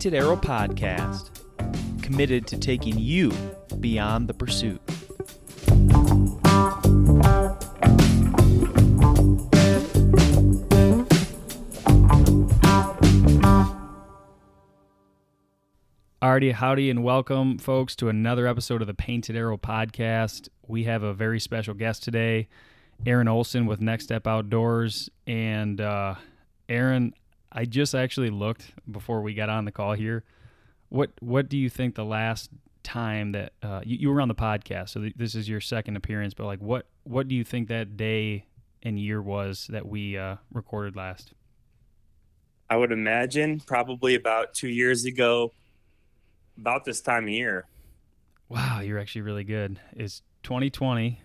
Painted 0.00 0.16
Arrow 0.16 0.36
Podcast, 0.36 1.28
committed 2.00 2.46
to 2.46 2.56
taking 2.56 2.98
you 2.98 3.30
beyond 3.80 4.28
the 4.28 4.32
pursuit. 4.32 4.80
Alrighty, 16.22 16.54
howdy, 16.54 16.88
and 16.88 17.04
welcome, 17.04 17.58
folks, 17.58 17.94
to 17.96 18.08
another 18.08 18.46
episode 18.46 18.80
of 18.80 18.86
the 18.86 18.94
Painted 18.94 19.36
Arrow 19.36 19.58
Podcast. 19.58 20.48
We 20.66 20.84
have 20.84 21.02
a 21.02 21.12
very 21.12 21.40
special 21.40 21.74
guest 21.74 22.02
today, 22.02 22.48
Aaron 23.04 23.28
Olsen 23.28 23.66
with 23.66 23.82
Next 23.82 24.04
Step 24.04 24.26
Outdoors. 24.26 25.10
And 25.26 25.78
uh, 25.78 26.14
Aaron, 26.70 27.12
I 27.52 27.64
just 27.64 27.94
actually 27.94 28.30
looked 28.30 28.72
before 28.90 29.22
we 29.22 29.34
got 29.34 29.48
on 29.48 29.64
the 29.64 29.72
call 29.72 29.92
here. 29.92 30.24
What 30.88 31.10
What 31.20 31.48
do 31.48 31.56
you 31.56 31.68
think 31.68 31.94
the 31.94 32.04
last 32.04 32.50
time 32.82 33.32
that 33.32 33.52
uh, 33.62 33.80
you, 33.84 33.96
you 33.96 34.10
were 34.10 34.20
on 34.20 34.28
the 34.28 34.34
podcast? 34.34 34.90
So 34.90 35.00
th- 35.00 35.14
this 35.16 35.34
is 35.34 35.48
your 35.48 35.60
second 35.60 35.96
appearance, 35.96 36.34
but 36.34 36.46
like, 36.46 36.60
what 36.60 36.86
What 37.04 37.28
do 37.28 37.34
you 37.34 37.44
think 37.44 37.68
that 37.68 37.96
day 37.96 38.46
and 38.82 38.98
year 38.98 39.20
was 39.20 39.66
that 39.70 39.86
we 39.86 40.16
uh, 40.16 40.36
recorded 40.52 40.96
last? 40.96 41.32
I 42.68 42.76
would 42.76 42.92
imagine 42.92 43.60
probably 43.60 44.14
about 44.14 44.54
two 44.54 44.68
years 44.68 45.04
ago, 45.04 45.52
about 46.56 46.84
this 46.84 47.00
time 47.00 47.24
of 47.24 47.30
year. 47.30 47.66
Wow, 48.48 48.80
you're 48.80 48.98
actually 48.98 49.22
really 49.22 49.42
good. 49.44 49.80
It's 49.92 50.22
2020, 50.44 51.20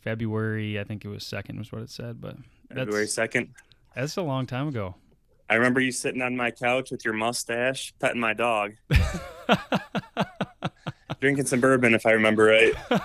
February. 0.00 0.78
I 0.78 0.84
think 0.84 1.04
it 1.04 1.08
was 1.08 1.26
second 1.26 1.58
was 1.58 1.72
what 1.72 1.82
it 1.82 1.90
said, 1.90 2.20
but 2.20 2.36
February 2.72 3.08
second. 3.08 3.54
that's 3.94 4.16
a 4.16 4.22
long 4.22 4.46
time 4.46 4.68
ago. 4.68 4.94
I 5.48 5.54
remember 5.54 5.80
you 5.80 5.92
sitting 5.92 6.22
on 6.22 6.36
my 6.36 6.50
couch 6.50 6.90
with 6.90 7.04
your 7.04 7.14
mustache, 7.14 7.94
petting 7.98 8.20
my 8.20 8.34
dog, 8.34 8.74
drinking 11.20 11.46
some 11.46 11.60
bourbon, 11.60 11.94
if 11.94 12.06
I 12.06 12.12
remember 12.12 12.44
right. 12.44 12.74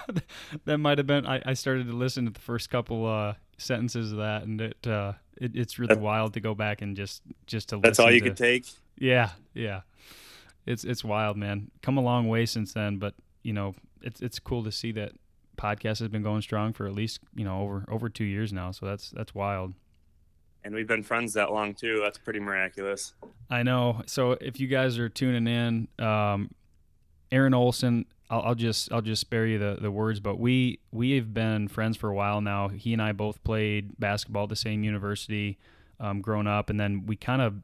that 0.66 0.78
might 0.78 0.98
have 0.98 1.08
been. 1.08 1.26
I, 1.26 1.42
I 1.46 1.54
started 1.54 1.88
to 1.88 1.94
listen 1.94 2.26
to 2.26 2.32
the 2.32 2.40
first 2.40 2.70
couple 2.70 3.06
uh, 3.06 3.34
sentences 3.58 4.12
of 4.12 4.20
that, 4.20 4.44
and 4.44 4.60
it, 4.60 4.88
uh, 4.88 5.14
it 5.38 5.56
it's 5.56 5.80
really 5.80 5.96
That- 5.96 6.02
wild 6.02 6.34
to 6.34 6.40
go 6.40 6.54
back 6.54 6.82
and 6.82 6.96
just 6.96 7.22
just 7.48 7.70
to. 7.70 7.78
That's 7.78 8.00
all 8.00 8.12
you 8.12 8.20
to, 8.20 8.30
could 8.30 8.38
take. 8.38 8.66
Yeah, 8.98 9.32
yeah. 9.54 9.82
It's 10.66 10.84
it's 10.84 11.04
wild, 11.04 11.38
man. 11.38 11.72
Come 11.82 11.98
a 11.98 12.02
long 12.02 12.28
way 12.28 12.46
since 12.46 12.74
then, 12.74 12.98
but 12.98 13.16
you 13.44 13.54
know, 13.54 13.76
it's 14.02 14.22
it's 14.22 14.40
cool 14.40 14.64
to 14.64 14.72
see 14.72 14.92
that 14.94 15.14
podcast 15.58 16.00
has 16.00 16.10
been 16.10 16.24
going 16.24 16.42
strong 16.42 16.74
for 16.74 16.88
at 16.88 16.94
least 16.94 17.20
you 17.36 17.46
know 17.46 17.62
over 17.62 17.86
over 17.90 18.10
two 18.10 18.26
years 18.26 18.54
now. 18.54 18.72
So 18.72 18.86
that's 18.86 19.10
that's 19.12 19.34
wild. 19.34 19.74
And 20.66 20.74
we've 20.74 20.88
been 20.88 21.04
friends 21.04 21.34
that 21.34 21.52
long 21.52 21.74
too. 21.74 22.00
That's 22.02 22.18
pretty 22.18 22.40
miraculous. 22.40 23.14
I 23.50 23.64
know. 23.64 24.02
So 24.06 24.32
if 24.34 24.60
you 24.60 24.68
guys 24.68 24.98
are 24.98 25.10
tuning 25.10 25.48
in, 25.48 25.88
um, 26.04 26.52
Aaron 27.32 27.54
Olsen, 27.54 28.06
I'll, 28.30 28.42
I'll 28.42 28.56
just 28.56 28.92
I'll 28.92 29.02
just 29.02 29.22
spare 29.22 29.46
you 29.46 29.60
the, 29.60 29.78
the 29.82 29.92
words, 29.92 30.20
but 30.20 30.40
we 30.40 30.80
we 30.92 31.16
have 31.18 31.34
been 31.34 31.68
friends 31.68 31.98
for 31.98 32.10
a 32.10 32.16
while 32.16 32.42
now. 32.42 32.70
He 32.70 32.94
and 32.94 33.02
I 33.02 33.12
both 33.12 33.44
played 33.44 34.00
basketball 34.00 34.44
at 34.44 34.50
the 34.50 34.56
same 34.56 34.84
university, 34.84 35.58
um, 36.00 36.22
growing 36.22 36.48
up, 36.48 36.70
and 36.70 36.80
then 36.80 37.06
we 37.06 37.16
kind 37.16 37.42
of, 37.42 37.56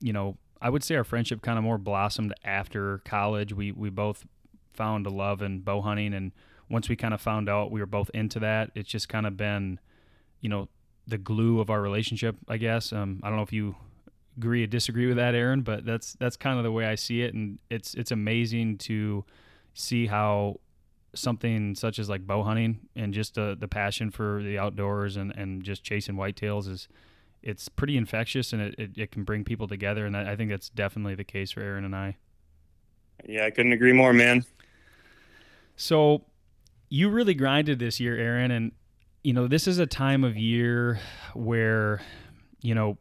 you 0.00 0.12
know, 0.12 0.36
I 0.60 0.70
would 0.70 0.82
say 0.82 0.94
our 0.94 1.04
friendship 1.04 1.42
kind 1.42 1.58
of 1.58 1.64
more 1.64 1.78
blossomed 1.78 2.34
after 2.44 2.98
college. 3.04 3.52
We 3.52 3.72
we 3.72 3.90
both 3.90 4.26
found 4.72 5.06
a 5.06 5.10
love 5.10 5.42
in 5.42 5.60
bow 5.60 5.82
hunting, 5.82 6.14
and 6.14 6.32
once 6.68 6.88
we 6.88 6.96
kind 6.96 7.14
of 7.14 7.20
found 7.20 7.48
out 7.48 7.70
we 7.70 7.80
were 7.80 7.86
both 7.86 8.10
into 8.14 8.38
that, 8.40 8.70
it's 8.74 8.88
just 8.88 9.08
kind 9.08 9.26
of 9.26 9.36
been, 9.36 9.78
you 10.40 10.48
know, 10.48 10.68
the 11.06 11.18
glue 11.18 11.60
of 11.60 11.70
our 11.70 11.80
relationship. 11.80 12.36
I 12.48 12.56
guess. 12.56 12.92
Um, 12.92 13.20
I 13.22 13.28
don't 13.28 13.36
know 13.36 13.42
if 13.42 13.52
you 13.52 13.76
agree 14.36 14.62
or 14.62 14.66
disagree 14.66 15.06
with 15.06 15.16
that, 15.16 15.34
Aaron, 15.34 15.62
but 15.62 15.84
that's 15.84 16.14
that's 16.14 16.36
kind 16.36 16.58
of 16.58 16.64
the 16.64 16.72
way 16.72 16.86
I 16.86 16.94
see 16.94 17.22
it, 17.22 17.34
and 17.34 17.58
it's 17.70 17.94
it's 17.94 18.10
amazing 18.10 18.78
to 18.78 19.24
see 19.74 20.06
how 20.06 20.60
something 21.14 21.74
such 21.74 21.98
as 21.98 22.08
like 22.08 22.26
bow 22.26 22.42
hunting 22.42 22.78
and 22.94 23.14
just 23.14 23.38
uh, 23.38 23.54
the 23.54 23.68
passion 23.68 24.10
for 24.10 24.42
the 24.42 24.58
outdoors 24.58 25.16
and, 25.16 25.34
and 25.36 25.62
just 25.62 25.82
chasing 25.82 26.14
whitetails 26.14 26.68
is 26.68 26.88
it's 27.42 27.68
pretty 27.68 27.96
infectious 27.96 28.52
and 28.52 28.60
it, 28.60 28.74
it, 28.76 28.90
it 28.96 29.10
can 29.10 29.24
bring 29.24 29.44
people 29.44 29.66
together 29.66 30.04
and 30.04 30.16
I 30.16 30.32
I 30.32 30.36
think 30.36 30.50
that's 30.50 30.68
definitely 30.68 31.14
the 31.14 31.24
case 31.24 31.52
for 31.52 31.60
Aaron 31.60 31.84
and 31.84 31.96
I. 31.96 32.16
Yeah, 33.26 33.46
I 33.46 33.50
couldn't 33.50 33.72
agree 33.72 33.92
more, 33.92 34.12
man. 34.12 34.44
So 35.76 36.24
you 36.88 37.08
really 37.08 37.34
grinded 37.34 37.78
this 37.78 37.98
year, 37.98 38.16
Aaron, 38.16 38.50
and 38.50 38.72
you 39.26 39.32
know 39.32 39.48
this 39.48 39.66
is 39.66 39.80
a 39.80 39.86
time 39.86 40.22
of 40.22 40.36
year 40.36 41.00
where 41.34 42.00
you 42.60 42.76
know 42.76 42.96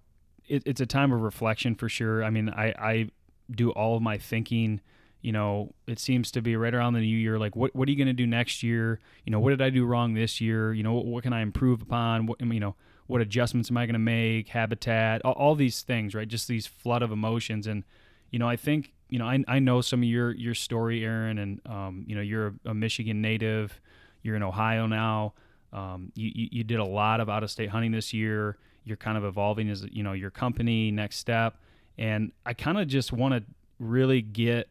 it, 0.48 0.64
it's 0.66 0.82
a 0.82 0.86
time 0.88 1.12
of 1.12 1.22
reflection 1.22 1.76
for 1.76 1.88
sure. 1.88 2.24
I 2.24 2.32
mean, 2.32 2.50
I 2.50 2.74
I 2.80 3.10
do 3.52 3.70
all 3.70 3.96
of 3.96 4.02
my 4.02 4.18
thinking. 4.18 4.82
You 5.22 5.34
know, 5.34 5.76
it 5.86 6.00
seems 6.00 6.32
to 6.32 6.42
be 6.42 6.56
right 6.56 6.74
around 6.74 6.94
the 6.94 7.02
new 7.02 7.16
year. 7.16 7.38
Like, 7.38 7.56
what 7.56 7.76
what 7.76 7.88
are 7.88 7.92
you 7.92 7.98
going 7.98 8.08
to 8.08 8.14
do 8.14 8.26
next 8.26 8.64
year? 8.64 9.00
You 9.24 9.34
know, 9.34 9.40
what 9.40 9.52
did 9.52 9.62
I 9.62 9.70
do 9.70 9.86
wrong 9.86 10.16
this 10.16 10.42
year? 10.42 10.74
You 10.74 10.82
know, 10.82 10.94
what, 10.94 11.06
what 11.06 11.24
can 11.24 11.32
I 11.32 11.42
improve 11.42 11.84
upon? 11.84 12.26
What 12.26 12.42
you 12.42 12.60
know, 12.60 12.76
what 13.06 13.22
adjustments 13.22 13.70
am 13.70 13.78
I 13.78 13.86
going 13.86 13.94
to 13.94 14.00
make? 14.00 14.48
Habitat, 14.48 15.22
all, 15.24 15.34
all 15.34 15.54
these 15.54 15.84
things, 15.84 16.16
right? 16.16 16.28
Just 16.28 16.48
these 16.48 16.66
flood 16.66 17.04
of 17.04 17.12
emotions, 17.12 17.68
and 17.68 17.84
you 18.32 18.40
know, 18.40 18.50
I 18.50 18.56
think 18.56 18.94
you 19.10 19.20
know, 19.20 19.28
I, 19.28 19.44
I 19.48 19.60
know 19.60 19.82
some 19.82 20.00
of 20.00 20.10
your 20.10 20.32
your 20.32 20.56
story, 20.56 21.06
Aaron, 21.06 21.38
and 21.38 21.62
um, 21.68 22.04
you 22.08 22.16
know, 22.16 22.22
you're 22.22 22.48
a, 22.48 22.72
a 22.72 22.74
Michigan 22.74 23.22
native. 23.22 23.80
You're 24.24 24.36
in 24.36 24.42
Ohio 24.42 24.88
now. 24.88 25.36
Um, 25.74 26.12
you, 26.16 26.32
you 26.34 26.50
you 26.52 26.64
did 26.64 26.80
a 26.80 26.86
lot 26.86 27.20
of 27.20 27.30
out 27.30 27.44
of 27.44 27.52
state 27.52 27.70
hunting 27.70 27.92
this 27.92 28.14
year. 28.14 28.58
You're 28.84 28.98
kind 28.98 29.18
of 29.18 29.26
evolving 29.26 29.70
as 29.70 29.86
you 29.92 30.04
know 30.04 30.14
your 30.14 30.32
company 30.32 30.92
next 30.92 31.18
step, 31.18 31.58
and 31.98 32.32
I 32.46 32.54
kind 32.54 32.80
of 32.80 32.88
just 32.88 33.12
want 33.12 33.34
to 33.34 33.44
really 33.80 34.22
get 34.22 34.70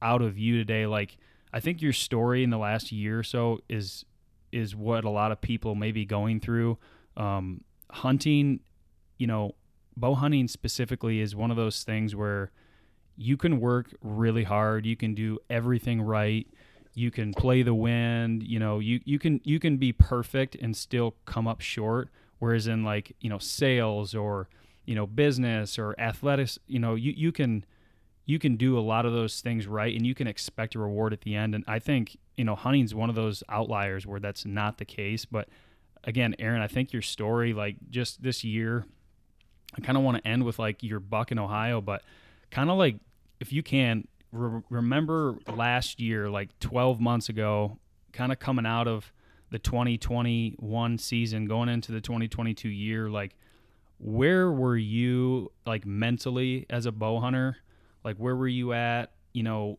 out 0.00 0.22
of 0.22 0.38
you 0.38 0.56
today. 0.58 0.86
Like 0.86 1.16
I 1.52 1.60
think 1.60 1.82
your 1.82 1.92
story 1.92 2.44
in 2.44 2.50
the 2.50 2.58
last 2.58 2.92
year 2.92 3.20
or 3.20 3.24
so 3.24 3.60
is 3.68 4.04
is 4.52 4.74
what 4.74 5.04
a 5.04 5.10
lot 5.10 5.32
of 5.32 5.40
people 5.40 5.74
may 5.74 5.92
be 5.92 6.04
going 6.04 6.40
through. 6.40 6.78
Um, 7.16 7.62
hunting, 7.90 8.60
you 9.18 9.26
know, 9.26 9.54
bow 9.96 10.14
hunting 10.14 10.48
specifically 10.48 11.20
is 11.20 11.34
one 11.34 11.50
of 11.50 11.56
those 11.56 11.82
things 11.82 12.14
where 12.14 12.52
you 13.18 13.36
can 13.36 13.60
work 13.60 13.92
really 14.00 14.44
hard 14.44 14.86
you 14.86 14.96
can 14.96 15.14
do 15.14 15.38
everything 15.50 16.00
right 16.00 16.46
you 16.98 17.10
can 17.10 17.32
play 17.32 17.62
the 17.62 17.74
wind 17.74 18.42
you 18.42 18.58
know 18.58 18.78
you, 18.78 19.00
you 19.04 19.18
can 19.18 19.40
you 19.44 19.60
can 19.60 19.76
be 19.76 19.92
perfect 19.92 20.56
and 20.56 20.76
still 20.76 21.14
come 21.24 21.46
up 21.46 21.60
short 21.60 22.08
whereas 22.38 22.66
in 22.66 22.82
like 22.82 23.14
you 23.20 23.30
know 23.30 23.38
sales 23.38 24.14
or 24.14 24.48
you 24.84 24.94
know 24.94 25.06
business 25.06 25.78
or 25.78 25.94
athletics 25.98 26.58
you 26.66 26.78
know 26.78 26.94
you, 26.94 27.12
you 27.16 27.30
can 27.30 27.64
you 28.26 28.38
can 28.38 28.56
do 28.56 28.78
a 28.78 28.80
lot 28.80 29.06
of 29.06 29.12
those 29.12 29.40
things 29.40 29.66
right 29.66 29.94
and 29.94 30.06
you 30.06 30.14
can 30.14 30.26
expect 30.26 30.74
a 30.74 30.78
reward 30.78 31.12
at 31.12 31.22
the 31.22 31.34
end. 31.34 31.54
And 31.54 31.64
i 31.66 31.78
think 31.78 32.18
you 32.36 32.44
know 32.44 32.54
hunting's 32.54 32.94
one 32.94 33.08
of 33.08 33.14
those 33.14 33.42
outliers 33.48 34.06
where 34.06 34.20
that's 34.20 34.44
not 34.44 34.78
the 34.78 34.84
case. 34.84 35.24
But 35.24 35.48
again 36.04 36.34
aaron 36.38 36.62
i 36.62 36.68
think 36.68 36.92
your 36.92 37.02
story 37.02 37.52
like 37.52 37.76
just 37.90 38.22
this 38.22 38.44
year 38.44 38.86
i 39.76 39.80
kind 39.80 39.98
of 39.98 40.04
want 40.04 40.16
to 40.16 40.26
end 40.26 40.44
with 40.44 40.56
like 40.56 40.80
your 40.80 41.00
buck 41.00 41.32
in 41.32 41.40
ohio 41.40 41.80
but 41.80 42.02
kind 42.52 42.70
of 42.70 42.78
like 42.78 42.96
if 43.40 43.52
you 43.52 43.64
can 43.64 44.06
re- 44.32 44.62
remember 44.70 45.36
last 45.54 46.00
year 46.00 46.28
like 46.28 46.56
12 46.60 47.00
months 47.00 47.28
ago 47.28 47.78
kind 48.12 48.32
of 48.32 48.38
coming 48.38 48.66
out 48.66 48.88
of 48.88 49.12
the 49.50 49.58
2021 49.58 50.98
season 50.98 51.46
going 51.46 51.68
into 51.68 51.92
the 51.92 52.00
2022 52.00 52.68
year 52.68 53.08
like 53.08 53.34
where 53.98 54.50
were 54.50 54.76
you 54.76 55.50
like 55.66 55.86
mentally 55.86 56.66
as 56.70 56.86
a 56.86 56.92
bow 56.92 57.20
hunter 57.20 57.56
like 58.04 58.16
where 58.16 58.36
were 58.36 58.48
you 58.48 58.72
at 58.72 59.12
you 59.32 59.42
know 59.42 59.76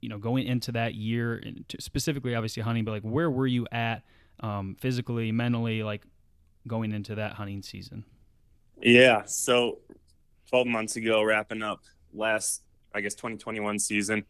you 0.00 0.08
know 0.08 0.18
going 0.18 0.46
into 0.46 0.72
that 0.72 0.94
year 0.94 1.42
specifically 1.78 2.34
obviously 2.34 2.62
hunting 2.62 2.84
but 2.84 2.90
like 2.90 3.02
where 3.02 3.30
were 3.30 3.46
you 3.46 3.66
at 3.72 4.02
um, 4.40 4.76
physically 4.80 5.30
mentally 5.30 5.82
like 5.82 6.02
going 6.66 6.92
into 6.92 7.14
that 7.14 7.34
hunting 7.34 7.62
season 7.62 8.04
Yeah. 8.82 9.24
So 9.26 9.78
12 10.50 10.66
months 10.66 10.96
ago, 10.96 11.22
wrapping 11.22 11.62
up 11.62 11.80
last, 12.12 12.62
I 12.94 13.00
guess, 13.00 13.14
2021 13.14 13.78
season, 13.78 14.24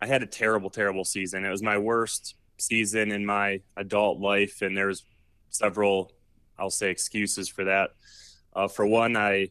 I 0.00 0.06
had 0.06 0.22
a 0.22 0.26
terrible, 0.26 0.70
terrible 0.70 1.04
season. 1.04 1.44
It 1.44 1.50
was 1.50 1.62
my 1.62 1.78
worst 1.78 2.34
season 2.58 3.12
in 3.12 3.24
my 3.24 3.60
adult 3.76 4.20
life. 4.20 4.62
And 4.62 4.76
there's 4.76 5.04
several, 5.50 6.12
I'll 6.58 6.70
say, 6.70 6.90
excuses 6.90 7.48
for 7.48 7.64
that. 7.64 7.90
Uh, 8.54 8.68
for 8.68 8.86
one, 8.86 9.16
I, 9.16 9.48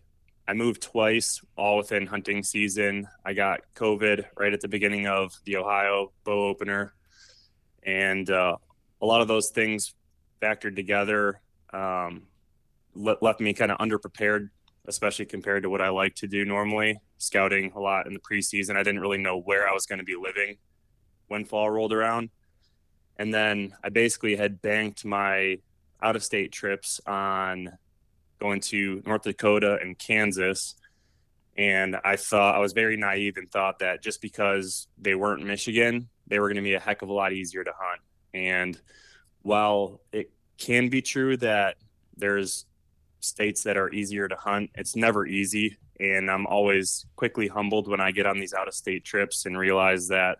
I 0.47 0.53
moved 0.53 0.81
twice, 0.81 1.41
all 1.55 1.77
within 1.77 2.05
hunting 2.05 2.43
season. 2.43 3.07
I 3.25 3.33
got 3.33 3.61
COVID 3.75 4.25
right 4.37 4.53
at 4.53 4.61
the 4.61 4.67
beginning 4.67 5.07
of 5.07 5.33
the 5.45 5.57
Ohio 5.57 6.11
bow 6.23 6.47
opener. 6.47 6.93
And 7.83 8.29
uh, 8.29 8.57
a 9.01 9.05
lot 9.05 9.21
of 9.21 9.27
those 9.27 9.49
things 9.49 9.93
factored 10.41 10.75
together 10.75 11.41
um, 11.73 12.23
le- 12.93 13.17
left 13.21 13.39
me 13.39 13.53
kind 13.53 13.71
of 13.71 13.77
underprepared 13.77 14.49
especially 14.87 15.25
compared 15.25 15.63
to 15.63 15.69
what 15.69 15.81
I 15.81 15.89
like 15.89 16.15
to 16.15 16.27
do 16.27 16.45
normally. 16.45 16.99
Scouting 17.17 17.71
a 17.75 17.79
lot 17.79 18.07
in 18.07 18.13
the 18.13 18.19
preseason, 18.19 18.75
I 18.75 18.83
didn't 18.83 19.01
really 19.01 19.17
know 19.17 19.39
where 19.39 19.67
I 19.69 19.73
was 19.73 19.85
going 19.85 19.99
to 19.99 20.05
be 20.05 20.15
living 20.15 20.57
when 21.27 21.45
fall 21.45 21.69
rolled 21.69 21.93
around. 21.93 22.29
And 23.17 23.33
then 23.33 23.73
I 23.83 23.89
basically 23.89 24.35
had 24.35 24.61
banked 24.61 25.05
my 25.05 25.57
out 26.01 26.15
of 26.15 26.23
state 26.23 26.51
trips 26.51 26.99
on 27.05 27.77
going 28.39 28.59
to 28.59 29.03
North 29.05 29.21
Dakota 29.21 29.77
and 29.81 29.97
Kansas. 29.97 30.75
And 31.55 31.97
I 32.03 32.15
thought 32.15 32.55
I 32.55 32.59
was 32.59 32.73
very 32.73 32.97
naive 32.97 33.37
and 33.37 33.51
thought 33.51 33.79
that 33.79 34.01
just 34.01 34.21
because 34.21 34.87
they 34.97 35.13
weren't 35.13 35.43
Michigan, 35.43 36.09
they 36.27 36.39
were 36.39 36.47
going 36.47 36.55
to 36.55 36.63
be 36.63 36.73
a 36.73 36.79
heck 36.79 37.03
of 37.03 37.09
a 37.09 37.13
lot 37.13 37.33
easier 37.33 37.63
to 37.63 37.71
hunt. 37.77 38.01
And 38.33 38.81
while 39.43 40.01
it 40.11 40.31
can 40.57 40.89
be 40.89 41.01
true 41.01 41.37
that 41.37 41.77
there's 42.15 42.65
states 43.21 43.63
that 43.63 43.77
are 43.77 43.91
easier 43.93 44.27
to 44.27 44.35
hunt, 44.35 44.71
it's 44.75 44.95
never 44.95 45.25
easy. 45.25 45.77
And 45.99 46.29
I'm 46.29 46.47
always 46.47 47.05
quickly 47.15 47.47
humbled 47.47 47.87
when 47.87 48.01
I 48.01 48.11
get 48.11 48.25
on 48.25 48.39
these 48.39 48.53
out 48.53 48.67
of 48.67 48.73
state 48.73 49.05
trips 49.05 49.45
and 49.45 49.57
realize 49.57 50.07
that 50.09 50.39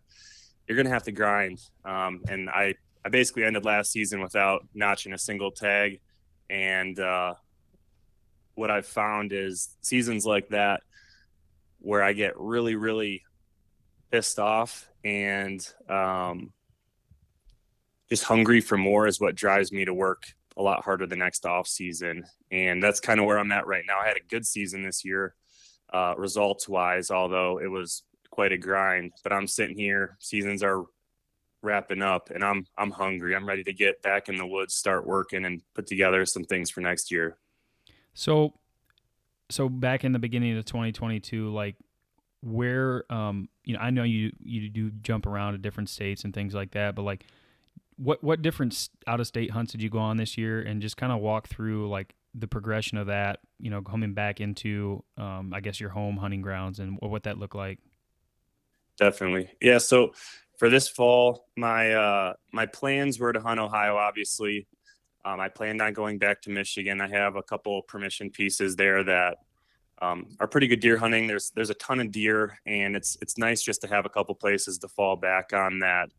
you're 0.68 0.76
going 0.76 0.88
to 0.88 0.92
have 0.92 1.04
to 1.04 1.12
grind. 1.12 1.62
Um, 1.86 2.22
and 2.28 2.50
I, 2.50 2.76
I 3.06 3.10
basically 3.10 3.44
ended 3.44 3.64
last 3.64 3.92
season 3.92 4.22
without 4.22 4.68
notching 4.74 5.14
a 5.14 5.18
single 5.18 5.52
tag. 5.52 6.00
And 6.50 7.00
uh, 7.00 7.36
what 8.56 8.72
I've 8.72 8.86
found 8.86 9.34
is 9.34 9.76
seasons 9.82 10.26
like 10.26 10.50
that 10.50 10.82
where 11.80 12.04
I 12.04 12.14
get 12.14 12.38
really, 12.38 12.76
really 12.76 13.24
pissed 14.12 14.40
off 14.40 14.90
and 15.04 15.66
um, 15.90 16.52
just 18.10 18.24
hungry 18.24 18.62
for 18.62 18.78
more 18.78 19.08
is 19.08 19.20
what 19.20 19.36
drives 19.36 19.72
me 19.72 19.86
to 19.86 19.94
work 19.94 20.26
a 20.58 20.62
lot 20.62 20.84
harder 20.84 21.08
the 21.08 21.16
next 21.16 21.46
off 21.46 21.68
season. 21.68 22.26
And 22.52 22.82
that's 22.82 23.00
kind 23.00 23.20
of 23.20 23.26
where 23.26 23.38
I'm 23.38 23.52
at 23.52 23.68
right 23.68 23.84
now. 23.88 24.00
I 24.00 24.08
had 24.08 24.18
a 24.18 24.28
good 24.30 24.46
season 24.46 24.84
this 24.84 25.06
year, 25.06 25.36
uh, 25.94 26.16
results 26.18 26.68
wise, 26.68 27.12
although 27.12 27.60
it 27.60 27.68
was 27.68 28.04
quite 28.30 28.52
a 28.52 28.58
grind. 28.58 29.14
But 29.24 29.34
I'm 29.34 29.48
sitting 29.48 29.78
here, 29.78 30.18
seasons 30.20 30.64
are 30.64 30.86
wrapping 31.62 32.02
up, 32.02 32.30
and 32.32 32.44
I'm 32.44 32.66
I'm 32.78 32.92
hungry. 32.92 33.36
I'm 33.36 33.48
ready 33.48 33.64
to 33.64 33.74
get 33.74 34.02
back 34.02 34.30
in 34.30 34.38
the 34.38 34.46
woods, 34.46 34.74
start 34.74 35.06
working, 35.06 35.46
and 35.46 35.62
put 35.74 35.88
together 35.88 36.26
some 36.26 36.44
things 36.44 36.70
for 36.70 36.82
next 36.82 37.12
year. 37.12 37.38
So, 38.14 38.54
so 39.50 39.70
back 39.70 40.04
in 40.04 40.12
the 40.12 40.20
beginning 40.20 40.58
of 40.58 40.66
2022, 40.66 41.52
like 41.54 41.76
where 42.44 43.06
um 43.14 43.48
you 43.66 43.76
know 43.76 43.80
I 43.80 43.92
know 43.92 44.02
you 44.02 44.32
you 44.44 44.68
do 44.68 44.90
jump 44.90 45.28
around 45.28 45.52
to 45.52 45.60
different 45.60 45.90
states 45.90 46.24
and 46.24 46.34
things 46.34 46.54
like 46.54 46.72
that, 46.72 46.96
but 46.96 47.04
like 47.04 47.26
what 48.02 48.24
what 48.24 48.42
different 48.42 48.90
out 49.06 49.20
of 49.20 49.28
state 49.28 49.52
hunts 49.52 49.72
did 49.72 49.82
you 49.82 49.90
go 49.90 50.00
on 50.00 50.18
this 50.18 50.38
year, 50.38 50.62
and 50.62 50.82
just 50.82 50.98
kind 50.98 51.12
of 51.12 51.20
walk 51.20 51.48
through 51.48 51.90
like 51.90 52.16
the 52.34 52.48
progression 52.48 52.98
of 52.98 53.08
that, 53.08 53.40
you 53.60 53.70
know, 53.70 53.82
coming 53.82 54.14
back 54.14 54.42
into 54.42 55.04
um 55.18 55.54
I 55.54 55.60
guess 55.60 55.80
your 55.80 55.92
home 55.92 56.18
hunting 56.18 56.42
grounds 56.42 56.80
and 56.80 56.98
what 57.02 57.24
that 57.24 57.38
looked 57.38 57.56
like. 57.56 57.80
Definitely, 58.98 59.50
yeah. 59.62 59.78
So 59.78 60.14
for 60.58 60.70
this 60.70 60.88
fall, 60.88 61.48
my 61.56 61.94
uh 61.94 62.34
my 62.52 62.66
plans 62.66 63.20
were 63.20 63.34
to 63.34 63.40
hunt 63.40 63.60
Ohio, 63.60 63.98
obviously. 63.98 64.68
Um, 65.24 65.40
I 65.40 65.50
planned 65.50 65.82
on 65.84 65.94
going 65.94 66.18
back 66.18 66.42
to 66.44 66.50
Michigan. 66.50 67.00
I 67.00 67.08
have 67.08 67.36
a 67.36 67.44
couple 67.44 67.80
permission 67.84 68.32
pieces 68.32 68.76
there 68.76 69.04
that 69.04 69.38
um, 70.02 70.26
are 70.40 70.48
pretty 70.48 70.68
good 70.68 70.80
deer 70.80 70.98
hunting. 70.98 71.28
There's 71.28 71.52
there's 71.52 71.70
a 71.70 71.76
ton 71.76 72.00
of 72.00 72.12
deer, 72.12 72.58
and 72.66 72.96
it's 72.96 73.18
it's 73.22 73.38
nice 73.38 73.62
just 73.62 73.82
to 73.82 73.88
have 73.88 74.08
a 74.08 74.10
couple 74.10 74.34
places 74.34 74.80
to 74.80 74.88
fall 74.88 75.16
back 75.16 75.54
on 75.54 75.80
that. 75.80 76.10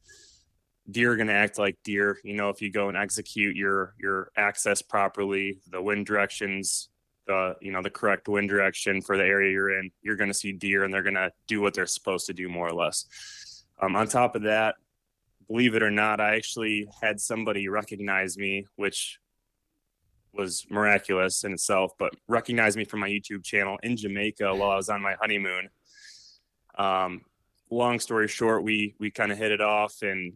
Deer 0.90 1.12
are 1.12 1.17
going 1.17 1.29
to 1.29 1.32
act 1.32 1.58
like 1.58 1.76
deer. 1.84 2.19
You 2.25 2.34
know, 2.34 2.49
if 2.49 2.61
you 2.61 2.70
go 2.70 2.88
and 2.88 2.96
execute 2.96 3.56
your 3.56 3.94
your 3.99 4.31
access 4.37 4.82
properly, 4.82 5.61
the 5.70 5.81
wind 5.81 6.06
directions, 6.06 6.88
the 7.26 7.55
you 7.61 7.73
know 7.73 7.82
the 7.82 7.90
correct 7.90 8.29
wind 8.29 8.49
direction 8.49 9.00
for 9.00 9.17
the 9.17 9.25
area 9.25 9.52
you're 9.52 9.79
in, 9.79 9.90
you're 10.02 10.17
going 10.17 10.31
to 10.31 10.34
see 10.34 10.52
deer, 10.52 10.84
and 10.84 10.93
they're 10.93 11.02
going 11.02 11.14
to 11.14 11.32
do 11.46 11.61
what 11.61 11.75
they're 11.75 11.87
supposed 11.87 12.26
to 12.26 12.32
do 12.32 12.49
more 12.49 12.69
or 12.69 12.75
less. 12.75 13.64
Um, 13.81 13.96
on 13.96 14.08
top 14.08 14.34
of 14.34 14.43
that, 14.43 14.76
believe 15.49 15.75
it 15.75 15.82
or 15.82 15.90
not, 15.90 16.20
I 16.20 16.37
actually 16.37 16.88
had 17.00 17.20
somebody 17.20 17.69
recognize 17.69 18.37
me, 18.37 18.67
which 18.76 19.19
was 20.32 20.67
miraculous 20.70 21.44
in 21.44 21.52
itself, 21.52 21.93
but 21.99 22.14
recognized 22.26 22.76
me 22.76 22.84
from 22.84 23.00
my 23.00 23.08
YouTube 23.08 23.44
channel 23.44 23.79
in 23.82 23.96
Jamaica 23.96 24.55
while 24.55 24.70
I 24.70 24.76
was 24.76 24.88
on 24.88 25.02
my 25.02 25.14
honeymoon. 25.20 25.69
Um, 26.76 27.23
long 27.70 28.00
story 28.00 28.29
short, 28.29 28.62
we 28.62 28.94
we 28.99 29.11
kind 29.11 29.31
of 29.31 29.38
hit 29.38 29.52
it 29.52 29.61
off, 29.61 30.02
and 30.02 30.34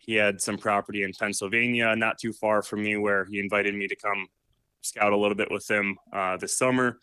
he 0.00 0.14
had 0.14 0.40
some 0.40 0.56
property 0.56 1.02
in 1.02 1.12
Pennsylvania, 1.12 1.94
not 1.94 2.18
too 2.18 2.32
far 2.32 2.62
from 2.62 2.82
me, 2.82 2.96
where 2.96 3.26
he 3.26 3.38
invited 3.38 3.74
me 3.74 3.86
to 3.86 3.96
come 3.96 4.26
scout 4.80 5.12
a 5.12 5.16
little 5.16 5.36
bit 5.36 5.50
with 5.50 5.70
him 5.70 5.98
uh, 6.12 6.36
this 6.38 6.56
summer, 6.56 6.98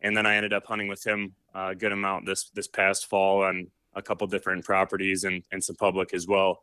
and 0.00 0.16
then 0.16 0.26
I 0.26 0.36
ended 0.36 0.52
up 0.52 0.66
hunting 0.66 0.88
with 0.88 1.06
him 1.06 1.34
a 1.54 1.74
good 1.74 1.92
amount 1.92 2.26
this 2.26 2.50
this 2.50 2.68
past 2.68 3.06
fall 3.06 3.44
on 3.44 3.66
a 3.94 4.02
couple 4.02 4.26
different 4.26 4.64
properties 4.64 5.24
and 5.24 5.42
and 5.52 5.62
some 5.62 5.76
public 5.76 6.14
as 6.14 6.26
well. 6.26 6.60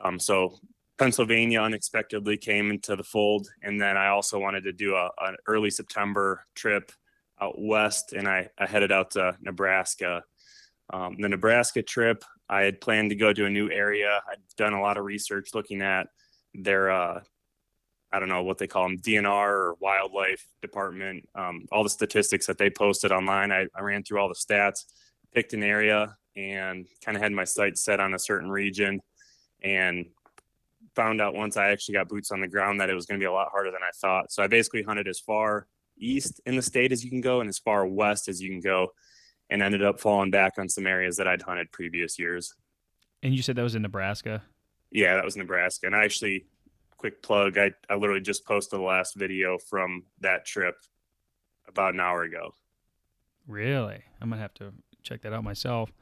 Um, 0.00 0.18
so 0.18 0.58
Pennsylvania 0.98 1.60
unexpectedly 1.60 2.36
came 2.36 2.70
into 2.70 2.96
the 2.96 3.04
fold, 3.04 3.48
and 3.62 3.80
then 3.80 3.96
I 3.96 4.08
also 4.08 4.38
wanted 4.38 4.64
to 4.64 4.72
do 4.72 4.96
a, 4.96 5.10
an 5.20 5.36
early 5.46 5.70
September 5.70 6.44
trip 6.54 6.90
out 7.40 7.54
west, 7.56 8.12
and 8.12 8.26
I, 8.26 8.48
I 8.58 8.66
headed 8.66 8.90
out 8.90 9.12
to 9.12 9.36
Nebraska. 9.40 10.24
Um, 10.90 11.16
the 11.18 11.28
Nebraska 11.28 11.82
trip, 11.82 12.24
I 12.48 12.62
had 12.62 12.80
planned 12.80 13.10
to 13.10 13.16
go 13.16 13.32
to 13.32 13.44
a 13.44 13.50
new 13.50 13.70
area. 13.70 14.20
I'd 14.28 14.38
done 14.56 14.72
a 14.72 14.80
lot 14.80 14.96
of 14.96 15.04
research 15.04 15.50
looking 15.54 15.82
at 15.82 16.08
their, 16.54 16.90
uh, 16.90 17.20
I 18.10 18.18
don't 18.18 18.28
know 18.28 18.42
what 18.42 18.58
they 18.58 18.66
call 18.66 18.84
them, 18.84 18.98
DNR 18.98 19.48
or 19.48 19.74
wildlife 19.80 20.46
department, 20.62 21.28
um, 21.34 21.66
all 21.70 21.84
the 21.84 21.90
statistics 21.90 22.46
that 22.46 22.58
they 22.58 22.70
posted 22.70 23.12
online. 23.12 23.52
I, 23.52 23.66
I 23.74 23.82
ran 23.82 24.02
through 24.02 24.20
all 24.20 24.28
the 24.28 24.34
stats, 24.34 24.84
picked 25.34 25.52
an 25.52 25.62
area, 25.62 26.16
and 26.36 26.86
kind 27.04 27.16
of 27.16 27.22
had 27.22 27.32
my 27.32 27.44
sights 27.44 27.82
set 27.82 28.00
on 28.00 28.14
a 28.14 28.18
certain 28.18 28.50
region 28.50 29.00
and 29.62 30.06
found 30.94 31.20
out 31.20 31.34
once 31.34 31.56
I 31.56 31.70
actually 31.70 31.94
got 31.94 32.08
boots 32.08 32.30
on 32.30 32.40
the 32.40 32.48
ground 32.48 32.80
that 32.80 32.90
it 32.90 32.94
was 32.94 33.06
going 33.06 33.20
to 33.20 33.22
be 33.22 33.28
a 33.28 33.32
lot 33.32 33.48
harder 33.50 33.70
than 33.70 33.82
I 33.82 33.90
thought. 34.00 34.32
So 34.32 34.42
I 34.42 34.46
basically 34.46 34.82
hunted 34.82 35.06
as 35.06 35.20
far 35.20 35.66
east 35.98 36.40
in 36.46 36.56
the 36.56 36.62
state 36.62 36.92
as 36.92 37.04
you 37.04 37.10
can 37.10 37.20
go 37.20 37.40
and 37.40 37.48
as 37.48 37.58
far 37.58 37.86
west 37.86 38.28
as 38.28 38.40
you 38.40 38.50
can 38.50 38.60
go 38.60 38.88
and 39.50 39.62
ended 39.62 39.82
up 39.82 40.00
falling 40.00 40.30
back 40.30 40.54
on 40.58 40.68
some 40.68 40.86
areas 40.86 41.16
that 41.16 41.28
I'd 41.28 41.42
hunted 41.42 41.72
previous 41.72 42.18
years. 42.18 42.54
And 43.22 43.34
you 43.34 43.42
said 43.42 43.56
that 43.56 43.62
was 43.62 43.74
in 43.74 43.82
Nebraska? 43.82 44.42
Yeah, 44.90 45.14
that 45.14 45.24
was 45.24 45.36
Nebraska. 45.36 45.86
And 45.86 45.96
I 45.96 46.04
actually, 46.04 46.46
quick 46.96 47.22
plug, 47.22 47.58
I, 47.58 47.72
I 47.88 47.94
literally 47.94 48.20
just 48.20 48.44
posted 48.44 48.78
the 48.78 48.84
last 48.84 49.14
video 49.16 49.58
from 49.58 50.04
that 50.20 50.44
trip 50.44 50.76
about 51.66 51.94
an 51.94 52.00
hour 52.00 52.22
ago. 52.22 52.54
Really? 53.46 54.02
I'm 54.20 54.28
going 54.28 54.38
to 54.38 54.42
have 54.42 54.54
to 54.54 54.72
check 55.02 55.22
that 55.22 55.32
out 55.32 55.44
myself. 55.44 55.92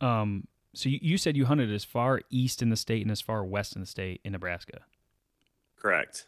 Um, 0.00 0.46
so 0.74 0.88
you, 0.88 0.98
you 1.02 1.18
said 1.18 1.36
you 1.36 1.46
hunted 1.46 1.72
as 1.72 1.84
far 1.84 2.20
east 2.30 2.62
in 2.62 2.70
the 2.70 2.76
state 2.76 3.02
and 3.02 3.10
as 3.10 3.20
far 3.20 3.44
west 3.44 3.74
in 3.74 3.80
the 3.80 3.86
state 3.86 4.20
in 4.24 4.32
Nebraska. 4.32 4.80
Correct. 5.76 6.26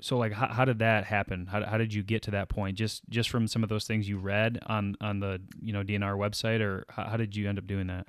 So 0.00 0.16
like 0.16 0.32
how, 0.32 0.48
how 0.48 0.64
did 0.64 0.78
that 0.78 1.04
happen? 1.04 1.46
How, 1.46 1.64
how 1.64 1.78
did 1.78 1.92
you 1.92 2.02
get 2.02 2.22
to 2.22 2.30
that 2.32 2.48
point? 2.48 2.76
Just 2.76 3.02
just 3.08 3.30
from 3.30 3.48
some 3.48 3.62
of 3.62 3.68
those 3.68 3.84
things 3.84 4.08
you 4.08 4.18
read 4.18 4.58
on 4.66 4.96
on 5.00 5.20
the 5.20 5.40
you 5.60 5.72
know 5.72 5.82
DNR 5.82 6.16
website, 6.16 6.60
or 6.60 6.84
how, 6.88 7.04
how 7.04 7.16
did 7.16 7.34
you 7.34 7.48
end 7.48 7.58
up 7.58 7.66
doing 7.66 7.88
that? 7.88 8.06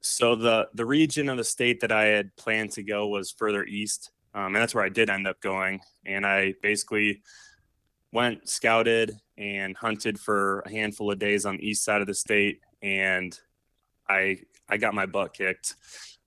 So 0.00 0.34
the 0.34 0.68
the 0.74 0.86
region 0.86 1.28
of 1.28 1.36
the 1.36 1.44
state 1.44 1.80
that 1.80 1.92
I 1.92 2.06
had 2.06 2.34
planned 2.36 2.72
to 2.72 2.82
go 2.82 3.06
was 3.06 3.30
further 3.30 3.64
east, 3.64 4.10
um, 4.34 4.46
and 4.46 4.56
that's 4.56 4.74
where 4.74 4.84
I 4.84 4.88
did 4.88 5.10
end 5.10 5.28
up 5.28 5.40
going. 5.40 5.80
And 6.04 6.26
I 6.26 6.54
basically 6.62 7.22
went 8.12 8.48
scouted 8.48 9.16
and 9.38 9.76
hunted 9.76 10.18
for 10.18 10.60
a 10.60 10.70
handful 10.70 11.12
of 11.12 11.18
days 11.18 11.46
on 11.46 11.56
the 11.56 11.68
east 11.68 11.84
side 11.84 12.00
of 12.00 12.08
the 12.08 12.14
state, 12.14 12.60
and 12.82 13.38
I 14.08 14.38
I 14.68 14.76
got 14.76 14.94
my 14.94 15.06
butt 15.06 15.34
kicked. 15.34 15.76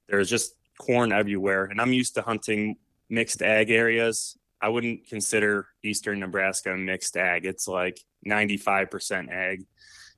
There's 0.08 0.30
just 0.30 0.56
corn 0.78 1.12
everywhere, 1.12 1.66
and 1.66 1.82
I'm 1.82 1.94
used 1.94 2.16
to 2.16 2.22
hunting 2.22 2.78
mixed 3.10 3.42
ag 3.42 3.70
areas. 3.70 4.38
I 4.64 4.70
wouldn't 4.70 5.08
consider 5.08 5.68
eastern 5.84 6.22
Nebraska 6.22 6.76
mixed 6.78 7.18
ag. 7.18 7.46
It's 7.46 7.68
like 7.68 8.00
95% 8.26 9.30
ag, 9.30 9.66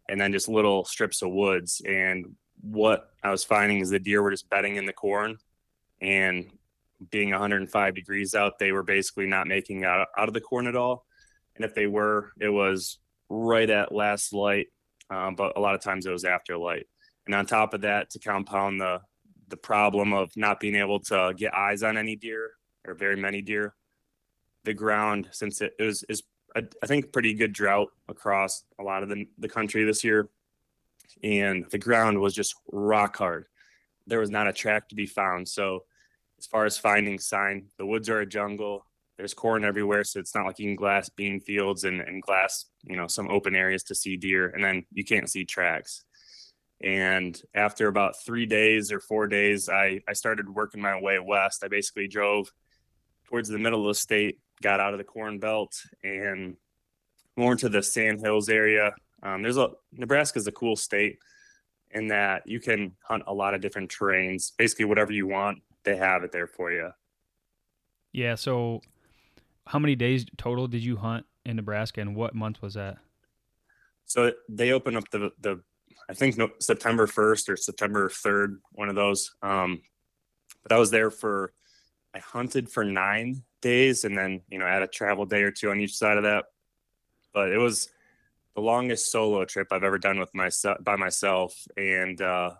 and 0.08 0.22
then 0.22 0.32
just 0.32 0.48
little 0.48 0.86
strips 0.86 1.24
of 1.24 1.32
woods. 1.32 1.82
And 1.84 2.36
what 2.62 3.10
I 3.24 3.32
was 3.32 3.44
finding 3.44 3.80
is 3.80 3.90
the 3.90 3.98
deer 3.98 4.22
were 4.22 4.30
just 4.30 4.48
bedding 4.48 4.76
in 4.76 4.86
the 4.86 4.94
corn, 4.94 5.38
and 6.00 6.52
being 7.10 7.32
105 7.32 7.96
degrees 7.96 8.36
out, 8.36 8.60
they 8.60 8.72
were 8.72 8.84
basically 8.84 9.26
not 9.26 9.48
making 9.48 9.84
out 9.84 10.08
out 10.16 10.28
of 10.28 10.36
the 10.36 10.42
corn 10.42 10.68
at 10.68 10.76
all. 10.76 11.08
And 11.56 11.66
if 11.66 11.74
they 11.74 11.88
were, 11.88 12.32
it 12.40 12.50
was 12.50 13.00
right 13.30 13.70
at 13.70 13.92
last 13.92 14.32
light, 14.32 14.68
um, 15.10 15.34
but 15.34 15.58
a 15.58 15.60
lot 15.60 15.74
of 15.74 15.82
times 15.82 16.06
it 16.06 16.12
was 16.12 16.24
after 16.24 16.56
light. 16.56 16.86
And 17.26 17.34
on 17.34 17.48
top 17.48 17.74
of 17.74 17.82
that, 17.82 18.12
to 18.12 18.20
compound 18.20 18.80
the 18.80 19.02
the 19.48 19.58
problem 19.58 20.14
of 20.14 20.30
not 20.38 20.60
being 20.60 20.76
able 20.76 21.00
to 21.00 21.34
get 21.36 21.56
eyes 21.56 21.82
on 21.82 21.98
any 21.98 22.16
deer 22.16 22.52
or 22.88 22.94
very 22.94 23.16
many 23.16 23.42
deer, 23.42 23.74
the 24.66 24.74
ground 24.74 25.30
since 25.32 25.62
it, 25.62 25.74
it 25.80 25.84
was 25.84 26.04
is 26.10 26.24
I 26.56 26.88
think 26.88 27.12
pretty 27.12 27.34
good 27.34 27.52
drought 27.52 27.90
across 28.08 28.64
a 28.80 28.84
lot 28.84 29.04
of 29.04 29.10
the, 29.10 29.28
the 29.38 29.50
country 29.50 29.84
this 29.84 30.06
year, 30.06 30.30
and 31.22 31.66
the 31.70 31.78
ground 31.78 32.20
was 32.20 32.34
just 32.34 32.56
rock 32.72 33.18
hard. 33.18 33.46
There 34.08 34.20
was 34.20 34.30
not 34.30 34.48
a 34.48 34.54
track 34.54 34.88
to 34.90 34.96
be 34.96 35.06
found. 35.06 35.50
So, 35.50 35.84
as 36.40 36.46
far 36.46 36.66
as 36.66 36.78
finding 36.78 37.20
sign, 37.20 37.68
the 37.78 37.86
woods 37.86 38.10
are 38.10 38.22
a 38.22 38.26
jungle. 38.26 38.86
There's 39.18 39.34
corn 39.34 39.66
everywhere, 39.66 40.04
so 40.04 40.20
it's 40.20 40.36
not 40.36 40.46
like 40.46 40.60
you 40.60 40.68
can 40.68 40.76
glass 40.76 41.10
bean 41.10 41.40
fields 41.40 41.84
and, 41.84 42.02
and 42.02 42.22
glass, 42.22 42.66
you 42.84 42.96
know, 42.96 43.08
some 43.08 43.30
open 43.30 43.56
areas 43.56 43.84
to 43.84 43.96
see 43.96 44.16
deer, 44.16 44.48
and 44.48 44.64
then 44.64 44.86
you 44.92 45.04
can't 45.04 45.30
see 45.30 45.46
tracks. 45.46 46.04
And 46.82 47.42
after 47.54 47.88
about 47.88 48.16
three 48.26 48.46
days 48.46 48.92
or 48.92 49.00
four 49.00 49.28
days, 49.28 49.70
I, 49.70 50.02
I 50.08 50.14
started 50.14 50.50
working 50.50 50.82
my 50.82 51.00
way 51.00 51.18
west. 51.20 51.64
I 51.64 51.70
basically 51.70 52.08
drove 52.08 52.52
towards 53.26 53.50
the 53.50 53.58
middle 53.58 53.82
of 53.82 53.96
the 53.96 54.00
state, 54.00 54.40
got 54.62 54.80
out 54.80 54.94
of 54.94 54.98
the 54.98 55.04
corn 55.04 55.40
belt, 55.40 55.76
and 56.04 56.58
more 57.36 57.54
into 57.54 57.70
the 57.70 57.84
Sand 57.84 58.22
Hills 58.22 58.50
area. 58.50 58.94
Um, 59.24 59.42
there's 59.42 59.58
a 59.58 59.72
Nebraska's 59.92 60.48
a 60.48 60.52
cool 60.52 60.76
state 60.76 61.20
in 61.92 62.08
that 62.08 62.44
you 62.46 62.60
can 62.60 62.94
hunt 63.04 63.24
a 63.28 63.34
lot 63.34 63.54
of 63.54 63.62
different 63.62 63.92
terrains. 63.92 64.52
Basically, 64.58 64.86
whatever 64.86 65.12
you 65.12 65.28
want, 65.28 65.60
they 65.84 65.96
have 65.96 66.24
it 66.24 66.32
there 66.32 66.48
for 66.48 66.72
you. 66.72 66.92
Yeah. 68.12 68.36
So, 68.36 68.82
how 69.68 69.80
many 69.80 69.96
days 69.96 70.26
total 70.38 70.68
did 70.68 70.84
you 70.84 70.98
hunt 70.98 71.26
in 71.46 71.56
Nebraska, 71.56 72.02
and 72.02 72.16
what 72.16 72.36
month 72.36 72.62
was 72.62 72.76
that? 72.76 72.98
So 74.06 74.32
they 74.48 74.72
open 74.72 74.96
up 74.96 75.10
the 75.10 75.32
the 75.40 75.62
I 76.08 76.14
think 76.14 76.38
no, 76.38 76.50
September 76.60 77.08
first 77.08 77.50
or 77.50 77.58
September 77.58 78.10
third, 78.10 78.62
one 78.72 78.90
of 78.90 78.96
those. 78.96 79.36
Um, 79.42 79.82
but 80.64 80.72
I 80.72 80.78
was 80.78 80.92
there 80.92 81.12
for 81.12 81.54
I 82.14 82.20
hunted 82.20 82.70
for 82.70 82.84
nine 82.84 83.44
days, 83.66 84.06
and 84.06 84.16
then 84.18 84.42
you 84.50 84.60
know 84.60 84.66
add 84.66 84.84
a 84.84 84.88
travel 84.88 85.26
day 85.26 85.42
or 85.42 85.52
two 85.52 85.72
on 85.72 85.80
each 85.80 85.98
side 85.98 86.18
of 86.18 86.24
that. 86.24 86.46
But 87.34 87.52
it 87.52 87.58
was 87.58 87.90
the 88.56 88.62
longest 88.62 89.12
solo 89.12 89.44
trip 89.44 89.68
I've 89.72 89.84
ever 89.84 89.98
done 89.98 90.20
with 90.20 90.34
myself 90.34 90.78
by 90.82 90.96
myself, 90.96 91.54
and 91.76 92.22
uh, 92.22 92.52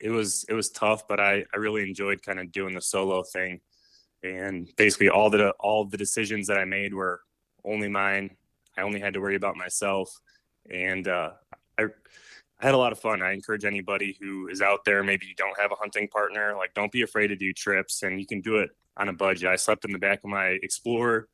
it 0.00 0.10
was 0.10 0.44
it 0.48 0.54
was 0.54 0.70
tough, 0.70 1.06
but 1.08 1.20
I 1.20 1.44
I 1.54 1.56
really 1.58 1.82
enjoyed 1.88 2.22
kind 2.22 2.40
of 2.40 2.50
doing 2.50 2.74
the 2.74 2.82
solo 2.82 3.22
thing, 3.22 3.60
and 4.24 4.68
basically 4.76 5.08
all 5.08 5.30
the 5.30 5.50
all 5.60 5.84
the 5.84 5.96
decisions 5.96 6.48
that 6.48 6.58
I 6.58 6.64
made 6.64 6.92
were 6.92 7.20
only 7.64 7.88
mine. 7.88 8.36
I 8.76 8.82
only 8.82 9.00
had 9.00 9.14
to 9.14 9.20
worry 9.20 9.36
about 9.36 9.56
myself, 9.56 10.10
and 10.68 11.06
uh, 11.06 11.30
I 11.78 11.86
I 12.60 12.66
had 12.66 12.74
a 12.74 12.78
lot 12.78 12.92
of 12.92 12.98
fun. 12.98 13.22
I 13.22 13.32
encourage 13.32 13.64
anybody 13.64 14.16
who 14.20 14.48
is 14.48 14.60
out 14.60 14.84
there, 14.84 15.02
maybe 15.04 15.26
you 15.26 15.34
don't 15.36 15.58
have 15.58 15.70
a 15.70 15.76
hunting 15.76 16.08
partner, 16.08 16.54
like 16.56 16.74
don't 16.74 16.90
be 16.90 17.02
afraid 17.02 17.28
to 17.28 17.36
do 17.36 17.52
trips, 17.52 18.02
and 18.02 18.18
you 18.18 18.26
can 18.26 18.40
do 18.40 18.56
it 18.58 18.70
on 18.96 19.08
a 19.08 19.12
budget. 19.12 19.48
I 19.48 19.56
slept 19.56 19.84
in 19.84 19.92
the 19.92 19.98
back 19.98 20.24
of 20.24 20.30
my 20.30 20.58
Explorer. 20.62 21.28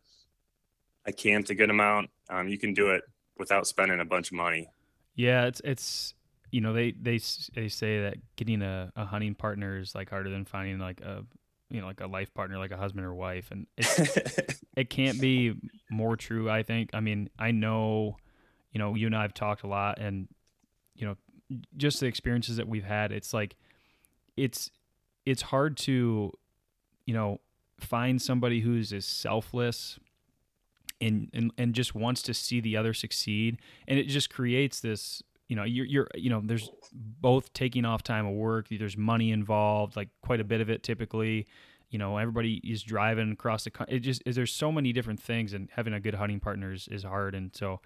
I 1.06 1.12
camped 1.12 1.50
a 1.50 1.54
good 1.54 1.70
amount. 1.70 2.10
Um, 2.28 2.48
you 2.48 2.58
can 2.58 2.74
do 2.74 2.90
it 2.90 3.02
without 3.38 3.66
spending 3.66 4.00
a 4.00 4.04
bunch 4.04 4.30
of 4.30 4.36
money. 4.36 4.68
Yeah, 5.14 5.46
it's 5.46 5.60
it's 5.64 6.14
you 6.50 6.60
know 6.60 6.72
they 6.72 6.92
they 6.92 7.18
they 7.54 7.68
say 7.68 8.02
that 8.02 8.16
getting 8.36 8.62
a, 8.62 8.92
a 8.94 9.04
hunting 9.04 9.34
partner 9.34 9.78
is 9.78 9.94
like 9.94 10.10
harder 10.10 10.30
than 10.30 10.44
finding 10.44 10.78
like 10.78 11.00
a 11.00 11.24
you 11.70 11.80
know 11.80 11.86
like 11.86 12.00
a 12.00 12.06
life 12.06 12.32
partner 12.34 12.58
like 12.58 12.70
a 12.70 12.76
husband 12.76 13.04
or 13.04 13.14
wife 13.14 13.50
and 13.50 13.66
it 13.76 14.60
it 14.76 14.90
can't 14.90 15.20
be 15.20 15.54
more 15.90 16.16
true 16.16 16.48
i 16.48 16.62
think 16.62 16.90
i 16.94 17.00
mean 17.00 17.28
i 17.38 17.50
know 17.50 18.16
you 18.70 18.78
know 18.78 18.94
you 18.94 19.06
and 19.06 19.16
i've 19.16 19.34
talked 19.34 19.64
a 19.64 19.66
lot 19.66 19.98
and 19.98 20.28
you 20.94 21.06
know 21.06 21.16
just 21.76 22.00
the 22.00 22.06
experiences 22.06 22.56
that 22.56 22.68
we've 22.68 22.84
had 22.84 23.12
it's 23.12 23.34
like 23.34 23.56
it's 24.36 24.70
it's 25.26 25.42
hard 25.42 25.76
to 25.76 26.32
you 27.06 27.14
know 27.14 27.40
find 27.78 28.20
somebody 28.20 28.60
who's 28.60 28.92
as 28.92 29.04
selfless 29.04 29.98
and, 31.00 31.28
and 31.32 31.52
and 31.58 31.74
just 31.74 31.94
wants 31.94 32.22
to 32.22 32.34
see 32.34 32.60
the 32.60 32.76
other 32.76 32.94
succeed. 32.94 33.58
And 33.86 33.98
it 33.98 34.04
just 34.04 34.30
creates 34.30 34.80
this 34.80 35.22
you 35.48 35.56
know 35.56 35.64
you're 35.64 35.86
you're 35.86 36.08
you 36.14 36.30
know 36.30 36.40
there's 36.42 36.70
both 36.92 37.52
taking 37.52 37.84
off 37.84 38.02
time 38.02 38.26
of 38.26 38.32
work 38.32 38.66
there's 38.70 38.96
money 38.96 39.30
involved 39.30 39.94
like 39.94 40.08
quite 40.22 40.40
a 40.40 40.44
bit 40.44 40.60
of 40.60 40.70
it 40.70 40.82
typically. 40.82 41.46
You 41.90 41.98
know 41.98 42.16
everybody 42.16 42.60
is 42.64 42.82
driving 42.82 43.32
across 43.32 43.64
the 43.64 43.70
country 43.70 43.96
it 43.96 44.00
just 44.00 44.22
is 44.26 44.36
there's 44.36 44.52
so 44.52 44.72
many 44.72 44.92
different 44.92 45.20
things 45.20 45.52
and 45.52 45.68
having 45.76 45.92
a 45.92 46.00
good 46.00 46.14
hunting 46.14 46.40
partner 46.40 46.72
is, 46.72 46.88
is 46.88 47.04
hard. 47.04 47.34
And 47.34 47.54
so 47.54 47.80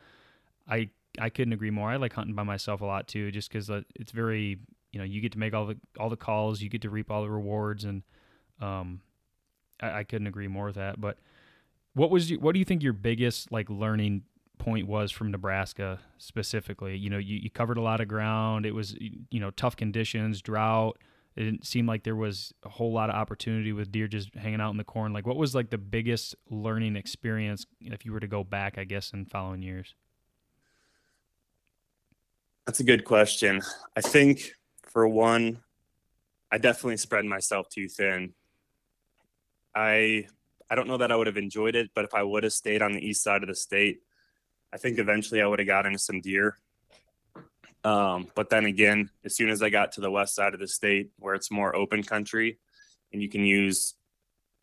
i 0.69 0.91
i 1.20 1.28
couldn't 1.28 1.52
agree 1.52 1.70
more 1.70 1.90
i 1.90 1.96
like 1.96 2.12
hunting 2.12 2.34
by 2.34 2.42
myself 2.42 2.80
a 2.80 2.84
lot 2.84 3.08
too 3.08 3.30
just 3.30 3.50
because 3.50 3.70
it's 3.94 4.12
very 4.12 4.58
you 4.92 4.98
know 4.98 5.04
you 5.04 5.20
get 5.20 5.32
to 5.32 5.38
make 5.38 5.54
all 5.54 5.66
the 5.66 5.76
all 5.98 6.08
the 6.08 6.16
calls 6.16 6.60
you 6.60 6.68
get 6.68 6.82
to 6.82 6.90
reap 6.90 7.10
all 7.10 7.22
the 7.22 7.30
rewards 7.30 7.84
and 7.84 8.02
um 8.60 9.00
i, 9.80 10.00
I 10.00 10.04
couldn't 10.04 10.26
agree 10.26 10.48
more 10.48 10.66
with 10.66 10.76
that 10.76 11.00
but 11.00 11.18
what 11.94 12.10
was 12.10 12.30
you, 12.30 12.38
what 12.38 12.52
do 12.52 12.58
you 12.58 12.64
think 12.64 12.82
your 12.82 12.92
biggest 12.92 13.50
like 13.50 13.68
learning 13.68 14.22
point 14.58 14.87
was 14.87 15.10
from 15.10 15.30
Nebraska 15.30 15.98
specifically? 16.18 16.96
You 16.96 17.10
know, 17.10 17.18
you, 17.18 17.38
you 17.42 17.50
covered 17.50 17.76
a 17.76 17.82
lot 17.82 18.00
of 18.00 18.08
ground. 18.08 18.66
It 18.66 18.75
was 18.75 18.96
you 18.98 19.40
know 19.40 19.50
tough 19.50 19.76
conditions, 19.76 20.40
drought. 20.40 20.98
It 21.37 21.44
didn't 21.44 21.66
seem 21.66 21.87
like 21.87 22.02
there 22.02 22.16
was 22.16 22.52
a 22.64 22.68
whole 22.68 22.92
lot 22.92 23.10
of 23.10 23.16
opportunity 23.16 23.72
with 23.72 23.92
deer 23.92 24.08
just 24.08 24.34
hanging 24.34 24.60
out 24.60 24.70
in 24.70 24.76
the 24.76 24.84
corn. 24.84 25.12
Like, 25.12 25.26
what 25.26 25.37
was 25.37 25.54
like 25.54 25.70
the 25.70 25.78
biggest 25.78 26.34
learning 26.50 26.96
experience 26.96 27.64
if 27.80 28.04
you 28.04 28.12
were 28.12 28.18
to 28.18 28.26
go 28.26 28.42
back, 28.42 28.76
I 28.76 28.82
guess, 28.84 29.12
in 29.12 29.25
following 29.25 29.62
years? 29.62 29.94
That's 32.68 32.80
a 32.80 32.84
good 32.84 33.06
question. 33.06 33.62
I 33.96 34.02
think 34.02 34.52
for 34.82 35.08
one, 35.08 35.60
I 36.52 36.58
definitely 36.58 36.98
spread 36.98 37.25
myself 37.25 37.70
too 37.70 37.88
thin. 37.88 38.34
I 39.75 40.26
I 40.68 40.75
don't 40.75 40.87
know 40.87 40.98
that 40.98 41.10
I 41.10 41.16
would 41.16 41.28
have 41.28 41.38
enjoyed 41.38 41.75
it, 41.75 41.88
but 41.94 42.04
if 42.04 42.12
I 42.12 42.22
would 42.22 42.42
have 42.42 42.52
stayed 42.52 42.82
on 42.82 42.92
the 42.92 43.00
east 43.00 43.25
side 43.25 43.42
of 43.42 43.48
the 43.48 43.54
state, 43.54 44.02
I 44.70 44.76
think 44.76 44.98
eventually 44.98 45.40
I 45.40 45.46
would 45.46 45.60
have 45.60 45.66
got 45.66 45.87
into 45.87 45.98
some 45.98 46.20
deer. 46.20 46.58
Um, 47.84 48.28
but 48.34 48.50
then 48.50 48.66
again, 48.66 49.08
as 49.25 49.34
soon 49.34 49.48
as 49.48 49.62
I 49.62 49.70
got 49.70 49.92
to 49.92 50.02
the 50.02 50.10
west 50.10 50.34
side 50.34 50.52
of 50.52 50.60
the 50.60 50.68
state 50.68 51.08
where 51.18 51.34
it's 51.34 51.50
more 51.50 51.75
open 51.75 52.02
country 52.02 52.58
and 53.14 53.22
you 53.22 53.30
can 53.30 53.46
use 53.46 53.94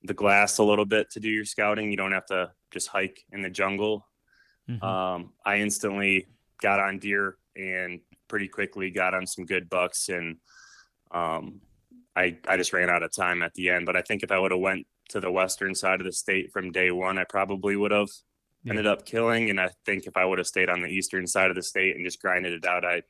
the 0.03 0.13
glass 0.13 0.59
a 0.59 0.63
little 0.63 0.85
bit 0.85 1.09
to 1.13 1.19
do 1.19 1.29
your 1.29 1.43
scouting, 1.43 1.89
you 1.89 1.97
don't 1.97 2.12
have 2.12 2.27
to 2.27 2.51
just 2.69 2.88
hike 2.88 3.25
in 3.31 3.41
the 3.41 3.50
jungle. 3.50 4.05
Mm-hmm. 4.69 4.85
Um, 4.85 5.33
I 5.43 5.57
instantly 5.57 6.27
got 6.62 6.79
on 6.79 7.00
deer 7.00 7.39
and 7.55 8.00
pretty 8.27 8.47
quickly 8.47 8.89
got 8.89 9.13
on 9.13 9.25
some 9.25 9.45
good 9.45 9.69
bucks 9.69 10.09
and 10.09 10.38
um, 11.12 11.62
I, 12.15 12.38
I 12.47 12.57
just 12.57 12.74
ran 12.74 12.89
out 12.89 13.03
of 13.03 13.12
time 13.12 13.41
at 13.41 13.53
the 13.53 13.69
end. 13.69 13.85
But 13.85 13.95
I 13.95 14.01
think 14.01 14.24
if 14.24 14.31
I 14.31 14.39
would 14.39 14.51
have 14.51 14.59
went 14.59 14.88
to 15.09 15.19
the 15.19 15.31
western 15.31 15.75
side 15.75 16.00
of 16.00 16.05
the 16.05 16.12
state 16.12 16.51
from 16.51 16.71
day 16.71 16.91
one, 16.91 17.17
I 17.17 17.25
probably 17.25 17.75
would 17.75 17.91
have 17.91 18.09
yeah. 18.63 18.71
ended 18.71 18.88
up 18.88 19.05
killing. 19.05 19.50
And 19.50 19.59
I 19.59 19.69
think 19.85 20.07
if 20.07 20.15
I 20.15 20.25
would 20.25 20.38
have 20.38 20.47
stayed 20.47 20.69
on 20.69 20.81
the 20.81 20.88
eastern 20.88 21.27
side 21.27 21.50
of 21.50 21.55
the 21.55 21.63
state 21.63 21.95
and 21.95 22.05
just 22.05 22.21
grinded 22.21 22.53
it 22.53 22.65
out, 22.65 22.85
I, 22.85 23.01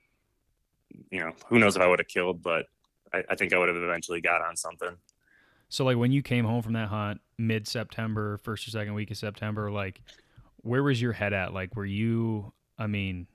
you 1.11 1.19
know, 1.19 1.33
who 1.47 1.59
knows 1.59 1.75
if 1.75 1.81
I 1.81 1.87
would 1.87 1.99
have 1.99 2.07
killed, 2.07 2.41
but 2.41 2.65
I, 3.13 3.23
I 3.29 3.35
think 3.35 3.53
I 3.53 3.59
would 3.59 3.69
have 3.69 3.77
eventually 3.77 4.21
got 4.21 4.41
on 4.41 4.55
something. 4.55 4.95
So, 5.69 5.83
like 5.83 5.97
when 5.97 6.11
you 6.11 6.21
came 6.21 6.45
home 6.45 6.61
from 6.61 6.73
that 6.73 6.89
hunt 6.89 7.21
mid 7.37 7.67
September, 7.67 8.37
first 8.37 8.67
or 8.67 8.71
second 8.71 8.93
week 8.93 9.11
of 9.11 9.17
September, 9.17 9.71
like 9.71 10.01
where 10.57 10.83
was 10.83 11.01
your 11.01 11.11
head 11.11 11.33
at? 11.33 11.53
Like, 11.53 11.75
were 11.75 11.85
you, 11.85 12.53
I 12.77 12.87
mean, 12.87 13.27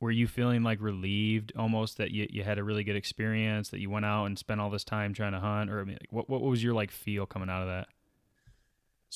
were 0.00 0.10
you 0.10 0.26
feeling 0.26 0.62
like 0.62 0.80
relieved 0.80 1.52
almost 1.56 1.96
that 1.98 2.10
you, 2.10 2.26
you 2.30 2.42
had 2.42 2.58
a 2.58 2.64
really 2.64 2.84
good 2.84 2.96
experience 2.96 3.70
that 3.70 3.80
you 3.80 3.88
went 3.88 4.04
out 4.04 4.26
and 4.26 4.38
spent 4.38 4.60
all 4.60 4.70
this 4.70 4.84
time 4.84 5.14
trying 5.14 5.32
to 5.32 5.40
hunt 5.40 5.70
or 5.70 5.80
I 5.80 5.84
mean, 5.84 5.98
what, 6.10 6.28
what 6.28 6.42
was 6.42 6.62
your 6.62 6.74
like 6.74 6.90
feel 6.90 7.26
coming 7.26 7.48
out 7.48 7.62
of 7.62 7.68
that 7.68 7.88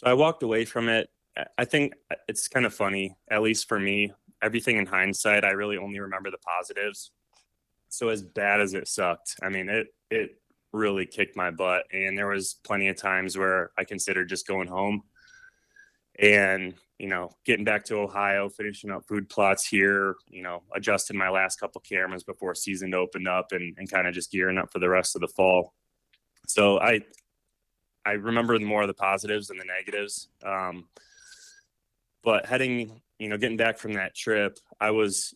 so 0.00 0.06
I 0.06 0.14
walked 0.14 0.42
away 0.42 0.64
from 0.64 0.88
it. 0.88 1.10
I 1.56 1.64
think 1.64 1.94
it's 2.28 2.48
kind 2.48 2.66
of 2.66 2.74
funny, 2.74 3.16
at 3.30 3.42
least 3.42 3.68
for 3.68 3.78
me. 3.78 4.12
Everything 4.42 4.78
in 4.78 4.86
hindsight, 4.86 5.44
I 5.44 5.50
really 5.50 5.76
only 5.76 6.00
remember 6.00 6.30
the 6.30 6.38
positives. 6.38 7.10
So 7.88 8.08
as 8.08 8.22
bad 8.22 8.60
as 8.60 8.74
it 8.74 8.88
sucked, 8.88 9.36
I 9.42 9.48
mean 9.48 9.68
it 9.68 9.88
it 10.10 10.40
really 10.72 11.04
kicked 11.04 11.36
my 11.36 11.50
butt, 11.50 11.84
and 11.92 12.16
there 12.16 12.28
was 12.28 12.54
plenty 12.64 12.88
of 12.88 12.96
times 12.96 13.36
where 13.36 13.72
I 13.76 13.84
considered 13.84 14.28
just 14.28 14.46
going 14.46 14.68
home, 14.68 15.02
and 16.20 16.74
you 16.98 17.08
know 17.08 17.30
getting 17.44 17.64
back 17.64 17.84
to 17.86 17.96
Ohio, 17.96 18.48
finishing 18.48 18.90
up 18.90 19.06
food 19.08 19.28
plots 19.28 19.66
here, 19.66 20.16
you 20.28 20.42
know 20.42 20.62
adjusting 20.74 21.16
my 21.16 21.30
last 21.30 21.58
couple 21.58 21.80
cameras 21.80 22.22
before 22.22 22.54
season 22.54 22.94
opened 22.94 23.26
up, 23.26 23.52
and 23.52 23.76
and 23.78 23.90
kind 23.90 24.06
of 24.06 24.14
just 24.14 24.30
gearing 24.30 24.58
up 24.58 24.72
for 24.72 24.78
the 24.78 24.88
rest 24.88 25.16
of 25.16 25.20
the 25.20 25.28
fall. 25.28 25.74
So 26.46 26.78
I 26.80 27.00
I 28.04 28.12
remember 28.12 28.58
more 28.58 28.82
of 28.82 28.88
the 28.88 28.94
positives 28.94 29.48
than 29.48 29.58
the 29.58 29.64
negatives. 29.64 30.28
Um, 30.44 30.88
but 32.22 32.46
heading, 32.46 33.00
you 33.18 33.28
know, 33.28 33.38
getting 33.38 33.56
back 33.56 33.78
from 33.78 33.94
that 33.94 34.14
trip, 34.14 34.58
I 34.80 34.90
was, 34.90 35.34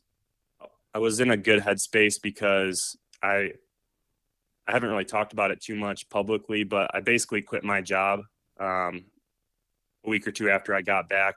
I 0.94 0.98
was 0.98 1.20
in 1.20 1.30
a 1.30 1.36
good 1.36 1.62
headspace 1.62 2.20
because 2.22 2.96
I, 3.22 3.52
I 4.66 4.72
haven't 4.72 4.90
really 4.90 5.04
talked 5.04 5.32
about 5.32 5.50
it 5.50 5.60
too 5.60 5.76
much 5.76 6.08
publicly, 6.08 6.64
but 6.64 6.90
I 6.94 7.00
basically 7.00 7.42
quit 7.42 7.64
my 7.64 7.80
job 7.80 8.20
um, 8.58 9.04
a 10.04 10.10
week 10.10 10.26
or 10.26 10.32
two 10.32 10.50
after 10.50 10.74
I 10.74 10.82
got 10.82 11.08
back 11.08 11.36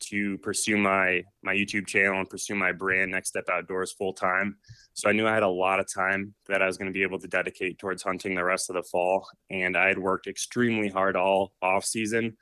to 0.00 0.38
pursue 0.38 0.76
my 0.76 1.22
my 1.42 1.54
YouTube 1.54 1.86
channel 1.86 2.18
and 2.18 2.28
pursue 2.28 2.54
my 2.54 2.72
brand 2.72 3.10
Next 3.10 3.30
Step 3.30 3.48
Outdoors 3.50 3.92
full 3.92 4.12
time. 4.12 4.56
So 4.94 5.08
I 5.08 5.12
knew 5.12 5.26
I 5.26 5.34
had 5.34 5.42
a 5.42 5.48
lot 5.48 5.80
of 5.80 5.92
time 5.92 6.34
that 6.46 6.62
I 6.62 6.66
was 6.66 6.78
going 6.78 6.86
to 6.86 6.96
be 6.96 7.02
able 7.02 7.18
to 7.18 7.28
dedicate 7.28 7.78
towards 7.78 8.02
hunting 8.02 8.34
the 8.34 8.44
rest 8.44 8.70
of 8.70 8.76
the 8.76 8.82
fall, 8.82 9.28
and 9.50 9.76
I 9.76 9.88
had 9.88 9.98
worked 9.98 10.26
extremely 10.26 10.88
hard 10.88 11.16
all 11.16 11.52
off 11.62 11.84
season 11.84 12.36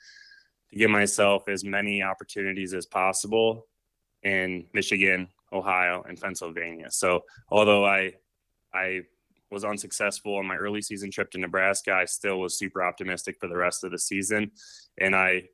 to 0.70 0.76
give 0.76 0.90
myself 0.90 1.48
as 1.48 1.64
many 1.64 2.02
opportunities 2.02 2.74
as 2.74 2.86
possible 2.86 3.66
in 4.22 4.66
Michigan, 4.74 5.28
Ohio, 5.52 6.04
and 6.06 6.20
Pennsylvania. 6.20 6.90
So 6.90 7.22
although 7.50 7.86
I 7.86 8.14
I 8.74 9.02
was 9.50 9.64
unsuccessful 9.64 10.36
on 10.36 10.46
my 10.46 10.56
early 10.56 10.82
season 10.82 11.10
trip 11.10 11.30
to 11.30 11.38
Nebraska, 11.38 11.92
I 11.92 12.04
still 12.04 12.40
was 12.40 12.58
super 12.58 12.82
optimistic 12.82 13.36
for 13.38 13.48
the 13.48 13.56
rest 13.56 13.84
of 13.84 13.92
the 13.92 13.98
season, 13.98 14.50
and 14.98 15.14
I 15.14 15.44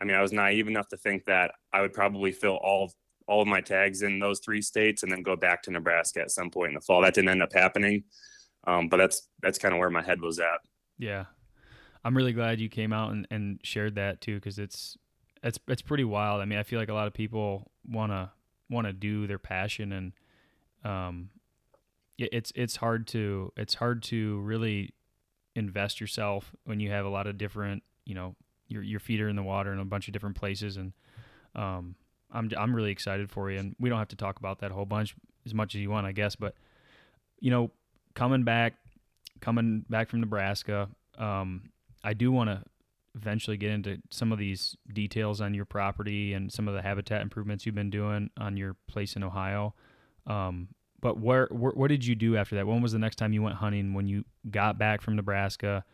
I 0.00 0.04
mean, 0.04 0.16
I 0.16 0.22
was 0.22 0.32
naive 0.32 0.66
enough 0.66 0.88
to 0.88 0.96
think 0.96 1.26
that 1.26 1.52
I 1.72 1.82
would 1.82 1.92
probably 1.92 2.32
fill 2.32 2.58
all 2.62 2.92
all 3.26 3.42
of 3.42 3.48
my 3.48 3.60
tags 3.60 4.02
in 4.02 4.18
those 4.18 4.40
three 4.40 4.60
states 4.60 5.04
and 5.04 5.12
then 5.12 5.22
go 5.22 5.36
back 5.36 5.62
to 5.62 5.70
Nebraska 5.70 6.20
at 6.20 6.32
some 6.32 6.50
point 6.50 6.70
in 6.70 6.74
the 6.74 6.80
fall. 6.80 7.02
That 7.02 7.14
didn't 7.14 7.28
end 7.28 7.42
up 7.42 7.52
happening, 7.52 8.04
um, 8.66 8.88
but 8.88 8.96
that's 8.96 9.28
that's 9.42 9.58
kind 9.58 9.74
of 9.74 9.78
where 9.78 9.90
my 9.90 10.02
head 10.02 10.20
was 10.20 10.38
at. 10.38 10.60
Yeah, 10.98 11.26
I'm 12.04 12.16
really 12.16 12.32
glad 12.32 12.60
you 12.60 12.68
came 12.68 12.92
out 12.92 13.12
and, 13.12 13.26
and 13.30 13.60
shared 13.62 13.96
that 13.96 14.20
too 14.20 14.36
because 14.36 14.58
it's 14.58 14.96
it's 15.42 15.58
it's 15.68 15.82
pretty 15.82 16.04
wild. 16.04 16.40
I 16.40 16.44
mean, 16.44 16.58
I 16.58 16.62
feel 16.62 16.78
like 16.78 16.88
a 16.88 16.94
lot 16.94 17.06
of 17.06 17.14
people 17.14 17.70
want 17.86 18.10
to 18.12 18.30
want 18.68 18.86
to 18.86 18.92
do 18.92 19.26
their 19.26 19.38
passion 19.38 19.92
and 19.92 20.12
um 20.82 21.28
it's 22.32 22.52
it's 22.54 22.76
hard 22.76 23.06
to 23.08 23.52
it's 23.56 23.74
hard 23.74 24.02
to 24.04 24.40
really 24.40 24.94
invest 25.54 26.00
yourself 26.00 26.52
when 26.64 26.80
you 26.80 26.90
have 26.90 27.04
a 27.04 27.08
lot 27.08 27.26
of 27.26 27.38
different 27.38 27.82
you 28.04 28.14
know 28.14 28.34
your 28.68 28.82
your 28.82 29.00
feet 29.00 29.20
are 29.20 29.28
in 29.28 29.36
the 29.36 29.42
water 29.42 29.72
in 29.72 29.78
a 29.78 29.84
bunch 29.84 30.08
of 30.08 30.12
different 30.12 30.36
places 30.36 30.76
and 30.76 30.92
um 31.54 31.94
I'm 32.32 32.50
I'm 32.56 32.74
really 32.74 32.92
excited 32.92 33.30
for 33.30 33.50
you 33.50 33.58
and 33.58 33.74
we 33.78 33.88
don't 33.88 33.98
have 33.98 34.08
to 34.08 34.16
talk 34.16 34.38
about 34.38 34.60
that 34.60 34.70
whole 34.70 34.86
bunch 34.86 35.14
as 35.44 35.54
much 35.54 35.74
as 35.74 35.80
you 35.80 35.90
want 35.90 36.06
I 36.06 36.12
guess 36.12 36.36
but 36.36 36.54
you 37.40 37.50
know 37.50 37.70
coming 38.14 38.44
back 38.44 38.74
coming 39.40 39.84
back 39.88 40.08
from 40.08 40.20
Nebraska 40.20 40.88
um 41.18 41.70
I 42.04 42.14
do 42.14 42.30
want 42.30 42.50
to 42.50 42.62
eventually 43.14 43.56
get 43.56 43.70
into 43.70 43.98
some 44.10 44.32
of 44.32 44.38
these 44.38 44.76
details 44.92 45.40
on 45.40 45.54
your 45.54 45.64
property 45.64 46.32
and 46.32 46.52
some 46.52 46.68
of 46.68 46.74
the 46.74 46.82
habitat 46.82 47.22
improvements 47.22 47.66
you've 47.66 47.74
been 47.74 47.90
doing 47.90 48.30
on 48.38 48.56
your 48.56 48.76
place 48.88 49.16
in 49.16 49.24
Ohio. 49.24 49.74
Um, 50.26 50.68
but 51.00 51.18
where, 51.18 51.48
where, 51.50 51.72
what 51.72 51.88
did 51.88 52.04
you 52.04 52.14
do 52.14 52.36
after 52.36 52.56
that? 52.56 52.66
When 52.66 52.82
was 52.82 52.92
the 52.92 52.98
next 52.98 53.16
time 53.16 53.32
you 53.32 53.42
went 53.42 53.56
hunting? 53.56 53.94
When 53.94 54.06
you 54.06 54.24
got 54.50 54.78
back 54.78 55.00
from 55.00 55.16
Nebraska, 55.16 55.84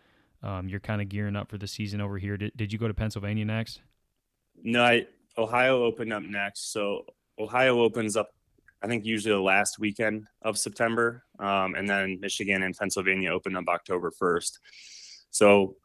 um, 0.42 0.68
you're 0.68 0.80
kind 0.80 1.00
of 1.00 1.08
gearing 1.08 1.36
up 1.36 1.48
for 1.48 1.58
the 1.58 1.66
season 1.66 2.00
over 2.00 2.18
here. 2.18 2.36
Did, 2.36 2.52
did 2.56 2.72
you 2.72 2.78
go 2.78 2.88
to 2.88 2.94
Pennsylvania 2.94 3.44
next? 3.44 3.80
No, 4.62 4.82
I, 4.82 5.06
Ohio 5.38 5.84
opened 5.84 6.12
up 6.12 6.22
next. 6.22 6.72
So 6.72 7.04
Ohio 7.38 7.80
opens 7.80 8.16
up, 8.16 8.30
I 8.82 8.86
think 8.86 9.04
usually 9.04 9.34
the 9.34 9.40
last 9.40 9.78
weekend 9.78 10.26
of 10.42 10.58
September, 10.58 11.24
um, 11.38 11.74
and 11.74 11.88
then 11.88 12.18
Michigan 12.20 12.62
and 12.62 12.76
Pennsylvania 12.76 13.32
open 13.32 13.56
up 13.56 13.68
October 13.68 14.10
first. 14.10 14.58
So 15.30 15.76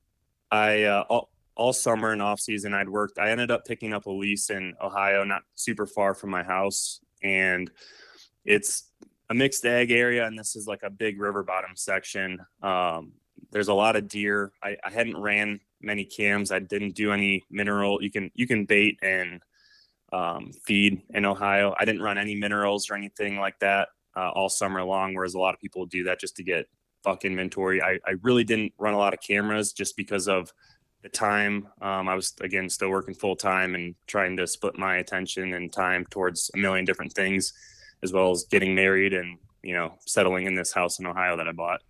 I 0.51 0.83
uh, 0.83 1.03
all, 1.09 1.29
all 1.55 1.73
summer 1.73 2.11
and 2.11 2.21
off 2.21 2.39
season 2.39 2.73
I'd 2.73 2.89
worked. 2.89 3.19
I 3.19 3.31
ended 3.31 3.51
up 3.51 3.65
picking 3.65 3.93
up 3.93 4.05
a 4.05 4.11
lease 4.11 4.49
in 4.49 4.73
Ohio, 4.81 5.23
not 5.23 5.43
super 5.55 5.85
far 5.85 6.13
from 6.13 6.29
my 6.29 6.43
house, 6.43 6.99
and 7.23 7.69
it's 8.45 8.91
a 9.31 9.33
mixed 9.33 9.65
ag 9.65 9.91
area, 9.91 10.27
and 10.27 10.37
this 10.37 10.57
is 10.57 10.67
like 10.67 10.83
a 10.83 10.89
big 10.89 11.19
river 11.19 11.41
bottom 11.41 11.71
section. 11.75 12.37
Um, 12.61 13.13
there's 13.51 13.69
a 13.69 13.73
lot 13.73 13.95
of 13.95 14.09
deer. 14.09 14.51
I, 14.61 14.75
I 14.83 14.91
hadn't 14.91 15.17
ran 15.17 15.61
many 15.81 16.03
cams. 16.03 16.51
I 16.51 16.59
didn't 16.59 16.95
do 16.95 17.13
any 17.13 17.45
mineral. 17.49 18.03
You 18.03 18.11
can 18.11 18.29
you 18.35 18.45
can 18.45 18.65
bait 18.65 18.99
and 19.01 19.41
um, 20.11 20.51
feed 20.65 21.01
in 21.11 21.23
Ohio. 21.23 21.73
I 21.79 21.85
didn't 21.85 22.01
run 22.01 22.17
any 22.17 22.35
minerals 22.35 22.89
or 22.89 22.95
anything 22.95 23.37
like 23.37 23.57
that 23.59 23.87
uh, 24.17 24.31
all 24.31 24.49
summer 24.49 24.83
long, 24.83 25.13
whereas 25.13 25.33
a 25.33 25.39
lot 25.39 25.53
of 25.53 25.61
people 25.61 25.85
do 25.85 26.03
that 26.03 26.19
just 26.19 26.35
to 26.35 26.43
get 26.43 26.67
buck 27.01 27.23
inventory. 27.23 27.81
I, 27.81 27.99
I 28.05 28.15
really 28.23 28.43
didn't 28.43 28.73
run 28.77 28.93
a 28.93 28.97
lot 28.97 29.13
of 29.13 29.21
cameras 29.21 29.71
just 29.71 29.95
because 29.95 30.27
of 30.27 30.51
the 31.03 31.09
time. 31.09 31.69
Um, 31.81 32.09
I 32.09 32.15
was 32.15 32.33
again 32.41 32.69
still 32.69 32.89
working 32.89 33.13
full 33.13 33.37
time 33.37 33.75
and 33.75 33.95
trying 34.07 34.35
to 34.37 34.45
split 34.45 34.77
my 34.77 34.97
attention 34.97 35.53
and 35.53 35.71
time 35.71 36.05
towards 36.09 36.51
a 36.53 36.57
million 36.57 36.83
different 36.83 37.13
things, 37.13 37.53
as 38.03 38.13
well 38.13 38.31
as 38.31 38.45
getting 38.45 38.75
married 38.75 39.13
and 39.13 39.37
you 39.63 39.73
know 39.73 39.93
settling 40.05 40.47
in 40.47 40.55
this 40.55 40.73
house 40.73 40.99
in 40.99 41.05
Ohio 41.05 41.37
that 41.37 41.47
I 41.47 41.51
bought. 41.51 41.81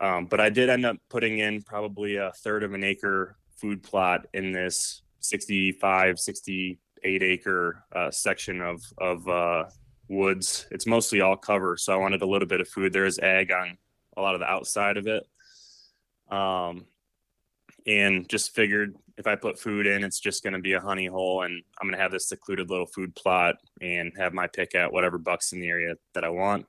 Um, 0.00 0.26
but 0.26 0.40
I 0.40 0.50
did 0.50 0.68
end 0.68 0.84
up 0.84 0.96
putting 1.08 1.38
in 1.38 1.62
probably 1.62 2.16
a 2.16 2.32
third 2.32 2.62
of 2.62 2.74
an 2.74 2.84
acre 2.84 3.36
food 3.56 3.82
plot 3.82 4.26
in 4.34 4.52
this 4.52 5.02
65, 5.20 6.18
68 6.18 7.22
acre 7.22 7.84
uh, 7.94 8.10
section 8.10 8.60
of 8.60 8.82
of 8.98 9.28
uh, 9.28 9.64
woods. 10.08 10.66
It's 10.70 10.86
mostly 10.86 11.20
all 11.20 11.36
cover, 11.36 11.76
so 11.76 11.92
I 11.92 11.96
wanted 11.96 12.22
a 12.22 12.26
little 12.26 12.48
bit 12.48 12.60
of 12.60 12.68
food. 12.68 12.92
There 12.92 13.06
is 13.06 13.18
ag 13.18 13.52
on 13.52 13.78
a 14.16 14.22
lot 14.22 14.34
of 14.34 14.40
the 14.40 14.46
outside 14.46 14.96
of 14.96 15.06
it. 15.06 15.24
Um, 16.30 16.86
and 17.86 18.28
just 18.28 18.54
figured 18.54 18.96
if 19.16 19.26
I 19.26 19.36
put 19.36 19.58
food 19.58 19.86
in, 19.86 20.02
it's 20.02 20.20
just 20.20 20.42
going 20.42 20.54
to 20.54 20.58
be 20.58 20.72
a 20.72 20.80
honey 20.80 21.06
hole, 21.06 21.42
and 21.42 21.62
I'm 21.80 21.88
going 21.88 21.96
to 21.96 22.02
have 22.02 22.12
this 22.12 22.28
secluded 22.28 22.70
little 22.70 22.86
food 22.86 23.14
plot 23.14 23.56
and 23.80 24.12
have 24.16 24.32
my 24.32 24.46
pick 24.46 24.74
at 24.74 24.92
whatever 24.92 25.18
bucks 25.18 25.52
in 25.52 25.60
the 25.60 25.68
area 25.68 25.94
that 26.14 26.24
I 26.24 26.30
want. 26.30 26.66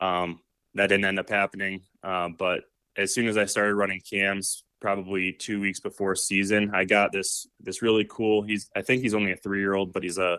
Um, 0.00 0.40
that 0.74 0.88
didn't 0.88 1.04
end 1.04 1.18
up 1.18 1.30
happening, 1.30 1.82
uh, 2.02 2.28
but 2.28 2.64
as 2.96 3.14
soon 3.14 3.28
as 3.28 3.36
I 3.36 3.44
started 3.44 3.74
running 3.74 4.00
cams, 4.00 4.64
probably 4.80 5.32
two 5.32 5.60
weeks 5.60 5.80
before 5.80 6.14
season, 6.14 6.72
I 6.74 6.84
got 6.84 7.12
this 7.12 7.46
this 7.60 7.82
really 7.82 8.06
cool. 8.10 8.42
He's 8.42 8.68
I 8.76 8.82
think 8.82 9.02
he's 9.02 9.14
only 9.14 9.32
a 9.32 9.36
three 9.36 9.60
year 9.60 9.74
old, 9.74 9.92
but 9.92 10.02
he's 10.02 10.18
a 10.18 10.38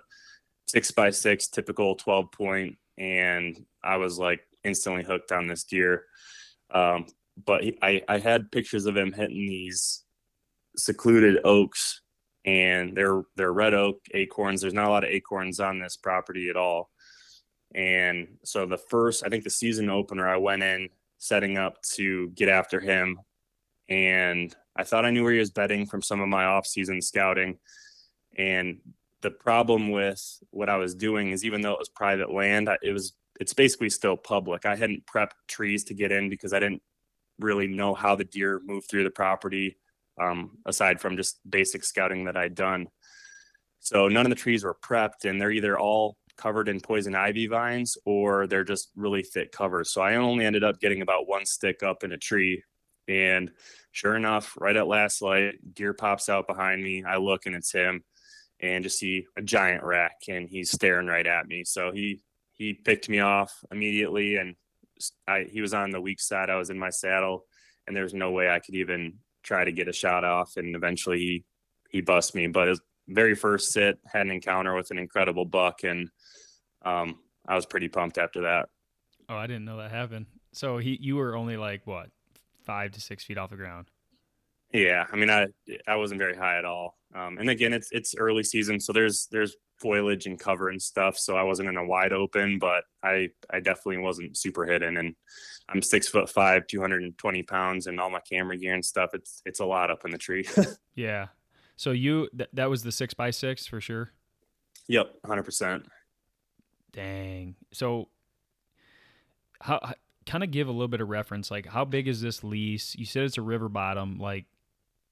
six 0.67 0.91
by 0.91 1.09
six 1.09 1.47
typical 1.47 1.95
12 1.95 2.31
point, 2.31 2.77
and 2.97 3.57
I 3.83 3.97
was 3.97 4.19
like 4.19 4.41
instantly 4.63 5.03
hooked 5.03 5.31
on 5.31 5.47
this 5.47 5.63
deer. 5.63 6.05
Um, 6.71 7.07
but 7.45 7.63
he, 7.63 7.77
I, 7.81 8.01
I 8.07 8.17
had 8.19 8.51
pictures 8.51 8.85
of 8.85 8.97
him 8.97 9.13
hitting 9.13 9.47
these 9.47 10.03
secluded 10.77 11.39
oaks 11.43 12.01
and 12.45 12.95
they're 12.95 13.23
they're 13.35 13.53
red 13.53 13.73
oak 13.73 13.99
acorns. 14.13 14.61
There's 14.61 14.73
not 14.73 14.87
a 14.87 14.91
lot 14.91 15.03
of 15.03 15.09
acorns 15.09 15.59
on 15.59 15.79
this 15.79 15.97
property 15.97 16.49
at 16.49 16.55
all. 16.55 16.89
And 17.75 18.37
so 18.43 18.65
the 18.65 18.77
first, 18.77 19.25
I 19.25 19.29
think 19.29 19.43
the 19.43 19.49
season 19.49 19.89
opener, 19.89 20.27
I 20.27 20.37
went 20.37 20.63
in 20.63 20.89
setting 21.17 21.57
up 21.57 21.81
to 21.95 22.29
get 22.29 22.49
after 22.49 22.79
him. 22.79 23.19
And 23.89 24.55
I 24.75 24.83
thought 24.83 25.05
I 25.05 25.11
knew 25.11 25.23
where 25.23 25.33
he 25.33 25.39
was 25.39 25.51
bedding 25.51 25.85
from 25.85 26.01
some 26.01 26.21
of 26.21 26.29
my 26.29 26.45
off-season 26.45 27.01
scouting. 27.01 27.57
And 28.37 28.79
the 29.21 29.31
problem 29.31 29.91
with 29.91 30.21
what 30.51 30.69
I 30.69 30.77
was 30.77 30.95
doing 30.95 31.31
is 31.31 31.43
even 31.43 31.61
though 31.61 31.73
it 31.73 31.79
was 31.79 31.89
private 31.89 32.31
land, 32.31 32.69
it 32.81 32.91
was 32.91 33.13
it's 33.39 33.53
basically 33.53 33.89
still 33.89 34.17
public. 34.17 34.65
I 34.65 34.75
hadn't 34.75 35.05
prepped 35.05 35.31
trees 35.47 35.83
to 35.85 35.93
get 35.93 36.11
in 36.11 36.29
because 36.29 36.53
I 36.53 36.59
didn't 36.59 36.81
really 37.39 37.67
know 37.67 37.93
how 37.93 38.15
the 38.15 38.23
deer 38.23 38.61
moved 38.65 38.89
through 38.89 39.03
the 39.03 39.11
property, 39.11 39.77
um, 40.21 40.57
aside 40.65 40.99
from 40.99 41.17
just 41.17 41.39
basic 41.49 41.83
scouting 41.83 42.25
that 42.25 42.37
I'd 42.37 42.55
done. 42.55 42.87
So 43.79 44.07
none 44.07 44.25
of 44.25 44.29
the 44.29 44.35
trees 44.35 44.63
were 44.63 44.75
prepped, 44.83 45.25
and 45.25 45.39
they're 45.39 45.51
either 45.51 45.77
all 45.77 46.17
covered 46.37 46.69
in 46.69 46.79
poison 46.79 47.15
ivy 47.15 47.47
vines 47.47 47.97
or 48.05 48.47
they're 48.47 48.63
just 48.63 48.91
really 48.95 49.23
thick 49.23 49.51
covers. 49.51 49.91
So 49.91 50.01
I 50.01 50.15
only 50.15 50.45
ended 50.45 50.63
up 50.63 50.79
getting 50.79 51.01
about 51.01 51.27
one 51.27 51.45
stick 51.45 51.83
up 51.83 52.03
in 52.03 52.11
a 52.11 52.17
tree. 52.17 52.63
And 53.07 53.51
sure 53.91 54.15
enough, 54.15 54.55
right 54.59 54.75
at 54.75 54.87
last 54.87 55.21
light, 55.21 55.55
deer 55.73 55.93
pops 55.93 56.29
out 56.29 56.47
behind 56.47 56.83
me. 56.83 57.03
I 57.03 57.17
look 57.17 57.45
and 57.45 57.55
it's 57.55 57.71
him 57.71 58.03
and 58.59 58.83
just 58.83 58.99
see 58.99 59.25
a 59.37 59.41
giant 59.41 59.83
rack 59.83 60.15
and 60.29 60.47
he's 60.47 60.71
staring 60.71 61.07
right 61.07 61.25
at 61.25 61.47
me. 61.47 61.63
So 61.63 61.91
he 61.91 62.21
he 62.53 62.73
picked 62.73 63.07
me 63.07 63.19
off 63.19 63.53
immediately 63.71 64.37
and 64.37 64.55
I, 65.27 65.45
he 65.49 65.61
was 65.61 65.73
on 65.73 65.91
the 65.91 66.01
weak 66.01 66.19
side. 66.19 66.49
I 66.49 66.55
was 66.55 66.69
in 66.71 66.79
my 66.79 66.89
saddle 66.89 67.45
and 67.85 67.95
there 67.95 68.03
was 68.03 68.15
no 68.15 68.31
way 68.31 68.49
I 68.49 68.59
could 68.59 68.75
even 68.75 69.19
try 69.47 69.63
to 69.63 69.71
get 69.71 69.87
a 69.87 69.93
shot 69.93 70.23
off. 70.23 70.57
And 70.57 70.75
eventually 70.75 71.19
he, 71.19 71.43
he 71.89 72.01
bust 72.01 72.35
me, 72.35 72.47
but 72.47 72.67
his 72.67 72.81
very 73.07 73.33
first 73.33 73.71
sit 73.71 73.97
had 74.05 74.25
an 74.25 74.31
encounter 74.31 74.75
with 74.75 74.91
an 74.91 74.97
incredible 74.97 75.45
buck. 75.45 75.83
And, 75.83 76.09
um, 76.83 77.19
I 77.47 77.55
was 77.55 77.65
pretty 77.65 77.87
pumped 77.87 78.17
after 78.17 78.41
that. 78.41 78.67
Oh, 79.29 79.37
I 79.37 79.47
didn't 79.47 79.63
know 79.65 79.77
that 79.77 79.91
happened. 79.91 80.25
So 80.51 80.77
he, 80.77 80.97
you 81.01 81.15
were 81.15 81.35
only 81.35 81.55
like 81.55 81.87
what, 81.87 82.09
five 82.65 82.91
to 82.91 83.01
six 83.01 83.23
feet 83.23 83.37
off 83.37 83.51
the 83.51 83.55
ground. 83.55 83.87
Yeah. 84.73 85.05
I 85.09 85.15
mean, 85.15 85.29
I, 85.29 85.47
I 85.87 85.95
wasn't 85.95 86.19
very 86.19 86.35
high 86.35 86.57
at 86.57 86.65
all. 86.65 86.97
Um, 87.15 87.37
and 87.37 87.49
again, 87.49 87.71
it's, 87.71 87.89
it's 87.93 88.15
early 88.17 88.43
season. 88.43 88.81
So 88.81 88.91
there's, 88.91 89.27
there's 89.31 89.55
foliage 89.79 90.25
and 90.25 90.39
cover 90.39 90.69
and 90.69 90.81
stuff. 90.81 91.17
So 91.17 91.35
I 91.35 91.43
wasn't 91.43 91.69
in 91.69 91.77
a 91.77 91.85
wide 91.85 92.13
open, 92.13 92.59
but 92.59 92.83
I 93.03 93.29
I 93.49 93.59
definitely 93.59 93.99
wasn't 93.99 94.37
super 94.37 94.65
hidden. 94.65 94.97
And 94.97 95.15
I'm 95.69 95.81
six 95.81 96.07
foot 96.07 96.29
five, 96.29 96.67
220 96.67 97.43
pounds, 97.43 97.87
and 97.87 97.99
all 97.99 98.09
my 98.09 98.19
camera 98.19 98.57
gear 98.57 98.73
and 98.73 98.85
stuff. 98.85 99.11
It's 99.13 99.41
it's 99.45 99.59
a 99.59 99.65
lot 99.65 99.91
up 99.91 100.05
in 100.05 100.11
the 100.11 100.17
tree. 100.17 100.47
yeah. 100.95 101.27
So 101.75 101.91
you 101.91 102.29
th- 102.35 102.49
that 102.53 102.69
was 102.69 102.83
the 102.83 102.91
six 102.91 103.13
by 103.13 103.31
six 103.31 103.65
for 103.67 103.81
sure. 103.81 104.11
Yep, 104.87 105.13
hundred 105.25 105.43
percent. 105.43 105.85
Dang. 106.91 107.55
So 107.73 108.09
how, 109.61 109.79
kind 110.25 110.43
of 110.43 110.51
give 110.51 110.67
a 110.67 110.71
little 110.71 110.87
bit 110.87 111.01
of 111.01 111.09
reference 111.09 111.49
like 111.49 111.65
how 111.65 111.85
big 111.85 112.07
is 112.07 112.21
this 112.21 112.43
lease 112.43 112.95
you 112.95 113.05
said 113.05 113.23
it's 113.23 113.37
a 113.37 113.41
river 113.41 113.69
bottom 113.69 114.19
like 114.19 114.45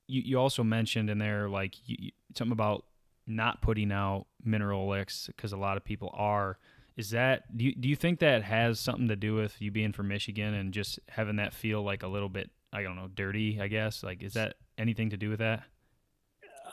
you, 0.08 0.22
you 0.22 0.40
also 0.40 0.64
mentioned 0.64 1.10
in 1.10 1.18
there 1.18 1.50
like 1.50 1.76
you, 1.86 2.12
something 2.36 2.52
about 2.52 2.86
not 3.28 3.62
putting 3.62 3.92
out 3.92 4.28
mineral 4.44 4.88
licks 4.88 5.28
because 5.28 5.52
a 5.52 5.58
lot 5.58 5.78
of 5.78 5.84
people 5.84 6.12
are. 6.14 6.58
Is 6.98 7.10
that 7.10 7.56
do 7.58 7.66
you, 7.66 7.76
do 7.76 7.90
you 7.90 7.96
think 7.96 8.20
that 8.20 8.44
has 8.44 8.80
something 8.80 9.10
to 9.10 9.18
do 9.18 9.36
with 9.36 9.62
you 9.62 9.70
being 9.70 9.92
from 9.92 10.08
Michigan 10.08 10.54
and 10.54 10.74
just 10.74 11.00
having 11.10 11.36
that 11.38 11.54
feel 11.54 11.84
like 11.84 12.04
a 12.04 12.08
little 12.08 12.30
bit 12.30 12.50
I 12.72 12.84
don't 12.84 12.96
know 12.96 13.10
dirty 13.14 13.60
I 13.60 13.68
guess 13.68 14.02
like 14.02 14.24
is 14.24 14.34
that 14.34 14.56
anything 14.78 15.10
to 15.10 15.18
do 15.18 15.30
with 15.30 15.40
that? 15.40 15.64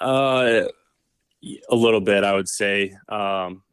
Uh, 0.00 0.68
a 1.68 1.74
little 1.74 2.00
bit 2.00 2.22
I 2.22 2.34
would 2.34 2.48
say. 2.48 2.94
Um, 3.08 3.64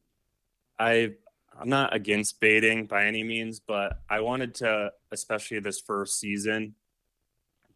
I 0.79 1.11
I'm 1.59 1.69
not 1.69 1.93
against 1.93 2.39
baiting 2.39 2.85
by 2.85 3.05
any 3.05 3.21
means, 3.21 3.59
but 3.59 3.99
I 4.09 4.21
wanted 4.21 4.55
to, 4.55 4.91
especially 5.11 5.59
this 5.59 5.81
first 5.81 6.17
season, 6.17 6.73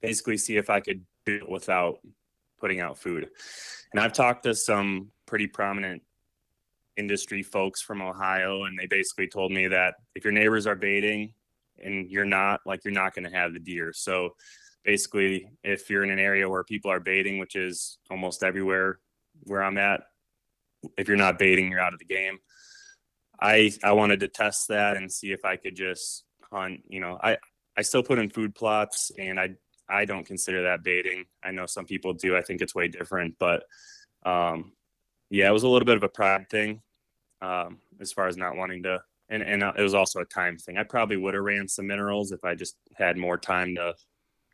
basically 0.01 0.37
see 0.37 0.55
if 0.55 0.69
I 0.69 0.79
could 0.79 1.03
do 1.25 1.35
it 1.35 1.49
without 1.49 1.99
putting 2.63 2.79
out 2.79 2.97
food. 2.97 3.27
And 3.91 3.99
I've 3.99 4.13
talked 4.13 4.43
to 4.43 4.55
some 4.55 5.11
pretty 5.25 5.47
prominent 5.47 6.01
industry 6.95 7.43
folks 7.43 7.81
from 7.81 8.01
Ohio, 8.01 8.63
and 8.63 8.79
they 8.79 8.85
basically 8.85 9.27
told 9.27 9.51
me 9.51 9.67
that 9.67 9.95
if 10.15 10.23
your 10.23 10.31
neighbors 10.31 10.65
are 10.65 10.75
baiting 10.77 11.33
and 11.77 12.09
you're 12.09 12.23
not, 12.23 12.61
like 12.65 12.85
you're 12.85 12.93
not 12.93 13.13
going 13.13 13.29
to 13.29 13.35
have 13.37 13.51
the 13.51 13.59
deer. 13.59 13.91
So 13.91 14.35
basically, 14.85 15.49
if 15.61 15.89
you're 15.89 16.05
in 16.05 16.09
an 16.09 16.19
area 16.19 16.47
where 16.47 16.63
people 16.63 16.89
are 16.89 17.01
baiting, 17.01 17.37
which 17.37 17.57
is 17.57 17.97
almost 18.09 18.43
everywhere 18.43 18.99
where 19.43 19.61
I'm 19.61 19.77
at, 19.77 20.03
if 20.97 21.09
you're 21.09 21.17
not 21.17 21.37
baiting, 21.37 21.69
you're 21.69 21.81
out 21.81 21.91
of 21.91 21.99
the 21.99 22.05
game. 22.05 22.37
I 23.41 23.73
I 23.83 23.91
wanted 23.91 24.21
to 24.21 24.29
test 24.29 24.69
that 24.69 24.95
and 24.95 25.11
see 25.11 25.33
if 25.33 25.43
I 25.43 25.57
could 25.57 25.75
just 25.75 26.23
hunt. 26.49 26.83
You 26.87 27.01
know, 27.01 27.19
I 27.21 27.39
I 27.75 27.81
still 27.81 28.03
put 28.03 28.19
in 28.19 28.29
food 28.29 28.55
plots, 28.55 29.11
and 29.17 29.37
I 29.37 29.55
I 29.89 30.05
don't 30.05 30.25
consider 30.25 30.63
that 30.63 30.83
baiting. 30.83 31.25
I 31.43 31.51
know 31.51 31.65
some 31.65 31.85
people 31.85 32.13
do. 32.13 32.35
I 32.37 32.41
think 32.41 32.61
it's 32.61 32.75
way 32.75 32.87
different, 32.87 33.35
but 33.39 33.63
um, 34.25 34.73
yeah, 35.29 35.49
it 35.49 35.53
was 35.53 35.63
a 35.63 35.67
little 35.67 35.85
bit 35.85 35.97
of 35.97 36.03
a 36.03 36.09
pride 36.09 36.49
thing 36.49 36.81
um, 37.41 37.79
as 37.99 38.11
far 38.11 38.27
as 38.27 38.37
not 38.37 38.55
wanting 38.55 38.83
to. 38.83 39.01
And, 39.29 39.43
and 39.43 39.63
uh, 39.63 39.73
it 39.77 39.81
was 39.81 39.93
also 39.93 40.19
a 40.19 40.25
time 40.25 40.57
thing. 40.57 40.77
I 40.77 40.83
probably 40.83 41.17
would 41.17 41.33
have 41.33 41.43
ran 41.43 41.67
some 41.67 41.87
minerals 41.87 42.31
if 42.31 42.43
I 42.43 42.55
just 42.55 42.75
had 42.95 43.17
more 43.17 43.37
time 43.37 43.75
to 43.75 43.95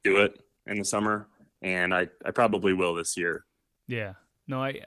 do 0.03 0.17
it 0.17 0.39
in 0.67 0.77
the 0.77 0.85
summer, 0.85 1.27
and 1.61 1.93
I 1.93 2.07
I 2.23 2.31
probably 2.31 2.73
will 2.73 2.93
this 2.93 3.17
year. 3.17 3.45
Yeah, 3.87 4.13
no, 4.47 4.63
I 4.63 4.81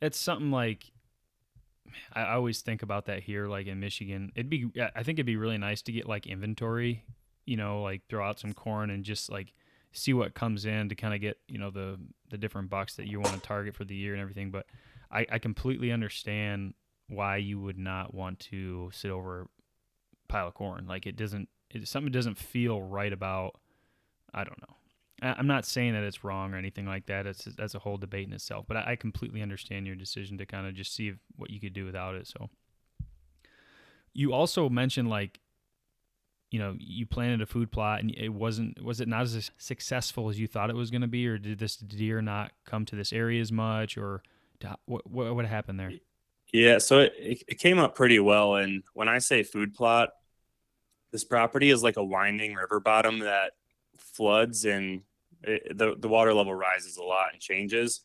it's 0.00 0.18
something 0.18 0.50
like 0.50 0.84
I 2.12 2.32
always 2.34 2.62
think 2.62 2.82
about 2.82 3.06
that 3.06 3.22
here, 3.22 3.46
like 3.46 3.66
in 3.66 3.80
Michigan. 3.80 4.32
It'd 4.34 4.50
be, 4.50 4.70
I 4.78 5.02
think 5.02 5.18
it'd 5.18 5.26
be 5.26 5.36
really 5.36 5.58
nice 5.58 5.82
to 5.82 5.92
get 5.92 6.08
like 6.08 6.26
inventory, 6.26 7.04
you 7.44 7.56
know, 7.56 7.82
like 7.82 8.02
throw 8.08 8.26
out 8.26 8.38
some 8.38 8.52
corn 8.52 8.90
and 8.90 9.04
just 9.04 9.30
like 9.30 9.52
see 9.96 10.12
what 10.12 10.34
comes 10.34 10.66
in 10.66 10.88
to 10.88 10.94
kind 10.94 11.14
of 11.14 11.20
get, 11.20 11.38
you 11.48 11.58
know, 11.58 11.70
the 11.70 11.98
the 12.30 12.38
different 12.38 12.70
bucks 12.70 12.96
that 12.96 13.06
you 13.06 13.20
want 13.20 13.34
to 13.34 13.40
target 13.40 13.74
for 13.74 13.84
the 13.84 13.94
year 13.94 14.12
and 14.12 14.20
everything. 14.20 14.50
But 14.50 14.66
I, 15.10 15.26
I 15.30 15.38
completely 15.38 15.92
understand 15.92 16.74
why 17.08 17.36
you 17.36 17.60
would 17.60 17.78
not 17.78 18.12
want 18.14 18.40
to 18.40 18.90
sit 18.92 19.10
over 19.10 19.48
pile 20.28 20.48
of 20.48 20.54
corn. 20.54 20.86
Like 20.86 21.06
it 21.06 21.16
doesn't, 21.16 21.48
it 21.70 21.86
something 21.86 22.12
doesn't 22.12 22.36
feel 22.36 22.82
right 22.82 23.12
about. 23.12 23.60
I 24.34 24.44
don't 24.44 24.60
know. 24.60 24.74
I'm 25.22 25.46
not 25.46 25.64
saying 25.64 25.94
that 25.94 26.02
it's 26.02 26.24
wrong 26.24 26.52
or 26.52 26.58
anything 26.58 26.84
like 26.84 27.06
that. 27.06 27.26
It's 27.26 27.44
that's 27.44 27.74
a 27.74 27.78
whole 27.78 27.96
debate 27.96 28.26
in 28.26 28.34
itself. 28.34 28.66
But 28.68 28.76
I, 28.76 28.96
completely 28.96 29.40
understand 29.40 29.86
your 29.86 29.96
decision 29.96 30.36
to 30.38 30.46
kind 30.46 30.66
of 30.66 30.74
just 30.74 30.94
see 30.94 31.14
what 31.36 31.48
you 31.48 31.58
could 31.58 31.72
do 31.72 31.86
without 31.86 32.16
it. 32.16 32.26
So 32.26 32.50
you 34.12 34.34
also 34.34 34.68
mentioned 34.68 35.08
like, 35.08 35.40
you 36.56 36.62
know, 36.62 36.74
you 36.78 37.04
planted 37.04 37.42
a 37.42 37.46
food 37.46 37.70
plot 37.70 38.00
and 38.00 38.14
it 38.16 38.30
wasn't 38.30 38.82
was 38.82 39.02
it 39.02 39.08
not 39.08 39.20
as 39.20 39.50
successful 39.58 40.30
as 40.30 40.40
you 40.40 40.46
thought 40.46 40.70
it 40.70 40.74
was 40.74 40.90
going 40.90 41.02
to 41.02 41.06
be, 41.06 41.28
or 41.28 41.36
did 41.36 41.58
this 41.58 41.76
deer 41.76 42.22
not 42.22 42.50
come 42.64 42.86
to 42.86 42.96
this 42.96 43.12
area 43.12 43.42
as 43.42 43.52
much, 43.52 43.98
or 43.98 44.22
what 44.86 45.06
what, 45.06 45.36
what 45.36 45.44
happened 45.44 45.78
there? 45.78 45.92
Yeah, 46.54 46.78
so 46.78 47.00
it, 47.00 47.44
it 47.46 47.58
came 47.58 47.78
up 47.78 47.94
pretty 47.94 48.18
well. 48.20 48.54
And 48.54 48.84
when 48.94 49.06
I 49.06 49.18
say 49.18 49.42
food 49.42 49.74
plot, 49.74 50.08
this 51.12 51.24
property 51.24 51.68
is 51.68 51.82
like 51.82 51.98
a 51.98 52.04
winding 52.04 52.54
river 52.54 52.80
bottom 52.80 53.18
that 53.18 53.52
floods 53.98 54.64
and 54.64 55.02
it, 55.42 55.76
the 55.76 55.94
the 55.98 56.08
water 56.08 56.32
level 56.32 56.54
rises 56.54 56.96
a 56.96 57.02
lot 57.02 57.34
and 57.34 57.40
changes. 57.42 58.00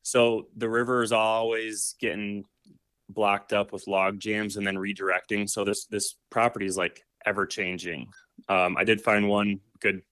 So 0.00 0.48
the 0.56 0.70
river 0.70 1.02
is 1.02 1.12
always 1.12 1.94
getting 2.00 2.46
blocked 3.10 3.52
up 3.52 3.70
with 3.70 3.86
log 3.86 4.18
jams 4.18 4.56
and 4.56 4.66
then 4.66 4.76
redirecting. 4.76 5.50
So 5.50 5.62
this 5.62 5.84
this 5.84 6.16
property 6.30 6.64
is 6.64 6.78
like 6.78 7.04
ever 7.26 7.46
changing. 7.46 8.08
Um, 8.48 8.76
I 8.76 8.84
did 8.84 9.00
find 9.00 9.28
one 9.28 9.60
good. 9.80 10.02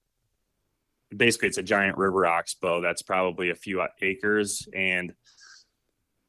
Basically, 1.15 1.49
it's 1.49 1.59
a 1.59 1.63
giant 1.63 1.99
river 1.99 2.25
oxbow 2.25 2.81
that's 2.81 3.03
probably 3.03 3.51
a 3.51 3.55
few 3.55 3.87
acres, 4.01 4.67
and 4.75 5.13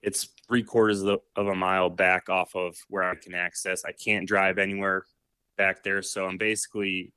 it's 0.02 0.30
three 0.48 0.64
quarters 0.64 1.00
of, 1.02 1.06
the, 1.08 1.18
of 1.38 1.48
a 1.48 1.56
mile 1.56 1.90
back 1.90 2.30
off 2.30 2.56
of 2.56 2.76
where 2.90 3.04
I 3.04 3.16
can 3.16 3.34
access. 3.34 3.86
I 3.86 3.94
can't 3.94 4.28
drive 4.28 4.58
anywhere 4.58 5.06
back 5.58 5.84
there, 5.84 6.02
so 6.02 6.26
I'm 6.26 6.38
basically 6.38 7.14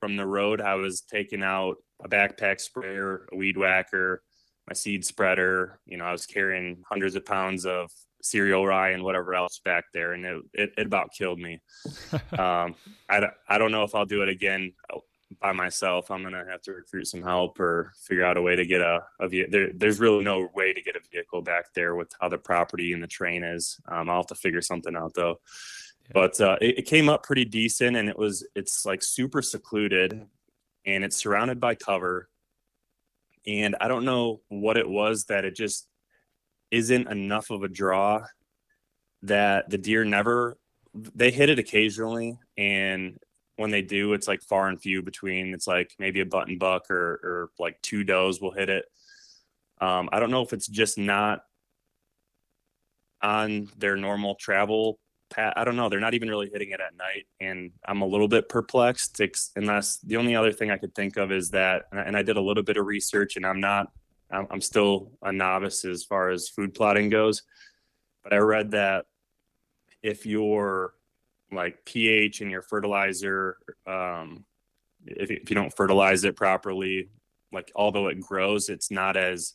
from 0.00 0.16
the 0.16 0.26
road. 0.26 0.60
I 0.60 0.74
was 0.74 1.02
taking 1.02 1.42
out 1.42 1.76
a 2.02 2.08
backpack 2.08 2.60
sprayer, 2.60 3.28
a 3.32 3.36
weed 3.36 3.56
whacker, 3.56 4.22
my 4.68 4.74
seed 4.74 5.04
spreader. 5.04 5.78
You 5.86 5.98
know, 5.98 6.04
I 6.04 6.12
was 6.12 6.26
carrying 6.26 6.82
hundreds 6.88 7.14
of 7.14 7.24
pounds 7.24 7.64
of 7.64 7.90
cereal 8.24 8.66
rye 8.66 8.90
and 8.90 9.02
whatever 9.02 9.34
else 9.34 9.60
back 9.64 9.84
there, 9.92 10.12
and 10.12 10.24
it, 10.24 10.42
it, 10.52 10.72
it 10.78 10.86
about 10.86 11.12
killed 11.12 11.38
me. 11.38 11.60
um, 12.38 12.74
I, 13.08 13.28
I 13.48 13.58
don't 13.58 13.72
know 13.72 13.84
if 13.84 13.94
I'll 13.94 14.06
do 14.06 14.22
it 14.22 14.28
again 14.28 14.72
uh, 14.92 14.98
by 15.40 15.52
myself. 15.52 16.10
I'm 16.10 16.22
gonna 16.22 16.44
have 16.48 16.62
to 16.62 16.72
recruit 16.72 17.06
some 17.06 17.22
help 17.22 17.60
or 17.60 17.92
figure 18.06 18.24
out 18.24 18.36
a 18.36 18.42
way 18.42 18.56
to 18.56 18.66
get 18.66 18.80
a, 18.80 19.00
a 19.20 19.28
there, 19.28 19.70
there's 19.74 20.00
really 20.00 20.24
no 20.24 20.48
way 20.54 20.72
to 20.72 20.82
get 20.82 20.96
a 20.96 21.00
vehicle 21.12 21.42
back 21.42 21.72
there 21.74 21.94
with 21.94 22.10
how 22.20 22.28
the 22.28 22.38
property 22.38 22.92
and 22.92 23.02
the 23.02 23.08
train 23.08 23.44
is. 23.44 23.78
Um, 23.88 24.08
I'll 24.08 24.16
have 24.16 24.26
to 24.26 24.34
figure 24.34 24.62
something 24.62 24.96
out 24.96 25.14
though 25.14 25.38
but 26.12 26.38
uh, 26.40 26.56
it, 26.60 26.80
it, 26.80 26.82
came 26.82 27.08
up 27.08 27.22
pretty 27.22 27.44
decent 27.44 27.96
and 27.96 28.08
it 28.08 28.18
was 28.18 28.46
it's 28.54 28.84
like 28.84 29.02
super 29.02 29.40
secluded 29.40 30.26
and 30.84 31.04
it's 31.04 31.16
surrounded 31.16 31.58
by 31.58 31.74
cover 31.74 32.28
and 33.46 33.74
i 33.80 33.88
don't 33.88 34.04
know 34.04 34.40
what 34.48 34.76
it 34.76 34.88
was 34.88 35.24
that 35.24 35.44
it 35.44 35.56
just 35.56 35.88
isn't 36.70 37.08
enough 37.08 37.50
of 37.50 37.62
a 37.62 37.68
draw 37.68 38.24
that 39.22 39.70
the 39.70 39.78
deer 39.78 40.04
never 40.04 40.56
they 41.14 41.30
hit 41.30 41.48
it 41.48 41.58
occasionally 41.58 42.38
and 42.56 43.18
when 43.56 43.70
they 43.70 43.82
do 43.82 44.12
it's 44.12 44.28
like 44.28 44.42
far 44.42 44.68
and 44.68 44.80
few 44.80 45.02
between 45.02 45.54
it's 45.54 45.66
like 45.66 45.92
maybe 45.98 46.20
a 46.20 46.26
button 46.26 46.58
buck 46.58 46.90
or 46.90 47.20
or 47.22 47.50
like 47.58 47.80
two 47.82 48.04
does 48.04 48.40
will 48.40 48.52
hit 48.52 48.68
it 48.68 48.84
um, 49.80 50.08
i 50.12 50.20
don't 50.20 50.30
know 50.30 50.42
if 50.42 50.52
it's 50.52 50.66
just 50.66 50.98
not 50.98 51.42
on 53.22 53.68
their 53.78 53.96
normal 53.96 54.34
travel 54.34 54.98
path. 55.30 55.54
I 55.56 55.64
don't 55.64 55.76
know. 55.76 55.88
They're 55.88 56.00
not 56.00 56.14
even 56.14 56.28
really 56.28 56.50
hitting 56.50 56.70
it 56.70 56.80
at 56.80 56.96
night, 56.96 57.26
and 57.40 57.72
I'm 57.86 58.02
a 58.02 58.06
little 58.06 58.28
bit 58.28 58.48
perplexed. 58.48 59.20
Unless 59.56 59.98
the 59.98 60.16
only 60.16 60.36
other 60.36 60.52
thing 60.52 60.70
I 60.70 60.78
could 60.78 60.94
think 60.94 61.16
of 61.16 61.32
is 61.32 61.50
that, 61.50 61.84
and 61.92 62.16
I 62.16 62.22
did 62.22 62.36
a 62.36 62.40
little 62.40 62.62
bit 62.62 62.76
of 62.76 62.86
research, 62.86 63.36
and 63.36 63.44
I'm 63.44 63.60
not, 63.60 63.88
I'm 64.50 64.60
still 64.60 65.12
a 65.22 65.32
novice 65.32 65.84
as 65.84 66.04
far 66.04 66.30
as 66.30 66.48
food 66.48 66.74
plotting 66.74 67.10
goes, 67.10 67.42
but 68.22 68.32
I 68.32 68.38
read 68.38 68.72
that 68.72 69.06
if 70.02 70.26
your 70.26 70.94
like 71.52 71.84
pH 71.84 72.40
and 72.40 72.50
your 72.50 72.62
fertilizer, 72.62 73.58
um, 73.86 74.44
if 75.06 75.30
if 75.30 75.50
you 75.50 75.54
don't 75.54 75.74
fertilize 75.74 76.24
it 76.24 76.36
properly, 76.36 77.10
like 77.52 77.70
although 77.74 78.08
it 78.08 78.20
grows, 78.20 78.68
it's 78.68 78.90
not 78.90 79.16
as 79.16 79.54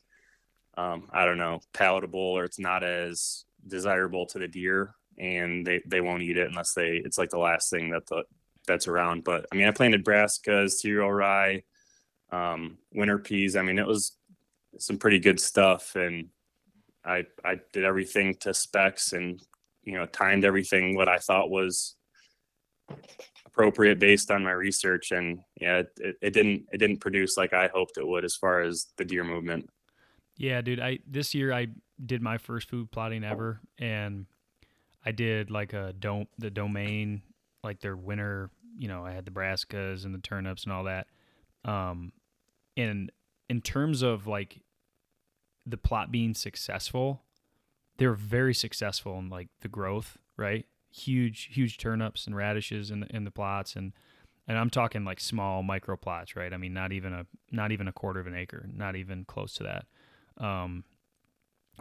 um, 0.78 1.10
I 1.12 1.26
don't 1.26 1.38
know 1.38 1.60
palatable 1.74 2.20
or 2.20 2.46
it's 2.46 2.60
not 2.60 2.84
as 2.84 3.46
desirable 3.68 4.26
to 4.28 4.40
the 4.40 4.48
deer 4.48 4.96
and 5.18 5.68
they, 5.68 5.82
they 5.86 6.00
won't 6.00 6.24
eat 6.24 6.38
it 6.38 6.48
unless 6.48 6.74
they 6.74 7.02
it's 7.04 7.18
like 7.18 7.30
the 7.30 7.38
last 7.38 7.70
thing 7.70 7.90
that 7.90 8.08
the 8.08 8.24
that's 8.66 8.88
around. 8.88 9.24
But 9.24 9.46
I 9.52 9.56
mean, 9.56 9.68
I 9.68 9.72
planted 9.72 10.06
brassicas, 10.06 10.72
cereal 10.72 11.12
rye, 11.12 11.64
um, 12.32 12.78
winter 12.94 13.18
peas. 13.18 13.56
I 13.56 13.62
mean, 13.62 13.80
it 13.80 13.88
was 13.88 14.16
some 14.78 14.98
pretty 14.98 15.20
good 15.20 15.40
stuff, 15.40 15.96
and 15.96 16.30
I 17.04 17.26
I 17.44 17.60
did 17.74 17.84
everything 17.84 18.36
to 18.42 18.54
specs 18.54 19.14
and 19.14 19.42
you 19.84 19.94
know 19.94 20.06
timed 20.06 20.46
everything 20.46 20.96
what 20.96 21.08
I 21.08 21.18
thought 21.18 21.50
was 21.50 21.96
appropriate 23.46 24.00
based 24.00 24.32
on 24.32 24.44
my 24.44 24.52
research 24.52 25.12
and 25.12 25.40
yeah 25.60 25.84
it, 25.98 26.16
it 26.22 26.34
didn't 26.34 26.66
it 26.72 26.78
didn't 26.78 26.98
produce 26.98 27.38
like 27.38 27.54
i 27.54 27.68
hoped 27.68 27.98
it 27.98 28.08
would 28.08 28.26
as 28.26 28.36
far 28.36 28.62
as 28.62 28.88
the 28.98 29.06
deer 29.06 29.24
movement 29.24 29.70
yeah 30.38 30.60
dude 30.60 30.80
i 30.80 30.98
this 31.08 31.36
year 31.36 31.54
i 31.54 31.68
did 32.04 32.20
my 32.20 32.38
first 32.40 32.68
food 32.68 32.90
plotting 32.90 33.24
ever 33.24 33.60
and 33.78 34.26
I 35.06 35.12
did 35.12 35.50
like 35.50 35.74
a 35.74 35.94
don't 35.98 36.28
the 36.38 36.50
domain 36.50 37.22
like 37.64 37.80
their 37.80 37.96
winter. 37.96 38.50
You 38.78 38.88
know, 38.88 39.06
I 39.06 39.12
had 39.12 39.26
the 39.26 39.32
brassicas 39.32 40.06
and 40.06 40.14
the 40.14 40.20
turnips 40.20 40.64
and 40.64 40.74
all 40.74 40.86
that. 40.86 41.08
Um, 41.66 42.12
and 42.78 43.12
in 43.50 43.62
terms 43.62 44.02
of 44.02 44.28
like 44.28 44.62
the 45.66 45.78
plot 45.78 46.12
being 46.12 46.34
successful, 46.34 47.24
they 47.98 48.08
were 48.08 48.16
very 48.16 48.54
successful 48.54 49.18
in 49.20 49.30
like 49.30 49.50
the 49.62 49.68
growth, 49.68 50.18
right? 50.38 50.66
Huge, 50.92 51.50
huge 51.52 51.78
turnips 51.78 52.26
and 52.26 52.36
radishes 52.36 52.92
in 52.92 53.02
the 53.02 53.16
in 53.16 53.24
the 53.24 53.32
plots, 53.32 53.76
and 53.76 53.94
and 54.48 54.58
I'm 54.58 54.70
talking 54.70 55.06
like 55.06 55.20
small 55.20 55.62
micro 55.62 55.96
plots, 55.96 56.36
right? 56.36 56.54
I 56.54 56.58
mean, 56.58 56.74
not 56.74 56.92
even 56.92 57.14
a 57.14 57.26
not 57.52 57.72
even 57.72 57.88
a 57.88 57.92
quarter 57.92 58.20
of 58.20 58.28
an 58.28 58.36
acre, 58.36 58.68
not 58.74 58.96
even 58.96 59.26
close 59.26 59.54
to 59.56 59.64
that. 59.64 59.86
Um, 60.44 60.86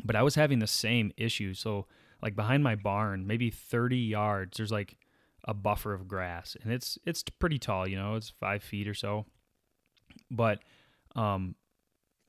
but 0.04 0.16
I 0.16 0.22
was 0.22 0.34
having 0.34 0.58
the 0.58 0.66
same 0.66 1.12
issue. 1.16 1.54
So 1.54 1.86
like 2.22 2.36
behind 2.36 2.62
my 2.62 2.74
barn, 2.74 3.26
maybe 3.26 3.50
30 3.50 3.96
yards, 3.96 4.56
there's 4.56 4.72
like 4.72 4.96
a 5.44 5.54
buffer 5.54 5.94
of 5.94 6.08
grass, 6.08 6.56
and 6.62 6.72
it's 6.72 6.98
it's 7.06 7.22
pretty 7.22 7.58
tall. 7.58 7.88
You 7.88 7.96
know, 7.96 8.16
it's 8.16 8.30
five 8.38 8.62
feet 8.62 8.88
or 8.88 8.94
so. 8.94 9.26
But 10.30 10.60
um, 11.18 11.56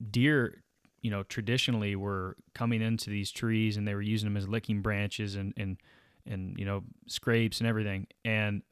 deer, 0.10 0.64
you 1.02 1.12
know, 1.12 1.24
traditionally 1.24 1.96
were 1.96 2.36
coming 2.56 2.82
into 2.82 3.10
these 3.10 3.32
trees, 3.32 3.78
and 3.78 3.88
they 3.88 3.94
were 3.94 4.02
using 4.02 4.28
them 4.28 4.38
as 4.38 4.48
licking 4.48 4.82
branches 4.82 5.36
and 5.36 5.54
and 5.56 5.78
and 6.26 6.58
you 6.58 6.66
know 6.66 6.84
scrapes 7.08 7.60
and 7.60 7.68
everything. 7.70 8.08
And 8.26 8.64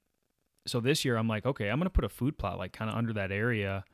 so 0.66 0.80
this 0.80 1.06
year, 1.06 1.16
I'm 1.16 1.28
like, 1.28 1.46
okay, 1.46 1.70
I'm 1.70 1.80
gonna 1.80 1.90
put 1.90 2.04
a 2.04 2.10
food 2.10 2.38
plot 2.38 2.58
like 2.58 2.74
kind 2.74 2.90
of 2.90 2.98
under 2.98 3.14
that 3.14 3.32
area, 3.32 3.86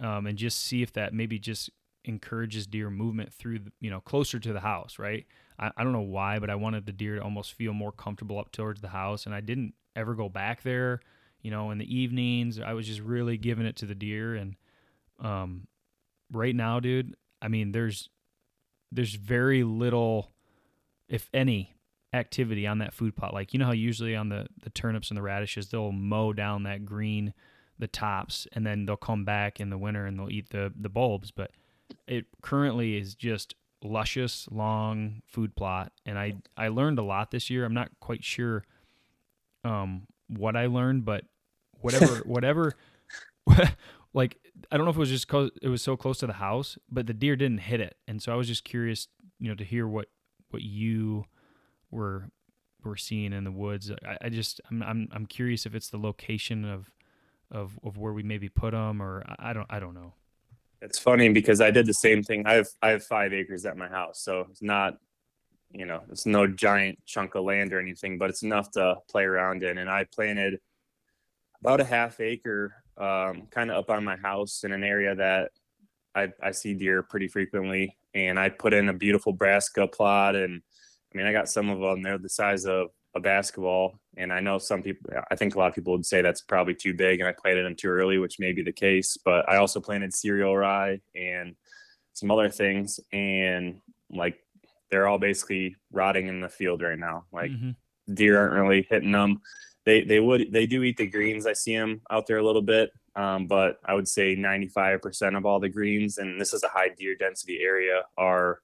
um, 0.00 0.26
and 0.26 0.36
just 0.36 0.62
see 0.62 0.82
if 0.82 0.92
that 0.92 1.14
maybe 1.14 1.38
just 1.38 1.70
encourages 2.04 2.66
deer 2.66 2.90
movement 2.90 3.32
through 3.32 3.58
the, 3.60 3.72
you 3.80 3.88
know 3.88 3.98
closer 4.00 4.38
to 4.38 4.52
the 4.52 4.60
house 4.60 4.98
right 4.98 5.24
I, 5.58 5.70
I 5.74 5.84
don't 5.84 5.94
know 5.94 6.00
why 6.02 6.38
but 6.38 6.50
i 6.50 6.54
wanted 6.54 6.84
the 6.84 6.92
deer 6.92 7.16
to 7.16 7.22
almost 7.22 7.54
feel 7.54 7.72
more 7.72 7.92
comfortable 7.92 8.38
up 8.38 8.52
towards 8.52 8.82
the 8.82 8.88
house 8.88 9.24
and 9.24 9.34
i 9.34 9.40
didn't 9.40 9.72
ever 9.96 10.14
go 10.14 10.28
back 10.28 10.62
there 10.62 11.00
you 11.40 11.50
know 11.50 11.70
in 11.70 11.78
the 11.78 11.96
evenings 11.96 12.60
i 12.60 12.74
was 12.74 12.86
just 12.86 13.00
really 13.00 13.38
giving 13.38 13.64
it 13.64 13.76
to 13.76 13.86
the 13.86 13.94
deer 13.94 14.34
and 14.34 14.56
um 15.24 15.66
right 16.32 16.54
now 16.54 16.78
dude 16.78 17.16
i 17.42 17.48
mean 17.48 17.72
there's 17.72 18.08
there's 18.92 19.14
very 19.14 19.64
little 19.64 20.30
if 21.08 21.28
any 21.34 21.74
activity 22.14 22.66
on 22.66 22.78
that 22.78 22.94
food 22.94 23.16
plot. 23.16 23.34
Like 23.34 23.52
you 23.52 23.58
know 23.58 23.66
how 23.66 23.72
usually 23.72 24.14
on 24.16 24.28
the 24.28 24.46
the 24.62 24.70
turnips 24.70 25.10
and 25.10 25.18
the 25.18 25.22
radishes 25.22 25.68
they'll 25.68 25.92
mow 25.92 26.32
down 26.32 26.62
that 26.62 26.86
green 26.86 27.34
the 27.78 27.88
tops 27.88 28.46
and 28.52 28.64
then 28.64 28.86
they'll 28.86 28.96
come 28.96 29.24
back 29.24 29.60
in 29.60 29.68
the 29.68 29.78
winter 29.78 30.06
and 30.06 30.18
they'll 30.18 30.30
eat 30.30 30.50
the 30.50 30.72
the 30.78 30.88
bulbs, 30.88 31.30
but 31.30 31.50
it 32.06 32.26
currently 32.40 32.96
is 32.96 33.14
just 33.14 33.54
luscious 33.82 34.48
long 34.50 35.20
food 35.26 35.54
plot 35.56 35.92
and 36.06 36.18
I 36.18 36.34
I 36.56 36.68
learned 36.68 36.98
a 36.98 37.02
lot 37.02 37.30
this 37.30 37.50
year. 37.50 37.64
I'm 37.64 37.74
not 37.74 37.90
quite 38.00 38.24
sure 38.24 38.64
um 39.64 40.06
what 40.28 40.56
I 40.56 40.66
learned, 40.66 41.04
but 41.04 41.24
whatever 41.80 42.16
whatever 42.24 42.74
like 44.14 44.38
I 44.70 44.76
don't 44.76 44.86
know 44.86 44.90
if 44.90 44.96
it 44.96 45.00
was 45.00 45.10
just 45.10 45.28
cause 45.28 45.50
it 45.60 45.68
was 45.68 45.82
so 45.82 45.96
close 45.96 46.18
to 46.18 46.26
the 46.26 46.34
house, 46.34 46.78
but 46.90 47.06
the 47.06 47.12
deer 47.12 47.36
didn't 47.36 47.58
hit 47.58 47.80
it, 47.80 47.96
and 48.08 48.22
so 48.22 48.32
I 48.32 48.36
was 48.36 48.46
just 48.46 48.64
curious, 48.64 49.08
you 49.38 49.48
know, 49.48 49.54
to 49.56 49.64
hear 49.64 49.86
what 49.86 50.06
what 50.50 50.62
you 50.62 51.24
were 51.90 52.30
were 52.84 52.96
seeing 52.96 53.32
in 53.32 53.44
the 53.44 53.50
woods. 53.50 53.90
I, 54.06 54.18
I 54.22 54.28
just 54.28 54.60
I'm, 54.70 54.82
I'm 54.82 55.08
I'm 55.12 55.26
curious 55.26 55.66
if 55.66 55.74
it's 55.74 55.90
the 55.90 55.98
location 55.98 56.64
of 56.64 56.90
of 57.50 57.78
of 57.82 57.98
where 57.98 58.12
we 58.12 58.22
maybe 58.22 58.48
put 58.48 58.70
them, 58.70 59.02
or 59.02 59.24
I 59.38 59.52
don't 59.52 59.66
I 59.68 59.80
don't 59.80 59.94
know. 59.94 60.14
It's 60.80 60.98
funny 60.98 61.30
because 61.30 61.60
I 61.60 61.70
did 61.70 61.86
the 61.86 61.94
same 61.94 62.22
thing. 62.22 62.46
I 62.46 62.54
have 62.54 62.68
I 62.80 62.90
have 62.90 63.04
five 63.04 63.32
acres 63.32 63.66
at 63.66 63.76
my 63.76 63.88
house, 63.88 64.20
so 64.20 64.46
it's 64.50 64.62
not 64.62 64.98
you 65.72 65.86
know 65.86 66.02
it's 66.08 66.24
no 66.24 66.46
giant 66.46 66.98
chunk 67.04 67.34
of 67.34 67.44
land 67.44 67.72
or 67.72 67.80
anything, 67.80 68.16
but 68.16 68.30
it's 68.30 68.44
enough 68.44 68.70
to 68.72 68.96
play 69.10 69.24
around 69.24 69.64
in. 69.64 69.78
And 69.78 69.90
I 69.90 70.04
planted 70.04 70.60
about 71.60 71.80
a 71.80 71.84
half 71.84 72.20
acre 72.20 72.83
um, 72.98 73.48
kind 73.50 73.70
of 73.70 73.76
up 73.76 73.90
on 73.90 74.04
my 74.04 74.16
house 74.16 74.64
in 74.64 74.72
an 74.72 74.84
area 74.84 75.14
that 75.14 75.50
I, 76.14 76.32
I 76.42 76.52
see 76.52 76.74
deer 76.74 77.02
pretty 77.02 77.28
frequently. 77.28 77.96
And 78.14 78.38
I 78.38 78.48
put 78.48 78.72
in 78.72 78.88
a 78.88 78.92
beautiful 78.92 79.32
brassica 79.32 79.88
plot. 79.88 80.36
And 80.36 80.62
I 81.12 81.16
mean, 81.16 81.26
I 81.26 81.32
got 81.32 81.48
some 81.48 81.68
of 81.68 81.80
them, 81.80 82.02
they're 82.02 82.18
the 82.18 82.28
size 82.28 82.64
of 82.66 82.88
a 83.14 83.20
basketball. 83.20 83.98
And 84.16 84.32
I 84.32 84.40
know 84.40 84.58
some 84.58 84.82
people, 84.82 85.10
I 85.30 85.34
think 85.34 85.54
a 85.54 85.58
lot 85.58 85.68
of 85.68 85.74
people 85.74 85.92
would 85.92 86.06
say 86.06 86.22
that's 86.22 86.42
probably 86.42 86.74
too 86.74 86.94
big 86.94 87.20
and 87.20 87.28
I 87.28 87.32
planted 87.32 87.64
them 87.64 87.74
too 87.74 87.88
early, 87.88 88.18
which 88.18 88.38
may 88.38 88.52
be 88.52 88.62
the 88.62 88.72
case. 88.72 89.16
But 89.24 89.48
I 89.48 89.56
also 89.56 89.80
planted 89.80 90.14
cereal 90.14 90.56
rye 90.56 91.00
and 91.14 91.56
some 92.12 92.30
other 92.30 92.48
things. 92.48 93.00
And 93.12 93.80
like, 94.10 94.38
they're 94.90 95.08
all 95.08 95.18
basically 95.18 95.74
rotting 95.90 96.28
in 96.28 96.40
the 96.40 96.48
field 96.48 96.82
right 96.82 96.98
now. 96.98 97.24
Like, 97.32 97.50
mm-hmm. 97.50 98.14
deer 98.14 98.38
aren't 98.38 98.54
really 98.54 98.86
hitting 98.88 99.10
them 99.10 99.40
they 99.84 100.02
they 100.02 100.20
would 100.20 100.52
they 100.52 100.66
do 100.66 100.82
eat 100.82 100.96
the 100.96 101.06
greens. 101.06 101.46
I 101.46 101.52
see 101.52 101.76
them 101.76 102.00
out 102.10 102.26
there 102.26 102.38
a 102.38 102.44
little 102.44 102.62
bit, 102.62 102.90
um, 103.16 103.46
but 103.46 103.78
I 103.84 103.94
would 103.94 104.08
say 104.08 104.34
95% 104.34 105.36
of 105.36 105.46
all 105.46 105.60
the 105.60 105.68
greens, 105.68 106.18
and 106.18 106.40
this 106.40 106.52
is 106.52 106.62
a 106.62 106.68
high 106.68 106.90
deer 106.98 107.14
density 107.14 107.60
area, 107.62 108.02
are 108.16 108.60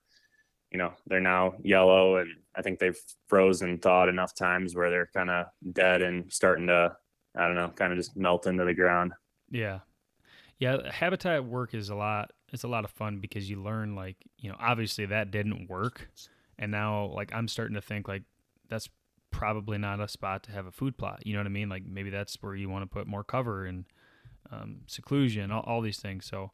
you 0.70 0.78
know 0.78 0.92
they're 1.06 1.20
now 1.20 1.54
yellow, 1.62 2.16
and 2.16 2.30
I 2.54 2.62
think 2.62 2.78
they've 2.78 2.98
frozen 3.28 3.78
thawed 3.78 4.08
enough 4.08 4.34
times 4.34 4.74
where 4.74 4.90
they're 4.90 5.10
kind 5.14 5.30
of 5.30 5.46
dead 5.72 6.02
and 6.02 6.32
starting 6.32 6.68
to 6.68 6.96
I 7.36 7.46
don't 7.46 7.54
know, 7.54 7.68
kind 7.68 7.92
of 7.92 7.98
just 7.98 8.16
melt 8.16 8.46
into 8.46 8.64
the 8.64 8.74
ground. 8.74 9.12
Yeah, 9.50 9.80
yeah. 10.58 10.90
Habitat 10.90 11.44
work 11.44 11.74
is 11.74 11.90
a 11.90 11.94
lot. 11.94 12.32
It's 12.52 12.64
a 12.64 12.68
lot 12.68 12.84
of 12.84 12.90
fun 12.90 13.18
because 13.20 13.48
you 13.48 13.62
learn 13.62 13.94
like 13.94 14.16
you 14.38 14.50
know 14.50 14.56
obviously 14.58 15.06
that 15.06 15.30
didn't 15.30 15.68
work, 15.68 16.08
and 16.58 16.72
now 16.72 17.06
like 17.06 17.32
I'm 17.34 17.46
starting 17.46 17.74
to 17.74 17.82
think 17.82 18.08
like 18.08 18.22
that's 18.68 18.88
probably 19.30 19.78
not 19.78 20.00
a 20.00 20.08
spot 20.08 20.42
to 20.44 20.52
have 20.52 20.66
a 20.66 20.72
food 20.72 20.96
plot. 20.96 21.22
You 21.24 21.32
know 21.32 21.40
what 21.40 21.46
I 21.46 21.50
mean? 21.50 21.68
Like 21.68 21.84
maybe 21.86 22.10
that's 22.10 22.36
where 22.40 22.54
you 22.54 22.68
want 22.68 22.82
to 22.82 22.86
put 22.86 23.06
more 23.06 23.24
cover 23.24 23.64
and 23.64 23.84
um, 24.52 24.80
seclusion, 24.86 25.50
all, 25.50 25.62
all, 25.62 25.80
these 25.80 25.98
things. 25.98 26.26
So 26.26 26.50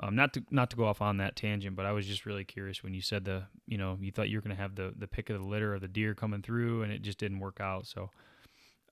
um, 0.00 0.14
not 0.14 0.32
to 0.34 0.44
not 0.50 0.70
to 0.70 0.76
go 0.76 0.84
off 0.84 1.00
on 1.00 1.16
that 1.18 1.36
tangent, 1.36 1.76
but 1.76 1.86
I 1.86 1.92
was 1.92 2.06
just 2.06 2.26
really 2.26 2.44
curious 2.44 2.82
when 2.82 2.94
you 2.94 3.00
said 3.00 3.24
the 3.24 3.44
you 3.66 3.78
know 3.78 3.98
you 4.00 4.12
thought 4.12 4.28
you 4.28 4.38
were 4.38 4.42
going 4.42 4.56
to 4.56 4.62
have 4.62 4.74
the 4.74 4.92
the 4.96 5.08
pick 5.08 5.30
of 5.30 5.38
the 5.38 5.46
litter 5.46 5.74
of 5.74 5.80
the 5.80 5.88
deer 5.88 6.14
coming 6.14 6.42
through, 6.42 6.82
and 6.82 6.92
it 6.92 7.02
just 7.02 7.18
didn't 7.18 7.40
work 7.40 7.60
out. 7.60 7.86
So. 7.86 8.10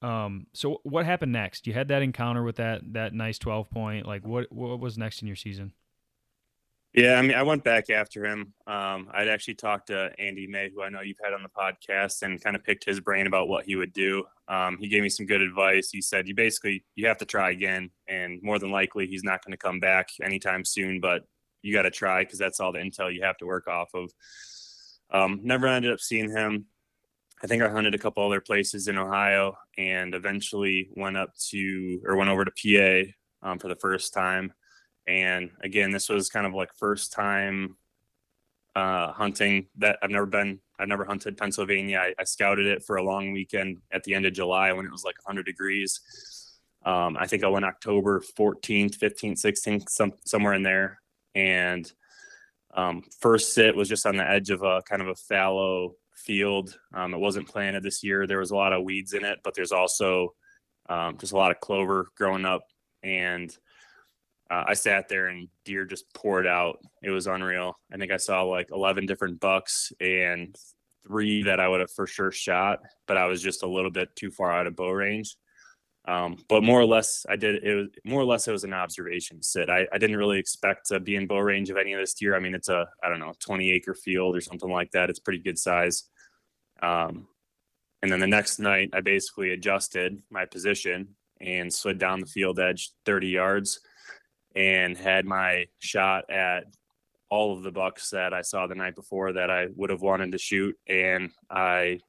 Um, 0.03 0.47
so 0.53 0.83
what 0.83 1.07
happened 1.07 1.33
next? 1.33 1.67
You 1.67 1.73
had 1.73 1.89
that 1.89 2.03
encounter 2.03 2.43
with 2.43 2.57
that 2.57 2.83
that 2.93 3.15
nice 3.15 3.39
twelve 3.39 3.71
point. 3.71 4.07
Like 4.07 4.27
what 4.27 4.53
what 4.53 4.79
was 4.79 4.99
next 4.99 5.23
in 5.23 5.27
your 5.27 5.37
season? 5.37 5.73
Yeah, 6.97 7.17
I 7.19 7.23
mean, 7.23 7.37
I 7.37 7.43
went 7.43 7.63
back 7.63 7.91
after 7.91 8.25
him. 8.25 8.55
Um, 8.67 9.11
I'd 9.13 9.29
actually 9.29 9.57
talked 9.57 9.89
to 9.89 10.11
Andy 10.19 10.47
May, 10.47 10.71
who 10.75 10.83
I 10.83 10.89
know 10.89 11.03
you've 11.03 11.19
had 11.23 11.35
on 11.35 11.43
the 11.43 11.51
podcast, 11.51 12.23
and 12.23 12.43
kind 12.43 12.57
of 12.57 12.65
picked 12.65 12.87
his 12.87 13.01
brain 13.01 13.27
about 13.27 13.49
what 13.49 13.67
he 13.67 13.77
would 13.77 13.93
do. 13.93 14.25
Um, 14.49 14.79
he 14.81 14.89
gave 14.89 15.03
me 15.03 15.11
some 15.11 15.27
good 15.27 15.43
advice. 15.43 15.91
He 15.91 16.01
said, 16.01 16.27
"You 16.27 16.35
basically 16.35 16.87
you 16.95 17.07
have 17.07 17.19
to 17.19 17.27
try 17.27 17.51
again, 17.51 17.91
and 18.09 18.43
more 18.43 18.59
than 18.59 18.71
likely 18.71 19.07
he's 19.07 19.23
not 19.25 19.45
going 19.45 19.53
to 19.53 19.59
come 19.59 19.79
back 19.79 20.09
anytime 20.23 20.65
soon. 20.65 20.99
But 21.01 21.25
you 21.61 21.75
got 21.75 21.83
to 21.83 21.91
try 21.91 22.25
because 22.25 22.39
that's 22.39 22.61
all 22.61 22.73
the 22.73 22.79
intel 22.79 23.13
you 23.15 23.23
have 23.25 23.37
to 23.39 23.47
work 23.47 23.69
off 23.69 23.91
of." 23.93 24.11
Um, 25.11 25.41
never 25.43 25.67
ended 25.67 25.93
up 25.93 26.01
seeing 26.01 26.31
him. 26.31 26.65
I 27.43 27.47
think 27.47 27.63
I 27.63 27.69
hunted 27.69 27.95
a 27.95 27.99
couple 27.99 28.25
other 28.27 28.41
places 28.41 28.89
in 28.89 28.97
Ohio, 28.97 29.59
and 29.77 30.15
eventually 30.15 30.89
went 30.97 31.19
up 31.19 31.35
to 31.51 32.01
or 32.07 32.17
went 32.17 32.31
over 32.31 32.47
to 32.47 32.53
PA 33.43 33.51
um, 33.51 33.59
for 33.59 33.69
the 33.69 33.77
first 33.77 34.15
time 34.15 34.55
and 35.07 35.51
again, 35.63 35.91
this 35.91 36.09
was 36.09 36.29
kind 36.29 36.47
of 36.47 36.55
like 36.55 36.71
first 36.75 37.13
time 37.13 37.77
uh, 38.75 39.13
hunting 39.13 39.67
that 39.79 39.99
I've 40.03 40.11
never 40.11 40.27
been. 40.27 40.61
I've 40.79 40.89
never 40.89 41.05
hunted 41.05 41.39
Pennsylvania. 41.39 41.99
I, 41.99 42.15
I, 42.19 42.25
scouted 42.25 42.67
it 42.67 42.85
for 42.85 42.97
a 42.97 43.03
long 43.03 43.33
weekend 43.33 43.79
at 43.91 44.05
the 44.05 44.13
end 44.13 44.27
of 44.27 44.35
July 44.35 44.71
when 44.73 44.85
it 44.85 44.93
was 44.93 45.05
like 45.05 45.17
100 45.25 45.47
degrees. 45.47 46.01
Um, 46.85 47.17
I 47.19 47.27
think 47.27 47.43
I 47.43 47.49
went 47.49 47.65
October 47.65 48.21
14th, 48.39 48.99
15th, 48.99 49.43
16th, 49.43 49.89
some, 49.89 50.13
somewhere 50.27 50.53
in 50.53 50.63
there. 50.63 51.01
And 51.35 51.91
um, 52.75 53.03
first 53.19 53.55
sit 53.55 53.75
was 53.75 53.89
just 53.89 54.05
on 54.05 54.17
the 54.17 54.29
edge 54.29 54.51
of 54.51 54.63
a 54.63 54.83
kind 54.83 55.01
of 55.01 55.09
a 55.09 55.15
fallow 55.15 55.95
field. 56.15 56.79
Um, 56.93 57.15
it 57.15 57.19
wasn't 57.19 57.49
planted 57.49 57.83
this 57.83 58.05
year. 58.05 58.27
There 58.27 58.41
was 58.41 58.51
a 58.51 58.57
lot 58.57 58.75
of 58.75 58.85
weeds 58.85 59.15
in 59.15 59.25
it, 59.25 59.39
but 59.43 59.55
there's 59.55 59.73
also 59.73 60.35
um, 60.91 61.17
just 61.17 61.33
a 61.33 61.37
lot 61.37 61.51
of 61.51 61.61
clover 61.61 62.09
growing 62.17 62.45
up. 62.45 62.63
And 63.03 63.57
uh, 64.51 64.65
I 64.69 64.75
sat 64.75 65.09
there 65.09 65.27
and 65.27 65.49
deer 65.65 65.85
just 65.85 66.13
poured 66.15 66.47
out. 66.47 66.79
It 67.03 67.11
was 67.11 67.27
unreal. 67.27 67.79
I 67.93 67.97
think 67.97 68.13
I 68.13 68.17
saw 68.17 68.43
like 68.43 68.69
11 68.71 69.07
different 69.07 69.41
bucks 69.41 69.93
and 70.01 70.55
three 71.07 71.43
that 71.45 71.61
I 71.61 71.69
would 71.69 71.81
have 71.81 71.91
for 71.91 72.07
sure 72.07 72.31
shot, 72.31 72.81
but 73.07 73.17
I 73.17 73.27
was 73.27 73.43
just 73.43 73.63
a 73.63 73.69
little 73.69 73.91
bit 73.91 74.15
too 74.15 74.31
far 74.31 74.53
out 74.53 74.67
of 74.67 74.77
bow 74.77 74.91
range. 74.91 75.37
Um, 76.09 76.37
but 76.49 76.63
more 76.63 76.81
or 76.81 76.87
less, 76.87 77.27
I 77.29 77.35
did 77.35 77.65
it 77.65 77.75
was 77.75 77.89
more 78.05 78.21
or 78.21 78.25
less 78.25 78.47
it 78.47 78.53
was 78.53 78.63
an 78.63 78.73
observation 78.73 79.43
sit. 79.43 79.69
I, 79.69 79.89
I 79.93 79.99
didn't 79.99 80.17
really 80.17 80.39
expect 80.39 80.87
to 80.87 81.01
be 81.01 81.17
in 81.17 81.27
bow 81.27 81.39
range 81.39 81.69
of 81.69 81.77
any 81.77 81.95
of 81.95 82.01
this 82.01 82.15
deer. 82.15 82.37
I 82.37 82.39
mean, 82.39 82.55
it's 82.55 82.69
a 82.69 82.87
I 83.03 83.09
don't 83.09 83.19
know 83.19 83.33
20 83.41 83.73
acre 83.73 83.95
field 83.95 84.37
or 84.37 84.41
something 84.41 84.71
like 84.71 84.93
that. 84.93 85.11
It's 85.11 85.19
pretty 85.19 85.41
good 85.41 85.59
size. 85.59 86.05
Um, 86.81 87.27
and 88.03 88.13
then 88.13 88.21
the 88.21 88.27
next 88.29 88.61
night, 88.61 88.91
I 88.93 89.01
basically 89.01 89.51
adjusted 89.51 90.23
my 90.31 90.45
position 90.45 91.17
and 91.41 91.73
slid 91.73 91.99
down 91.99 92.21
the 92.21 92.27
field 92.27 92.61
edge 92.61 92.93
30 93.05 93.27
yards 93.27 93.81
and 94.57 94.97
had 94.97 95.27
my 95.27 95.67
shot 95.79 96.31
at 96.31 96.65
all 97.29 97.57
of 97.57 97.63
the 97.63 97.71
bucks 97.71 98.11
that 98.11 98.33
I 98.33 98.41
saw 98.41 98.67
the 98.67 98.75
night 98.75 98.95
before 98.95 99.35
that 99.35 99.51
I 99.51 99.67
would 99.77 99.91
have 99.91 100.01
wanted 100.01 100.33
to 100.33 100.39
shoot. 100.39 100.77
And 100.89 101.31
I 101.51 102.01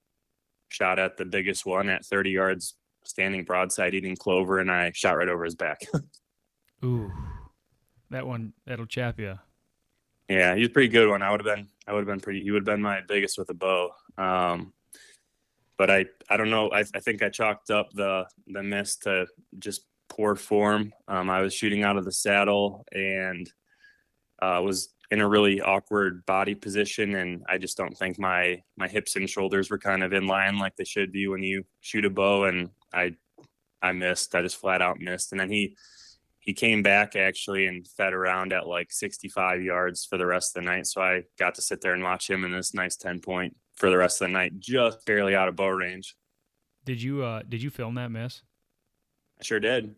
shot 0.70 0.98
at 0.98 1.18
the 1.18 1.26
biggest 1.26 1.66
one 1.66 1.90
at 1.90 2.06
30 2.06 2.32
yards, 2.32 2.76
standing 3.04 3.44
broadside, 3.44 3.94
eating 3.94 4.16
clover, 4.16 4.60
and 4.60 4.72
I 4.72 4.92
shot 4.96 5.18
right 5.18 5.28
over 5.28 5.44
his 5.44 5.56
back. 5.56 5.82
Ooh, 6.86 7.12
that 8.12 8.26
one, 8.26 8.54
that'll 8.66 8.86
chap 8.86 9.20
you. 9.20 9.38
Yeah, 10.30 10.56
he's 10.56 10.68
a 10.68 10.72
pretty 10.72 10.90
good 10.90 11.10
one. 11.10 11.22
I 11.22 11.32
would 11.32 11.44
have 11.44 11.56
been, 11.56 11.68
I 11.88 11.94
would 11.94 12.00
have 12.00 12.08
been 12.08 12.20
pretty, 12.20 12.42
he 12.42 12.52
would 12.52 12.62
have 12.62 12.76
been 12.76 12.82
my 12.82 13.02
biggest 13.08 13.38
with 13.38 13.50
a 13.50 13.54
bow. 13.54 13.92
Um, 14.18 14.74
but 15.78 15.90
I, 15.90 16.06
I 16.30 16.38
don't 16.38 16.50
know. 16.50 16.70
I, 16.72 16.80
I 16.94 17.00
think 17.00 17.22
I 17.22 17.30
chalked 17.30 17.72
up 17.72 17.92
the, 17.94 18.26
the 18.48 18.64
miss 18.64 18.98
to 18.98 19.28
just 19.60 19.86
poor 20.10 20.36
form. 20.36 20.94
Um, 21.08 21.30
I 21.30 21.42
was 21.42 21.54
shooting 21.54 21.84
out 21.84 21.98
of 21.98 22.06
the 22.06 22.12
saddle 22.12 22.86
and 22.92 23.52
uh, 24.42 24.62
was 24.64 24.90
in 25.10 25.22
a 25.22 25.28
really 25.28 25.62
awkward 25.62 26.26
body 26.26 26.54
position, 26.54 27.16
and 27.16 27.44
I 27.48 27.58
just 27.58 27.78
don't 27.78 27.98
think 27.98 28.20
my 28.20 28.62
my 28.76 28.88
hips 28.88 29.16
and 29.16 29.30
shoulders 29.30 29.70
were 29.70 29.80
kind 29.80 30.04
of 30.04 30.14
in 30.14 30.28
line 30.28 30.60
like 30.60 30.76
they 30.76 30.84
should 30.84 31.12
be 31.12 31.28
when 31.28 31.44
you 31.44 31.66
shoot 31.82 32.06
a 32.06 32.10
bow. 32.10 32.46
And 32.46 32.70
I 32.94 33.16
I 33.82 33.92
missed. 33.92 34.36
I 34.36 34.42
just 34.42 34.58
flat 34.58 34.82
out 34.82 35.00
missed. 35.00 35.32
And 35.32 35.40
then 35.40 35.50
he 35.50 35.76
he 36.40 36.54
came 36.54 36.82
back 36.82 37.16
actually 37.16 37.68
and 37.68 37.86
fed 37.86 38.14
around 38.14 38.54
at 38.54 38.68
like 38.68 38.92
65 38.92 39.62
yards 39.62 40.06
for 40.06 40.18
the 40.18 40.26
rest 40.26 40.56
of 40.56 40.64
the 40.64 40.70
night. 40.70 40.88
So 40.88 41.02
I 41.02 41.24
got 41.38 41.56
to 41.56 41.62
sit 41.62 41.82
there 41.82 41.94
and 41.94 42.04
watch 42.04 42.30
him 42.30 42.46
in 42.46 42.54
this 42.54 42.74
nice 42.74 42.96
10 42.96 43.20
point 43.20 43.54
for 43.76 43.90
the 43.90 43.98
rest 43.98 44.22
of 44.22 44.30
the 44.30 44.34
night, 44.34 44.58
just 44.58 45.06
barely 45.06 45.36
out 45.36 45.50
of 45.50 45.58
bow 45.58 45.68
range. 45.68 46.16
Did 46.86 47.02
you 47.02 47.24
uh 47.24 47.44
did 47.48 47.62
you 47.62 47.70
film 47.70 47.96
that 47.96 48.12
miss? 48.12 48.44
I 49.40 49.44
sure 49.44 49.60
did. 49.60 49.96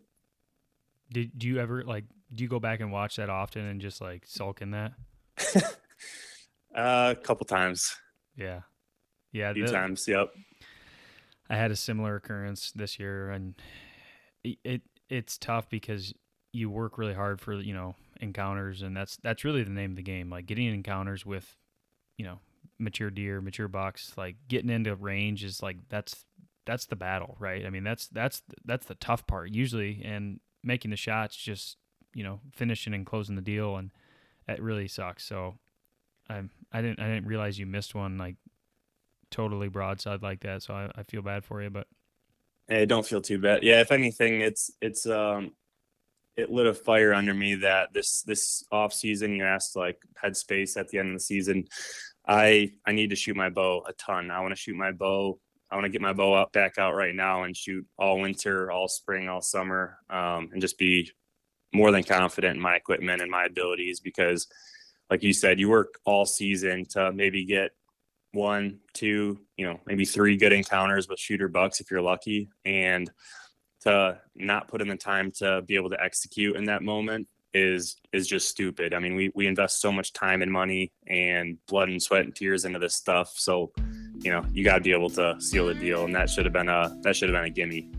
Did 1.12 1.38
do 1.38 1.47
you 1.47 1.60
ever 1.60 1.84
like 1.84 2.06
do 2.34 2.43
you 2.43 2.49
go 2.49 2.60
back 2.60 2.80
and 2.80 2.91
watch 2.91 3.15
that 3.15 3.30
often 3.30 3.65
and 3.65 3.82
just 3.82 4.02
like 4.02 4.23
sulk 4.25 4.62
in 4.62 4.71
that? 4.71 4.93
uh, 6.75 7.13
a 7.13 7.15
couple 7.15 7.45
times. 7.45 7.95
Yeah. 8.36 8.62
Yeah. 9.32 9.52
A 9.52 9.54
few 9.54 9.65
the, 9.65 9.71
times. 9.71 10.08
Yep. 10.08 10.30
I 11.49 11.56
had 11.56 11.71
a 11.71 11.75
similar 11.75 12.15
occurrence 12.15 12.71
this 12.73 12.99
year 12.99 13.32
and 13.32 13.56
it, 14.43 14.58
it 14.63 14.82
it's 15.10 15.38
tough 15.38 15.69
because 15.69 16.13
you 16.52 16.69
work 16.69 16.97
really 16.97 17.13
hard 17.13 17.41
for, 17.41 17.54
you 17.54 17.73
know, 17.73 17.95
encounters 18.21 18.82
and 18.82 18.95
that's 18.95 19.17
that's 19.23 19.43
really 19.43 19.63
the 19.63 19.71
name 19.71 19.91
of 19.91 19.97
the 19.97 20.04
game. 20.04 20.30
Like 20.30 20.45
getting 20.45 20.67
encounters 20.67 21.25
with, 21.25 21.56
you 22.17 22.25
know, 22.25 22.39
mature 22.78 23.10
deer, 23.10 23.41
mature 23.41 23.67
bucks, 23.67 24.13
like 24.17 24.36
getting 24.47 24.69
into 24.69 24.93
range 24.95 25.43
is 25.43 25.63
like 25.63 25.78
that's 25.89 26.25
that's 26.65 26.86
the 26.86 26.95
battle, 26.95 27.36
right? 27.39 27.65
I 27.65 27.69
mean, 27.69 27.84
that's 27.84 28.08
that's 28.08 28.41
that's 28.65 28.86
the 28.86 28.95
tough 28.95 29.26
part 29.28 29.50
usually, 29.50 30.02
and 30.04 30.39
making 30.63 30.91
the 30.91 30.98
shots, 30.98 31.36
just 31.36 31.78
you 32.13 32.24
know, 32.24 32.39
finishing 32.54 32.93
and 32.93 33.06
closing 33.06 33.36
the 33.36 33.41
deal, 33.41 33.78
and 33.78 33.91
it 34.48 34.62
really 34.62 34.88
sucks. 34.88 35.26
So, 35.26 35.56
I 36.30 36.43
I 36.72 36.82
didn't 36.82 37.00
I 37.00 37.08
didn't 37.08 37.28
realize 37.28 37.60
you 37.60 37.65
missed 37.65 37.95
one 37.95 38.17
like 38.17 38.36
totally 39.32 39.67
broadside 39.67 40.22
like 40.22 40.41
that. 40.41 40.63
So 40.63 40.74
I, 40.74 40.89
I 40.95 41.04
feel 41.04 41.22
bad 41.22 41.45
for 41.45 41.62
you, 41.62 41.69
but 41.69 41.88
hey, 42.67 42.86
don't 42.86 43.06
feel 43.06 43.22
too 43.22 43.39
bad. 43.39 43.63
Yeah, 43.63 43.82
if 43.82 43.91
anything, 43.91 44.41
it's 44.41 44.72
it's 44.82 45.06
um 45.06 45.52
it 46.38 46.50
lit 46.50 46.67
a 46.67 46.74
fire 46.74 47.13
under 47.13 47.34
me 47.34 47.56
that 47.56 47.93
this 47.93 48.22
this 48.24 48.63
off 48.72 48.93
season 48.93 49.36
you 49.36 49.43
asked 49.43 49.76
like 49.76 49.98
headspace 50.24 50.78
at 50.78 50.88
the 50.88 51.00
end 51.00 51.10
of 51.10 51.15
the 51.15 51.19
season. 51.19 51.65
I 52.28 52.72
I 52.86 52.91
need 52.91 53.10
to 53.10 53.15
shoot 53.15 53.36
my 53.36 53.50
bow 53.50 53.84
a 53.88 53.93
ton. 53.93 54.32
I 54.32 54.39
want 54.39 54.52
to 54.52 54.60
shoot 54.60 54.76
my 54.76 54.91
bow. 54.91 55.39
I 55.71 55.75
want 55.75 55.86
to 55.86 55.91
get 55.91 56.01
my 56.01 56.13
bow 56.13 56.34
up 56.34 56.51
back 56.51 56.77
out 56.77 56.95
right 56.95 57.13
now 57.13 57.43
and 57.43 57.55
shoot 57.55 57.86
all 57.97 58.19
winter, 58.19 58.71
all 58.71 58.88
spring, 58.88 59.29
all 59.29 59.41
summer, 59.41 59.97
um, 60.10 60.49
and 60.51 60.62
just 60.62 60.77
be 60.77 61.12
more 61.73 61.91
than 61.91 62.03
confident 62.03 62.55
in 62.55 62.62
my 62.62 62.75
equipment 62.75 63.21
and 63.21 63.29
my 63.29 63.45
abilities 63.45 63.99
because, 63.99 64.47
like 65.10 65.21
you 65.21 65.34
said, 65.34 65.60
you 65.60 65.69
work 65.69 65.99
all 66.05 66.25
season 66.25 66.86
to 66.91 67.12
maybe 67.12 67.45
get 67.45 67.71
one, 68.32 68.79
two, 68.93 69.39
you 69.58 69.65
know, 69.65 69.79
maybe 69.86 70.05
three 70.05 70.38
good 70.38 70.53
encounters 70.53 71.08
with 71.08 71.19
shooter 71.19 71.47
bucks 71.47 71.79
if 71.79 71.91
you're 71.91 72.01
lucky, 72.01 72.49
and 72.65 73.10
to 73.82 74.19
not 74.36 74.67
put 74.67 74.82
in 74.82 74.88
the 74.88 74.95
time 74.95 75.32
to 75.32 75.62
be 75.63 75.75
able 75.75 75.89
to 75.89 76.03
execute 76.03 76.55
in 76.55 76.65
that 76.65 76.84
moment 76.84 77.27
is 77.53 77.97
is 78.13 78.27
just 78.27 78.47
stupid. 78.47 78.93
I 78.93 78.99
mean, 78.99 79.15
we 79.15 79.32
we 79.34 79.47
invest 79.47 79.82
so 79.82 79.91
much 79.91 80.13
time 80.13 80.41
and 80.41 80.51
money 80.51 80.91
and 81.08 81.58
blood 81.67 81.89
and 81.89 82.01
sweat 82.01 82.25
and 82.25 82.36
tears 82.36 82.65
into 82.65 82.79
this 82.79 82.95
stuff. 82.95 83.34
So, 83.36 83.71
you 84.21 84.32
know, 84.32 84.45
you 84.51 84.63
got 84.63 84.75
to 84.75 84.82
be 84.82 84.91
able 84.91 85.10
to 85.12 85.39
seal 85.39 85.67
the 85.67 85.73
deal, 85.73 86.05
and 86.05 86.13
that 86.15 86.29
should 86.29 86.45
have 86.45 86.53
been 86.53 86.69
a 86.69 86.95
that 87.01 87.15
should 87.15 87.29
have 87.29 87.38
been 87.38 87.45
a 87.45 87.49
gimme. 87.49 87.89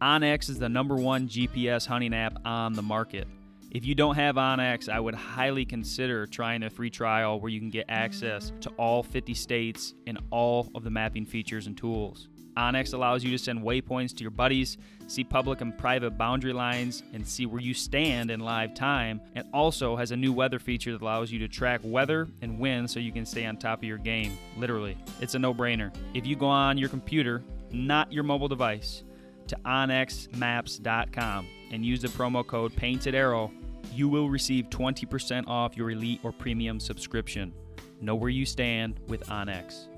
onX 0.00 0.48
is 0.48 0.58
the 0.58 0.68
number 0.68 0.96
one 0.96 1.28
GPS 1.28 1.86
hunting 1.86 2.14
app 2.14 2.38
on 2.44 2.74
the 2.74 2.82
market. 2.82 3.26
If 3.70 3.84
you 3.84 3.96
don't 3.96 4.14
have 4.14 4.36
onX, 4.36 4.88
I 4.88 5.00
would 5.00 5.16
highly 5.16 5.64
consider 5.64 6.26
trying 6.26 6.62
a 6.62 6.70
free 6.70 6.90
trial 6.90 7.40
where 7.40 7.50
you 7.50 7.58
can 7.58 7.70
get 7.70 7.86
access 7.88 8.52
to 8.60 8.70
all 8.78 9.02
50 9.02 9.34
states 9.34 9.94
and 10.06 10.18
all 10.30 10.70
of 10.76 10.84
the 10.84 10.90
mapping 10.90 11.26
features 11.26 11.66
and 11.66 11.76
tools. 11.76 12.28
onX 12.56 12.94
allows 12.94 13.24
you 13.24 13.30
to 13.30 13.38
send 13.38 13.60
waypoints 13.60 14.16
to 14.16 14.22
your 14.22 14.30
buddies, 14.30 14.76
see 15.06 15.24
public 15.24 15.60
and 15.60 15.76
private 15.76 16.16
boundary 16.16 16.52
lines, 16.52 17.02
and 17.12 17.26
see 17.26 17.46
where 17.46 17.60
you 17.60 17.74
stand 17.74 18.30
in 18.30 18.40
live 18.40 18.74
time, 18.74 19.20
and 19.34 19.46
also 19.52 19.96
has 19.96 20.10
a 20.10 20.16
new 20.16 20.32
weather 20.32 20.58
feature 20.58 20.92
that 20.92 21.02
allows 21.02 21.30
you 21.30 21.38
to 21.40 21.48
track 21.48 21.80
weather 21.82 22.28
and 22.42 22.58
wind 22.58 22.90
so 22.90 23.00
you 23.00 23.12
can 23.12 23.26
stay 23.26 23.44
on 23.44 23.56
top 23.56 23.78
of 23.80 23.84
your 23.84 23.98
game. 23.98 24.38
Literally, 24.56 24.96
it's 25.20 25.34
a 25.34 25.38
no 25.38 25.52
brainer. 25.52 25.94
If 26.14 26.26
you 26.26 26.36
go 26.36 26.46
on 26.46 26.78
your 26.78 26.88
computer, 26.88 27.42
not 27.70 28.12
your 28.12 28.24
mobile 28.24 28.48
device, 28.48 29.02
to 29.48 29.56
onxmaps.com 29.64 31.48
and 31.70 31.84
use 31.84 32.00
the 32.00 32.08
promo 32.08 32.46
code 32.46 32.74
Painted 32.76 33.14
Arrow, 33.14 33.52
you 33.92 34.08
will 34.08 34.30
receive 34.30 34.70
20% 34.70 35.46
off 35.46 35.76
your 35.76 35.90
elite 35.90 36.20
or 36.22 36.32
premium 36.32 36.80
subscription. 36.80 37.52
Know 38.00 38.14
where 38.14 38.30
you 38.30 38.46
stand 38.46 39.00
with 39.06 39.26
onX. 39.26 39.88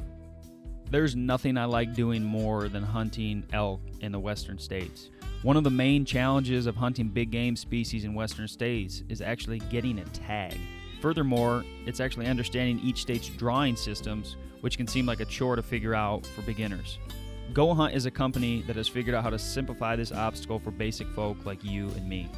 There's 0.89 1.17
nothing 1.17 1.59
I 1.59 1.65
like 1.65 1.95
doing 1.95 2.23
more 2.23 2.69
than 2.69 2.85
hunting 2.85 3.43
elk 3.53 3.81
in 4.01 4.13
the 4.13 4.21
western 4.21 4.57
states. 4.57 5.11
One 5.43 5.57
of 5.57 5.65
the 5.65 5.71
main 5.71 6.05
challenges 6.05 6.67
of 6.67 6.77
hunting 6.77 7.09
big 7.09 7.33
game 7.33 7.57
species 7.57 8.05
in 8.05 8.15
western 8.15 8.47
states 8.47 9.03
is 9.09 9.21
actually 9.21 9.59
getting 9.59 9.99
a 9.99 10.05
tag. 10.05 10.57
Furthermore, 11.01 11.65
it's 11.87 11.99
actually 11.99 12.27
understanding 12.27 12.81
each 12.85 13.03
state's 13.03 13.29
drawing 13.29 13.75
systems, 13.75 14.37
which 14.61 14.77
can 14.77 14.87
seem 14.87 15.07
like 15.07 15.19
a 15.19 15.25
chore 15.25 15.57
to 15.57 15.63
figure 15.63 15.95
out 15.95 16.25
for 16.25 16.43
beginners. 16.43 16.99
Go 17.53 17.75
Hunt 17.75 17.95
is 17.95 18.07
a 18.07 18.11
company 18.11 18.63
that 18.69 18.77
has 18.77 18.87
figured 18.87 19.17
out 19.17 19.25
how 19.25 19.31
to 19.31 19.39
simplify 19.39 19.97
this 19.97 20.13
obstacle 20.13 20.61
for 20.61 20.71
basic 20.71 21.09
folk 21.09 21.45
like 21.45 21.65
you 21.65 21.89
and 21.97 22.09
me. 22.09 22.29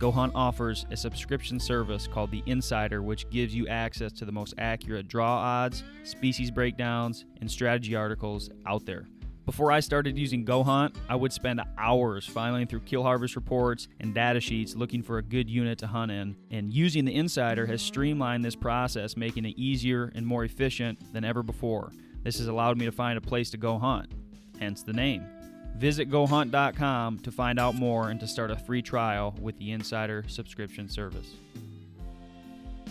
Go 0.00 0.10
Hunt 0.10 0.32
offers 0.34 0.86
a 0.90 0.96
subscription 0.96 1.60
service 1.60 2.06
called 2.06 2.30
The 2.30 2.42
Insider, 2.46 3.02
which 3.02 3.28
gives 3.28 3.54
you 3.54 3.68
access 3.68 4.12
to 4.12 4.24
the 4.24 4.32
most 4.32 4.54
accurate 4.56 5.08
draw 5.08 5.36
odds, 5.36 5.84
species 6.04 6.50
breakdowns, 6.50 7.26
and 7.42 7.50
strategy 7.50 7.94
articles 7.94 8.48
out 8.64 8.86
there. 8.86 9.04
Before 9.44 9.70
I 9.70 9.80
started 9.80 10.16
using 10.16 10.42
Go 10.42 10.62
Hunt, 10.62 10.96
I 11.10 11.16
would 11.16 11.34
spend 11.34 11.60
hours 11.76 12.24
filing 12.24 12.66
through 12.66 12.80
kill 12.80 13.02
harvest 13.02 13.36
reports 13.36 13.88
and 14.00 14.14
data 14.14 14.40
sheets 14.40 14.74
looking 14.74 15.02
for 15.02 15.18
a 15.18 15.22
good 15.22 15.50
unit 15.50 15.78
to 15.80 15.86
hunt 15.86 16.10
in. 16.10 16.34
And 16.50 16.72
using 16.72 17.04
the 17.04 17.14
Insider 17.14 17.66
has 17.66 17.82
streamlined 17.82 18.42
this 18.42 18.56
process, 18.56 19.18
making 19.18 19.44
it 19.44 19.58
easier 19.58 20.10
and 20.14 20.26
more 20.26 20.44
efficient 20.44 21.12
than 21.12 21.24
ever 21.24 21.42
before. 21.42 21.92
This 22.22 22.38
has 22.38 22.48
allowed 22.48 22.78
me 22.78 22.86
to 22.86 22.92
find 22.92 23.18
a 23.18 23.20
place 23.20 23.50
to 23.50 23.58
go 23.58 23.78
hunt, 23.78 24.14
hence 24.58 24.82
the 24.82 24.94
name. 24.94 25.26
Visit 25.76 26.10
gohunt.com 26.10 27.20
to 27.20 27.30
find 27.30 27.58
out 27.58 27.74
more 27.74 28.10
and 28.10 28.20
to 28.20 28.26
start 28.26 28.50
a 28.50 28.56
free 28.56 28.82
trial 28.82 29.34
with 29.40 29.58
the 29.58 29.72
Insider 29.72 30.24
subscription 30.28 30.88
service. 30.88 31.34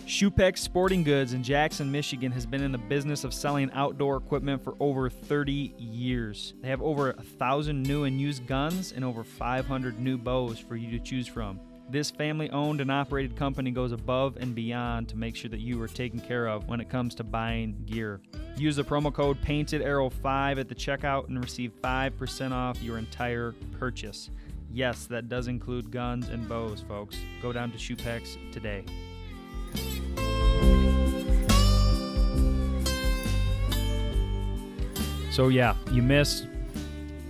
Schupbach's 0.06 0.60
Sporting 0.60 1.04
Goods 1.04 1.34
in 1.34 1.44
Jackson, 1.44 1.92
Michigan 1.92 2.32
has 2.32 2.44
been 2.44 2.64
in 2.64 2.72
the 2.72 2.78
business 2.78 3.22
of 3.22 3.32
selling 3.32 3.70
outdoor 3.72 4.16
equipment 4.16 4.64
for 4.64 4.74
over 4.80 5.08
30 5.08 5.72
years. 5.78 6.52
They 6.62 6.68
have 6.68 6.82
over 6.82 7.10
a 7.10 7.22
thousand 7.22 7.84
new 7.84 8.02
and 8.02 8.20
used 8.20 8.44
guns 8.48 8.90
and 8.90 9.04
over 9.04 9.22
500 9.22 10.00
new 10.00 10.18
bows 10.18 10.58
for 10.58 10.74
you 10.74 10.90
to 10.90 10.98
choose 10.98 11.28
from. 11.28 11.60
This 11.90 12.08
family 12.08 12.48
owned 12.50 12.80
and 12.80 12.88
operated 12.88 13.34
company 13.34 13.72
goes 13.72 13.90
above 13.90 14.36
and 14.36 14.54
beyond 14.54 15.08
to 15.08 15.16
make 15.16 15.34
sure 15.34 15.50
that 15.50 15.58
you 15.58 15.82
are 15.82 15.88
taken 15.88 16.20
care 16.20 16.46
of 16.46 16.68
when 16.68 16.80
it 16.80 16.88
comes 16.88 17.16
to 17.16 17.24
buying 17.24 17.82
gear. 17.84 18.20
Use 18.56 18.76
the 18.76 18.84
promo 18.84 19.12
code 19.12 19.42
Painted 19.42 19.82
Arrow 19.82 20.08
5 20.08 20.60
at 20.60 20.68
the 20.68 20.74
checkout 20.74 21.26
and 21.26 21.42
receive 21.42 21.72
5% 21.82 22.52
off 22.52 22.80
your 22.80 22.96
entire 22.96 23.56
purchase. 23.76 24.30
Yes, 24.72 25.06
that 25.06 25.28
does 25.28 25.48
include 25.48 25.90
guns 25.90 26.28
and 26.28 26.48
bows, 26.48 26.80
folks. 26.86 27.16
Go 27.42 27.52
down 27.52 27.72
to 27.72 27.76
Schupbach's 27.76 28.38
today. 28.52 28.84
So 35.32 35.48
yeah, 35.48 35.74
you 35.90 36.02
miss. 36.02 36.46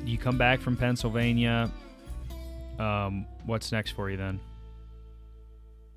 You 0.05 0.18
come 0.18 0.37
back 0.37 0.61
from 0.61 0.77
Pennsylvania. 0.77 1.70
Um, 2.79 3.25
what's 3.46 3.73
next 3.73 3.92
for 3.92 4.11
you 4.11 4.18
then? 4.18 4.38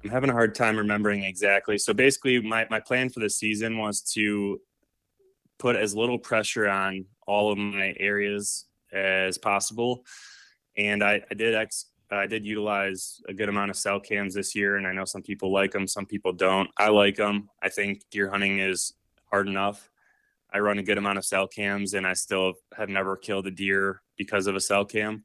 I'm 0.03 0.09
having 0.09 0.29
a 0.29 0.33
hard 0.33 0.53
time 0.53 0.75
remembering 0.77 1.23
exactly. 1.23 1.77
So 1.77 1.93
basically, 1.93 2.41
my, 2.41 2.67
my 2.69 2.81
plan 2.81 3.09
for 3.09 3.21
the 3.21 3.29
season 3.29 3.77
was 3.77 4.01
to 4.13 4.59
put 5.59 5.77
as 5.77 5.95
little 5.95 6.19
pressure 6.19 6.67
on 6.67 7.05
all 7.25 7.51
of 7.51 7.57
my 7.57 7.95
areas 7.97 8.65
as 8.91 9.37
possible. 9.37 10.05
And 10.77 11.01
I, 11.01 11.21
I 11.31 11.33
did 11.35 11.55
ex, 11.55 11.85
I 12.11 12.27
did 12.27 12.45
utilize 12.45 13.21
a 13.29 13.33
good 13.33 13.47
amount 13.47 13.71
of 13.71 13.77
cell 13.77 13.99
cams 13.99 14.33
this 14.33 14.55
year, 14.55 14.75
and 14.75 14.85
I 14.85 14.91
know 14.91 15.05
some 15.05 15.21
people 15.21 15.53
like 15.53 15.71
them, 15.71 15.87
some 15.87 16.05
people 16.05 16.33
don't. 16.33 16.69
I 16.77 16.89
like 16.89 17.15
them. 17.15 17.49
I 17.61 17.69
think 17.69 18.01
deer 18.11 18.29
hunting 18.29 18.59
is 18.59 18.93
hard 19.31 19.47
enough. 19.47 19.89
I 20.51 20.59
run 20.59 20.79
a 20.79 20.83
good 20.83 20.97
amount 20.97 21.17
of 21.17 21.25
cell 21.25 21.47
cams, 21.47 21.93
and 21.93 22.05
I 22.05 22.13
still 22.13 22.53
have 22.75 22.89
never 22.89 23.15
killed 23.15 23.47
a 23.47 23.51
deer 23.51 24.01
because 24.17 24.47
of 24.47 24.55
a 24.55 24.59
cell 24.59 24.83
cam. 24.83 25.23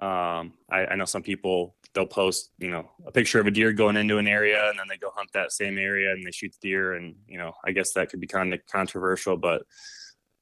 Um, 0.00 0.54
I, 0.70 0.86
I 0.90 0.96
know 0.96 1.04
some 1.06 1.22
people 1.22 1.74
they'll 1.94 2.06
post, 2.06 2.50
you 2.58 2.70
know, 2.70 2.90
a 3.06 3.10
picture 3.10 3.40
of 3.40 3.46
a 3.46 3.50
deer 3.50 3.72
going 3.72 3.96
into 3.96 4.18
an 4.18 4.28
area, 4.28 4.68
and 4.68 4.78
then 4.78 4.86
they 4.88 4.98
go 4.98 5.10
hunt 5.14 5.30
that 5.32 5.52
same 5.52 5.78
area 5.78 6.12
and 6.12 6.24
they 6.24 6.30
shoot 6.30 6.52
the 6.60 6.68
deer, 6.68 6.94
and 6.94 7.14
you 7.26 7.38
know, 7.38 7.54
I 7.64 7.72
guess 7.72 7.92
that 7.92 8.10
could 8.10 8.20
be 8.20 8.26
kind 8.26 8.52
of 8.52 8.60
controversial, 8.70 9.36
but 9.36 9.62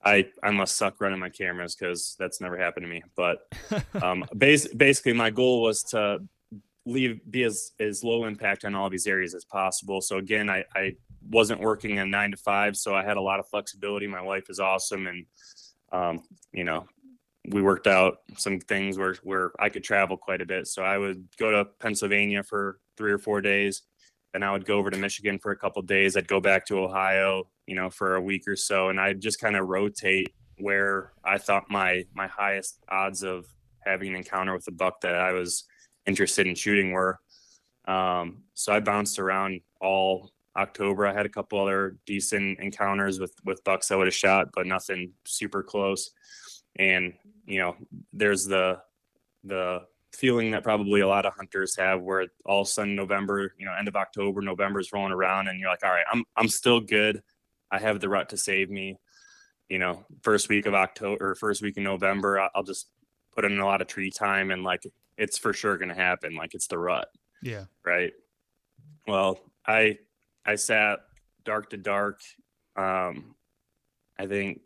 I 0.04 0.26
I 0.42 0.50
must 0.50 0.76
suck 0.76 1.00
running 1.00 1.20
my 1.20 1.30
cameras 1.30 1.74
because 1.74 2.16
that's 2.18 2.40
never 2.40 2.58
happened 2.58 2.84
to 2.84 2.90
me. 2.90 3.02
But 3.16 3.46
um, 4.02 4.24
bas- 4.34 4.72
basically, 4.74 5.14
my 5.14 5.30
goal 5.30 5.62
was 5.62 5.82
to 5.84 6.18
leave 6.86 7.20
be 7.30 7.44
as 7.44 7.72
as 7.80 8.04
low 8.04 8.24
impact 8.24 8.64
on 8.64 8.74
all 8.74 8.90
these 8.90 9.06
areas 9.06 9.34
as 9.34 9.44
possible. 9.44 10.00
So 10.00 10.18
again, 10.18 10.50
I 10.50 10.64
I 10.74 10.96
wasn't 11.30 11.60
working 11.60 11.98
a 11.98 12.06
nine 12.06 12.32
to 12.32 12.36
five, 12.36 12.76
so 12.76 12.94
I 12.94 13.04
had 13.04 13.16
a 13.16 13.22
lot 13.22 13.40
of 13.40 13.48
flexibility. 13.48 14.06
My 14.06 14.20
wife 14.20 14.50
is 14.50 14.60
awesome, 14.60 15.06
and 15.06 15.26
um, 15.92 16.22
you 16.52 16.64
know, 16.64 16.86
we 17.48 17.62
worked 17.62 17.86
out 17.86 18.18
some 18.36 18.58
things 18.60 18.98
where 18.98 19.16
where 19.22 19.52
I 19.58 19.68
could 19.68 19.84
travel 19.84 20.16
quite 20.16 20.40
a 20.40 20.46
bit. 20.46 20.66
So 20.66 20.82
I 20.82 20.98
would 20.98 21.28
go 21.38 21.50
to 21.50 21.66
Pennsylvania 21.78 22.42
for 22.42 22.78
three 22.96 23.12
or 23.12 23.18
four 23.18 23.40
days, 23.40 23.82
then 24.32 24.42
I 24.42 24.50
would 24.50 24.66
go 24.66 24.78
over 24.78 24.90
to 24.90 24.96
Michigan 24.96 25.38
for 25.38 25.52
a 25.52 25.56
couple 25.56 25.80
days. 25.82 26.16
I'd 26.16 26.26
go 26.26 26.40
back 26.40 26.66
to 26.66 26.80
Ohio, 26.80 27.48
you 27.66 27.74
know, 27.74 27.88
for 27.88 28.16
a 28.16 28.20
week 28.20 28.48
or 28.48 28.56
so, 28.56 28.88
and 28.88 29.00
I'd 29.00 29.20
just 29.20 29.40
kind 29.40 29.56
of 29.56 29.68
rotate 29.68 30.32
where 30.58 31.12
I 31.24 31.38
thought 31.38 31.70
my 31.70 32.04
my 32.14 32.26
highest 32.26 32.80
odds 32.88 33.22
of 33.22 33.46
having 33.80 34.10
an 34.10 34.16
encounter 34.16 34.54
with 34.54 34.66
a 34.68 34.72
buck 34.72 35.00
that 35.02 35.14
I 35.14 35.32
was 35.32 35.64
interested 36.06 36.46
in 36.46 36.54
shooting 36.54 36.92
were. 36.92 37.18
Um, 37.86 38.44
so 38.54 38.72
I 38.72 38.80
bounced 38.80 39.18
around 39.18 39.60
all 39.80 40.32
October. 40.56 41.06
I 41.06 41.12
had 41.12 41.26
a 41.26 41.30
couple 41.30 41.60
other 41.60 41.96
decent 42.06 42.58
encounters 42.58 43.20
with 43.20 43.34
with 43.44 43.62
bucks 43.64 43.90
I 43.90 43.96
would 43.96 44.06
have 44.06 44.14
shot, 44.14 44.48
but 44.52 44.66
nothing 44.66 45.12
super 45.24 45.62
close. 45.62 46.10
And 46.76 47.14
you 47.46 47.58
know, 47.58 47.76
there's 48.12 48.44
the 48.44 48.80
the 49.44 49.82
feeling 50.12 50.52
that 50.52 50.62
probably 50.62 51.00
a 51.00 51.08
lot 51.08 51.26
of 51.26 51.34
hunters 51.34 51.76
have 51.76 52.00
where 52.00 52.26
all 52.44 52.62
of 52.62 52.68
a 52.68 52.70
sudden 52.70 52.94
November, 52.94 53.52
you 53.58 53.66
know, 53.66 53.74
end 53.74 53.88
of 53.88 53.96
October, 53.96 54.40
November 54.40 54.80
is 54.80 54.92
rolling 54.92 55.12
around 55.12 55.48
and 55.48 55.58
you're 55.58 55.68
like, 55.68 55.84
all 55.84 55.90
right, 55.90 56.06
I'm 56.12 56.24
I'm 56.36 56.48
still 56.48 56.80
good. 56.80 57.22
I 57.70 57.78
have 57.78 58.00
the 58.00 58.08
rut 58.08 58.30
to 58.30 58.36
save 58.36 58.70
me. 58.70 58.98
You 59.68 59.78
know, 59.78 60.04
first 60.22 60.48
week 60.48 60.66
of 60.66 60.74
October 60.74 61.30
or 61.30 61.34
first 61.34 61.62
week 61.62 61.76
in 61.76 61.84
November, 61.84 62.48
I'll 62.54 62.62
just 62.62 62.88
put 63.34 63.44
in 63.44 63.58
a 63.58 63.66
lot 63.66 63.80
of 63.80 63.88
tree 63.88 64.10
time 64.10 64.50
and 64.50 64.62
like 64.62 64.86
it's 65.16 65.38
for 65.38 65.52
sure 65.52 65.78
going 65.78 65.88
to 65.88 65.94
happen. 65.94 66.36
Like 66.36 66.54
it's 66.54 66.66
the 66.66 66.78
rut. 66.78 67.08
Yeah. 67.42 67.64
Right. 67.84 68.12
Well, 69.06 69.40
I 69.66 69.98
I 70.44 70.56
sat 70.56 71.00
dark 71.44 71.70
to 71.70 71.76
dark. 71.76 72.20
Um, 72.76 73.34
I 74.18 74.26
think 74.26 74.60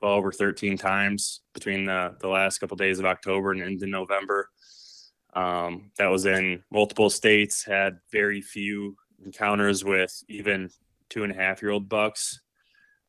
12 0.00 0.26
or 0.26 0.32
13 0.32 0.78
times 0.78 1.42
between 1.52 1.84
the, 1.84 2.16
the 2.20 2.28
last 2.28 2.58
couple 2.58 2.76
days 2.76 2.98
of 2.98 3.04
October 3.04 3.52
and 3.52 3.62
into 3.62 3.86
November. 3.86 4.48
Um, 5.34 5.92
that 5.98 6.08
was 6.08 6.26
in 6.26 6.62
multiple 6.72 7.10
states, 7.10 7.64
had 7.64 7.98
very 8.10 8.40
few 8.40 8.96
encounters 9.24 9.84
with 9.84 10.12
even 10.28 10.70
two 11.10 11.22
and 11.22 11.32
a 11.32 11.36
half 11.36 11.62
year 11.62 11.70
old 11.70 11.88
bucks. 11.88 12.40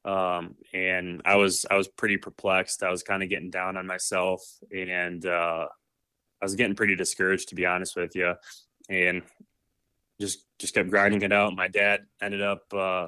Um, 0.04 0.56
and 0.74 1.22
I 1.26 1.36
was, 1.36 1.66
I 1.72 1.78
was 1.78 1.88
pretty 1.88 2.18
perplexed. 2.18 2.84
I 2.84 2.92
was 2.92 3.04
kind 3.04 3.24
of 3.24 3.30
getting 3.30 3.52
down 3.52 3.78
on 3.78 3.88
myself 3.88 4.42
and, 4.76 5.26
uh, 5.26 5.68
I 6.42 6.46
was 6.46 6.56
getting 6.56 6.76
pretty 6.76 6.96
discouraged 6.96 7.50
to 7.50 7.56
be 7.56 7.66
honest 7.66 7.96
with 7.96 8.16
you. 8.16 8.34
And 8.90 9.22
just, 10.20 10.46
just 10.60 10.74
kept 10.74 10.90
grinding 10.90 11.22
it 11.22 11.32
out. 11.32 11.56
My 11.56 11.68
dad 11.68 12.02
ended 12.22 12.42
up, 12.42 12.62
uh, 12.74 13.08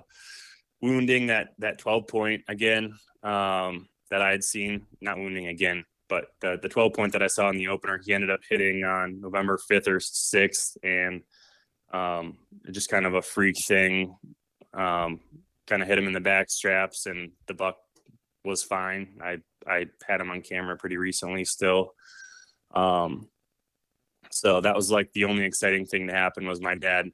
wounding 0.84 1.28
that, 1.28 1.54
that 1.60 1.80
12 1.80 2.08
point 2.08 2.44
again, 2.48 2.94
um, 3.24 3.88
that 4.12 4.22
I 4.22 4.32
had 4.32 4.44
seen, 4.44 4.86
not 5.02 5.18
wounding 5.18 5.48
again, 5.48 5.86
but 6.10 6.26
the, 6.42 6.60
the 6.62 6.70
12 6.70 6.94
point 6.94 7.14
that 7.14 7.24
I 7.24 7.28
saw 7.28 7.50
in 7.50 7.58
the 7.58 7.70
opener, 7.70 8.00
he 8.04 8.14
ended 8.14 8.30
up 8.30 8.42
hitting 8.48 8.84
on 8.84 9.22
November 9.22 9.58
5th 9.72 9.88
or 9.88 9.98
6th. 9.98 10.78
And 10.84 11.24
um, 11.94 12.38
just 12.72 12.90
kind 12.90 13.06
of 13.06 13.14
a 13.14 13.22
freak 13.22 13.58
thing. 13.58 14.18
Um, 14.74 15.20
kind 15.68 15.82
of 15.82 15.88
hit 15.88 15.98
him 15.98 16.08
in 16.08 16.14
the 16.14 16.20
back 16.20 16.50
straps, 16.50 17.06
and 17.06 17.32
the 17.48 17.54
buck 17.54 17.78
was 18.44 18.64
fine. 18.64 19.20
I 19.24 19.38
I 19.66 19.86
had 20.06 20.20
him 20.20 20.32
on 20.32 20.42
camera 20.42 20.76
pretty 20.76 20.98
recently 20.98 21.46
still. 21.46 21.94
Um, 22.74 23.30
so 24.32 24.60
that 24.62 24.76
was 24.76 24.92
like 24.92 25.14
the 25.14 25.26
only 25.26 25.46
exciting 25.46 25.86
thing 25.86 26.08
to 26.08 26.14
happen 26.14 26.48
was 26.48 26.60
my 26.60 26.76
dad 26.76 27.10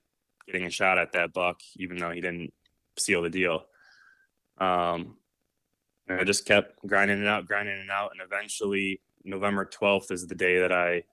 getting 0.47 0.65
a 0.65 0.72
shot 0.72 0.97
at 0.97 1.11
that 1.11 1.34
buck, 1.34 1.59
even 1.76 1.97
though 1.97 2.11
he 2.11 2.22
didn't 2.22 2.53
seal 3.00 3.22
the 3.22 3.30
deal. 3.30 3.66
Um, 4.58 5.18
I 6.10 6.24
just 6.24 6.45
kept 6.45 6.86
grinding 6.86 7.22
it 7.22 7.28
out, 7.28 7.45
grinding 7.45 7.78
it 7.78 7.89
out, 7.89 8.12
and 8.12 8.22
eventually 8.22 9.02
November 9.24 9.66
12th 9.66 10.12
is 10.12 10.28
the 10.28 10.36
day 10.36 10.60
that 10.60 10.72
I 10.72 11.04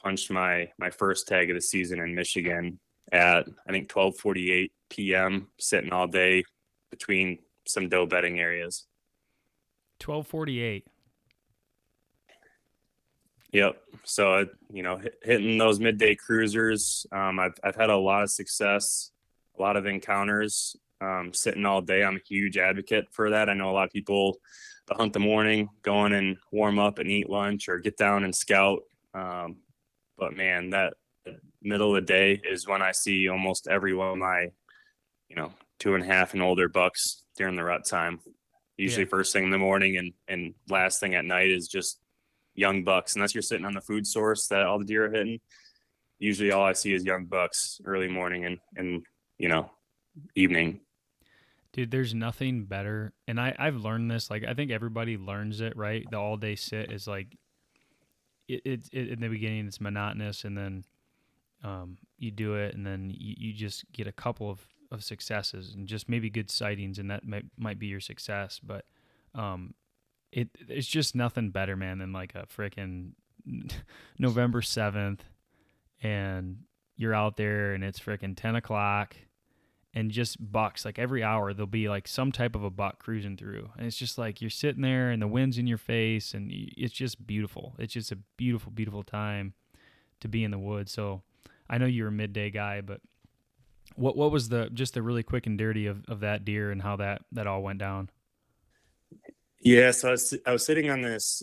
punched 0.00 0.30
my 0.30 0.70
my 0.78 0.90
first 0.90 1.26
tag 1.26 1.50
of 1.50 1.56
the 1.56 1.60
season 1.60 2.00
in 2.00 2.14
Michigan 2.14 2.78
at 3.12 3.46
I 3.66 3.72
think 3.72 3.88
12:48 3.88 4.70
p.m. 4.88 5.48
sitting 5.58 5.92
all 5.92 6.06
day 6.06 6.44
between 6.90 7.38
some 7.66 7.88
doe 7.88 8.06
bedding 8.06 8.38
areas. 8.38 8.86
12:48. 10.00 10.84
Yep. 13.52 13.80
So 14.04 14.34
I, 14.34 14.44
you 14.70 14.82
know, 14.82 15.00
hitting 15.22 15.56
those 15.58 15.80
midday 15.80 16.14
cruisers, 16.14 17.06
um, 17.12 17.38
I've 17.38 17.54
I've 17.64 17.76
had 17.76 17.90
a 17.90 17.96
lot 17.96 18.22
of 18.22 18.30
success, 18.30 19.12
a 19.58 19.62
lot 19.62 19.76
of 19.76 19.86
encounters. 19.86 20.76
Um, 21.00 21.32
sitting 21.34 21.66
all 21.66 21.82
day, 21.82 22.02
I'm 22.02 22.16
a 22.16 22.26
huge 22.26 22.56
advocate 22.56 23.06
for 23.12 23.30
that. 23.30 23.50
I 23.50 23.54
know 23.54 23.70
a 23.70 23.72
lot 23.72 23.86
of 23.86 23.92
people 23.92 24.38
that 24.86 24.96
hunt 24.96 25.12
the 25.12 25.18
morning, 25.18 25.68
going 25.82 26.12
and 26.12 26.36
warm 26.52 26.78
up 26.78 26.98
and 26.98 27.10
eat 27.10 27.28
lunch, 27.28 27.68
or 27.68 27.78
get 27.78 27.96
down 27.96 28.24
and 28.24 28.34
scout. 28.34 28.80
Um, 29.14 29.56
but 30.16 30.34
man, 30.34 30.70
that 30.70 30.94
middle 31.62 31.94
of 31.94 32.02
the 32.02 32.06
day 32.06 32.40
is 32.48 32.66
when 32.66 32.82
I 32.82 32.92
see 32.92 33.28
almost 33.28 33.68
every 33.68 33.94
one 33.94 34.08
of 34.08 34.18
my, 34.18 34.48
you 35.28 35.36
know, 35.36 35.52
two 35.78 35.94
and 35.94 36.04
a 36.04 36.06
half 36.06 36.32
and 36.32 36.42
older 36.42 36.68
bucks 36.68 37.24
during 37.36 37.56
the 37.56 37.64
rut 37.64 37.84
time. 37.84 38.20
Usually 38.76 39.04
yeah. 39.04 39.10
first 39.10 39.32
thing 39.32 39.44
in 39.44 39.50
the 39.50 39.58
morning 39.58 39.96
and 39.96 40.12
and 40.28 40.54
last 40.68 41.00
thing 41.00 41.14
at 41.14 41.24
night 41.24 41.50
is 41.50 41.68
just 41.68 41.98
young 42.54 42.84
bucks. 42.84 43.14
Unless 43.16 43.34
you're 43.34 43.42
sitting 43.42 43.66
on 43.66 43.74
the 43.74 43.80
food 43.80 44.06
source 44.06 44.48
that 44.48 44.62
all 44.62 44.78
the 44.78 44.84
deer 44.84 45.06
are 45.06 45.10
hitting, 45.10 45.40
usually 46.18 46.52
all 46.52 46.64
I 46.64 46.72
see 46.72 46.92
is 46.92 47.04
young 47.04 47.26
bucks 47.26 47.80
early 47.84 48.08
morning 48.08 48.44
and 48.44 48.58
and 48.76 49.02
you 49.38 49.48
know 49.48 49.70
evening. 50.34 50.80
Dude, 51.72 51.90
there's 51.90 52.14
nothing 52.14 52.64
better, 52.64 53.12
and 53.28 53.40
I 53.40 53.54
I've 53.58 53.76
learned 53.76 54.10
this. 54.10 54.30
Like 54.30 54.44
I 54.44 54.54
think 54.54 54.70
everybody 54.70 55.16
learns 55.16 55.60
it, 55.60 55.76
right? 55.76 56.04
The 56.10 56.18
all 56.18 56.36
day 56.36 56.56
sit 56.56 56.90
is 56.90 57.06
like 57.06 57.36
it, 58.48 58.62
it, 58.64 58.88
it 58.92 59.08
in 59.08 59.20
the 59.20 59.28
beginning 59.28 59.66
it's 59.66 59.80
monotonous, 59.80 60.44
and 60.44 60.56
then 60.56 60.84
um, 61.62 61.98
you 62.18 62.30
do 62.30 62.54
it, 62.54 62.74
and 62.74 62.86
then 62.86 63.10
you, 63.10 63.34
you 63.38 63.52
just 63.52 63.90
get 63.92 64.06
a 64.06 64.12
couple 64.12 64.50
of, 64.50 64.60
of 64.90 65.02
successes 65.02 65.74
and 65.74 65.86
just 65.86 66.08
maybe 66.08 66.30
good 66.30 66.50
sightings, 66.50 66.98
and 66.98 67.10
that 67.10 67.26
might, 67.26 67.44
might 67.58 67.78
be 67.78 67.86
your 67.86 68.00
success. 68.00 68.60
But 68.62 68.84
um, 69.34 69.74
it 70.32 70.48
it's 70.68 70.86
just 70.86 71.14
nothing 71.14 71.50
better, 71.50 71.76
man, 71.76 71.98
than 71.98 72.12
like 72.12 72.34
a 72.34 72.46
freaking 72.46 73.12
November 74.18 74.62
seventh, 74.62 75.24
and 76.02 76.58
you're 76.96 77.14
out 77.14 77.36
there, 77.36 77.74
and 77.74 77.82
it's 77.82 78.00
freaking 78.00 78.36
ten 78.36 78.56
o'clock, 78.56 79.16
and 79.96 80.10
just 80.10 80.52
bucks 80.52 80.84
like 80.84 80.98
every 80.98 81.24
hour 81.24 81.54
there'll 81.54 81.66
be 81.66 81.88
like 81.88 82.06
some 82.06 82.30
type 82.30 82.54
of 82.54 82.62
a 82.62 82.68
buck 82.68 82.98
cruising 82.98 83.34
through, 83.34 83.70
and 83.78 83.86
it's 83.86 83.96
just 83.96 84.18
like 84.18 84.42
you're 84.42 84.50
sitting 84.50 84.82
there, 84.82 85.10
and 85.10 85.22
the 85.22 85.26
wind's 85.26 85.56
in 85.56 85.66
your 85.66 85.78
face, 85.78 86.34
and 86.34 86.50
it's 86.52 86.92
just 86.92 87.26
beautiful. 87.26 87.74
It's 87.78 87.94
just 87.94 88.12
a 88.12 88.18
beautiful, 88.36 88.70
beautiful 88.70 89.02
time 89.02 89.54
to 90.20 90.28
be 90.28 90.44
in 90.44 90.50
the 90.50 90.58
woods. 90.58 90.92
So 90.92 91.22
I 91.70 91.78
know 91.78 91.86
you're 91.86 92.08
a 92.08 92.12
midday 92.12 92.50
guy, 92.50 92.82
but 92.82 93.00
what 93.94 94.18
what 94.18 94.30
was 94.30 94.50
the 94.50 94.68
just 94.74 94.92
the 94.92 95.02
really 95.02 95.22
quick 95.22 95.46
and 95.46 95.56
dirty 95.56 95.86
of, 95.86 96.04
of 96.08 96.20
that 96.20 96.44
deer 96.44 96.70
and 96.70 96.82
how 96.82 96.96
that 96.96 97.22
that 97.32 97.46
all 97.46 97.62
went 97.62 97.78
down? 97.78 98.10
Yeah, 99.60 99.92
so 99.92 100.08
I 100.08 100.10
was, 100.10 100.34
I 100.44 100.52
was 100.52 100.66
sitting 100.66 100.90
on 100.90 101.00
this. 101.00 101.42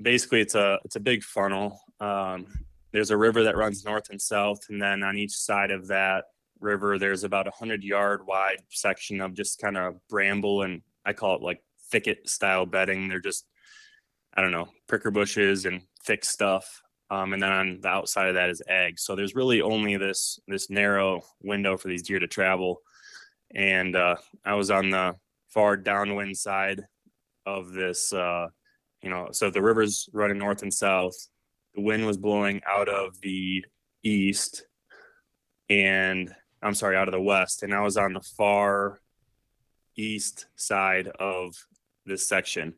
Basically, 0.00 0.40
it's 0.40 0.54
a 0.54 0.78
it's 0.86 0.96
a 0.96 1.00
big 1.00 1.22
funnel. 1.22 1.78
Um, 2.00 2.46
there's 2.92 3.10
a 3.10 3.18
river 3.18 3.44
that 3.44 3.54
runs 3.54 3.84
north 3.84 4.08
and 4.08 4.20
south, 4.20 4.60
and 4.70 4.80
then 4.80 5.02
on 5.02 5.18
each 5.18 5.36
side 5.36 5.70
of 5.70 5.88
that 5.88 6.24
river, 6.60 6.98
there's 6.98 7.24
about 7.24 7.46
a 7.46 7.52
hundred 7.52 7.82
yard 7.84 8.26
wide 8.26 8.62
section 8.70 9.20
of 9.20 9.34
just 9.34 9.60
kind 9.60 9.76
of 9.76 9.96
bramble 10.08 10.62
and 10.62 10.82
I 11.04 11.12
call 11.12 11.36
it 11.36 11.42
like 11.42 11.62
thicket 11.90 12.28
style 12.28 12.66
bedding. 12.66 13.08
They're 13.08 13.20
just 13.20 13.46
I 14.34 14.42
don't 14.42 14.52
know 14.52 14.68
pricker 14.86 15.10
bushes 15.10 15.66
and 15.66 15.82
thick 16.04 16.24
stuff 16.24 16.82
um, 17.10 17.32
and 17.32 17.42
then 17.42 17.52
on 17.52 17.80
the 17.80 17.88
outside 17.88 18.28
of 18.28 18.34
that 18.34 18.50
is 18.50 18.62
eggs. 18.68 19.02
So 19.02 19.14
there's 19.14 19.34
really 19.34 19.62
only 19.62 19.96
this 19.96 20.40
this 20.48 20.70
narrow 20.70 21.22
window 21.40 21.76
for 21.76 21.88
these 21.88 22.02
deer 22.02 22.18
to 22.18 22.26
travel. 22.26 22.80
And 23.54 23.94
uh, 23.94 24.16
I 24.44 24.54
was 24.54 24.70
on 24.70 24.90
the 24.90 25.14
far 25.48 25.76
downwind 25.76 26.36
side 26.36 26.82
of 27.44 27.72
this. 27.72 28.12
Uh, 28.12 28.48
you 29.02 29.10
know, 29.10 29.28
so 29.30 29.50
the 29.50 29.62
river's 29.62 30.08
running 30.12 30.38
north 30.38 30.62
and 30.62 30.74
south. 30.74 31.14
The 31.74 31.82
wind 31.82 32.06
was 32.06 32.16
blowing 32.16 32.60
out 32.66 32.88
of 32.88 33.20
the 33.20 33.64
east, 34.02 34.66
and 35.70 36.34
I'm 36.62 36.74
sorry, 36.74 36.96
out 36.96 37.08
of 37.08 37.12
the 37.12 37.20
west. 37.20 37.62
And 37.62 37.74
I 37.74 37.82
was 37.82 37.96
on 37.96 38.12
the 38.12 38.20
far 38.20 39.00
east 39.96 40.46
side 40.56 41.08
of 41.08 41.54
this 42.04 42.28
section. 42.28 42.74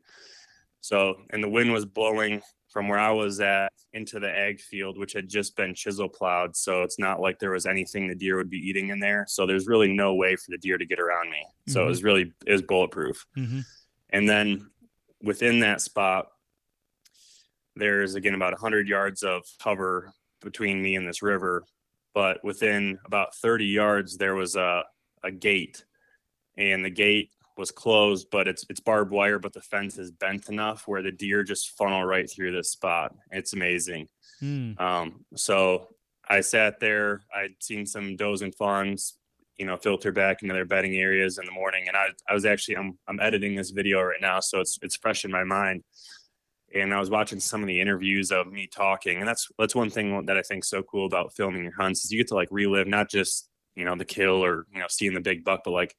So, 0.81 1.15
and 1.29 1.43
the 1.43 1.49
wind 1.49 1.71
was 1.71 1.85
blowing 1.85 2.41
from 2.69 2.87
where 2.87 2.99
I 2.99 3.11
was 3.11 3.39
at 3.39 3.73
into 3.93 4.19
the 4.19 4.29
ag 4.29 4.61
field, 4.61 4.97
which 4.97 5.13
had 5.13 5.27
just 5.27 5.55
been 5.55 5.73
chisel 5.73 6.07
plowed. 6.07 6.55
So 6.55 6.83
it's 6.83 6.99
not 6.99 7.19
like 7.19 7.39
there 7.39 7.51
was 7.51 7.65
anything 7.65 8.07
the 8.07 8.15
deer 8.15 8.37
would 8.37 8.49
be 8.49 8.57
eating 8.57 8.89
in 8.89 8.99
there. 8.99 9.25
So 9.27 9.45
there's 9.45 9.67
really 9.67 9.91
no 9.91 10.13
way 10.13 10.35
for 10.35 10.51
the 10.51 10.57
deer 10.57 10.77
to 10.77 10.85
get 10.85 10.99
around 10.99 11.31
me. 11.31 11.37
Mm-hmm. 11.37 11.71
So 11.71 11.79
it 11.79 11.83
mm-hmm. 11.83 11.89
was 11.89 12.03
really 12.03 12.33
it 12.45 12.51
was 12.51 12.61
bulletproof. 12.61 13.25
Mm-hmm. 13.37 13.59
And 14.11 14.29
then 14.29 14.69
within 15.21 15.61
that 15.61 15.81
spot, 15.81 16.27
there's 17.75 18.15
again 18.15 18.35
about 18.35 18.53
100 18.53 18.87
yards 18.87 19.23
of 19.23 19.43
cover 19.61 20.13
between 20.41 20.81
me 20.81 20.95
and 20.95 21.07
this 21.07 21.21
river. 21.21 21.65
But 22.13 22.43
within 22.43 22.97
about 23.05 23.35
30 23.35 23.65
yards, 23.65 24.17
there 24.17 24.35
was 24.35 24.55
a, 24.55 24.83
a 25.23 25.31
gate. 25.31 25.83
And 26.57 26.83
the 26.83 26.89
gate 26.89 27.31
was 27.59 27.69
closed, 27.69 28.27
but 28.31 28.47
it's 28.47 28.65
it's 28.69 28.79
barbed 28.79 29.11
wire, 29.11 29.37
but 29.37 29.53
the 29.53 29.61
fence 29.61 29.99
is 29.99 30.09
bent 30.09 30.49
enough 30.49 30.87
where 30.87 31.03
the 31.03 31.11
deer 31.11 31.43
just 31.43 31.77
funnel 31.77 32.03
right 32.03 32.27
through 32.29 32.53
this 32.53 32.71
spot. 32.71 33.13
It's 33.31 33.53
amazing. 33.53 34.07
Mm. 34.41 34.79
Um, 34.79 35.25
so 35.35 35.89
I 36.27 36.41
sat 36.41 36.79
there. 36.79 37.21
I'd 37.35 37.55
seen 37.59 37.85
some 37.85 38.15
does 38.15 38.41
and 38.41 38.55
fawns, 38.55 39.17
you 39.57 39.65
know, 39.65 39.77
filter 39.77 40.11
back 40.11 40.41
into 40.41 40.53
their 40.53 40.65
bedding 40.65 40.95
areas 40.95 41.37
in 41.37 41.45
the 41.45 41.51
morning, 41.51 41.87
and 41.87 41.97
I 41.97 42.07
I 42.27 42.33
was 42.33 42.45
actually 42.45 42.77
I'm 42.77 42.97
I'm 43.07 43.19
editing 43.19 43.55
this 43.55 43.71
video 43.71 44.01
right 44.01 44.21
now, 44.21 44.39
so 44.39 44.61
it's 44.61 44.79
it's 44.81 44.95
fresh 44.95 45.25
in 45.25 45.31
my 45.31 45.43
mind. 45.43 45.83
And 46.73 46.93
I 46.93 46.99
was 46.99 47.09
watching 47.09 47.39
some 47.39 47.61
of 47.61 47.67
the 47.67 47.79
interviews 47.79 48.31
of 48.31 48.51
me 48.51 48.67
talking, 48.67 49.19
and 49.19 49.27
that's 49.27 49.47
that's 49.57 49.75
one 49.75 49.89
thing 49.89 50.25
that 50.25 50.37
I 50.37 50.41
think 50.41 50.63
so 50.63 50.83
cool 50.83 51.05
about 51.05 51.33
filming 51.33 51.63
your 51.63 51.75
hunts 51.75 52.05
is 52.05 52.11
you 52.11 52.19
get 52.19 52.27
to 52.29 52.35
like 52.35 52.49
relive 52.51 52.87
not 52.87 53.09
just 53.09 53.49
you 53.75 53.85
know 53.85 53.95
the 53.95 54.05
kill 54.05 54.43
or 54.43 54.65
you 54.73 54.79
know 54.79 54.87
seeing 54.89 55.13
the 55.13 55.21
big 55.21 55.43
buck, 55.43 55.61
but 55.65 55.71
like 55.71 55.95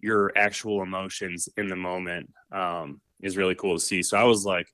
your 0.00 0.32
actual 0.36 0.82
emotions 0.82 1.48
in 1.56 1.68
the 1.68 1.76
moment 1.76 2.30
um, 2.52 3.00
is 3.20 3.36
really 3.36 3.54
cool 3.54 3.74
to 3.74 3.84
see. 3.84 4.02
So 4.02 4.16
I 4.16 4.24
was 4.24 4.44
like 4.44 4.68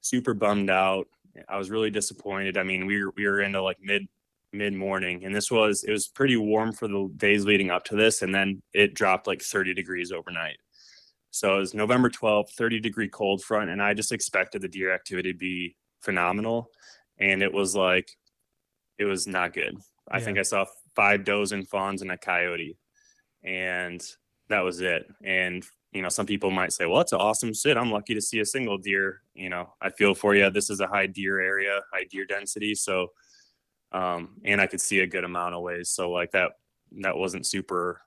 super 0.00 0.34
bummed 0.34 0.70
out. 0.70 1.06
I 1.48 1.58
was 1.58 1.70
really 1.70 1.90
disappointed. 1.90 2.56
I 2.56 2.62
mean, 2.62 2.86
we 2.86 3.04
were, 3.04 3.12
we 3.16 3.26
were 3.26 3.40
into 3.40 3.62
like 3.62 3.78
mid 3.80 4.06
mid 4.52 4.72
morning, 4.72 5.24
and 5.24 5.34
this 5.34 5.50
was 5.50 5.84
it 5.84 5.90
was 5.90 6.08
pretty 6.08 6.36
warm 6.36 6.72
for 6.72 6.88
the 6.88 7.10
days 7.16 7.44
leading 7.44 7.70
up 7.70 7.84
to 7.86 7.96
this, 7.96 8.22
and 8.22 8.34
then 8.34 8.62
it 8.72 8.94
dropped 8.94 9.26
like 9.26 9.42
30 9.42 9.74
degrees 9.74 10.12
overnight. 10.12 10.56
So 11.34 11.56
it 11.56 11.58
was 11.58 11.74
November 11.74 12.08
12th, 12.10 12.50
30 12.50 12.78
degree 12.78 13.08
cold 13.08 13.42
front, 13.42 13.68
and 13.68 13.82
I 13.82 13.92
just 13.92 14.12
expected 14.12 14.62
the 14.62 14.68
deer 14.68 14.94
activity 14.94 15.32
to 15.32 15.38
be 15.38 15.76
phenomenal, 16.00 16.70
and 17.18 17.42
it 17.42 17.52
was 17.52 17.74
like 17.74 18.08
it 18.98 19.04
was 19.06 19.26
not 19.26 19.52
good. 19.54 19.78
I 20.10 20.18
Yeah. 20.18 20.24
think 20.24 20.38
I 20.38 20.42
saw 20.42 20.66
five 20.96 21.24
does 21.24 21.52
and 21.52 21.68
fawns 21.68 22.02
and 22.02 22.12
a 22.12 22.18
coyote, 22.18 22.78
and 23.44 24.02
that 24.48 24.60
was 24.62 24.80
it. 24.80 25.06
And 25.24 25.66
you 25.92 26.02
know, 26.02 26.08
some 26.10 26.26
people 26.26 26.50
might 26.52 26.72
say, 26.72 26.86
"Well, 26.86 27.00
it's 27.02 27.12
an 27.12 27.20
awesome 27.20 27.54
sit. 27.54 27.76
I'm 27.78 27.92
lucky 27.92 28.14
to 28.14 28.20
see 28.22 28.40
a 28.40 28.46
single 28.46 28.78
deer." 28.78 29.22
You 29.34 29.50
know, 29.50 29.74
I 29.80 29.90
feel 29.90 30.14
for 30.14 30.34
you. 30.36 30.50
This 30.50 30.70
is 30.70 30.80
a 30.80 30.88
high 30.88 31.06
deer 31.08 31.40
area, 31.40 31.82
high 31.92 32.04
deer 32.10 32.26
density, 32.26 32.74
so 32.76 33.08
um, 33.92 34.40
and 34.44 34.60
I 34.60 34.66
could 34.68 34.80
see 34.80 35.00
a 35.00 35.06
good 35.06 35.24
amount 35.24 35.54
of 35.54 35.62
ways. 35.62 35.90
So 35.90 36.10
like 36.10 36.32
that, 36.32 36.52
that 37.02 37.16
wasn't 37.18 37.46
super. 37.46 38.02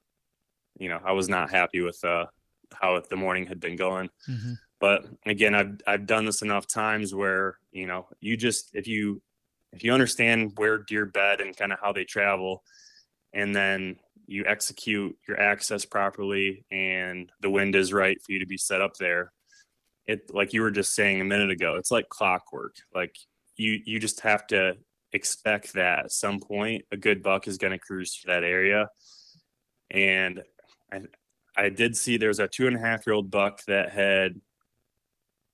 You 0.79 0.89
know, 0.89 1.01
I 1.05 1.13
was 1.13 1.29
not 1.29 1.51
happy 1.51 1.81
with 1.81 2.03
uh, 2.05 2.27
how 2.73 3.01
the 3.09 3.15
morning 3.15 3.45
had 3.45 3.59
been 3.59 3.75
going. 3.75 4.09
Mm-hmm. 4.29 4.53
But 4.79 5.05
again, 5.25 5.55
I've 5.55 5.79
I've 5.87 6.05
done 6.05 6.25
this 6.25 6.41
enough 6.41 6.67
times 6.67 7.13
where 7.13 7.57
you 7.71 7.87
know 7.87 8.07
you 8.19 8.37
just 8.37 8.69
if 8.73 8.87
you 8.87 9.21
if 9.73 9.83
you 9.83 9.93
understand 9.93 10.53
where 10.55 10.77
deer 10.77 11.05
bed 11.05 11.41
and 11.41 11.55
kind 11.55 11.73
of 11.73 11.79
how 11.81 11.93
they 11.93 12.03
travel, 12.03 12.63
and 13.33 13.55
then 13.55 13.97
you 14.27 14.43
execute 14.45 15.17
your 15.27 15.39
access 15.39 15.85
properly 15.85 16.65
and 16.69 17.31
the 17.41 17.49
wind 17.49 17.75
is 17.75 17.93
right 17.93 18.21
for 18.21 18.33
you 18.33 18.39
to 18.39 18.45
be 18.45 18.57
set 18.57 18.81
up 18.81 18.95
there 18.97 19.31
it 20.05 20.33
like 20.33 20.53
you 20.53 20.61
were 20.61 20.71
just 20.71 20.93
saying 20.93 21.21
a 21.21 21.25
minute 21.25 21.49
ago 21.49 21.75
it's 21.75 21.91
like 21.91 22.09
clockwork 22.09 22.75
like 22.93 23.15
you 23.55 23.79
you 23.85 23.99
just 23.99 24.21
have 24.21 24.45
to 24.47 24.75
expect 25.13 25.73
that 25.73 26.05
at 26.05 26.11
some 26.11 26.39
point 26.39 26.83
a 26.91 26.97
good 26.97 27.23
buck 27.23 27.47
is 27.47 27.57
going 27.57 27.71
to 27.71 27.79
cruise 27.79 28.13
through 28.13 28.33
that 28.33 28.43
area 28.43 28.87
and 29.89 30.43
i 30.91 31.01
i 31.57 31.69
did 31.69 31.95
see 31.95 32.17
there 32.17 32.29
was 32.29 32.39
a 32.39 32.47
two 32.47 32.67
and 32.67 32.75
a 32.75 32.79
half 32.79 33.05
year 33.05 33.13
old 33.13 33.29
buck 33.29 33.63
that 33.65 33.91
had 33.91 34.39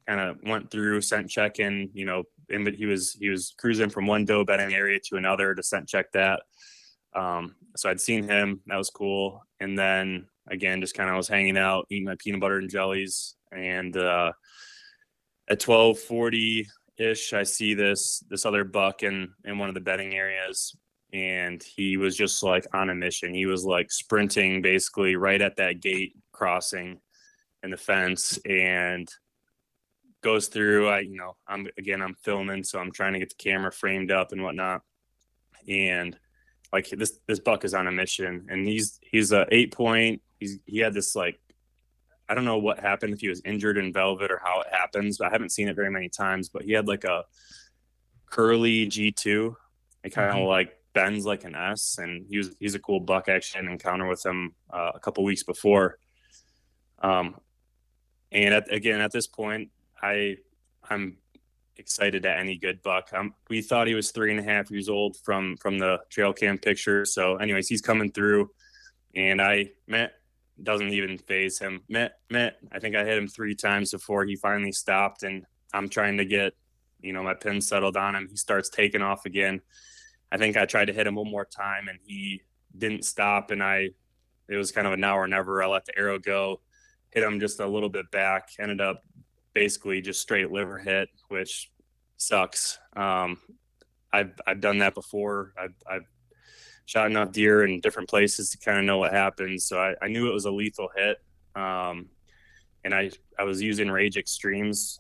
kind 0.08 0.20
of 0.20 0.38
went 0.43 0.70
through 0.70 1.01
scent 1.01 1.30
checking 1.30 1.89
you 1.93 2.06
know 2.06 2.24
and 2.49 2.66
but 2.66 2.76
he 2.76 2.86
was 2.86 3.14
he 3.14 3.30
was 3.30 3.56
cruising 3.58 3.89
from 3.89 4.06
one 4.06 4.26
doe 4.26 4.43
bedding 4.43 4.74
area 4.74 4.99
to 4.99 5.16
another 5.16 5.56
to 5.56 5.64
scent 5.64 5.88
check 5.88 6.12
that 6.12 6.41
um, 7.16 7.56
so 7.76 7.89
I'd 7.89 8.01
seen 8.01 8.24
him. 8.24 8.62
That 8.68 8.78
was 8.78 8.89
cool. 8.89 9.45
And 9.60 9.78
then 9.78 10.28
again, 10.47 10.82
just 10.82 10.95
kind 10.95 11.10
of 11.10 11.16
was 11.16 11.28
hanging 11.28 11.58
out, 11.58 11.88
eating 11.89 12.06
my 12.06 12.16
peanut 12.18 12.41
butter 12.41 12.58
and 12.58 12.70
jellies. 12.70 13.36
And 13.51 13.95
uh, 13.95 14.34
at 15.49 15.60
twelve 15.60 15.99
forty 15.99 16.68
ish, 16.97 17.34
I 17.34 17.43
see 17.43 17.74
this 17.74 18.24
this 18.30 18.45
other 18.45 18.64
buck 18.64 19.04
in 19.04 19.34
in 19.43 19.58
one 19.58 19.70
of 19.70 19.76
the 19.76 19.82
bedding 19.82 20.16
areas, 20.16 20.76
and 21.14 21.61
he 21.64 21.95
was 21.95 22.18
just 22.18 22.41
like 22.43 22.66
on 22.74 22.89
a 22.89 22.95
mission. 22.95 23.34
He 23.34 23.45
was 23.45 23.64
like 23.64 23.91
sprinting 23.91 24.61
basically 24.61 25.16
right 25.16 25.41
at 25.41 25.55
that 25.57 25.80
gate 25.80 26.16
crossing 26.32 26.99
and 27.61 27.72
the 27.72 27.78
fence 27.78 28.39
and 28.49 29.07
goes 30.22 30.47
through. 30.47 30.88
I 30.89 30.99
you 31.01 31.16
know 31.16 31.36
I'm 31.47 31.68
again 31.78 32.01
I'm 32.01 32.16
filming, 32.16 32.64
so 32.64 32.80
I'm 32.80 32.91
trying 32.91 33.14
to 33.14 33.20
get 33.20 33.30
the 33.30 33.36
camera 33.36 33.72
framed 33.72 34.11
up 34.11 34.32
and 34.32 34.41
whatnot. 34.43 34.82
And 35.70 36.18
like 36.74 36.89
this 36.89 37.20
this 37.28 37.39
buck 37.39 37.64
is 37.64 37.76
on 37.76 37.86
a 37.88 37.91
mission 37.91 38.47
and 38.49 38.68
he's 38.68 38.99
he's 39.03 39.32
a 39.32 39.45
eight 39.51 39.72
point 39.72 40.24
he's 40.39 40.57
he 40.66 40.80
had 40.80 40.91
this 40.91 41.16
like 41.16 41.39
i 42.28 42.34
don't 42.34 42.45
know 42.45 42.57
what 42.57 42.80
happened 42.80 43.14
if 43.14 43.20
he 43.20 43.30
was 43.30 43.43
injured 43.45 43.78
in 43.78 43.93
velvet 43.93 44.32
or 44.32 44.41
how 44.43 44.59
it 44.61 44.68
happens 44.72 45.20
but 45.20 45.28
i 45.28 45.30
haven't 45.30 45.51
seen 45.51 45.68
it 45.68 45.76
very 45.76 45.91
many 45.91 46.09
times 46.09 46.49
but 46.49 46.64
he 46.64 46.72
had 46.72 46.88
like 46.88 47.03
a 47.03 47.24
curly 48.26 48.88
g2 48.88 49.53
it 50.03 50.09
kind 50.09 50.32
of 50.32 50.38
Mhm. 50.38 50.47
like 50.47 50.76
bends 50.94 51.26
like 51.26 51.44
an 51.44 51.56
s 51.56 51.98
and 52.00 52.26
he 52.30 52.38
was 52.38 52.56
he's 52.60 52.76
a 52.76 52.80
cool 52.80 53.00
buck 53.00 53.28
actually 53.28 53.60
had 53.60 53.66
an 53.66 53.72
encounter 53.72 54.08
with 54.08 54.24
him 54.26 54.54
uh, 54.72 54.91
a 54.94 55.00
couple 55.00 55.24
weeks 55.24 55.44
before 55.44 55.98
um 57.02 57.36
and 58.32 58.54
at, 58.54 58.72
again 58.72 59.02
at 59.02 59.12
this 59.12 59.28
point 59.28 59.70
i 60.02 60.36
i'm 60.89 61.18
excited 61.78 62.26
at 62.26 62.39
any 62.39 62.58
good 62.58 62.82
buck. 62.84 63.10
Um, 63.14 63.34
we 63.50 63.62
thought 63.62 63.88
he 63.88 63.96
was 63.96 64.12
three 64.12 64.32
and 64.32 64.39
a 64.39 64.44
half 64.44 64.70
years 64.72 64.89
old 64.89 65.18
from 65.18 65.58
from 65.58 65.80
the 65.80 66.00
trail 66.10 66.34
cam 66.34 66.58
picture. 66.58 67.06
So, 67.06 67.38
anyways, 67.38 67.68
he's 67.68 67.82
coming 67.82 68.12
through, 68.12 68.52
and 69.16 69.41
I 69.41 69.72
met 69.88 70.14
doesn't 70.62 70.89
even 70.89 71.18
phase 71.18 71.60
him. 71.60 71.82
Met 71.89 72.14
met. 72.30 72.58
I 72.72 72.80
think 72.80 72.96
I 72.96 73.06
hit 73.06 73.18
him 73.18 73.28
three 73.28 73.56
times 73.56 73.91
before 73.91 74.26
he 74.26 74.36
finally 74.36 74.72
stopped, 74.72 75.24
and 75.24 75.46
I'm 75.74 75.89
trying 75.89 76.18
to 76.18 76.26
get 76.26 76.54
you 77.02 77.14
know 77.14 77.24
my 77.24 77.34
pin 77.34 77.62
settled 77.62 77.98
on 77.98 78.16
him. 78.16 78.28
He 78.30 78.38
starts 78.38 78.70
taking 78.70 79.02
off 79.02 79.26
again. 79.26 79.62
I 80.34 80.38
think 80.38 80.58
I 80.58 80.66
tried 80.66 80.86
to 80.86 80.94
hit 80.94 81.06
him 81.06 81.14
one 81.14 81.30
more 81.30 81.46
time, 81.46 81.88
and 81.88 82.00
he 82.04 82.42
didn't 82.76 83.06
stop, 83.06 83.52
and 83.52 83.62
I 83.62 83.90
it 84.50 84.58
was 84.58 84.72
kind 84.72 84.88
of 84.88 84.94
a 84.94 84.98
now 84.98 85.16
or 85.18 85.28
never. 85.28 85.62
I 85.62 85.68
let 85.68 85.86
the 85.86 85.98
arrow 85.98 86.18
go, 86.18 86.60
hit 87.12 87.24
him 87.24 87.40
just 87.40 87.60
a 87.60 87.68
little 87.68 87.88
bit 87.88 88.10
back, 88.12 88.50
ended 88.60 88.82
up 88.82 89.04
basically 89.54 90.02
just 90.02 90.22
straight 90.22 90.52
liver 90.52 90.80
hit, 90.80 91.10
which 91.28 91.72
sucks. 92.18 92.80
Um, 92.96 93.38
I've 94.12 94.34
I've 94.48 94.60
done 94.60 94.80
that 94.80 94.96
before. 94.96 95.54
I've 95.56 95.76
I've 95.90 96.08
shot 96.86 97.06
enough 97.06 97.32
deer 97.32 97.64
in 97.64 97.80
different 97.80 98.10
places 98.10 98.50
to 98.50 98.58
kind 98.58 98.80
of 98.80 98.86
know 98.86 98.98
what 98.98 99.14
happens. 99.14 99.68
So 99.68 99.80
I, 99.80 99.94
I 100.02 100.08
knew 100.08 100.30
it 100.30 100.34
was 100.34 100.46
a 100.46 100.52
lethal 100.52 100.90
hit. 100.96 101.18
Um, 101.56 102.08
and 102.84 102.94
I 102.94 103.12
I 103.38 103.44
was 103.44 103.62
using 103.62 103.92
Rage 103.92 104.18
Extremes, 104.18 105.00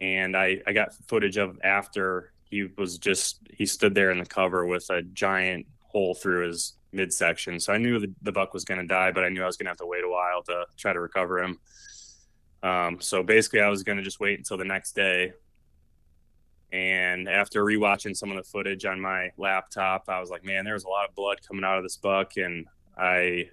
and 0.00 0.34
I 0.34 0.62
I 0.66 0.72
got 0.72 0.94
footage 1.08 1.36
of 1.36 1.58
after 1.62 2.31
he 2.52 2.68
was 2.76 2.98
just 2.98 3.40
he 3.50 3.64
stood 3.64 3.94
there 3.94 4.10
in 4.10 4.18
the 4.18 4.26
cover 4.26 4.66
with 4.66 4.88
a 4.90 5.00
giant 5.00 5.66
hole 5.80 6.14
through 6.14 6.46
his 6.46 6.74
midsection. 6.92 7.58
So 7.58 7.72
I 7.72 7.78
knew 7.78 7.98
the, 7.98 8.12
the 8.20 8.30
buck 8.30 8.52
was 8.52 8.66
going 8.66 8.78
to 8.78 8.86
die, 8.86 9.10
but 9.10 9.24
I 9.24 9.30
knew 9.30 9.42
I 9.42 9.46
was 9.46 9.56
going 9.56 9.64
to 9.64 9.70
have 9.70 9.78
to 9.78 9.86
wait 9.86 10.04
a 10.04 10.08
while 10.08 10.42
to 10.42 10.66
try 10.76 10.92
to 10.92 11.00
recover 11.00 11.42
him. 11.42 11.58
Um, 12.62 13.00
so 13.00 13.22
basically, 13.22 13.62
I 13.62 13.70
was 13.70 13.82
going 13.82 13.96
to 13.96 14.04
just 14.04 14.20
wait 14.20 14.38
until 14.38 14.58
the 14.58 14.66
next 14.66 14.94
day. 14.94 15.32
And 16.72 17.26
after 17.26 17.64
rewatching 17.64 18.14
some 18.14 18.30
of 18.30 18.36
the 18.36 18.42
footage 18.42 18.84
on 18.84 19.00
my 19.00 19.30
laptop, 19.38 20.04
I 20.08 20.20
was 20.20 20.28
like, 20.28 20.44
man, 20.44 20.66
there 20.66 20.74
was 20.74 20.84
a 20.84 20.88
lot 20.90 21.08
of 21.08 21.14
blood 21.14 21.38
coming 21.48 21.64
out 21.64 21.78
of 21.78 21.84
this 21.84 21.96
buck. 21.96 22.36
And 22.36 22.66
I 22.98 23.48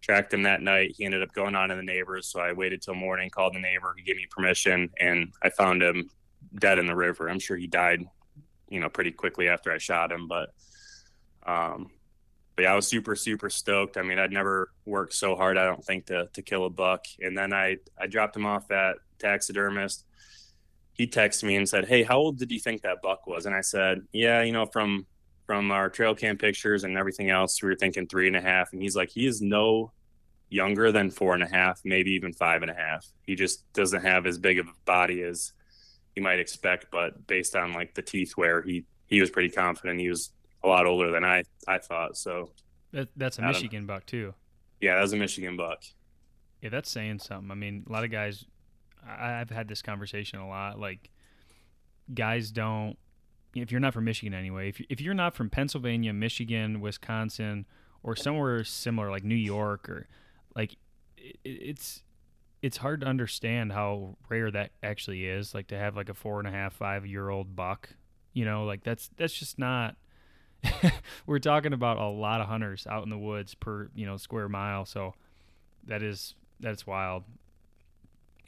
tracked 0.00 0.34
him 0.34 0.42
that 0.42 0.62
night. 0.62 0.94
He 0.96 1.04
ended 1.04 1.22
up 1.22 1.32
going 1.32 1.54
on 1.54 1.68
to 1.68 1.76
the 1.76 1.82
neighbors. 1.82 2.26
So 2.26 2.40
I 2.40 2.52
waited 2.52 2.82
till 2.82 2.94
morning, 2.94 3.30
called 3.30 3.54
the 3.54 3.60
neighbor, 3.60 3.94
he 3.96 4.02
gave 4.02 4.16
me 4.16 4.26
permission, 4.28 4.90
and 4.98 5.32
I 5.42 5.50
found 5.50 5.80
him 5.80 6.10
dead 6.58 6.80
in 6.80 6.86
the 6.86 6.96
river. 6.96 7.28
I'm 7.28 7.38
sure 7.38 7.56
he 7.56 7.68
died, 7.68 8.04
you 8.72 8.80
know, 8.80 8.88
pretty 8.88 9.12
quickly 9.12 9.48
after 9.48 9.72
I 9.72 9.78
shot 9.78 10.12
him. 10.12 10.28
But, 10.28 10.50
um, 11.46 11.90
but 12.56 12.62
yeah, 12.62 12.72
I 12.72 12.76
was 12.76 12.86
super, 12.86 13.16
super 13.16 13.50
stoked. 13.50 13.96
I 13.96 14.02
mean, 14.02 14.18
I'd 14.18 14.32
never 14.32 14.70
worked 14.84 15.14
so 15.14 15.36
hard, 15.36 15.58
I 15.58 15.64
don't 15.64 15.84
think, 15.84 16.06
to, 16.06 16.28
to 16.32 16.42
kill 16.42 16.64
a 16.64 16.70
buck. 16.70 17.04
And 17.20 17.36
then 17.36 17.52
I, 17.52 17.76
I 17.98 18.06
dropped 18.06 18.36
him 18.36 18.46
off 18.46 18.70
at 18.70 18.96
taxidermist. 19.18 20.04
He 20.94 21.06
texted 21.06 21.44
me 21.44 21.56
and 21.56 21.68
said, 21.68 21.86
Hey, 21.86 22.02
how 22.02 22.18
old 22.18 22.38
did 22.38 22.50
you 22.50 22.60
think 22.60 22.82
that 22.82 23.02
buck 23.02 23.26
was? 23.26 23.46
And 23.46 23.54
I 23.54 23.62
said, 23.62 24.02
Yeah, 24.12 24.42
you 24.42 24.52
know, 24.52 24.66
from 24.66 25.06
from 25.46 25.70
our 25.70 25.90
trail 25.90 26.14
cam 26.14 26.38
pictures 26.38 26.84
and 26.84 26.96
everything 26.96 27.30
else, 27.30 27.62
we 27.62 27.68
were 27.68 27.74
thinking 27.74 28.06
three 28.06 28.26
and 28.26 28.36
a 28.36 28.40
half. 28.40 28.72
And 28.72 28.80
he's 28.80 28.96
like, 28.96 29.10
he 29.10 29.26
is 29.26 29.42
no 29.42 29.92
younger 30.48 30.92
than 30.92 31.10
four 31.10 31.34
and 31.34 31.42
a 31.42 31.48
half, 31.48 31.80
maybe 31.84 32.12
even 32.12 32.32
five 32.32 32.62
and 32.62 32.70
a 32.70 32.74
half. 32.74 33.06
He 33.26 33.34
just 33.34 33.70
doesn't 33.72 34.02
have 34.02 34.26
as 34.26 34.38
big 34.38 34.58
of 34.58 34.68
a 34.68 34.74
body 34.84 35.22
as 35.22 35.52
you 36.16 36.22
might 36.22 36.38
expect, 36.38 36.86
but 36.90 37.26
based 37.26 37.56
on 37.56 37.72
like 37.72 37.94
the 37.94 38.02
teeth 38.02 38.36
wear, 38.36 38.62
he 38.62 38.84
he 39.06 39.20
was 39.20 39.30
pretty 39.30 39.50
confident 39.50 40.00
he 40.00 40.08
was 40.08 40.32
a 40.64 40.68
lot 40.68 40.86
older 40.86 41.10
than 41.10 41.24
I 41.24 41.44
I 41.66 41.78
thought. 41.78 42.16
So 42.16 42.50
That, 42.92 43.08
that's 43.16 43.38
a. 43.38 43.42
Michigan 43.42 43.86
buck 43.86 44.06
too. 44.06 44.34
yeah, 44.80 44.94
that 44.96 45.02
was 45.02 45.12
a 45.12 45.16
Michigan 45.16 45.56
buck. 45.56 45.82
Yeah, 46.60 46.68
that's 46.70 46.90
saying 46.90 47.18
something. 47.18 47.50
I 47.50 47.54
mean, 47.54 47.84
a 47.88 47.92
lot 47.92 48.04
of 48.04 48.10
guys. 48.10 48.44
I, 49.04 49.40
I've 49.40 49.50
had 49.50 49.66
this 49.66 49.82
conversation 49.82 50.38
a 50.38 50.48
lot. 50.48 50.78
Like, 50.78 51.10
guys 52.14 52.50
don't. 52.50 52.96
If 53.54 53.70
you're 53.70 53.80
not 53.80 53.92
from 53.92 54.04
Michigan 54.04 54.32
anyway, 54.32 54.68
if 54.68 54.80
if 54.88 55.00
you're 55.00 55.12
not 55.14 55.34
from 55.34 55.50
Pennsylvania, 55.50 56.12
Michigan, 56.12 56.80
Wisconsin, 56.80 57.66
or 58.02 58.16
somewhere 58.16 58.62
similar 58.64 59.10
like 59.10 59.24
New 59.24 59.34
York 59.34 59.88
or 59.88 60.06
like, 60.54 60.76
it, 61.16 61.36
it's 61.44 62.02
it's 62.62 62.76
hard 62.76 63.00
to 63.00 63.06
understand 63.06 63.72
how 63.72 64.16
rare 64.28 64.50
that 64.50 64.70
actually 64.82 65.26
is. 65.26 65.54
Like 65.54 65.66
to 65.68 65.78
have 65.78 65.96
like 65.96 66.08
a 66.08 66.14
four 66.14 66.38
and 66.38 66.48
a 66.48 66.52
half, 66.52 66.72
five 66.72 67.04
year 67.04 67.28
old 67.28 67.54
buck. 67.54 67.90
You 68.32 68.44
know, 68.44 68.64
like 68.64 68.84
that's 68.84 69.10
that's 69.16 69.34
just 69.34 69.58
not. 69.58 69.96
we're 71.26 71.40
talking 71.40 71.72
about 71.72 71.98
a 71.98 72.06
lot 72.06 72.40
of 72.40 72.46
hunters 72.46 72.86
out 72.88 73.02
in 73.02 73.10
the 73.10 73.18
woods 73.18 73.54
per 73.54 73.90
you 73.94 74.06
know 74.06 74.16
square 74.16 74.48
mile. 74.48 74.86
So 74.86 75.14
that 75.86 76.02
is 76.02 76.34
that's 76.60 76.86
wild. 76.86 77.24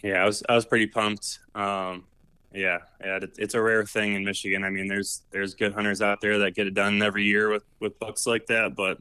Yeah, 0.02 0.22
I 0.22 0.24
was 0.24 0.42
I 0.48 0.54
was 0.54 0.64
pretty 0.64 0.86
pumped. 0.86 1.40
Um, 1.54 2.04
yeah, 2.52 2.78
yeah, 3.04 3.18
it's 3.36 3.54
a 3.54 3.60
rare 3.60 3.84
thing 3.84 4.14
in 4.14 4.24
Michigan. 4.24 4.62
I 4.62 4.70
mean, 4.70 4.86
there's 4.86 5.22
there's 5.32 5.54
good 5.54 5.74
hunters 5.74 6.00
out 6.00 6.20
there 6.20 6.38
that 6.38 6.54
get 6.54 6.68
it 6.68 6.74
done 6.74 7.02
every 7.02 7.24
year 7.24 7.50
with 7.50 7.64
with 7.80 7.98
bucks 7.98 8.26
like 8.26 8.46
that, 8.46 8.76
but 8.76 8.98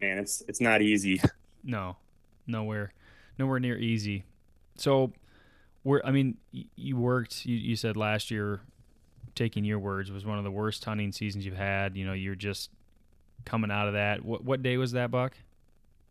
man, 0.00 0.18
it's 0.18 0.42
it's 0.48 0.60
not 0.60 0.82
easy. 0.82 1.20
No, 1.62 1.96
nowhere, 2.46 2.94
nowhere 3.40 3.58
near 3.58 3.76
easy. 3.76 4.24
So, 4.76 5.12
where 5.82 6.04
I 6.06 6.12
mean, 6.12 6.36
you 6.76 6.96
worked. 6.96 7.44
You, 7.44 7.56
you 7.56 7.74
said 7.74 7.96
last 7.96 8.30
year 8.30 8.60
taking 9.34 9.64
your 9.64 9.78
words, 9.78 10.10
was 10.10 10.24
one 10.24 10.38
of 10.38 10.44
the 10.44 10.50
worst 10.50 10.84
hunting 10.84 11.12
seasons 11.12 11.44
you've 11.44 11.56
had. 11.56 11.96
You 11.96 12.04
know, 12.04 12.12
you're 12.12 12.34
just 12.34 12.70
coming 13.44 13.70
out 13.70 13.88
of 13.88 13.94
that. 13.94 14.24
What 14.24 14.44
what 14.44 14.62
day 14.62 14.76
was 14.76 14.92
that, 14.92 15.10
Buck? 15.10 15.36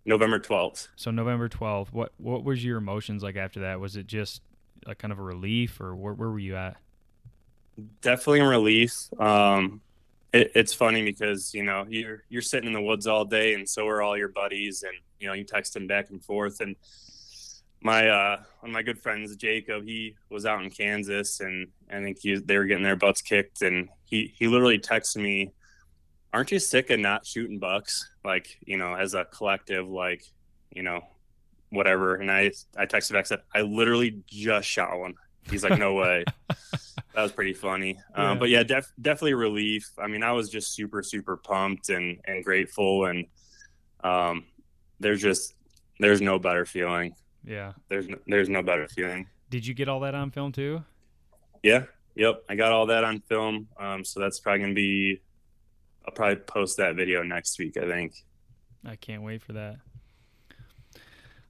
November 0.05 0.39
twelfth. 0.39 0.89
So 0.95 1.11
November 1.11 1.47
twelfth. 1.47 1.93
What 1.93 2.11
what 2.17 2.43
was 2.43 2.63
your 2.63 2.77
emotions 2.77 3.23
like 3.23 3.35
after 3.35 3.61
that? 3.61 3.79
Was 3.79 3.95
it 3.95 4.07
just 4.07 4.41
a 4.85 4.95
kind 4.95 5.11
of 5.11 5.19
a 5.19 5.23
relief, 5.23 5.79
or 5.79 5.95
where, 5.95 6.13
where 6.13 6.29
were 6.29 6.39
you 6.39 6.55
at? 6.55 6.77
Definitely 8.01 8.41
a 8.41 8.47
relief. 8.47 8.93
Um, 9.19 9.81
it, 10.33 10.51
it's 10.55 10.73
funny 10.73 11.03
because 11.03 11.53
you 11.53 11.63
know 11.63 11.85
you're 11.87 12.23
you're 12.29 12.41
sitting 12.41 12.67
in 12.67 12.73
the 12.73 12.81
woods 12.81 13.07
all 13.07 13.25
day, 13.25 13.53
and 13.53 13.67
so 13.67 13.87
are 13.87 14.01
all 14.01 14.17
your 14.17 14.29
buddies, 14.29 14.83
and 14.83 14.93
you 15.19 15.27
know 15.27 15.33
you 15.33 15.43
text 15.43 15.73
them 15.73 15.87
back 15.87 16.09
and 16.09 16.23
forth. 16.23 16.61
And 16.61 16.75
my 17.81 18.09
uh, 18.09 18.37
one 18.59 18.71
of 18.71 18.73
my 18.73 18.81
good 18.81 18.99
friends, 18.99 19.35
Jacob, 19.35 19.83
he 19.85 20.15
was 20.29 20.45
out 20.45 20.61
in 20.61 20.69
Kansas, 20.69 21.39
and 21.39 21.67
I 21.89 22.01
think 22.01 22.19
he, 22.19 22.35
they 22.35 22.57
were 22.57 22.65
getting 22.65 22.83
their 22.83 22.95
butts 22.95 23.21
kicked, 23.21 23.61
and 23.61 23.89
he 24.05 24.33
he 24.37 24.47
literally 24.47 24.79
texted 24.79 25.17
me, 25.17 25.53
"Aren't 26.33 26.51
you 26.51 26.59
sick 26.59 26.89
of 26.89 26.99
not 26.99 27.25
shooting 27.25 27.59
bucks? 27.59 28.09
Like 28.23 28.57
you 28.65 28.77
know, 28.77 28.95
as 28.95 29.13
a 29.13 29.25
collective, 29.25 29.87
like 29.87 30.23
you 30.73 30.83
know, 30.83 31.01
whatever." 31.69 32.15
And 32.15 32.31
I 32.31 32.51
I 32.77 32.85
texted 32.85 33.13
back 33.13 33.27
said, 33.27 33.41
"I 33.55 33.61
literally 33.61 34.23
just 34.27 34.67
shot 34.67 34.99
one." 34.99 35.15
He's 35.49 35.63
like, 35.63 35.79
"No 35.79 35.93
way." 35.95 36.25
that 37.19 37.23
was 37.23 37.31
pretty 37.31 37.53
funny. 37.53 37.97
Um. 38.13 38.39
But 38.39 38.49
yeah, 38.49 38.63
def- 38.63 38.91
definitely 39.01 39.33
relief. 39.35 39.89
I 39.97 40.07
mean, 40.07 40.23
I 40.23 40.31
was 40.33 40.49
just 40.49 40.73
super, 40.73 41.01
super 41.01 41.37
pumped 41.37 41.89
and, 41.89 42.19
and 42.25 42.43
grateful. 42.43 43.05
And 43.05 43.25
um, 44.03 44.45
there's 44.99 45.21
just, 45.21 45.53
there's 45.99 46.21
no 46.21 46.39
better 46.39 46.65
feeling. 46.65 47.15
Yeah. 47.45 47.73
There's 47.87 48.07
no, 48.07 48.17
there's 48.27 48.49
no 48.49 48.61
better 48.61 48.87
feeling. 48.87 49.27
Did 49.49 49.65
you 49.65 49.73
get 49.73 49.89
all 49.89 49.99
that 50.01 50.15
on 50.15 50.31
film 50.31 50.51
too? 50.51 50.83
Yeah. 51.63 51.83
Yep. 52.15 52.43
I 52.49 52.55
got 52.55 52.71
all 52.71 52.85
that 52.87 53.03
on 53.03 53.21
film. 53.21 53.67
Um, 53.79 54.03
so 54.03 54.19
that's 54.19 54.39
probably 54.39 54.59
going 54.59 54.71
to 54.71 54.75
be, 54.75 55.21
I'll 56.05 56.13
probably 56.13 56.37
post 56.37 56.77
that 56.77 56.95
video 56.95 57.23
next 57.23 57.57
week, 57.59 57.77
I 57.77 57.87
think. 57.87 58.13
I 58.85 58.95
can't 58.95 59.23
wait 59.23 59.41
for 59.41 59.53
that. 59.53 59.77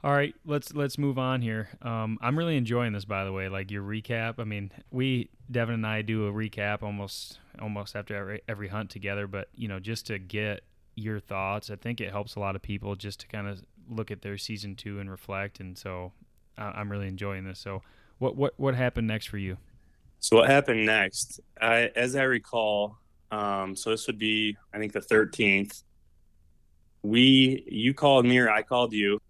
All 0.01 0.13
right, 0.13 0.33
let's 0.45 0.73
let's 0.73 0.97
move 0.97 1.19
on 1.19 1.41
here. 1.41 1.67
Um, 1.81 2.17
I'm 2.21 2.37
really 2.37 2.55
enjoying 2.55 2.93
this, 2.93 3.03
by 3.03 3.25
the 3.25 3.33
way. 3.33 3.49
Like 3.49 3.69
your 3.69 3.83
recap. 3.83 4.35
I 4.39 4.45
mean, 4.45 4.71
we 4.91 5.29
Devin 5.51 5.75
and 5.75 5.85
I 5.85 6.03
do 6.03 6.25
a 6.25 6.31
recap 6.31 6.83
almost 6.83 7.37
almost 7.61 7.97
after 7.97 8.15
every, 8.15 8.41
every 8.47 8.67
hunt 8.69 8.89
together. 8.91 9.27
But 9.27 9.49
you 9.55 9.67
know, 9.67 9.81
just 9.81 10.07
to 10.07 10.17
get 10.17 10.61
your 10.95 11.19
thoughts, 11.19 11.69
I 11.69 11.75
think 11.75 11.99
it 11.99 12.11
helps 12.11 12.35
a 12.35 12.39
lot 12.39 12.55
of 12.55 12.61
people 12.61 12.95
just 12.95 13.19
to 13.19 13.27
kind 13.27 13.49
of 13.49 13.61
look 13.89 14.11
at 14.11 14.21
their 14.21 14.37
season 14.37 14.75
two 14.75 14.99
and 14.99 15.09
reflect. 15.09 15.59
And 15.59 15.77
so, 15.77 16.13
uh, 16.57 16.71
I'm 16.75 16.91
really 16.91 17.07
enjoying 17.07 17.45
this. 17.45 17.59
So, 17.59 17.81
what 18.17 18.35
what 18.35 18.53
what 18.57 18.75
happened 18.75 19.07
next 19.07 19.27
for 19.27 19.37
you? 19.37 19.57
So 20.19 20.37
what 20.37 20.49
happened 20.49 20.85
next? 20.85 21.39
I, 21.61 21.91
as 21.95 22.15
I 22.15 22.23
recall, 22.23 22.97
um, 23.31 23.75
so 23.75 23.89
this 23.89 24.05
would 24.07 24.19
be 24.19 24.57
I 24.73 24.77
think 24.77 24.91
the 24.91 24.99
13th. 24.99 25.83
We 27.01 27.63
you 27.67 27.93
called 27.93 28.25
me 28.25 28.37
or 28.39 28.49
I 28.49 28.61
called 28.61 28.91
you 28.91 29.21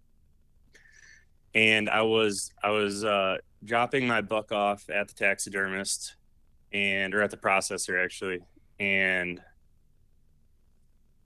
and 1.54 1.88
I 1.88 2.02
was 2.02 2.52
I 2.62 2.70
was 2.70 3.04
uh, 3.04 3.38
dropping 3.64 4.06
my 4.06 4.20
buck 4.20 4.52
off 4.52 4.88
at 4.90 5.08
the 5.08 5.14
taxidermist 5.14 6.16
and 6.72 7.14
or 7.14 7.22
at 7.22 7.30
the 7.30 7.36
processor 7.36 8.02
actually, 8.02 8.40
and 8.78 9.40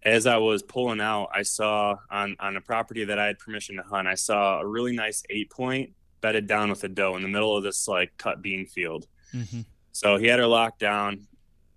as 0.05 0.27
I 0.27 0.37
was 0.37 0.63
pulling 0.63 1.01
out, 1.01 1.31
I 1.35 1.43
saw 1.43 1.97
on 2.11 2.37
on 2.41 2.57
a 2.57 2.61
property 2.61 3.05
that 3.05 3.19
I 3.19 3.27
had 3.27 3.39
permission 3.39 3.77
to 3.77 3.83
hunt, 3.83 4.09
I 4.09 4.15
saw 4.15 4.61
a 4.61 4.67
really 4.67 4.95
nice 4.95 5.23
eight 5.31 5.51
point 5.51 5.93
bedded 6.21 6.47
down 6.47 6.71
with 6.71 6.83
a 6.85 6.89
doe 6.89 7.17
in 7.17 7.23
the 7.23 7.29
middle 7.29 7.57
of 7.57 7.63
this 7.63 7.87
like 7.89 8.13
cut 8.17 8.43
bean 8.43 8.67
field. 8.67 9.07
Mm-hmm. 9.33 9.61
So 9.93 10.17
he 10.17 10.27
had 10.27 10.39
her 10.39 10.47
locked 10.47 10.79
down, 10.79 11.27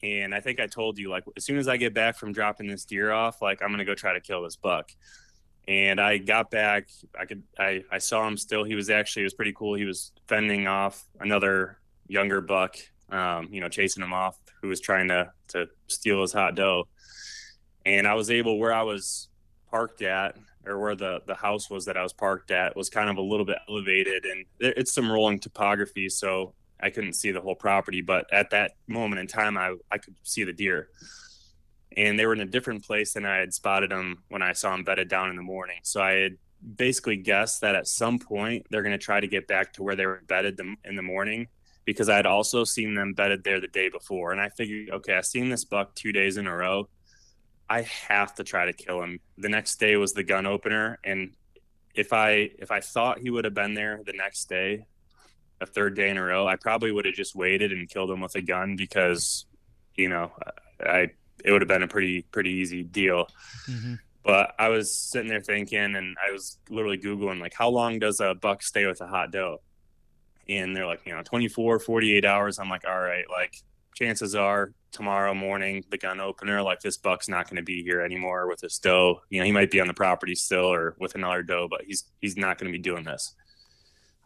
and 0.02 0.34
I 0.34 0.40
think 0.40 0.60
I 0.60 0.68
told 0.68 0.98
you 0.98 1.10
like 1.10 1.24
as 1.36 1.46
soon 1.46 1.58
as 1.58 1.68
I 1.68 1.78
get 1.78 1.94
back 1.94 2.18
from 2.18 2.34
dropping 2.34 2.68
this 2.68 2.86
deer 2.86 3.12
off, 3.12 3.42
like 3.42 3.62
I'm 3.62 3.72
gonna 3.72 3.86
go 3.86 3.96
try 3.96 4.14
to 4.14 4.22
kill 4.22 4.44
this 4.44 4.56
buck 4.56 4.92
and 5.68 6.00
I 6.00 6.18
got 6.18 6.50
back. 6.50 6.90
I 7.20 7.26
could 7.26 7.44
I, 7.60 7.84
I 7.92 7.98
saw 7.98 8.28
him 8.28 8.38
still. 8.38 8.64
He 8.64 8.76
was 8.76 8.90
actually 8.90 9.24
it 9.24 9.26
was 9.26 9.34
pretty 9.34 9.54
cool. 9.54 9.76
He 9.76 9.86
was 9.86 10.12
fending 10.28 10.68
off 10.68 11.04
another 11.20 11.78
younger 12.08 12.42
buck, 12.42 12.78
um, 13.10 13.50
you 13.52 13.60
know, 13.60 13.68
chasing 13.68 14.04
him 14.04 14.14
off 14.14 14.38
who 14.62 14.70
was 14.70 14.80
trying 14.80 15.10
to 15.10 15.32
to 15.50 15.68
steal 15.88 16.22
his 16.22 16.32
hot 16.32 16.56
doe. 16.56 16.88
And 17.88 18.08
I 18.08 18.14
was 18.14 18.30
able 18.30 18.60
where 18.60 18.74
I 18.74 18.84
was 18.84 19.30
parked 19.72 20.02
at 20.02 20.38
or 20.66 20.80
where 20.80 20.96
the 20.96 21.22
the 21.26 21.36
house 21.36 21.70
was 21.70 21.86
that 21.86 21.98
I 21.98 22.04
was 22.04 22.14
parked 22.14 22.52
at 22.52 22.76
was 22.76 22.90
kind 22.90 23.10
of 23.10 23.18
a 23.18 23.22
little 23.22 23.46
bit 23.46 23.58
elevated 23.70 24.26
and 24.26 24.46
it's 24.60 24.94
some 24.94 25.12
rolling 25.12 25.40
topography 25.40 26.08
so 26.10 26.54
I 26.80 26.90
couldn't 26.90 27.14
see 27.14 27.32
the 27.32 27.42
whole 27.42 27.56
property 27.56 28.02
but 28.02 28.32
at 28.32 28.50
that 28.52 28.72
moment 28.88 29.20
in 29.20 29.28
time 29.28 29.58
I 29.58 29.76
I 29.92 29.98
could 29.98 30.16
see 30.24 30.46
the 30.46 30.54
deer 30.54 30.90
and 31.98 32.18
they 32.18 32.26
were 32.28 32.34
in 32.34 32.42
a 32.42 32.46
different 32.46 32.86
place 32.86 33.14
than 33.14 33.26
I 33.26 33.38
had 33.38 33.54
spotted 33.54 33.90
them 33.90 34.24
when 34.30 34.44
I 34.44 34.54
saw 34.54 34.72
them 34.72 34.84
bedded 34.84 35.10
down 35.10 35.32
in 35.32 35.36
the 35.36 35.42
morning. 35.42 35.80
So 35.82 36.00
I 36.00 36.12
had 36.12 36.38
basically 36.76 37.18
guessed 37.18 37.62
that 37.62 37.76
at 37.76 37.88
some 37.88 38.20
point 38.20 38.68
they're 38.70 38.84
going 38.84 38.98
to 38.98 39.04
try 39.04 39.20
to 39.20 39.28
get 39.28 39.48
back 39.48 39.74
to 39.74 39.84
where 39.84 39.96
they 39.96 40.06
were 40.06 40.22
bedded 40.28 40.60
in 40.86 40.96
the 40.96 41.02
morning 41.02 41.48
because 41.86 42.08
I 42.08 42.16
had 42.16 42.28
also 42.28 42.64
seen 42.64 42.94
them 42.94 43.14
bedded 43.14 43.44
there 43.44 43.60
the 43.60 43.68
day 43.68 43.90
before. 43.90 44.32
And 44.32 44.40
I 44.40 44.50
figured, 44.50 44.92
okay, 44.92 45.16
I've 45.16 45.26
seen 45.26 45.50
this 45.50 45.66
buck 45.66 45.96
two 45.96 46.12
days 46.12 46.38
in 46.38 46.46
a 46.46 46.56
row. 46.56 46.88
I 47.70 47.82
have 47.82 48.36
to 48.36 48.44
try 48.44 48.66
to 48.66 48.74
kill 48.74 49.02
him. 49.02 49.20
The 49.38 49.50
next 49.50 49.80
day 49.80 49.96
was 49.98 50.14
the 50.14 50.24
gun 50.24 50.46
opener, 50.46 51.00
and 51.04 51.34
if 51.94 52.14
I 52.14 52.52
if 52.60 52.72
I 52.72 52.80
thought 52.80 53.20
he 53.20 53.30
would 53.30 53.46
have 53.46 53.54
been 53.54 53.74
there 53.74 54.02
the 54.06 54.14
next 54.14 54.46
day, 54.48 54.86
a 55.60 55.66
third 55.66 55.96
day 55.96 56.10
in 56.10 56.18
a 56.18 56.24
row, 56.24 56.48
I 56.48 56.56
probably 56.56 56.92
would 56.92 57.06
have 57.06 57.16
just 57.16 57.36
waited 57.36 57.72
and 57.72 57.90
killed 57.90 58.12
him 58.12 58.22
with 58.22 58.36
a 58.36 58.42
gun 58.42 58.76
because, 58.76 59.46
you 59.96 60.08
know, 60.08 60.32
I 60.80 61.10
it 61.44 61.52
would 61.52 61.62
have 61.62 61.68
been 61.68 61.84
a 61.84 61.88
pretty 61.88 62.22
pretty 62.22 62.52
easy 62.52 62.84
deal. 62.84 63.28
Mm-hmm. 63.70 63.96
But 64.24 64.54
I 64.60 64.70
was 64.70 64.94
sitting 64.94 65.30
there 65.30 65.42
thinking, 65.42 65.96
and 65.96 66.18
I 66.26 66.32
was 66.32 66.60
literally 66.70 66.98
googling 66.98 67.40
like, 67.40 67.54
how 67.54 67.70
long 67.70 68.00
does 68.00 68.20
a 68.20 68.36
buck 68.36 68.62
stay 68.62 68.86
with 68.86 69.00
a 69.02 69.08
hot 69.08 69.32
doe? 69.32 69.62
And 70.50 70.76
they're 70.76 70.86
like, 70.86 71.06
you 71.06 71.14
know, 71.14 71.24
24, 71.24 71.80
48 71.80 72.26
hours. 72.26 72.60
I'm 72.60 72.70
like, 72.70 72.86
all 72.86 73.00
right, 73.00 73.26
like 73.30 73.56
chances 73.96 74.36
are 74.36 74.72
tomorrow 74.98 75.34
morning 75.34 75.84
the 75.92 75.98
gun 75.98 76.20
opener 76.20 76.62
like 76.62 76.80
this 76.80 76.98
buck's 76.98 77.30
not 77.30 77.48
going 77.48 77.56
to 77.56 77.64
be 77.64 77.84
here 77.84 78.02
anymore 78.02 78.48
with 78.48 78.60
this 78.60 78.80
doe. 78.80 79.22
You 79.30 79.40
know 79.40 79.46
he 79.46 79.52
might 79.52 79.70
be 79.70 79.80
on 79.80 79.88
the 79.88 79.94
property 79.94 80.34
still 80.34 80.66
or 80.66 80.96
with 81.00 81.14
another 81.14 81.44
doe 81.44 81.68
but 81.70 81.84
he's 81.86 82.06
he's 82.20 82.36
not 82.36 82.58
going 82.58 82.72
to 82.72 82.78
be 82.78 82.82
doing 82.82 83.04
this. 83.04 83.36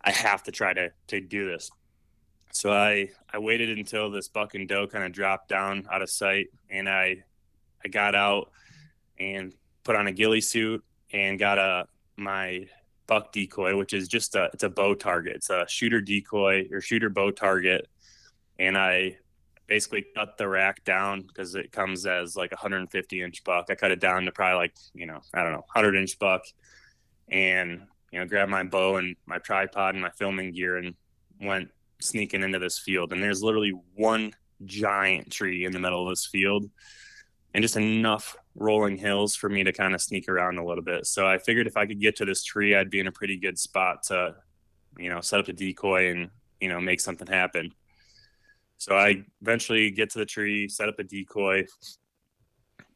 I 0.03 0.11
have 0.11 0.43
to 0.43 0.51
try 0.51 0.73
to 0.73 0.91
to 1.07 1.19
do 1.19 1.45
this. 1.49 1.69
So 2.53 2.71
I 2.71 3.09
I 3.31 3.39
waited 3.39 3.77
until 3.77 4.09
this 4.09 4.29
buck 4.29 4.55
and 4.55 4.67
doe 4.67 4.87
kind 4.87 5.03
of 5.03 5.11
dropped 5.11 5.49
down 5.49 5.87
out 5.91 6.01
of 6.01 6.09
sight, 6.09 6.47
and 6.69 6.87
I 6.89 7.23
I 7.83 7.89
got 7.89 8.15
out 8.15 8.51
and 9.19 9.53
put 9.83 9.95
on 9.97 10.07
a 10.07 10.11
ghillie 10.11 10.41
suit 10.41 10.83
and 11.11 11.37
got 11.37 11.57
a 11.57 11.85
my 12.15 12.67
buck 13.07 13.33
decoy, 13.33 13.75
which 13.75 13.91
is 13.91 14.07
just 14.07 14.35
a 14.35 14.49
it's 14.53 14.63
a 14.63 14.69
bow 14.69 14.95
target. 14.95 15.35
It's 15.35 15.49
a 15.49 15.65
shooter 15.67 15.99
decoy 15.99 16.67
or 16.71 16.79
shooter 16.79 17.09
bow 17.09 17.31
target, 17.31 17.87
and 18.57 18.77
I 18.77 19.17
basically 19.71 20.05
cut 20.13 20.37
the 20.37 20.45
rack 20.45 20.83
down 20.83 21.21
because 21.21 21.55
it 21.55 21.71
comes 21.71 22.05
as 22.05 22.35
like 22.35 22.51
a 22.51 22.55
150 22.55 23.21
inch 23.21 23.41
buck. 23.45 23.67
I 23.69 23.75
cut 23.75 23.91
it 23.91 24.01
down 24.01 24.25
to 24.25 24.31
probably 24.33 24.57
like 24.57 24.75
you 24.93 25.05
know 25.05 25.21
I 25.33 25.43
don't 25.43 25.53
know 25.53 25.65
100 25.73 25.95
inch 25.95 26.19
buck, 26.19 26.43
and 27.29 27.83
you 28.11 28.19
know 28.19 28.25
grabbed 28.25 28.51
my 28.51 28.63
bow 28.63 28.97
and 28.97 29.15
my 29.25 29.37
tripod 29.37 29.95
and 29.95 30.01
my 30.01 30.09
filming 30.09 30.51
gear 30.51 30.75
and 30.75 30.93
went 31.39 31.69
sneaking 32.01 32.43
into 32.43 32.59
this 32.59 32.79
field, 32.79 33.13
and 33.13 33.23
there's 33.23 33.41
literally 33.41 33.71
one 33.95 34.33
giant 34.65 35.31
tree 35.31 35.63
in 35.63 35.71
the 35.71 35.79
middle 35.79 36.03
of 36.03 36.09
this 36.09 36.25
field, 36.25 36.69
and 37.53 37.61
just 37.61 37.77
enough 37.77 38.35
rolling 38.55 38.97
hills 38.97 39.37
for 39.37 39.47
me 39.47 39.63
to 39.63 39.71
kind 39.71 39.95
of 39.95 40.01
sneak 40.01 40.27
around 40.27 40.57
a 40.57 40.65
little 40.65 40.83
bit. 40.83 41.05
So 41.05 41.25
I 41.25 41.37
figured 41.37 41.65
if 41.65 41.77
I 41.77 41.85
could 41.85 42.01
get 42.01 42.17
to 42.17 42.25
this 42.25 42.43
tree, 42.43 42.75
I'd 42.75 42.89
be 42.89 42.99
in 42.99 43.07
a 43.07 43.11
pretty 43.13 43.37
good 43.37 43.57
spot 43.57 44.03
to, 44.07 44.35
you 44.97 45.09
know, 45.09 45.21
set 45.21 45.39
up 45.39 45.47
a 45.47 45.53
decoy 45.53 46.11
and 46.11 46.29
you 46.59 46.67
know 46.67 46.81
make 46.81 46.99
something 46.99 47.27
happen. 47.27 47.71
So 48.81 48.95
I 48.95 49.23
eventually 49.43 49.91
get 49.91 50.09
to 50.09 50.17
the 50.17 50.25
tree, 50.25 50.67
set 50.67 50.89
up 50.89 50.97
a 50.97 51.03
decoy, 51.03 51.67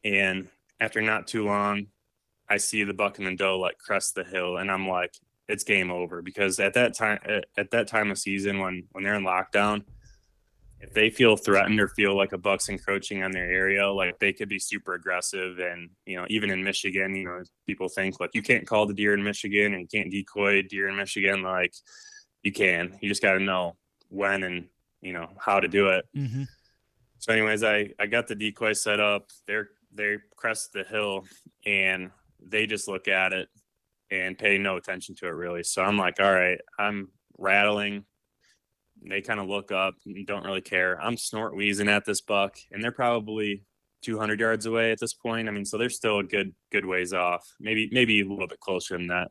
and 0.04 0.48
after 0.80 1.00
not 1.00 1.28
too 1.28 1.46
long, 1.46 1.86
I 2.50 2.58
see 2.58 2.84
the 2.84 2.96
buck 2.96 3.20
and 3.20 3.28
the 3.28 3.36
doe 3.36 3.60
like 3.60 3.78
crest 3.78 4.16
the 4.16 4.24
hill, 4.24 4.58
and 4.58 4.72
I'm 4.72 4.88
like, 4.90 5.14
it's 5.48 5.64
game 5.64 5.92
over 5.92 6.24
because 6.24 6.60
at 6.60 6.74
that 6.74 6.96
time 6.96 7.20
at 7.56 7.70
that 7.70 7.88
time 7.88 8.10
of 8.10 8.18
season 8.18 8.58
when 8.58 8.86
when 8.94 9.04
they're 9.04 9.14
in 9.14 9.24
lockdown 9.24 9.84
if 10.82 10.92
they 10.92 11.12
feel 11.12 11.38
threatened 11.38 11.80
or 11.80 11.88
feel 11.90 12.18
like 12.18 12.34
a 12.34 12.38
buck's 12.40 12.68
encroaching 12.68 13.22
on 13.22 13.30
their 13.30 13.52
area 13.52 13.88
like 13.88 14.18
they 14.18 14.34
could 14.34 14.50
be 14.50 14.58
super 14.58 14.96
aggressive. 14.96 15.60
And 15.60 15.92
you 16.08 16.18
know 16.18 16.26
even 16.30 16.50
in 16.50 16.64
michigan 16.64 17.16
you 17.16 17.26
know 17.26 17.44
people 17.68 17.90
think 17.90 18.20
like 18.20 18.32
you 18.34 18.42
can't 18.42 18.66
call 18.66 18.88
the 18.88 18.94
deer 18.96 19.14
in 19.14 19.24
michigan 19.24 19.76
and 19.76 19.84
you 19.84 19.88
can't 19.88 20.12
decoy 20.12 20.64
deer 20.64 20.90
in 20.90 20.96
michigan 20.98 21.44
like 21.44 21.76
you 22.42 22.52
can. 22.52 22.98
You 23.02 23.08
just 23.08 23.22
got 23.22 23.34
to 23.34 23.40
know 23.40 23.76
when 24.10 24.42
and 24.42 24.68
you 25.02 25.14
know 25.14 25.30
how 25.39 25.60
to 25.60 25.68
do 25.68 25.89
it 25.89 26.06
mm-hmm. 26.16 26.43
so 27.18 27.34
anyways 27.34 27.64
i 27.64 27.89
i 28.00 28.06
got 28.06 28.28
the 28.28 28.36
decoy 28.36 28.74
set 28.74 29.00
up 29.00 29.30
they're 29.48 29.70
they 29.93 30.18
crest 30.36 30.74
the 30.74 30.84
hill 30.84 31.26
and 31.66 32.12
they 32.46 32.66
just 32.68 32.88
look 32.88 33.08
at 33.08 33.34
it 33.34 33.50
and 34.12 34.38
pay 34.38 34.58
no 34.58 34.78
attention 34.78 35.16
to 35.16 35.28
it 35.28 35.32
really. 35.32 35.64
So 35.64 35.82
I'm 35.84 35.98
like, 35.98 36.20
all 36.20 36.32
right, 36.32 36.60
I'm 36.78 37.10
rattling. 37.38 38.06
they 39.08 39.22
kind 39.22 39.39
of 39.39 39.48
look 39.48 39.72
up 39.72 39.96
and 40.06 40.26
don't 40.26 40.46
really 40.46 40.62
care. 40.62 41.00
I'm 41.02 41.18
snort 41.18 41.56
wheezing 41.56 41.89
at 41.89 42.06
this 42.06 42.22
buck, 42.22 42.58
and 42.72 42.84
they're 42.84 42.91
probably 42.91 43.64
200 44.04 44.39
yards 44.39 44.66
away 44.66 44.91
at 44.91 45.00
this 45.00 45.14
point. 45.14 45.48
I 45.48 45.52
mean, 45.52 45.66
so 45.66 45.78
they're 45.78 45.89
still 45.89 46.20
a 46.20 46.24
good 46.24 46.54
good 46.72 46.86
ways 46.86 47.14
off, 47.14 47.48
maybe 47.60 47.89
maybe 47.91 48.22
a 48.22 48.26
little 48.28 48.48
bit 48.48 48.60
closer 48.60 48.98
than 48.98 49.08
that. 49.08 49.30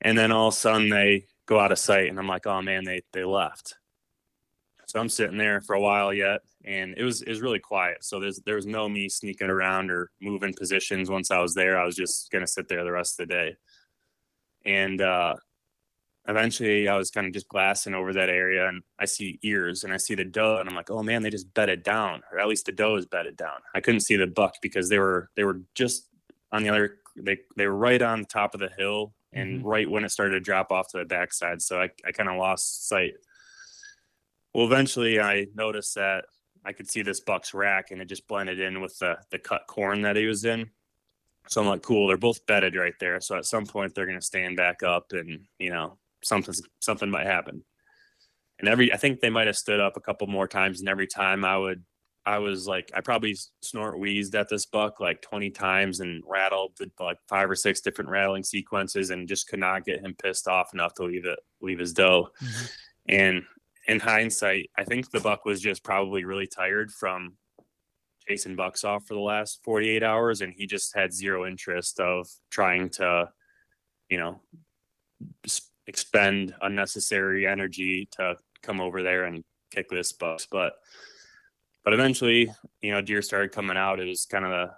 And 0.00 0.18
then 0.18 0.32
all 0.32 0.48
of 0.48 0.54
a 0.54 0.56
sudden 0.56 0.88
they 0.90 1.26
go 1.46 1.58
out 1.58 1.72
of 1.72 1.78
sight, 1.78 2.08
and 2.08 2.18
I'm 2.18 2.28
like, 2.28 2.46
oh 2.46 2.62
man, 2.62 2.84
they 2.84 3.02
they 3.12 3.24
left. 3.24 3.76
So 4.94 5.00
I'm 5.00 5.08
sitting 5.08 5.38
there 5.38 5.60
for 5.60 5.74
a 5.74 5.80
while 5.80 6.14
yet, 6.14 6.42
and 6.64 6.94
it 6.96 7.02
was 7.02 7.20
it 7.22 7.28
was 7.28 7.40
really 7.40 7.58
quiet. 7.58 8.04
So 8.04 8.20
there's 8.20 8.38
there 8.46 8.54
was 8.54 8.66
no 8.66 8.88
me 8.88 9.08
sneaking 9.08 9.50
around 9.50 9.90
or 9.90 10.12
moving 10.20 10.54
positions. 10.54 11.10
Once 11.10 11.32
I 11.32 11.40
was 11.40 11.52
there, 11.52 11.80
I 11.80 11.84
was 11.84 11.96
just 11.96 12.30
gonna 12.30 12.46
sit 12.46 12.68
there 12.68 12.84
the 12.84 12.92
rest 12.92 13.18
of 13.18 13.26
the 13.26 13.34
day. 13.34 13.56
And 14.64 15.00
uh, 15.00 15.34
eventually 16.28 16.86
I 16.88 16.96
was 16.96 17.10
kind 17.10 17.26
of 17.26 17.32
just 17.32 17.48
glassing 17.48 17.92
over 17.92 18.12
that 18.12 18.28
area 18.28 18.68
and 18.68 18.82
I 18.96 19.06
see 19.06 19.40
ears 19.42 19.82
and 19.82 19.92
I 19.92 19.96
see 19.96 20.14
the 20.14 20.24
doe 20.24 20.58
and 20.58 20.68
I'm 20.68 20.76
like, 20.76 20.92
oh 20.92 21.02
man, 21.02 21.22
they 21.22 21.30
just 21.30 21.52
bedded 21.54 21.82
down, 21.82 22.22
or 22.30 22.38
at 22.38 22.46
least 22.46 22.66
the 22.66 22.72
doe 22.72 22.94
is 22.94 23.04
bedded 23.04 23.36
down. 23.36 23.58
I 23.74 23.80
couldn't 23.80 24.00
see 24.00 24.16
the 24.16 24.28
buck 24.28 24.54
because 24.62 24.88
they 24.88 25.00
were 25.00 25.28
they 25.34 25.42
were 25.42 25.60
just 25.74 26.08
on 26.52 26.62
the 26.62 26.68
other 26.68 26.98
they 27.16 27.38
they 27.56 27.66
were 27.66 27.76
right 27.76 28.00
on 28.00 28.26
top 28.26 28.54
of 28.54 28.60
the 28.60 28.70
hill 28.78 29.12
and 29.32 29.58
mm-hmm. 29.58 29.66
right 29.66 29.90
when 29.90 30.04
it 30.04 30.10
started 30.10 30.34
to 30.34 30.40
drop 30.40 30.70
off 30.70 30.86
to 30.92 30.98
the 30.98 31.04
backside. 31.04 31.60
So 31.62 31.80
I, 31.80 31.90
I 32.06 32.12
kind 32.12 32.28
of 32.28 32.36
lost 32.36 32.88
sight. 32.88 33.14
Well, 34.54 34.66
eventually 34.66 35.20
I 35.20 35.46
noticed 35.54 35.96
that 35.96 36.24
I 36.64 36.72
could 36.72 36.88
see 36.88 37.02
this 37.02 37.20
buck's 37.20 37.52
rack 37.52 37.90
and 37.90 38.00
it 38.00 38.06
just 38.06 38.26
blended 38.28 38.60
in 38.60 38.80
with 38.80 38.98
the 38.98 39.18
the 39.30 39.38
cut 39.38 39.62
corn 39.66 40.02
that 40.02 40.16
he 40.16 40.26
was 40.26 40.44
in. 40.44 40.70
So 41.48 41.60
I'm 41.60 41.66
like, 41.66 41.82
cool, 41.82 42.06
they're 42.06 42.16
both 42.16 42.46
bedded 42.46 42.74
right 42.74 42.94
there. 43.00 43.20
So 43.20 43.36
at 43.36 43.44
some 43.44 43.66
point 43.66 43.94
they're 43.94 44.06
gonna 44.06 44.22
stand 44.22 44.56
back 44.56 44.82
up 44.82 45.12
and, 45.12 45.40
you 45.58 45.70
know, 45.70 45.98
something 46.22 46.54
something 46.80 47.10
might 47.10 47.26
happen. 47.26 47.64
And 48.60 48.68
every 48.68 48.92
I 48.92 48.96
think 48.96 49.20
they 49.20 49.30
might 49.30 49.48
have 49.48 49.56
stood 49.56 49.80
up 49.80 49.96
a 49.96 50.00
couple 50.00 50.26
more 50.28 50.48
times, 50.48 50.80
and 50.80 50.88
every 50.88 51.08
time 51.08 51.44
I 51.44 51.58
would 51.58 51.84
I 52.24 52.38
was 52.38 52.66
like 52.66 52.90
I 52.94 53.00
probably 53.00 53.36
snort 53.60 53.98
wheezed 53.98 54.34
at 54.34 54.48
this 54.48 54.66
buck 54.66 55.00
like 55.00 55.20
20 55.20 55.50
times 55.50 56.00
and 56.00 56.22
rattled 56.26 56.78
like 56.98 57.18
five 57.28 57.50
or 57.50 57.56
six 57.56 57.80
different 57.80 58.10
rattling 58.10 58.44
sequences 58.44 59.10
and 59.10 59.28
just 59.28 59.48
could 59.48 59.58
not 59.58 59.84
get 59.84 60.00
him 60.00 60.14
pissed 60.14 60.48
off 60.48 60.72
enough 60.72 60.94
to 60.94 61.04
leave 61.04 61.26
it 61.26 61.38
leave 61.60 61.80
his 61.80 61.92
doe. 61.92 62.28
Mm-hmm. 62.42 62.64
And 63.08 63.42
in 63.86 64.00
hindsight, 64.00 64.70
I 64.76 64.84
think 64.84 65.10
the 65.10 65.20
buck 65.20 65.44
was 65.44 65.60
just 65.60 65.84
probably 65.84 66.24
really 66.24 66.46
tired 66.46 66.90
from 66.90 67.36
chasing 68.26 68.56
bucks 68.56 68.84
off 68.84 69.06
for 69.06 69.14
the 69.14 69.20
last 69.20 69.60
48 69.64 70.02
hours 70.02 70.40
and 70.40 70.54
he 70.56 70.66
just 70.66 70.94
had 70.96 71.12
zero 71.12 71.46
interest 71.46 72.00
of 72.00 72.26
trying 72.50 72.88
to 72.88 73.28
you 74.08 74.16
know 74.16 74.40
expend 75.86 76.54
unnecessary 76.62 77.46
energy 77.46 78.08
to 78.12 78.36
come 78.62 78.80
over 78.80 79.02
there 79.02 79.24
and 79.24 79.44
kick 79.70 79.88
this 79.88 80.12
bucks. 80.12 80.46
But 80.50 80.74
but 81.84 81.92
eventually, 81.92 82.50
you 82.80 82.92
know, 82.92 83.02
deer 83.02 83.20
started 83.20 83.52
coming 83.52 83.76
out. 83.76 84.00
It 84.00 84.08
was 84.08 84.24
kind 84.24 84.44
of 84.44 84.52
a 84.52 84.76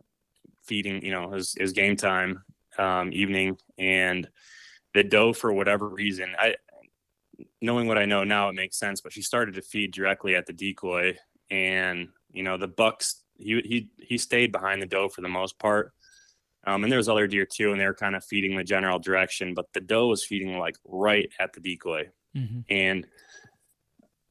feeding, 0.65 1.05
you 1.05 1.13
know, 1.13 1.31
his 1.31 1.55
his 1.59 1.73
game 1.73 1.97
time 1.97 2.43
um, 2.79 3.13
evening, 3.13 3.59
and 3.79 4.29
the 4.95 5.05
doe 5.05 5.33
for 5.33 5.53
whatever 5.53 5.89
reason, 5.89 6.35
I 6.39 6.57
knowing 7.61 7.87
what 7.87 7.99
I 7.99 8.05
know 8.05 8.25
now, 8.25 8.49
it 8.49 8.55
makes 8.55 8.79
sense. 8.79 9.01
But 9.01 9.13
she 9.13 9.23
started 9.23 9.55
to 9.55 9.63
feed 9.63 9.93
directly 9.93 10.35
at 10.35 10.47
the 10.47 10.53
decoy, 10.53 11.17
and 11.51 12.09
you 12.31 12.43
know, 12.43 12.57
the 12.57 12.69
bucks. 12.69 13.23
He 13.39 13.61
he 13.61 13.91
he 14.01 14.19
stayed 14.19 14.51
behind 14.51 14.81
the 14.81 14.87
doe 14.87 15.09
for 15.09 15.21
the 15.21 15.29
most 15.29 15.59
part, 15.59 15.93
um, 16.67 16.83
and 16.83 16.91
there 16.91 16.99
was 16.99 17.09
other 17.09 17.27
deer 17.27 17.47
too, 17.47 17.71
and 17.73 17.81
they 17.81 17.87
were 17.87 17.95
kind 17.95 18.17
of 18.17 18.25
feeding 18.25 18.57
the 18.57 18.65
general 18.65 18.99
direction, 18.99 19.55
but 19.55 19.67
the 19.73 19.81
doe 19.81 20.09
was 20.09 20.25
feeding 20.25 20.59
like 20.59 20.77
right 20.85 21.29
at 21.39 21.53
the 21.53 21.61
decoy. 21.61 22.09
Mm-hmm. 22.37 22.61
And 22.69 23.07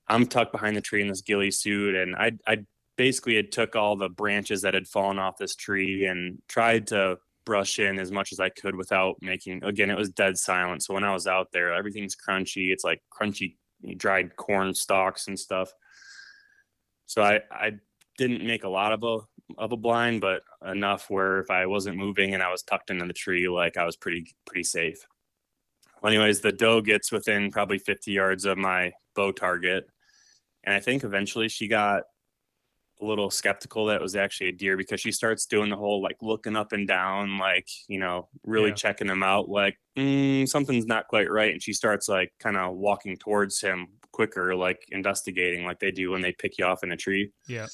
I'm 0.07 0.27
tucked 0.27 0.51
behind 0.51 0.75
the 0.75 0.81
tree 0.81 1.01
in 1.01 1.07
this 1.07 1.21
ghillie 1.21 1.51
suit, 1.51 1.95
and 1.95 2.15
I 2.15 2.33
I 2.45 2.65
basically 2.97 3.35
had 3.35 3.51
took 3.51 3.75
all 3.75 3.95
the 3.95 4.09
branches 4.09 4.61
that 4.61 4.73
had 4.73 4.87
fallen 4.87 5.19
off 5.19 5.37
this 5.37 5.55
tree 5.55 6.05
and 6.05 6.41
tried 6.47 6.87
to 6.87 7.17
brush 7.45 7.79
in 7.79 7.99
as 7.99 8.11
much 8.11 8.31
as 8.31 8.39
I 8.39 8.49
could 8.49 8.75
without 8.75 9.15
making 9.21 9.63
again 9.63 9.89
it 9.89 9.97
was 9.97 10.09
dead 10.09 10.37
silent. 10.37 10.83
So 10.83 10.93
when 10.93 11.03
I 11.03 11.13
was 11.13 11.27
out 11.27 11.51
there, 11.51 11.73
everything's 11.73 12.15
crunchy. 12.15 12.71
It's 12.71 12.83
like 12.83 13.01
crunchy 13.11 13.55
dried 13.97 14.35
corn 14.35 14.73
stalks 14.73 15.27
and 15.27 15.39
stuff. 15.39 15.71
So 17.05 17.21
I 17.21 17.41
I 17.51 17.73
didn't 18.17 18.45
make 18.45 18.63
a 18.63 18.69
lot 18.69 18.91
of 18.91 19.03
a 19.03 19.19
of 19.57 19.71
a 19.71 19.77
blind, 19.77 20.21
but 20.21 20.41
enough 20.65 21.09
where 21.09 21.39
if 21.39 21.51
I 21.51 21.65
wasn't 21.65 21.97
moving 21.97 22.33
and 22.33 22.41
I 22.41 22.51
was 22.51 22.63
tucked 22.63 22.89
into 22.89 23.05
the 23.05 23.13
tree, 23.13 23.47
like 23.47 23.77
I 23.77 23.85
was 23.85 23.95
pretty 23.95 24.35
pretty 24.45 24.63
safe. 24.63 25.05
Well, 26.01 26.11
anyways, 26.11 26.41
the 26.41 26.51
doe 26.51 26.81
gets 26.81 27.11
within 27.11 27.51
probably 27.51 27.79
50 27.79 28.11
yards 28.11 28.45
of 28.45 28.57
my 28.57 28.93
bow 29.15 29.31
target, 29.31 29.87
and 30.63 30.73
I 30.73 30.79
think 30.79 31.03
eventually 31.03 31.47
she 31.47 31.67
got 31.67 32.03
a 33.01 33.05
little 33.05 33.29
skeptical 33.29 33.85
that 33.87 33.97
it 33.97 34.01
was 34.01 34.15
actually 34.15 34.49
a 34.49 34.53
deer 34.53 34.77
because 34.77 35.01
she 35.01 35.11
starts 35.11 35.45
doing 35.45 35.69
the 35.69 35.75
whole 35.75 36.01
like 36.01 36.17
looking 36.21 36.55
up 36.55 36.71
and 36.71 36.87
down, 36.87 37.37
like 37.37 37.67
you 37.87 37.99
know, 37.99 38.29
really 38.43 38.69
yeah. 38.69 38.75
checking 38.75 39.09
him 39.09 39.23
out, 39.23 39.49
like 39.49 39.77
mm, 39.97 40.47
something's 40.47 40.85
not 40.85 41.07
quite 41.07 41.29
right, 41.29 41.51
and 41.51 41.61
she 41.61 41.73
starts 41.73 42.07
like 42.07 42.31
kind 42.39 42.57
of 42.57 42.75
walking 42.75 43.17
towards 43.17 43.61
him 43.61 43.87
quicker, 44.11 44.55
like 44.55 44.79
investigating, 44.89 45.65
like 45.65 45.79
they 45.79 45.91
do 45.91 46.11
when 46.11 46.21
they 46.21 46.31
pick 46.31 46.57
you 46.57 46.65
off 46.65 46.83
in 46.83 46.91
a 46.91 46.97
tree. 46.97 47.31
Yeah 47.47 47.67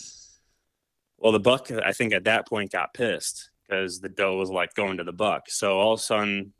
well, 1.22 1.32
the 1.32 1.40
buck, 1.40 1.72
I 1.72 1.94
think 1.94 2.14
at 2.14 2.24
that 2.24 2.48
point 2.48 2.72
got 2.72 2.94
pissed 2.94 3.52
because 3.62 4.02
the 4.02 4.10
doe 4.10 4.38
was 4.38 4.50
like 4.50 4.74
going 4.74 4.98
to 4.98 5.04
the 5.04 5.14
buck. 5.14 5.44
So 5.50 5.78
all 5.78 5.94
of 5.94 6.00
a 6.00 6.04
sudden, 6.04 6.54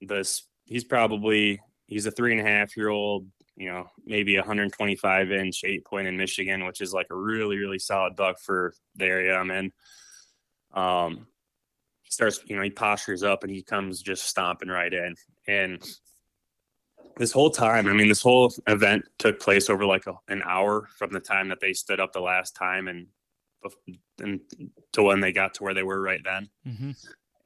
this 0.00 0.42
he's 0.64 0.84
probably 0.84 1.60
he's 1.86 2.06
a 2.06 2.10
three 2.10 2.32
and 2.32 2.46
a 2.46 2.50
half 2.50 2.76
year 2.76 2.88
old, 2.88 3.28
you 3.60 3.70
know, 3.70 3.90
maybe 4.06 4.36
125 4.36 5.30
inch 5.30 5.64
eight 5.64 5.84
point 5.84 6.08
in 6.08 6.16
Michigan, 6.16 6.64
which 6.64 6.80
is 6.80 6.94
like 6.94 7.08
a 7.10 7.14
really 7.14 7.58
really 7.58 7.78
solid 7.78 8.16
buck 8.16 8.40
for 8.40 8.72
the 8.96 9.04
area 9.04 9.36
I'm 9.36 9.50
in. 9.50 9.72
Um, 10.72 11.26
he 12.02 12.10
starts, 12.10 12.40
you 12.46 12.56
know, 12.56 12.62
he 12.62 12.70
postures 12.70 13.22
up 13.22 13.44
and 13.44 13.52
he 13.52 13.62
comes 13.62 14.00
just 14.00 14.24
stomping 14.24 14.70
right 14.70 14.92
in, 14.92 15.14
and 15.46 15.86
this 17.18 17.32
whole 17.32 17.50
time, 17.50 17.86
I 17.86 17.92
mean, 17.92 18.08
this 18.08 18.22
whole 18.22 18.50
event 18.66 19.04
took 19.18 19.40
place 19.40 19.68
over 19.68 19.84
like 19.84 20.06
a, 20.06 20.14
an 20.28 20.42
hour 20.42 20.88
from 20.96 21.12
the 21.12 21.20
time 21.20 21.48
that 21.50 21.60
they 21.60 21.74
stood 21.74 22.00
up 22.00 22.14
the 22.14 22.20
last 22.20 22.56
time 22.56 22.88
and 22.88 23.08
and 24.20 24.40
to 24.92 25.02
when 25.02 25.20
they 25.20 25.32
got 25.32 25.52
to 25.54 25.64
where 25.64 25.74
they 25.74 25.82
were 25.82 26.00
right 26.00 26.22
then. 26.24 26.48
Mm-hmm. 26.66 26.90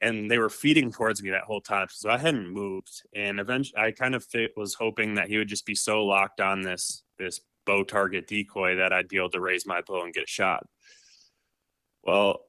And 0.05 0.31
they 0.31 0.39
were 0.39 0.51
feeding 0.51 0.93
towards 0.93 1.23
me 1.23 1.31
that 1.31 1.45
whole 1.45 1.63
time, 1.63 1.89
so 1.91 2.11
I 2.11 2.19
hadn't 2.19 2.51
moved. 2.51 3.03
And 3.15 3.41
eventually, 3.41 3.81
I 3.81 3.91
kind 3.91 4.15
of 4.15 4.27
was 4.57 4.75
hoping 4.75 5.15
that 5.15 5.29
he 5.29 5.39
would 5.39 5.49
just 5.49 5.65
be 5.65 5.75
so 5.75 6.05
locked 6.05 6.41
on 6.41 6.61
this 6.61 7.03
this 7.19 7.41
bow 7.65 7.85
target 7.85 8.27
decoy 8.27 8.77
that 8.77 8.93
I'd 8.93 9.09
be 9.09 9.17
able 9.17 9.31
to 9.31 9.41
raise 9.41 9.67
my 9.67 9.81
bow 9.81 10.05
and 10.05 10.13
get 10.13 10.25
a 10.25 10.27
shot. 10.27 10.67
Well, 12.03 12.41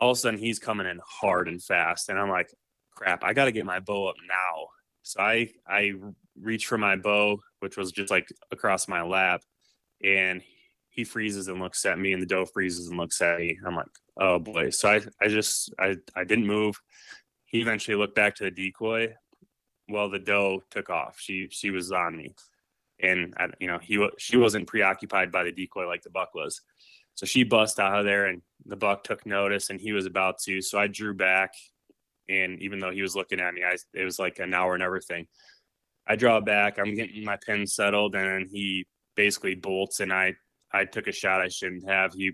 all 0.00 0.10
of 0.10 0.16
a 0.16 0.20
sudden 0.20 0.38
he's 0.40 0.58
coming 0.58 0.86
in 0.86 1.00
hard 1.06 1.48
and 1.48 1.62
fast, 1.62 2.08
and 2.08 2.18
I'm 2.18 2.28
like, 2.30 2.52
"Crap! 2.90 3.22
I 3.24 3.32
got 3.34 3.44
to 3.46 3.52
get 3.52 3.66
my 3.66 3.80
bow 3.80 4.08
up 4.08 4.16
now." 4.28 4.66
So 5.02 5.20
I 5.20 5.50
I 5.66 5.92
reach 6.40 6.66
for 6.66 6.78
my 6.78 6.96
bow, 6.96 7.40
which 7.60 7.76
was 7.76 7.92
just 7.92 8.10
like 8.10 8.28
across 8.50 8.88
my 8.88 9.02
lap, 9.02 9.42
and 10.02 10.42
he 10.90 11.04
freezes 11.04 11.48
and 11.48 11.60
looks 11.60 11.84
at 11.86 11.98
me 11.98 12.12
and 12.12 12.22
the 12.22 12.26
doe 12.26 12.46
freezes 12.46 12.88
and 12.88 12.98
looks 12.98 13.20
at 13.20 13.38
me. 13.38 13.58
I'm 13.66 13.76
like, 13.76 13.86
oh 14.18 14.38
boy. 14.38 14.70
So 14.70 14.90
I, 14.90 15.00
I 15.20 15.28
just, 15.28 15.72
I, 15.78 15.96
I 16.14 16.24
didn't 16.24 16.46
move. 16.46 16.80
He 17.44 17.60
eventually 17.60 17.96
looked 17.96 18.14
back 18.14 18.34
to 18.36 18.44
the 18.44 18.50
decoy. 18.50 19.14
Well, 19.88 20.10
the 20.10 20.18
doe 20.18 20.62
took 20.70 20.90
off. 20.90 21.16
She, 21.18 21.48
she 21.50 21.70
was 21.70 21.92
on 21.92 22.16
me 22.16 22.34
and 23.00 23.34
you 23.60 23.66
know, 23.66 23.78
he, 23.82 24.06
she 24.18 24.36
wasn't 24.36 24.66
preoccupied 24.66 25.30
by 25.30 25.44
the 25.44 25.52
decoy 25.52 25.86
like 25.86 26.02
the 26.02 26.10
buck 26.10 26.34
was. 26.34 26.60
So 27.14 27.26
she 27.26 27.44
bust 27.44 27.78
out 27.78 27.98
of 27.98 28.04
there 28.04 28.26
and 28.26 28.42
the 28.66 28.76
buck 28.76 29.04
took 29.04 29.24
notice 29.26 29.70
and 29.70 29.80
he 29.80 29.92
was 29.92 30.06
about 30.06 30.38
to, 30.44 30.60
so 30.60 30.78
I 30.78 30.86
drew 30.86 31.14
back 31.14 31.52
and 32.28 32.60
even 32.60 32.78
though 32.78 32.90
he 32.90 33.02
was 33.02 33.14
looking 33.14 33.40
at 33.40 33.54
me, 33.54 33.62
I, 33.62 33.76
it 33.92 34.04
was 34.04 34.18
like 34.18 34.38
an 34.38 34.54
hour 34.54 34.74
and 34.74 34.82
everything. 34.82 35.26
I 36.06 36.16
draw 36.16 36.40
back, 36.40 36.78
I'm 36.78 36.94
getting 36.94 37.24
my 37.24 37.38
pin 37.44 37.66
settled 37.66 38.14
and 38.14 38.48
he 38.50 38.86
basically 39.16 39.54
bolts 39.54 40.00
and 40.00 40.12
I 40.12 40.34
I 40.72 40.84
took 40.84 41.06
a 41.06 41.12
shot 41.12 41.40
I 41.40 41.48
shouldn't 41.48 41.88
have. 41.88 42.14
He, 42.14 42.32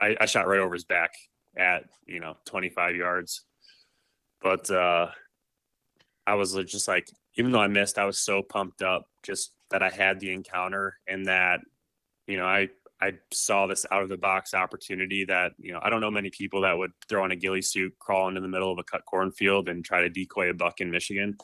I, 0.00 0.16
I 0.20 0.26
shot 0.26 0.46
right 0.46 0.60
over 0.60 0.74
his 0.74 0.84
back 0.84 1.12
at 1.56 1.84
you 2.06 2.20
know 2.20 2.36
25 2.46 2.96
yards, 2.96 3.44
but 4.40 4.70
uh, 4.70 5.08
I 6.26 6.34
was 6.34 6.54
just 6.54 6.88
like, 6.88 7.08
even 7.36 7.52
though 7.52 7.60
I 7.60 7.68
missed, 7.68 7.98
I 7.98 8.04
was 8.04 8.18
so 8.18 8.42
pumped 8.42 8.82
up 8.82 9.06
just 9.22 9.52
that 9.70 9.82
I 9.82 9.90
had 9.90 10.20
the 10.20 10.32
encounter 10.32 10.98
and 11.06 11.26
that 11.26 11.60
you 12.26 12.36
know 12.36 12.46
I 12.46 12.68
I 13.00 13.14
saw 13.32 13.66
this 13.66 13.84
out 13.90 14.02
of 14.02 14.08
the 14.08 14.16
box 14.16 14.54
opportunity 14.54 15.24
that 15.24 15.52
you 15.58 15.72
know 15.72 15.80
I 15.82 15.90
don't 15.90 16.00
know 16.00 16.10
many 16.10 16.30
people 16.30 16.62
that 16.62 16.76
would 16.76 16.92
throw 17.08 17.24
on 17.24 17.32
a 17.32 17.36
ghillie 17.36 17.62
suit, 17.62 17.92
crawl 17.98 18.28
into 18.28 18.40
the 18.40 18.48
middle 18.48 18.72
of 18.72 18.78
a 18.78 18.84
cut 18.84 19.04
cornfield, 19.06 19.68
and 19.68 19.84
try 19.84 20.02
to 20.02 20.08
decoy 20.08 20.50
a 20.50 20.54
buck 20.54 20.80
in 20.80 20.90
Michigan. 20.90 21.36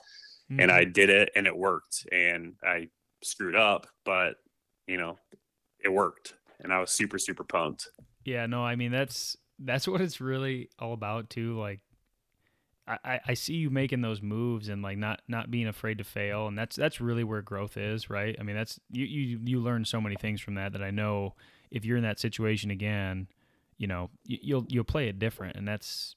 Mm-hmm. 0.51 0.61
And 0.61 0.73
I 0.73 0.85
did 0.85 1.11
it, 1.11 1.31
and 1.37 1.47
it 1.47 1.57
worked. 1.57 2.07
And 2.11 2.55
I 2.65 2.89
screwed 3.23 3.57
up, 3.57 3.87
but 4.05 4.35
you 4.87 4.97
know 4.97 5.19
it 5.81 5.93
worked 5.93 6.35
and 6.61 6.73
I 6.73 6.81
was 6.81 6.91
super 6.91 7.19
super 7.19 7.45
pumped. 7.45 7.89
Yeah, 8.25 8.47
no, 8.47 8.65
I 8.65 8.77
mean 8.77 8.93
that's 8.93 9.37
that's 9.59 9.89
what 9.89 10.01
it's 10.01 10.21
really 10.21 10.71
all 10.79 10.93
about 10.93 11.31
too. 11.31 11.59
Like 11.59 11.81
I, 12.89 13.21
I 13.27 13.35
see 13.35 13.55
you 13.55 13.69
making 13.71 14.01
those 14.01 14.23
moves 14.23 14.69
and 14.69 14.83
like 14.83 14.97
not 14.97 15.21
not 15.29 15.51
being 15.51 15.67
afraid 15.67 15.99
to 15.99 16.05
fail, 16.05 16.47
and 16.47 16.59
that's 16.59 16.75
that's 16.75 17.01
really 17.01 17.25
where 17.25 17.43
growth 17.43 17.77
is, 17.77 18.09
right? 18.09 18.35
I 18.39 18.43
mean, 18.43 18.57
that's 18.57 18.81
you 18.91 19.05
you 19.05 19.41
you 19.45 19.61
learn 19.61 19.85
so 19.85 20.01
many 20.01 20.17
things 20.17 20.41
from 20.41 20.55
that 20.55 20.73
that 20.73 20.83
I 20.83 20.91
know 20.91 21.35
if 21.71 21.85
you're 21.85 21.99
in 21.99 22.03
that 22.05 22.19
situation 22.19 22.71
again, 22.71 23.29
you 23.77 23.87
know, 23.87 24.11
you, 24.25 24.39
you'll 24.41 24.67
you'll 24.69 24.85
play 24.85 25.09
it 25.09 25.19
different, 25.19 25.57
and 25.57 25.69
that's 25.69 26.17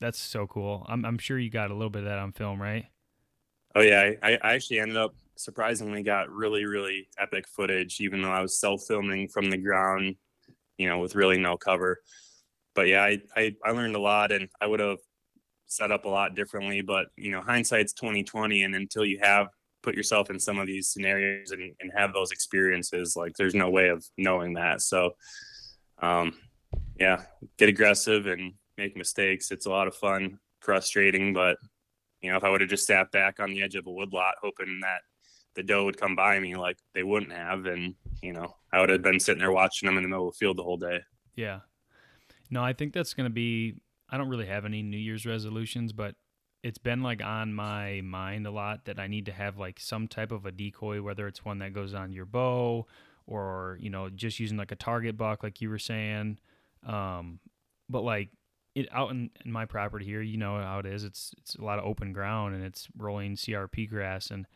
that's 0.00 0.18
so 0.18 0.46
cool. 0.46 0.86
I'm 0.88 1.04
I'm 1.04 1.18
sure 1.18 1.38
you 1.38 1.50
got 1.50 1.70
a 1.70 1.74
little 1.74 1.90
bit 1.90 2.00
of 2.00 2.08
that 2.08 2.18
on 2.18 2.32
film, 2.32 2.62
right? 2.62 2.86
Oh 3.74 3.82
yeah, 3.82 4.12
I, 4.22 4.38
I 4.42 4.54
actually 4.54 4.80
ended 4.80 4.96
up 4.96 5.14
surprisingly 5.36 6.02
got 6.02 6.30
really 6.30 6.64
really 6.64 7.08
epic 7.18 7.46
footage, 7.46 8.00
even 8.00 8.22
though 8.22 8.32
I 8.32 8.40
was 8.40 8.58
self 8.58 8.84
filming 8.86 9.28
from 9.28 9.50
the 9.50 9.58
ground, 9.58 10.16
you 10.80 10.88
know, 10.88 10.98
with 10.98 11.14
really 11.14 11.36
no 11.36 11.58
cover. 11.58 12.00
But 12.74 12.88
yeah, 12.88 13.02
I, 13.02 13.18
I 13.36 13.54
I 13.62 13.70
learned 13.72 13.96
a 13.96 14.00
lot, 14.00 14.32
and 14.32 14.48
I 14.62 14.66
would 14.66 14.80
have 14.80 14.96
set 15.66 15.92
up 15.92 16.06
a 16.06 16.08
lot 16.08 16.34
differently. 16.34 16.80
But 16.80 17.08
you 17.16 17.30
know, 17.30 17.42
hindsight's 17.42 17.92
twenty 17.92 18.24
twenty, 18.24 18.62
and 18.62 18.74
until 18.74 19.04
you 19.04 19.18
have 19.20 19.48
put 19.82 19.94
yourself 19.94 20.30
in 20.30 20.40
some 20.40 20.58
of 20.58 20.66
these 20.66 20.88
scenarios 20.88 21.50
and, 21.50 21.74
and 21.80 21.92
have 21.94 22.14
those 22.14 22.32
experiences, 22.32 23.14
like 23.14 23.34
there's 23.36 23.54
no 23.54 23.68
way 23.68 23.88
of 23.88 24.04
knowing 24.16 24.54
that. 24.54 24.80
So, 24.80 25.12
um, 26.00 26.34
yeah, 26.98 27.24
get 27.58 27.68
aggressive 27.68 28.26
and 28.26 28.54
make 28.78 28.96
mistakes. 28.96 29.50
It's 29.50 29.66
a 29.66 29.70
lot 29.70 29.86
of 29.86 29.94
fun, 29.94 30.38
frustrating, 30.60 31.34
but 31.34 31.58
you 32.22 32.30
know, 32.30 32.38
if 32.38 32.44
I 32.44 32.48
would 32.50 32.62
have 32.62 32.70
just 32.70 32.86
sat 32.86 33.10
back 33.10 33.38
on 33.38 33.50
the 33.50 33.62
edge 33.62 33.74
of 33.74 33.86
a 33.86 33.92
woodlot 33.92 34.34
hoping 34.42 34.80
that 34.82 35.00
the 35.54 35.62
doe 35.62 35.84
would 35.84 36.00
come 36.00 36.14
by 36.14 36.38
me, 36.38 36.54
like 36.54 36.78
they 36.94 37.02
wouldn't 37.02 37.32
have, 37.32 37.66
and 37.66 37.94
you 38.22 38.32
know, 38.32 38.54
I 38.72 38.80
would 38.80 38.90
have 38.90 39.02
been 39.02 39.20
sitting 39.20 39.40
there 39.40 39.52
watching 39.52 39.86
them 39.86 39.96
in 39.96 40.02
the 40.02 40.08
middle 40.08 40.28
of 40.28 40.34
the 40.34 40.38
field 40.38 40.56
the 40.56 40.62
whole 40.62 40.76
day. 40.76 41.00
Yeah. 41.34 41.60
No, 42.50 42.62
I 42.62 42.72
think 42.72 42.92
that's 42.92 43.14
going 43.14 43.28
to 43.28 43.32
be 43.32 43.76
I 44.08 44.18
don't 44.18 44.28
really 44.28 44.46
have 44.46 44.64
any 44.64 44.82
New 44.82 44.96
Year's 44.96 45.24
resolutions, 45.24 45.92
but 45.92 46.16
it's 46.62 46.78
been 46.78 47.02
like 47.02 47.22
on 47.22 47.54
my 47.54 48.00
mind 48.02 48.46
a 48.46 48.50
lot 48.50 48.84
that 48.84 48.98
I 48.98 49.06
need 49.06 49.26
to 49.26 49.32
have 49.32 49.56
like 49.56 49.80
some 49.80 50.08
type 50.08 50.32
of 50.32 50.44
a 50.44 50.52
decoy, 50.52 51.00
whether 51.00 51.26
it's 51.26 51.44
one 51.44 51.58
that 51.60 51.72
goes 51.72 51.94
on 51.94 52.12
your 52.12 52.26
bow 52.26 52.86
or 53.26 53.78
you 53.80 53.90
know 53.90 54.10
just 54.10 54.40
using 54.40 54.58
like 54.58 54.72
a 54.72 54.76
target 54.76 55.16
buck, 55.16 55.42
like 55.42 55.60
you 55.60 55.70
were 55.70 55.78
saying. 55.78 56.38
Um, 56.86 57.38
but 57.88 58.02
like 58.02 58.30
it 58.74 58.88
out 58.92 59.10
in, 59.10 59.30
in 59.44 59.52
my 59.52 59.64
property 59.64 60.04
here, 60.04 60.22
you 60.22 60.36
know 60.36 60.60
how 60.60 60.80
it 60.80 60.86
is. 60.86 61.04
It's 61.04 61.32
it's 61.38 61.54
a 61.54 61.64
lot 61.64 61.78
of 61.78 61.84
open 61.84 62.12
ground 62.12 62.54
and 62.54 62.64
it's 62.64 62.88
rolling 62.96 63.36
CRP 63.36 63.88
grass, 63.88 64.30
and 64.30 64.46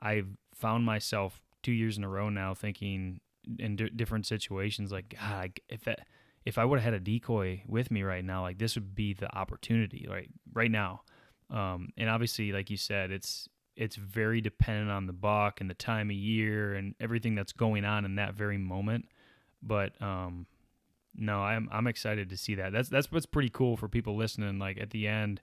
I've 0.00 0.28
found 0.54 0.84
myself 0.84 1.40
two 1.62 1.72
years 1.72 1.98
in 1.98 2.04
a 2.04 2.08
row 2.08 2.28
now 2.28 2.54
thinking 2.54 3.20
in 3.58 3.76
d- 3.76 3.90
different 3.94 4.26
situations 4.26 4.92
like 4.92 5.14
God, 5.20 5.52
if 5.68 5.84
that 5.84 6.06
if 6.44 6.58
I 6.58 6.64
would 6.64 6.78
have 6.78 6.84
had 6.84 6.94
a 6.94 7.00
decoy 7.00 7.62
with 7.66 7.90
me 7.90 8.02
right 8.02 8.24
now, 8.24 8.42
like 8.42 8.58
this 8.58 8.76
would 8.76 8.94
be 8.94 9.14
the 9.14 9.34
opportunity, 9.36 10.06
right? 10.08 10.30
Right 10.52 10.70
now. 10.70 11.02
Um, 11.50 11.92
and 11.96 12.08
obviously, 12.08 12.52
like 12.52 12.70
you 12.70 12.76
said, 12.76 13.10
it's 13.10 13.48
it's 13.76 13.96
very 13.96 14.40
dependent 14.40 14.90
on 14.90 15.06
the 15.06 15.12
buck 15.12 15.60
and 15.60 15.68
the 15.68 15.74
time 15.74 16.08
of 16.08 16.16
year 16.16 16.74
and 16.74 16.94
everything 16.98 17.34
that's 17.34 17.52
going 17.52 17.84
on 17.84 18.04
in 18.04 18.14
that 18.16 18.34
very 18.34 18.56
moment. 18.56 19.06
But 19.62 20.00
um, 20.00 20.46
no, 21.14 21.40
I'm 21.40 21.68
I'm 21.72 21.86
excited 21.86 22.30
to 22.30 22.36
see 22.36 22.54
that. 22.56 22.72
That's 22.72 22.88
that's 22.88 23.10
what's 23.10 23.26
pretty 23.26 23.50
cool 23.50 23.76
for 23.76 23.88
people 23.88 24.16
listening. 24.16 24.58
Like 24.58 24.78
at 24.80 24.90
the 24.90 25.08
end, 25.08 25.40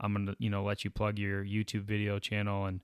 I'm 0.00 0.12
gonna 0.12 0.34
you 0.38 0.50
know 0.50 0.62
let 0.62 0.84
you 0.84 0.90
plug 0.90 1.18
your 1.18 1.44
YouTube 1.44 1.82
video 1.82 2.18
channel 2.18 2.66
and 2.66 2.80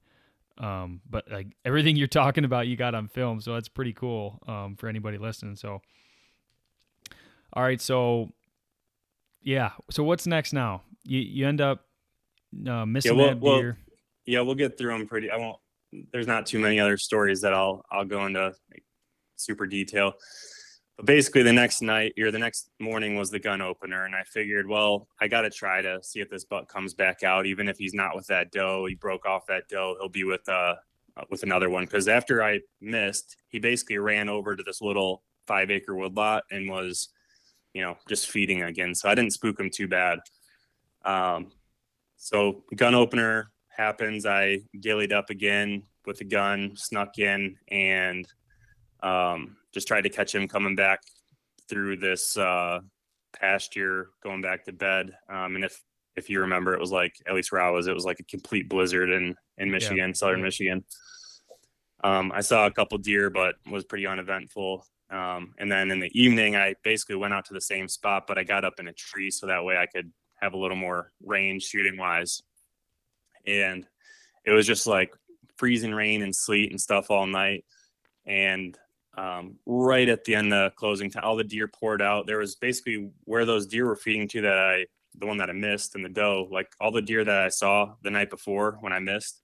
um, 0.59 1.01
but 1.09 1.31
like 1.31 1.49
everything 1.65 1.97
you're 1.97 2.09
talking 2.09 2.45
about, 2.45 2.67
you 2.67 2.77
got 2.77 2.95
on 2.95 3.09
film, 3.09 3.41
so 3.41 3.55
that's 3.55 3.69
pretty 3.69 3.93
cool 3.93 4.41
um, 4.47 4.77
for 4.77 4.89
anybody 4.89 5.19
listening. 5.19 5.57
So 5.57 5.81
all 7.53 7.63
right, 7.63 7.81
so 7.81 8.31
yeah, 9.43 9.71
so 9.91 10.03
what's 10.05 10.27
next 10.27 10.53
now? 10.53 10.83
You 11.05 11.21
you 11.21 11.47
end 11.47 11.61
up 11.61 11.85
uh, 12.67 12.85
missing 12.85 13.19
yeah, 13.19 13.29
that. 13.29 13.41
Well, 13.41 13.73
yeah, 14.27 14.41
we'll 14.41 14.55
get 14.55 14.77
through 14.77 14.97
them 14.97 15.07
pretty. 15.07 15.31
I 15.31 15.37
won't. 15.37 15.59
There's 16.13 16.27
not 16.27 16.45
too 16.45 16.59
many 16.59 16.79
other 16.79 16.97
stories 16.97 17.41
that 17.41 17.55
I'll 17.55 17.85
I'll 17.91 18.05
go 18.05 18.27
into 18.27 18.53
like, 18.71 18.85
super 19.37 19.67
detail. 19.67 20.15
But 20.99 21.07
basically, 21.07 21.43
the 21.43 21.53
next 21.53 21.81
night 21.81 22.13
or 22.19 22.31
the 22.31 22.39
next 22.39 22.71
morning 22.79 23.17
was 23.17 23.31
the 23.31 23.39
gun 23.39 23.63
opener, 23.63 24.05
and 24.05 24.15
I 24.15 24.25
figured, 24.25 24.69
well, 24.69 25.09
I 25.21 25.29
got 25.29 25.43
to 25.43 25.51
try 25.51 25.81
to 25.81 26.03
see 26.03 26.21
if 26.21 26.29
this 26.29 26.45
buck 26.45 26.69
comes 26.69 26.93
back 26.93 27.23
out, 27.23 27.47
even 27.47 27.69
if 27.69 27.79
he's 27.79 27.95
not 27.95 28.15
with 28.15 28.27
that 28.27 28.53
doe. 28.53 28.85
He 28.87 28.95
broke 28.95 29.25
off 29.25 29.47
that 29.47 29.69
doe. 29.69 29.97
He'll 29.99 30.11
be 30.11 30.25
with 30.25 30.47
uh 30.49 30.75
with 31.31 31.43
another 31.43 31.69
one 31.71 31.85
because 31.85 32.07
after 32.07 32.45
I 32.45 32.61
missed, 32.81 33.37
he 33.49 33.59
basically 33.59 33.99
ran 33.99 34.29
over 34.29 34.55
to 34.55 34.63
this 34.63 34.81
little 34.81 35.25
five 35.49 35.71
acre 35.71 35.97
woodlot 35.97 36.45
and 36.53 36.69
was 36.69 37.09
you 37.79 37.83
know, 37.83 37.97
just 38.09 38.31
feeding 38.31 38.63
again. 38.63 38.95
So 38.95 39.09
I 39.09 39.15
didn't 39.15 39.33
spook 39.33 39.61
him 39.61 39.71
too 39.71 39.89
bad. 39.89 40.19
Um, 41.05 41.53
so 42.17 42.65
gun 42.75 42.95
opener 42.95 43.53
happens. 43.69 44.27
I 44.27 44.61
gillied 44.81 45.13
up 45.13 45.31
again 45.31 45.83
with 46.05 46.19
the 46.19 46.25
gun, 46.25 46.73
snuck 46.75 47.19
in, 47.19 47.57
and 47.69 48.27
um, 49.03 49.57
just 49.79 49.87
tried 49.87 50.03
to 50.03 50.11
catch 50.11 50.35
him 50.35 50.49
coming 50.49 50.75
back 50.75 51.01
through 51.69 51.97
this 51.99 52.37
uh, 52.37 52.81
pasture, 53.39 54.11
going 54.25 54.43
back 54.43 54.65
to 54.65 54.73
bed. 54.73 55.13
Um, 55.29 55.55
and 55.55 55.65
if 55.65 55.81
if 56.17 56.29
you 56.29 56.41
remember, 56.41 56.75
it 56.75 56.81
was 56.81 56.91
like 56.91 57.15
at 57.29 57.35
least 57.35 57.53
where 57.53 57.61
I 57.61 57.71
was, 57.71 57.87
it 57.87 57.95
was 57.95 58.05
like 58.05 58.19
a 58.19 58.25
complete 58.25 58.69
blizzard 58.69 59.11
in 59.11 59.37
in 59.57 59.71
Michigan, 59.71 60.09
yeah. 60.09 60.13
southern. 60.15 60.43
Michigan. 60.43 60.85
Um, 62.03 62.33
I 62.35 62.41
saw 62.41 62.67
a 62.67 62.73
couple 62.73 62.99
deer, 62.99 63.31
but 63.31 63.55
was 63.71 63.85
pretty 63.85 64.07
uneventful. 64.07 64.85
Um, 65.11 65.55
and 65.59 65.71
then 65.71 65.91
in 65.93 66.01
the 66.01 66.11
evening, 66.13 66.57
I 66.57 66.75
basically 66.83 67.17
went 67.17 67.35
out 67.35 67.45
to 67.47 67.55
the 67.55 67.61
same 67.61 67.89
spot, 67.89 68.25
but 68.27 68.37
I 68.37 68.43
got 68.43 68.65
up 68.65 68.75
in 68.79 68.89
a 68.89 68.93
tree 68.93 69.31
so 69.31 69.47
that 69.47 69.65
way 69.65 69.77
I 69.77 69.87
could 69.87 70.13
have 70.41 70.55
a 70.55 70.59
little 70.59 70.77
more 70.77 71.13
range 71.25 71.63
shooting 71.65 71.97
wise. 71.97 72.43
And 73.47 73.87
it 74.45 74.51
was 74.51 74.67
just 74.67 74.87
like 74.87 75.13
freezing 75.57 75.95
rain 75.95 76.23
and 76.23 76.35
sleet 76.35 76.71
and 76.71 76.81
stuff 76.81 77.11
all 77.11 77.27
night. 77.27 77.65
And 78.27 78.79
um, 79.19 79.57
right 79.67 80.09
at 80.09 80.25
the 80.25 80.37
end 80.37 80.53
of 80.53 80.71
the 80.71 80.77
closing 80.77 81.11
time, 81.11 81.25
all 81.25 81.37
the 81.37 81.43
deer 81.43 81.67
poured 81.67 82.01
out. 82.01 82.27
There 82.27 82.39
was 82.39 82.55
basically 82.55 83.11
where 83.25 83.45
those 83.45 83.67
deer 83.67 83.87
were 83.87 83.97
feeding 83.97 84.29
to 84.29 84.43
that 84.43 84.59
I, 84.59 84.87
the 85.17 85.27
one 85.27 85.39
that 85.39 85.51
I 85.51 85.55
missed 85.55 85.97
and 85.97 86.05
the 86.05 86.09
doe, 86.09 86.49
like 86.53 86.69
all 86.81 86.93
the 86.93 87.03
deer 87.03 87.25
that 87.25 87.43
I 87.43 87.49
saw 87.49 87.95
the 88.03 88.11
night 88.11 88.31
before 88.31 88.79
when 88.81 88.93
I 88.93 89.01
missed, 89.01 89.43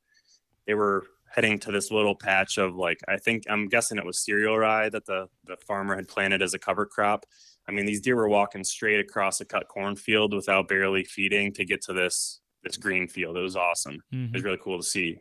they 0.66 0.75
were 0.75 1.05
heading 1.35 1.59
to 1.59 1.72
this 1.72 1.91
little 1.91 2.14
patch 2.14 2.59
of 2.59 2.77
like 2.77 3.01
I 3.09 3.16
think 3.16 3.43
I'm 3.51 3.66
guessing 3.66 3.99
it 3.99 4.07
was 4.07 4.20
cereal 4.20 4.57
rye 4.57 4.89
that 4.91 5.07
the 5.07 5.27
the 5.45 5.57
farmer 5.66 5.97
had 5.97 6.07
planted 6.07 6.43
as 6.43 6.55
a 6.55 6.59
cover 6.59 6.87
crop. 6.87 7.27
I 7.68 7.72
mean, 7.72 7.87
these 7.87 8.01
deer 8.01 8.14
were 8.14 8.29
walking 8.29 8.62
straight 8.62 9.01
across 9.01 9.41
a 9.41 9.45
cut 9.45 9.66
cornfield 9.66 10.35
without 10.35 10.68
barely 10.68 11.03
feeding 11.03 11.53
to 11.55 11.64
get 11.64 11.83
to 11.83 11.93
this 11.93 12.41
this 12.62 12.77
green 12.77 13.09
field. 13.09 13.37
It 13.37 13.41
was 13.41 13.57
awesome. 13.57 13.97
Mm-hmm. 14.12 14.16
It 14.27 14.33
was 14.33 14.41
mm-hmm. 14.41 14.47
really 14.47 14.61
cool 14.62 14.79
to 14.79 14.85
see. 14.85 15.20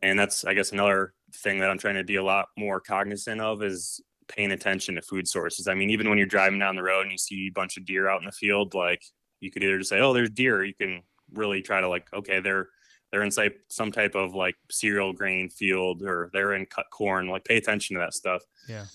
And 0.00 0.18
that's 0.18 0.46
I 0.46 0.54
guess 0.54 0.72
another 0.72 1.12
thing 1.34 1.58
that 1.58 1.70
I'm 1.70 1.78
trying 1.78 1.96
to 1.96 2.04
be 2.04 2.16
a 2.16 2.24
lot 2.24 2.48
more 2.56 2.80
cognizant 2.80 3.40
of 3.40 3.62
is 3.62 4.00
paying 4.28 4.52
attention 4.52 4.94
to 4.94 5.02
food 5.02 5.28
sources. 5.28 5.68
I 5.68 5.74
mean, 5.74 5.90
even 5.90 6.08
when 6.08 6.18
you're 6.18 6.26
driving 6.26 6.58
down 6.58 6.76
the 6.76 6.82
road 6.82 7.02
and 7.02 7.12
you 7.12 7.18
see 7.18 7.48
a 7.48 7.52
bunch 7.52 7.76
of 7.76 7.84
deer 7.84 8.08
out 8.08 8.20
in 8.20 8.26
the 8.26 8.32
field, 8.32 8.74
like 8.74 9.02
you 9.40 9.50
could 9.50 9.62
either 9.62 9.78
just 9.78 9.90
say, 9.90 10.00
"Oh, 10.00 10.12
there's 10.12 10.30
deer," 10.30 10.64
you 10.64 10.74
can 10.74 11.02
really 11.32 11.62
try 11.62 11.80
to 11.80 11.88
like, 11.88 12.06
okay, 12.12 12.40
they're 12.40 12.68
they're 13.12 13.22
in 13.22 13.30
some 13.68 13.92
type 13.92 14.14
of 14.14 14.34
like 14.34 14.56
cereal 14.70 15.12
grain 15.12 15.50
field 15.50 16.02
or 16.02 16.30
they're 16.32 16.54
in 16.54 16.66
cut 16.66 16.86
corn 16.90 17.28
like 17.28 17.44
pay 17.44 17.58
attention 17.58 17.94
to 17.94 18.00
that 18.00 18.14
stuff. 18.14 18.42
Yeah. 18.68 18.86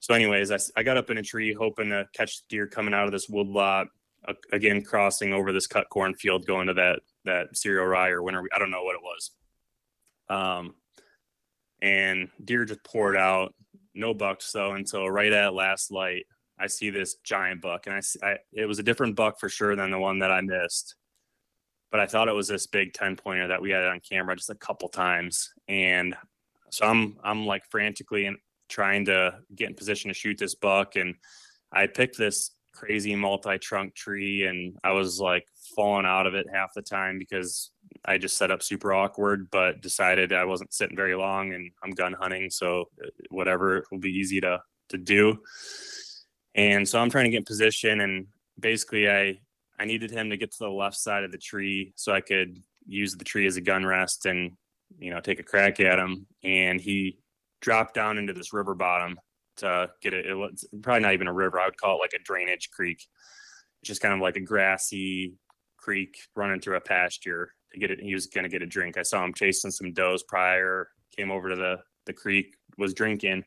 So 0.00 0.14
anyways 0.14 0.52
i, 0.52 0.58
I 0.76 0.82
got 0.82 0.98
up 0.98 1.10
in 1.10 1.18
a 1.18 1.22
tree 1.22 1.52
hoping 1.52 1.88
to 1.88 2.06
catch 2.12 2.46
deer 2.48 2.66
coming 2.66 2.94
out 2.94 3.06
of 3.06 3.12
this 3.12 3.28
wood 3.28 3.48
lot 3.48 3.88
uh, 4.28 4.34
again 4.52 4.82
crossing 4.82 5.32
over 5.32 5.52
this 5.52 5.66
cut 5.66 5.88
corn 5.88 6.14
field 6.14 6.46
going 6.46 6.68
to 6.68 6.74
that 6.74 7.00
that 7.24 7.56
cereal 7.56 7.86
rye 7.86 8.10
or 8.10 8.22
winter 8.22 8.44
i 8.54 8.58
don't 8.58 8.70
know 8.70 8.84
what 8.84 8.94
it 8.94 9.02
was. 9.02 9.30
Um 10.28 10.74
and 11.86 12.28
deer 12.44 12.64
just 12.64 12.82
poured 12.84 13.16
out 13.16 13.54
no 13.94 14.12
bucks 14.12 14.50
though 14.52 14.72
until 14.72 15.10
right 15.10 15.32
at 15.32 15.54
last 15.54 15.90
light 15.90 16.26
i 16.58 16.66
see 16.66 16.90
this 16.90 17.16
giant 17.24 17.60
buck 17.60 17.86
and 17.86 17.94
I, 17.94 18.26
I 18.26 18.36
it 18.52 18.66
was 18.66 18.78
a 18.78 18.82
different 18.82 19.16
buck 19.16 19.38
for 19.38 19.48
sure 19.48 19.76
than 19.76 19.90
the 19.90 19.98
one 19.98 20.18
that 20.20 20.30
i 20.30 20.40
missed 20.40 20.96
but 21.90 22.00
I 22.00 22.06
thought 22.06 22.28
it 22.28 22.34
was 22.34 22.48
this 22.48 22.66
big 22.66 22.92
10 22.92 23.16
pointer 23.16 23.48
that 23.48 23.62
we 23.62 23.70
had 23.70 23.84
on 23.84 24.00
camera 24.00 24.36
just 24.36 24.50
a 24.50 24.54
couple 24.54 24.88
times. 24.88 25.50
And 25.68 26.16
so 26.70 26.86
I'm, 26.86 27.16
I'm 27.22 27.46
like 27.46 27.64
frantically 27.70 28.30
trying 28.68 29.04
to 29.06 29.38
get 29.54 29.70
in 29.70 29.74
position 29.74 30.08
to 30.08 30.14
shoot 30.14 30.38
this 30.38 30.54
buck. 30.54 30.96
And 30.96 31.14
I 31.72 31.86
picked 31.86 32.18
this 32.18 32.50
crazy 32.72 33.14
multi 33.14 33.58
trunk 33.58 33.94
tree 33.94 34.44
and 34.44 34.76
I 34.84 34.92
was 34.92 35.20
like 35.20 35.46
falling 35.74 36.06
out 36.06 36.26
of 36.26 36.34
it 36.34 36.46
half 36.52 36.74
the 36.74 36.82
time 36.82 37.18
because 37.18 37.70
I 38.06 38.18
just 38.18 38.38
set 38.38 38.50
up 38.50 38.62
super 38.62 38.92
awkward, 38.92 39.50
but 39.50 39.82
decided 39.82 40.32
I 40.32 40.44
wasn't 40.44 40.72
sitting 40.72 40.96
very 40.96 41.16
long 41.16 41.52
and 41.52 41.70
I'm 41.82 41.90
gun 41.90 42.12
hunting. 42.12 42.50
So 42.50 42.88
uh, 43.02 43.08
whatever 43.30 43.84
will 43.90 43.98
be 43.98 44.12
easy 44.12 44.40
to, 44.40 44.60
to 44.90 44.98
do. 44.98 45.38
And 46.54 46.88
so 46.88 47.00
I'm 47.00 47.10
trying 47.10 47.24
to 47.24 47.30
get 47.30 47.46
position 47.46 48.00
and 48.00 48.26
basically 48.58 49.10
I 49.10 49.38
I 49.78 49.84
needed 49.84 50.10
him 50.10 50.30
to 50.30 50.36
get 50.36 50.52
to 50.52 50.58
the 50.58 50.70
left 50.70 50.96
side 50.96 51.24
of 51.24 51.32
the 51.32 51.38
tree 51.38 51.92
so 51.96 52.12
I 52.12 52.20
could 52.20 52.62
use 52.86 53.14
the 53.14 53.24
tree 53.24 53.46
as 53.46 53.56
a 53.56 53.60
gun 53.60 53.84
rest 53.84 54.26
and 54.26 54.52
you 54.98 55.10
know 55.10 55.20
take 55.20 55.40
a 55.40 55.42
crack 55.42 55.80
at 55.80 55.98
him. 55.98 56.26
And 56.42 56.80
he 56.80 57.18
dropped 57.60 57.94
down 57.94 58.18
into 58.18 58.32
this 58.32 58.52
river 58.52 58.74
bottom 58.74 59.18
to 59.58 59.90
get 60.00 60.14
it. 60.14 60.26
It 60.26 60.34
was 60.34 60.66
probably 60.82 61.02
not 61.02 61.12
even 61.12 61.28
a 61.28 61.32
river. 61.32 61.60
I 61.60 61.66
would 61.66 61.76
call 61.76 61.96
it 61.96 62.00
like 62.00 62.14
a 62.14 62.22
drainage 62.22 62.70
creek. 62.70 63.06
Just 63.84 64.00
kind 64.00 64.14
of 64.14 64.20
like 64.20 64.36
a 64.36 64.40
grassy 64.40 65.34
creek 65.76 66.16
running 66.34 66.60
through 66.60 66.76
a 66.76 66.80
pasture 66.80 67.52
to 67.76 67.80
get 67.80 67.90
it. 67.90 68.00
He 68.00 68.14
was 68.14 68.26
to 68.26 68.48
get 68.48 68.62
a 68.62 68.66
drink. 68.66 68.96
I 68.96 69.02
saw 69.02 69.24
him 69.24 69.34
chasing 69.34 69.70
some 69.70 69.92
does 69.92 70.22
prior, 70.22 70.88
came 71.16 71.30
over 71.30 71.48
to 71.50 71.56
the, 71.56 71.78
the 72.06 72.12
creek, 72.12 72.54
was 72.78 72.94
drinking. 72.94 73.44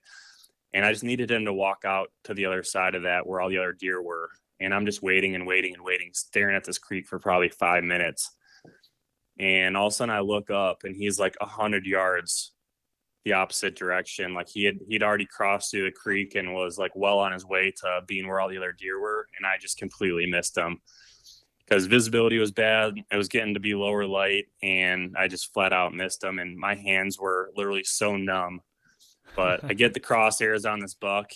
And 0.73 0.85
I 0.85 0.91
just 0.91 1.03
needed 1.03 1.31
him 1.31 1.45
to 1.45 1.53
walk 1.53 1.83
out 1.85 2.11
to 2.25 2.33
the 2.33 2.45
other 2.45 2.63
side 2.63 2.95
of 2.95 3.03
that 3.03 3.25
where 3.25 3.41
all 3.41 3.49
the 3.49 3.57
other 3.57 3.73
deer 3.73 4.01
were. 4.01 4.29
And 4.59 4.73
I'm 4.73 4.85
just 4.85 5.01
waiting 5.01 5.35
and 5.35 5.47
waiting 5.47 5.73
and 5.73 5.83
waiting, 5.83 6.11
staring 6.13 6.55
at 6.55 6.63
this 6.63 6.77
creek 6.77 7.07
for 7.07 7.17
probably 7.17 7.49
five 7.49 7.83
minutes. 7.83 8.35
And 9.39 9.75
all 9.75 9.87
of 9.87 9.93
a 9.93 9.95
sudden 9.95 10.13
I 10.13 10.19
look 10.19 10.51
up 10.51 10.83
and 10.83 10.95
he's 10.95 11.19
like 11.19 11.35
a 11.41 11.45
hundred 11.45 11.85
yards 11.85 12.51
the 13.25 13.33
opposite 13.33 13.75
direction. 13.75 14.33
Like 14.33 14.47
he 14.49 14.63
had 14.63 14.79
he'd 14.87 15.03
already 15.03 15.25
crossed 15.25 15.71
through 15.71 15.85
the 15.85 15.91
creek 15.91 16.35
and 16.35 16.53
was 16.53 16.77
like 16.77 16.91
well 16.95 17.19
on 17.19 17.31
his 17.31 17.45
way 17.45 17.71
to 17.81 18.01
being 18.07 18.27
where 18.27 18.39
all 18.39 18.49
the 18.49 18.57
other 18.57 18.71
deer 18.71 18.99
were, 18.99 19.27
and 19.37 19.45
I 19.45 19.57
just 19.59 19.77
completely 19.77 20.25
missed 20.25 20.57
him 20.57 20.79
because 21.69 21.85
visibility 21.85 22.39
was 22.39 22.51
bad. 22.51 22.95
It 23.11 23.15
was 23.15 23.29
getting 23.29 23.53
to 23.53 23.59
be 23.59 23.75
lower 23.75 24.05
light, 24.05 24.47
and 24.63 25.15
I 25.17 25.27
just 25.27 25.53
flat 25.53 25.71
out 25.71 25.93
missed 25.93 26.21
them. 26.21 26.39
And 26.39 26.57
my 26.57 26.75
hands 26.75 27.19
were 27.19 27.51
literally 27.55 27.83
so 27.83 28.17
numb. 28.17 28.61
But 29.35 29.63
I 29.63 29.73
get 29.73 29.93
the 29.93 29.99
crosshairs 29.99 30.69
on 30.69 30.79
this 30.79 30.95
buck, 30.95 31.31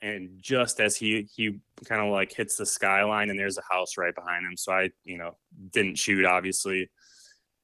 and 0.00 0.38
just 0.40 0.80
as 0.80 0.96
he 0.96 1.28
he 1.34 1.58
kind 1.84 2.00
of 2.00 2.12
like 2.12 2.32
hits 2.32 2.56
the 2.56 2.66
skyline, 2.66 3.30
and 3.30 3.38
there's 3.38 3.58
a 3.58 3.74
house 3.74 3.96
right 3.98 4.14
behind 4.14 4.46
him. 4.46 4.56
So 4.56 4.72
I 4.72 4.90
you 5.04 5.18
know 5.18 5.36
didn't 5.72 5.98
shoot 5.98 6.24
obviously 6.24 6.88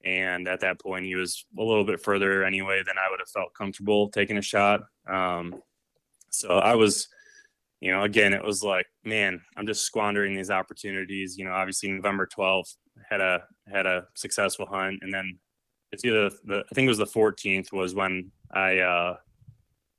and 0.04 0.48
at 0.48 0.60
that 0.60 0.80
point, 0.80 1.04
he 1.04 1.14
was 1.14 1.44
a 1.58 1.62
little 1.62 1.84
bit 1.84 2.00
further 2.00 2.44
anyway 2.44 2.82
than 2.84 2.96
I 2.98 3.10
would 3.10 3.20
have 3.20 3.28
felt 3.28 3.54
comfortable 3.54 4.08
taking 4.08 4.36
a 4.36 4.42
shot. 4.42 4.82
Um, 5.08 5.62
so 6.30 6.50
I 6.50 6.74
was, 6.74 7.08
you 7.82 7.90
know, 7.90 8.04
again, 8.04 8.32
it 8.32 8.44
was 8.44 8.62
like, 8.62 8.86
man, 9.04 9.40
I'm 9.56 9.66
just 9.66 9.84
squandering 9.84 10.36
these 10.36 10.52
opportunities. 10.52 11.36
You 11.36 11.44
know, 11.44 11.50
obviously 11.50 11.90
November 11.90 12.28
12th 12.28 12.76
had 13.10 13.20
a 13.20 13.42
had 13.66 13.86
a 13.86 14.04
successful 14.14 14.66
hunt, 14.66 15.00
and 15.02 15.12
then 15.12 15.40
it's 15.90 16.04
either 16.04 16.30
the 16.44 16.58
I 16.70 16.74
think 16.74 16.86
it 16.86 16.88
was 16.90 16.98
the 16.98 17.06
14th 17.06 17.72
was 17.72 17.92
when 17.92 18.30
I 18.52 18.78
uh, 18.78 19.16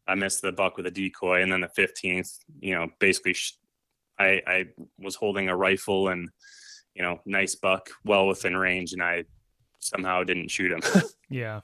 I 0.07 0.15
missed 0.15 0.41
the 0.41 0.53
buck 0.53 0.77
with 0.77 0.85
a 0.85 0.91
decoy, 0.91 1.41
and 1.41 1.51
then 1.51 1.59
the 1.59 1.67
15th, 1.77 2.39
you 2.61 2.73
know, 2.73 2.87
basically 2.99 3.33
sh- 3.33 3.57
I 4.17 4.41
I 4.47 4.65
was 4.97 5.15
holding 5.15 5.49
a 5.49 5.55
rifle 5.55 6.07
and 6.07 6.29
you 6.95 7.03
know 7.03 7.19
nice 7.25 7.55
buck 7.55 7.89
well 8.05 8.27
within 8.27 8.55
range, 8.55 8.93
and 8.93 9.03
I 9.03 9.25
somehow 9.79 10.23
didn't 10.23 10.51
shoot 10.51 10.71
him. 10.71 10.81
yeah, 11.29 11.59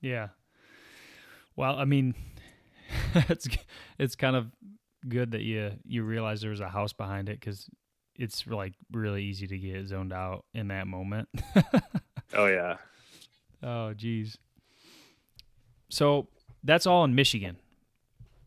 yeah. 0.00 0.28
Well, 1.56 1.76
I 1.76 1.84
mean, 1.84 2.14
it's 3.28 3.46
it's 3.98 4.16
kind 4.16 4.34
of 4.34 4.46
good 5.08 5.32
that 5.32 5.42
you 5.42 5.72
you 5.84 6.02
realize 6.02 6.40
there 6.40 6.50
was 6.50 6.60
a 6.60 6.68
house 6.68 6.92
behind 6.92 7.28
it 7.28 7.40
because 7.40 7.68
it's 8.16 8.46
like 8.46 8.74
really 8.92 9.24
easy 9.24 9.46
to 9.46 9.58
get 9.58 9.86
zoned 9.86 10.12
out 10.12 10.44
in 10.54 10.68
that 10.68 10.86
moment. 10.86 11.28
oh 12.34 12.46
yeah. 12.46 12.76
Oh 13.62 13.92
geez. 13.94 14.38
So 15.90 16.28
that's 16.64 16.86
all 16.86 17.04
in 17.04 17.14
Michigan. 17.14 17.56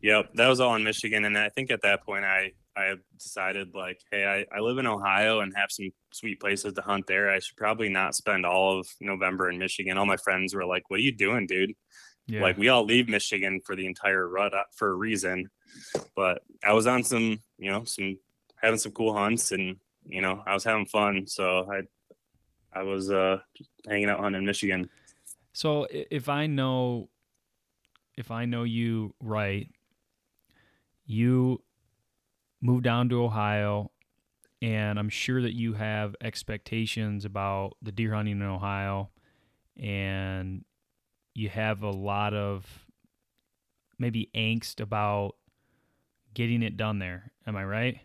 Yep, 0.02 0.34
that 0.34 0.48
was 0.48 0.60
all 0.60 0.74
in 0.76 0.84
Michigan, 0.84 1.24
and 1.24 1.36
I 1.36 1.48
think 1.48 1.70
at 1.70 1.82
that 1.82 2.04
point 2.04 2.24
I 2.24 2.52
I 2.76 2.94
decided 3.18 3.74
like, 3.74 4.00
hey, 4.12 4.26
I, 4.26 4.56
I 4.56 4.60
live 4.60 4.76
in 4.76 4.86
Ohio 4.86 5.40
and 5.40 5.52
have 5.56 5.70
some 5.70 5.90
sweet 6.12 6.40
places 6.40 6.74
to 6.74 6.82
hunt 6.82 7.06
there. 7.06 7.30
I 7.30 7.38
should 7.38 7.56
probably 7.56 7.88
not 7.88 8.14
spend 8.14 8.44
all 8.44 8.78
of 8.78 8.86
November 9.00 9.48
in 9.48 9.58
Michigan. 9.58 9.96
All 9.96 10.04
my 10.04 10.18
friends 10.18 10.54
were 10.54 10.66
like, 10.66 10.90
"What 10.90 11.00
are 11.00 11.02
you 11.02 11.16
doing, 11.16 11.46
dude?" 11.46 11.72
Yeah. 12.26 12.42
Like 12.42 12.58
we 12.58 12.68
all 12.68 12.84
leave 12.84 13.08
Michigan 13.08 13.60
for 13.64 13.76
the 13.76 13.86
entire 13.86 14.28
rut 14.28 14.52
uh, 14.52 14.64
for 14.72 14.88
a 14.88 14.94
reason. 14.94 15.48
But 16.14 16.42
I 16.64 16.72
was 16.72 16.86
on 16.86 17.04
some, 17.04 17.40
you 17.58 17.70
know, 17.70 17.84
some 17.84 18.18
having 18.56 18.78
some 18.78 18.92
cool 18.92 19.14
hunts, 19.14 19.52
and 19.52 19.76
you 20.04 20.22
know, 20.22 20.42
I 20.46 20.54
was 20.54 20.64
having 20.64 20.86
fun. 20.86 21.26
So 21.26 21.70
I 21.70 21.82
I 22.76 22.82
was 22.82 23.10
uh 23.10 23.38
hanging 23.88 24.08
out 24.08 24.20
hunting 24.20 24.40
in 24.40 24.46
Michigan. 24.46 24.90
So 25.52 25.86
if 25.90 26.28
I 26.28 26.46
know 26.46 27.08
if 28.16 28.30
I 28.30 28.44
know 28.44 28.64
you 28.64 29.14
right, 29.20 29.70
you 31.04 31.62
moved 32.60 32.84
down 32.84 33.08
to 33.10 33.22
Ohio, 33.22 33.90
and 34.60 34.98
I'm 34.98 35.08
sure 35.08 35.40
that 35.42 35.54
you 35.54 35.74
have 35.74 36.16
expectations 36.20 37.24
about 37.24 37.76
the 37.82 37.92
deer 37.92 38.14
hunting 38.14 38.40
in 38.40 38.46
Ohio, 38.46 39.10
and 39.76 40.64
you 41.36 41.50
have 41.50 41.82
a 41.82 41.90
lot 41.90 42.32
of 42.32 42.64
maybe 43.98 44.30
angst 44.34 44.80
about 44.80 45.36
getting 46.34 46.62
it 46.62 46.76
done 46.76 46.98
there. 46.98 47.32
Am 47.46 47.56
I 47.56 47.64
right? 47.64 47.98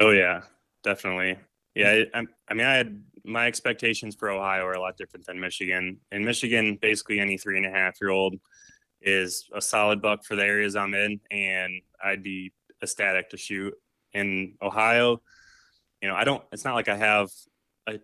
Oh 0.00 0.10
yeah, 0.10 0.42
definitely. 0.82 1.38
Yeah, 1.74 1.94
mm-hmm. 1.94 2.18
I, 2.18 2.24
I 2.48 2.54
mean, 2.54 2.66
I 2.66 2.74
had 2.74 3.02
my 3.24 3.46
expectations 3.46 4.14
for 4.14 4.30
Ohio 4.30 4.64
are 4.64 4.72
a 4.72 4.80
lot 4.80 4.96
different 4.96 5.26
than 5.26 5.38
Michigan. 5.38 5.98
In 6.10 6.24
Michigan, 6.24 6.78
basically 6.80 7.20
any 7.20 7.36
three 7.36 7.58
and 7.58 7.66
a 7.66 7.70
half 7.70 8.00
year 8.00 8.10
old 8.10 8.36
is 9.02 9.48
a 9.54 9.60
solid 9.60 10.00
buck 10.00 10.24
for 10.24 10.36
the 10.36 10.44
areas 10.44 10.74
I'm 10.74 10.94
in, 10.94 11.20
and 11.30 11.82
I'd 12.02 12.22
be 12.22 12.52
ecstatic 12.82 13.30
to 13.30 13.36
shoot. 13.36 13.74
In 14.14 14.54
Ohio, 14.62 15.20
you 16.00 16.08
know, 16.08 16.14
I 16.14 16.24
don't. 16.24 16.42
It's 16.50 16.64
not 16.64 16.74
like 16.74 16.88
I 16.88 16.96
have 16.96 17.28
a 17.86 17.98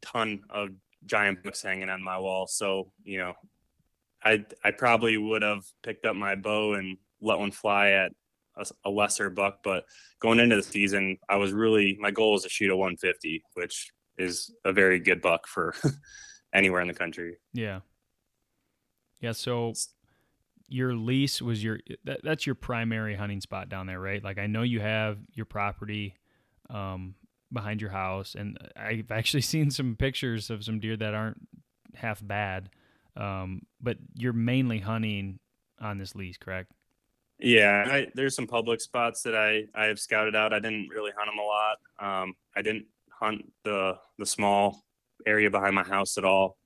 ton 0.00 0.40
of 0.48 0.70
giant 1.04 1.42
books 1.42 1.62
hanging 1.62 1.90
on 1.90 2.02
my 2.02 2.18
wall. 2.18 2.46
So 2.46 2.92
you 3.04 3.18
know, 3.18 3.34
I 4.28 4.44
I 4.62 4.70
probably 4.72 5.16
would 5.16 5.42
have 5.42 5.64
picked 5.82 6.04
up 6.04 6.14
my 6.14 6.34
bow 6.34 6.74
and 6.74 6.98
let 7.20 7.38
one 7.38 7.50
fly 7.50 7.90
at 7.90 8.12
a, 8.56 8.66
a, 8.84 8.90
lesser 8.90 9.30
buck. 9.30 9.60
But 9.64 9.84
going 10.20 10.38
into 10.38 10.56
the 10.56 10.62
season, 10.62 11.18
I 11.28 11.36
was 11.36 11.52
really 11.52 11.96
my 11.98 12.10
goal 12.10 12.32
was 12.32 12.42
to 12.42 12.48
shoot 12.48 12.70
a 12.70 12.76
150, 12.76 13.42
which 13.54 13.90
is 14.18 14.52
a 14.64 14.72
very 14.72 15.00
good 15.00 15.22
buck 15.22 15.46
for 15.46 15.74
anywhere 16.52 16.82
in 16.82 16.88
the 16.88 16.94
country. 16.94 17.36
Yeah. 17.54 17.80
Yeah. 19.20 19.32
So 19.32 19.72
your 20.68 20.94
lease 20.94 21.40
was 21.40 21.64
your 21.64 21.80
that, 22.04 22.20
that's 22.22 22.44
your 22.44 22.54
primary 22.54 23.16
hunting 23.16 23.40
spot 23.40 23.70
down 23.70 23.86
there, 23.86 24.00
right? 24.00 24.22
Like 24.22 24.38
I 24.38 24.46
know 24.46 24.62
you 24.62 24.80
have 24.80 25.18
your 25.32 25.46
property 25.46 26.14
um, 26.68 27.14
behind 27.50 27.80
your 27.80 27.90
house, 27.90 28.34
and 28.34 28.58
I've 28.76 29.10
actually 29.10 29.40
seen 29.52 29.70
some 29.70 29.96
pictures 29.96 30.50
of 30.50 30.64
some 30.64 30.80
deer 30.80 30.98
that 30.98 31.14
aren't 31.14 31.40
half 31.94 32.20
bad. 32.24 32.68
Um, 33.18 33.62
but 33.80 33.98
you're 34.14 34.32
mainly 34.32 34.78
hunting 34.78 35.38
on 35.80 35.98
this 35.98 36.14
lease, 36.14 36.38
correct? 36.38 36.70
Yeah, 37.40 37.84
I, 37.86 38.06
there's 38.14 38.34
some 38.34 38.46
public 38.46 38.80
spots 38.80 39.22
that 39.22 39.36
I 39.36 39.64
I 39.74 39.86
have 39.86 39.98
scouted 39.98 40.34
out. 40.34 40.52
I 40.52 40.58
didn't 40.58 40.88
really 40.88 41.12
hunt 41.16 41.30
them 41.30 41.38
a 41.38 41.42
lot. 41.42 42.22
Um, 42.22 42.34
I 42.56 42.62
didn't 42.62 42.86
hunt 43.10 43.44
the 43.64 43.96
the 44.18 44.26
small 44.26 44.82
area 45.26 45.50
behind 45.50 45.74
my 45.74 45.84
house 45.84 46.18
at 46.18 46.24
all. 46.24 46.56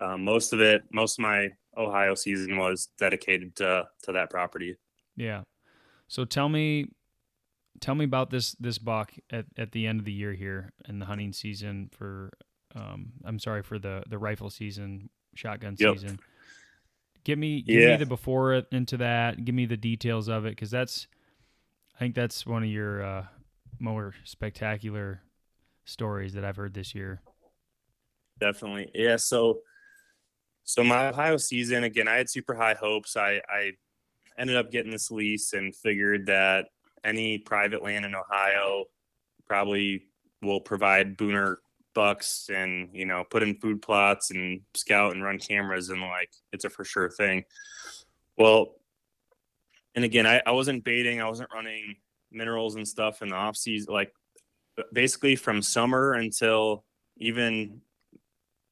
Um, 0.00 0.24
most 0.24 0.52
of 0.52 0.60
it, 0.60 0.82
most 0.92 1.18
of 1.18 1.22
my 1.22 1.50
Ohio 1.76 2.14
season 2.14 2.56
was 2.56 2.88
dedicated 2.98 3.56
to 3.56 3.88
to 4.04 4.12
that 4.12 4.30
property. 4.30 4.76
Yeah. 5.16 5.42
So 6.08 6.24
tell 6.24 6.48
me 6.48 6.86
tell 7.80 7.94
me 7.94 8.04
about 8.04 8.30
this 8.30 8.52
this 8.52 8.78
buck 8.78 9.12
at, 9.30 9.44
at 9.58 9.72
the 9.72 9.86
end 9.86 10.00
of 10.00 10.06
the 10.06 10.12
year 10.12 10.32
here 10.32 10.72
in 10.88 10.98
the 10.98 11.06
hunting 11.06 11.32
season 11.32 11.88
for 11.92 12.30
um 12.74 13.12
I'm 13.24 13.38
sorry 13.38 13.62
for 13.62 13.78
the 13.78 14.02
the 14.08 14.18
rifle 14.18 14.48
season, 14.48 15.10
shotgun 15.34 15.76
yep. 15.78 15.94
season. 15.94 16.18
Give 17.24 17.38
me 17.38 17.62
give 17.62 17.80
yeah. 17.80 17.90
me 17.90 17.96
the 17.96 18.06
before 18.06 18.54
into 18.72 18.96
that. 18.98 19.44
Give 19.44 19.54
me 19.54 19.66
the 19.66 19.76
details 19.76 20.28
of 20.28 20.46
it 20.46 20.56
cuz 20.56 20.70
that's 20.70 21.06
I 21.96 21.98
think 21.98 22.14
that's 22.14 22.46
one 22.46 22.62
of 22.62 22.70
your 22.70 23.02
uh, 23.02 23.26
more 23.78 24.14
spectacular 24.24 25.22
stories 25.84 26.32
that 26.32 26.44
I've 26.44 26.56
heard 26.56 26.72
this 26.72 26.94
year. 26.94 27.20
Definitely. 28.38 28.90
Yeah, 28.94 29.16
so 29.16 29.60
so 30.64 30.82
my 30.82 31.08
Ohio 31.08 31.36
season 31.36 31.84
again, 31.84 32.08
I 32.08 32.16
had 32.16 32.30
super 32.30 32.54
high 32.54 32.74
hopes. 32.74 33.16
I, 33.16 33.42
I 33.48 33.72
ended 34.38 34.56
up 34.56 34.70
getting 34.70 34.90
this 34.92 35.10
lease 35.10 35.52
and 35.52 35.74
figured 35.74 36.26
that 36.26 36.68
any 37.04 37.38
private 37.38 37.82
land 37.82 38.04
in 38.04 38.14
Ohio 38.14 38.84
probably 39.46 40.04
will 40.42 40.60
provide 40.60 41.18
booner 41.18 41.56
bucks 41.94 42.48
and 42.52 42.88
you 42.92 43.04
know 43.04 43.24
put 43.24 43.42
in 43.42 43.56
food 43.56 43.82
plots 43.82 44.30
and 44.30 44.60
scout 44.74 45.14
and 45.14 45.24
run 45.24 45.38
cameras 45.38 45.90
and 45.90 46.00
like 46.00 46.30
it's 46.52 46.64
a 46.64 46.70
for 46.70 46.84
sure 46.84 47.10
thing. 47.10 47.44
Well, 48.36 48.76
and 49.94 50.04
again, 50.04 50.26
I, 50.26 50.40
I 50.46 50.52
wasn't 50.52 50.84
baiting, 50.84 51.20
I 51.20 51.28
wasn't 51.28 51.52
running 51.52 51.96
minerals 52.30 52.76
and 52.76 52.86
stuff 52.86 53.22
in 53.22 53.28
the 53.28 53.34
off 53.34 53.56
season. 53.56 53.92
Like 53.92 54.12
basically 54.92 55.36
from 55.36 55.62
summer 55.62 56.14
until 56.14 56.84
even 57.18 57.80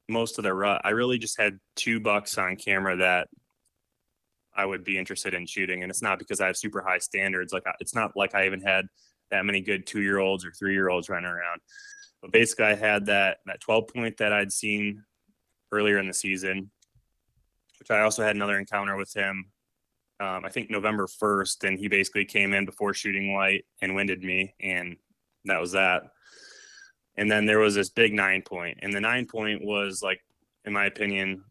most 0.09 0.39
of 0.39 0.45
the 0.45 0.55
rut, 0.55 0.81
I 0.85 0.91
really 0.91 1.19
just 1.19 1.39
had 1.39 1.59
two 1.77 2.01
bucks 2.01 2.39
on 2.39 2.57
camera 2.57 2.97
that 2.97 3.29
I 4.55 4.65
would 4.65 4.85
be 4.85 4.99
interested 4.99 5.35
in 5.35 5.47
shooting. 5.47 5.83
And 5.83 5.91
it's 5.91 6.03
not 6.03 6.19
because 6.19 6.41
I 6.41 6.47
have 6.47 6.57
super 6.57 6.83
high 6.83 6.99
standards. 6.99 7.53
Like 7.53 7.65
it's 7.81 7.95
not 7.95 8.17
like 8.17 8.35
I 8.35 8.47
even 8.47 8.61
had 8.61 8.87
that 9.31 9.45
many 9.45 9.61
good 9.61 9.87
two 9.87 10.01
year 10.01 10.19
olds 10.19 10.45
or 10.45 10.53
three 10.53 10.73
year 10.73 10.89
olds 10.89 11.09
running 11.09 11.31
around. 11.31 11.61
But 12.21 12.33
basically, 12.33 12.67
I 12.67 12.75
had 12.75 13.07
that 13.07 13.39
that 13.47 13.61
12 13.61 13.89
point 13.89 14.17
that 14.19 14.33
I'd 14.33 14.53
seen 14.53 15.05
earlier 15.73 15.99
in 15.99 16.07
the 16.07 16.15
season, 16.15 16.71
which 17.79 17.91
I 17.91 18.01
also 18.01 18.23
had 18.23 18.37
another 18.37 18.59
encounter 18.59 18.97
with 18.97 19.13
him. 19.15 19.51
Um, 20.21 20.45
I 20.45 20.49
think 20.49 20.71
November 20.71 21.07
1st, 21.07 21.69
and 21.69 21.79
he 21.79 21.87
basically 21.87 22.25
came 22.25 22.53
in 22.53 22.65
before 22.65 22.93
shooting 22.93 23.35
light 23.35 23.65
and 23.81 23.95
winded 23.95 24.23
me, 24.23 24.55
and 24.61 24.97
that 25.45 25.61
was 25.61 25.73
that. 25.73 26.03
and 27.17 27.31
then 27.31 27.47
there 27.47 27.59
was 27.59 27.75
this 27.75 27.91
big 27.91 28.13
nine 28.13 28.43
point, 28.43 28.79
and 28.83 28.93
the 28.93 29.01
nine 29.01 29.27
point 29.27 29.65
was 29.65 30.03
like, 30.03 30.21
in 30.65 30.73
my 30.73 30.87
opinion, 30.87 31.45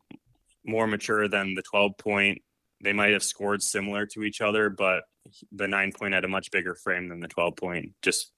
more 0.65 0.87
mature 0.87 1.27
than 1.27 1.55
the 1.55 1.61
12 1.61 1.97
point. 1.97 2.41
They 2.83 2.93
might 2.93 3.13
have 3.13 3.23
scored 3.23 3.63
similar 3.63 4.05
to 4.07 4.23
each 4.23 4.41
other, 4.41 4.69
but 4.69 5.03
the 5.51 5.67
nine 5.67 5.91
point 5.91 6.13
had 6.13 6.25
a 6.25 6.29
much 6.29 6.51
bigger 6.51 6.75
frame 6.75 7.07
than 7.09 7.19
the 7.19 7.27
12 7.27 7.55
point, 7.55 7.93
just 8.01 8.33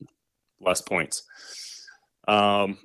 less 0.61 0.81
points. 0.81 1.23
Um, 2.29 2.77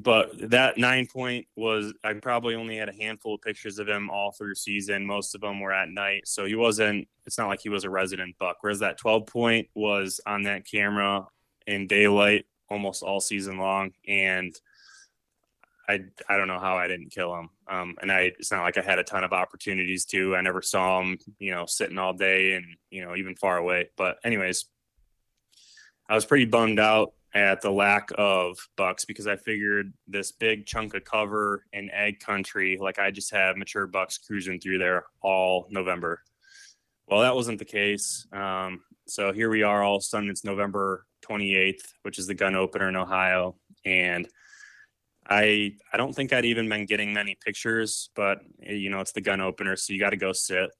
but 0.00 0.50
that 0.50 0.78
nine 0.78 1.06
point 1.06 1.46
was 1.54 1.92
I 2.02 2.14
probably 2.14 2.54
only 2.54 2.76
had 2.76 2.88
a 2.88 2.94
handful 2.94 3.34
of 3.34 3.42
pictures 3.42 3.78
of 3.78 3.88
him 3.88 4.08
all 4.10 4.32
through 4.32 4.54
season. 4.54 5.06
Most 5.06 5.34
of 5.34 5.42
them 5.42 5.60
were 5.60 5.72
at 5.72 5.90
night, 5.90 6.26
so 6.26 6.46
he 6.46 6.54
wasn't. 6.54 7.08
It's 7.26 7.38
not 7.38 7.48
like 7.48 7.60
he 7.60 7.68
was 7.68 7.84
a 7.84 7.90
resident 7.90 8.36
buck. 8.38 8.56
Whereas 8.62 8.80
that 8.80 8.98
12 8.98 9.26
point 9.26 9.68
was 9.74 10.20
on 10.26 10.42
that 10.42 10.66
camera 10.66 11.26
in 11.66 11.86
daylight 11.86 12.46
almost 12.70 13.02
all 13.02 13.20
season 13.20 13.58
long, 13.58 13.92
and 14.08 14.54
I 15.88 16.00
I 16.26 16.38
don't 16.38 16.48
know 16.48 16.58
how 16.58 16.76
I 16.76 16.88
didn't 16.88 17.10
kill 17.10 17.34
him. 17.36 17.50
Um, 17.68 17.96
and 18.00 18.10
I 18.10 18.32
it's 18.38 18.50
not 18.50 18.62
like 18.62 18.78
I 18.78 18.82
had 18.82 18.98
a 18.98 19.04
ton 19.04 19.24
of 19.24 19.34
opportunities 19.34 20.06
to. 20.06 20.34
I 20.34 20.40
never 20.40 20.62
saw 20.62 21.02
him, 21.02 21.18
you 21.38 21.50
know, 21.52 21.66
sitting 21.66 21.98
all 21.98 22.14
day 22.14 22.54
and 22.54 22.64
you 22.90 23.04
know 23.04 23.14
even 23.14 23.36
far 23.36 23.58
away. 23.58 23.90
But 23.98 24.16
anyways, 24.24 24.64
I 26.08 26.14
was 26.14 26.24
pretty 26.24 26.46
bummed 26.46 26.80
out 26.80 27.12
at 27.34 27.62
the 27.62 27.70
lack 27.70 28.10
of 28.16 28.58
bucks 28.76 29.04
because 29.04 29.26
I 29.26 29.36
figured 29.36 29.92
this 30.06 30.32
big 30.32 30.66
chunk 30.66 30.94
of 30.94 31.04
cover 31.04 31.64
in 31.72 31.90
ag 31.90 32.20
country, 32.20 32.76
like 32.80 32.98
I 32.98 33.10
just 33.10 33.32
have 33.32 33.56
mature 33.56 33.86
bucks 33.86 34.18
cruising 34.18 34.60
through 34.60 34.78
there 34.78 35.04
all 35.22 35.66
November. 35.70 36.22
Well, 37.08 37.20
that 37.20 37.34
wasn't 37.34 37.58
the 37.58 37.64
case. 37.64 38.26
Um, 38.32 38.82
so 39.06 39.32
here 39.32 39.50
we 39.50 39.62
are 39.62 39.82
all 39.82 39.96
of 39.96 40.00
a 40.00 40.04
sudden 40.04 40.30
it's 40.30 40.44
November 40.44 41.06
28th, 41.28 41.82
which 42.02 42.18
is 42.18 42.26
the 42.26 42.34
gun 42.34 42.54
opener 42.54 42.88
in 42.88 42.96
Ohio. 42.96 43.56
And 43.84 44.28
I 45.28 45.74
I 45.92 45.96
don't 45.96 46.14
think 46.14 46.32
I'd 46.32 46.44
even 46.44 46.68
been 46.68 46.86
getting 46.86 47.12
many 47.12 47.36
pictures, 47.44 48.10
but 48.14 48.40
you 48.60 48.90
know, 48.90 49.00
it's 49.00 49.12
the 49.12 49.20
gun 49.20 49.40
opener, 49.40 49.76
so 49.76 49.92
you 49.92 50.00
got 50.00 50.10
to 50.10 50.16
go 50.16 50.32
sit. 50.32 50.70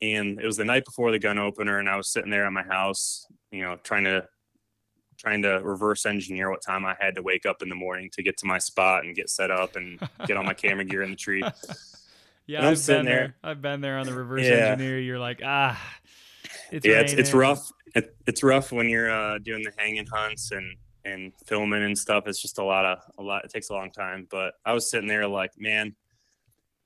And 0.00 0.40
it 0.40 0.46
was 0.46 0.56
the 0.56 0.64
night 0.64 0.84
before 0.84 1.10
the 1.10 1.18
gun 1.18 1.38
opener, 1.38 1.78
and 1.78 1.88
I 1.88 1.96
was 1.96 2.10
sitting 2.10 2.30
there 2.30 2.46
at 2.46 2.52
my 2.52 2.62
house, 2.62 3.26
you 3.50 3.62
know, 3.62 3.76
trying 3.82 4.04
to 4.04 4.26
trying 5.18 5.42
to 5.42 5.60
reverse 5.62 6.06
engineer 6.06 6.50
what 6.50 6.62
time 6.62 6.86
I 6.86 6.96
had 6.98 7.16
to 7.16 7.22
wake 7.22 7.44
up 7.44 7.60
in 7.62 7.68
the 7.68 7.74
morning 7.74 8.08
to 8.12 8.22
get 8.22 8.38
to 8.38 8.46
my 8.46 8.58
spot 8.58 9.04
and 9.04 9.14
get 9.14 9.28
set 9.28 9.50
up 9.50 9.76
and 9.76 10.00
get 10.26 10.36
all 10.36 10.44
my 10.44 10.54
camera 10.54 10.84
gear 10.84 11.02
in 11.02 11.10
the 11.10 11.16
tree. 11.16 11.42
Yeah, 12.48 12.66
I've 12.66 12.86
been 12.86 13.04
there. 13.04 13.34
there. 13.42 13.50
I've 13.50 13.60
been 13.60 13.82
there 13.82 13.98
on 13.98 14.06
the 14.06 14.14
reverse 14.14 14.46
yeah. 14.46 14.70
engineer. 14.70 14.98
You're 14.98 15.18
like, 15.18 15.42
ah, 15.44 15.78
it's 16.72 16.86
yeah, 16.86 17.00
it's, 17.00 17.12
it's 17.12 17.34
rough. 17.34 17.70
It, 17.94 18.16
it's 18.26 18.42
rough 18.42 18.72
when 18.72 18.88
you're 18.88 19.10
uh, 19.10 19.36
doing 19.36 19.62
the 19.62 19.72
hanging 19.76 20.06
hunts 20.06 20.50
and 20.50 20.74
and 21.04 21.32
filming 21.44 21.82
and 21.82 21.96
stuff. 21.96 22.26
It's 22.26 22.40
just 22.40 22.56
a 22.56 22.64
lot 22.64 22.86
of 22.86 22.98
a 23.18 23.22
lot. 23.22 23.44
It 23.44 23.50
takes 23.50 23.68
a 23.68 23.74
long 23.74 23.90
time. 23.90 24.26
But 24.30 24.54
I 24.64 24.72
was 24.72 24.90
sitting 24.90 25.08
there 25.08 25.28
like, 25.28 25.52
man, 25.58 25.94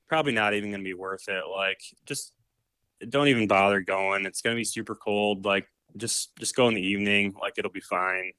probably 0.08 0.32
not 0.32 0.52
even 0.52 0.72
gonna 0.72 0.82
be 0.82 0.94
worth 0.94 1.28
it. 1.28 1.44
Like, 1.48 1.80
just 2.06 2.32
don't 3.08 3.28
even 3.28 3.46
bother 3.46 3.80
going. 3.80 4.26
It's 4.26 4.42
gonna 4.42 4.56
be 4.56 4.64
super 4.64 4.96
cold. 4.96 5.44
Like, 5.44 5.68
just 5.96 6.36
just 6.38 6.56
go 6.56 6.68
in 6.68 6.74
the 6.74 6.86
evening. 6.86 7.34
Like, 7.40 7.54
it'll 7.56 7.70
be 7.70 7.80
fine. 7.80 8.32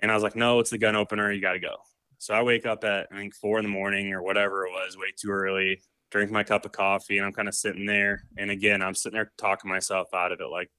And 0.00 0.10
I 0.10 0.14
was 0.14 0.22
like, 0.22 0.36
no, 0.36 0.60
it's 0.60 0.70
the 0.70 0.78
gun 0.78 0.96
opener. 0.96 1.32
You 1.32 1.40
got 1.40 1.52
to 1.52 1.60
go. 1.60 1.76
So 2.18 2.34
I 2.34 2.42
wake 2.42 2.66
up 2.66 2.84
at 2.84 3.08
I 3.12 3.16
think 3.16 3.34
four 3.34 3.58
in 3.58 3.64
the 3.64 3.70
morning 3.70 4.12
or 4.12 4.22
whatever 4.22 4.66
it 4.66 4.70
was, 4.70 4.96
way 4.96 5.12
too 5.16 5.30
early. 5.30 5.82
Drink 6.10 6.30
my 6.30 6.44
cup 6.44 6.64
of 6.64 6.72
coffee, 6.72 7.18
and 7.18 7.26
I'm 7.26 7.32
kind 7.32 7.48
of 7.48 7.54
sitting 7.54 7.86
there. 7.86 8.24
And 8.36 8.50
again, 8.50 8.82
I'm 8.82 8.94
sitting 8.94 9.16
there 9.16 9.32
talking 9.36 9.70
myself 9.70 10.08
out 10.14 10.32
of 10.32 10.40
it. 10.40 10.48
Like, 10.48 10.70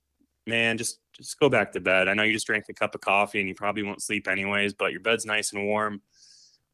man, 0.48 0.78
just 0.78 1.00
just 1.14 1.40
go 1.40 1.50
back 1.50 1.72
to 1.74 1.80
bed. 1.80 2.08
I 2.08 2.14
know 2.14 2.24
you 2.24 2.34
just 2.34 2.48
drank 2.48 2.66
a 2.70 2.74
cup 2.74 2.96
of 2.96 3.02
coffee 3.02 3.40
and 3.40 3.48
you 3.48 3.56
probably 3.56 3.84
won't 3.84 4.02
sleep 4.02 4.28
anyways, 4.28 4.74
but 4.74 4.92
your 4.92 5.02
bed's 5.02 5.26
nice 5.26 5.54
and 5.54 5.66
warm. 5.66 6.02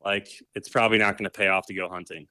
Like 0.03 0.29
it's 0.55 0.69
probably 0.69 0.97
not 0.97 1.17
going 1.17 1.29
to 1.29 1.37
pay 1.37 1.47
off 1.47 1.67
to 1.67 1.73
go 1.73 1.87
hunting. 1.87 2.27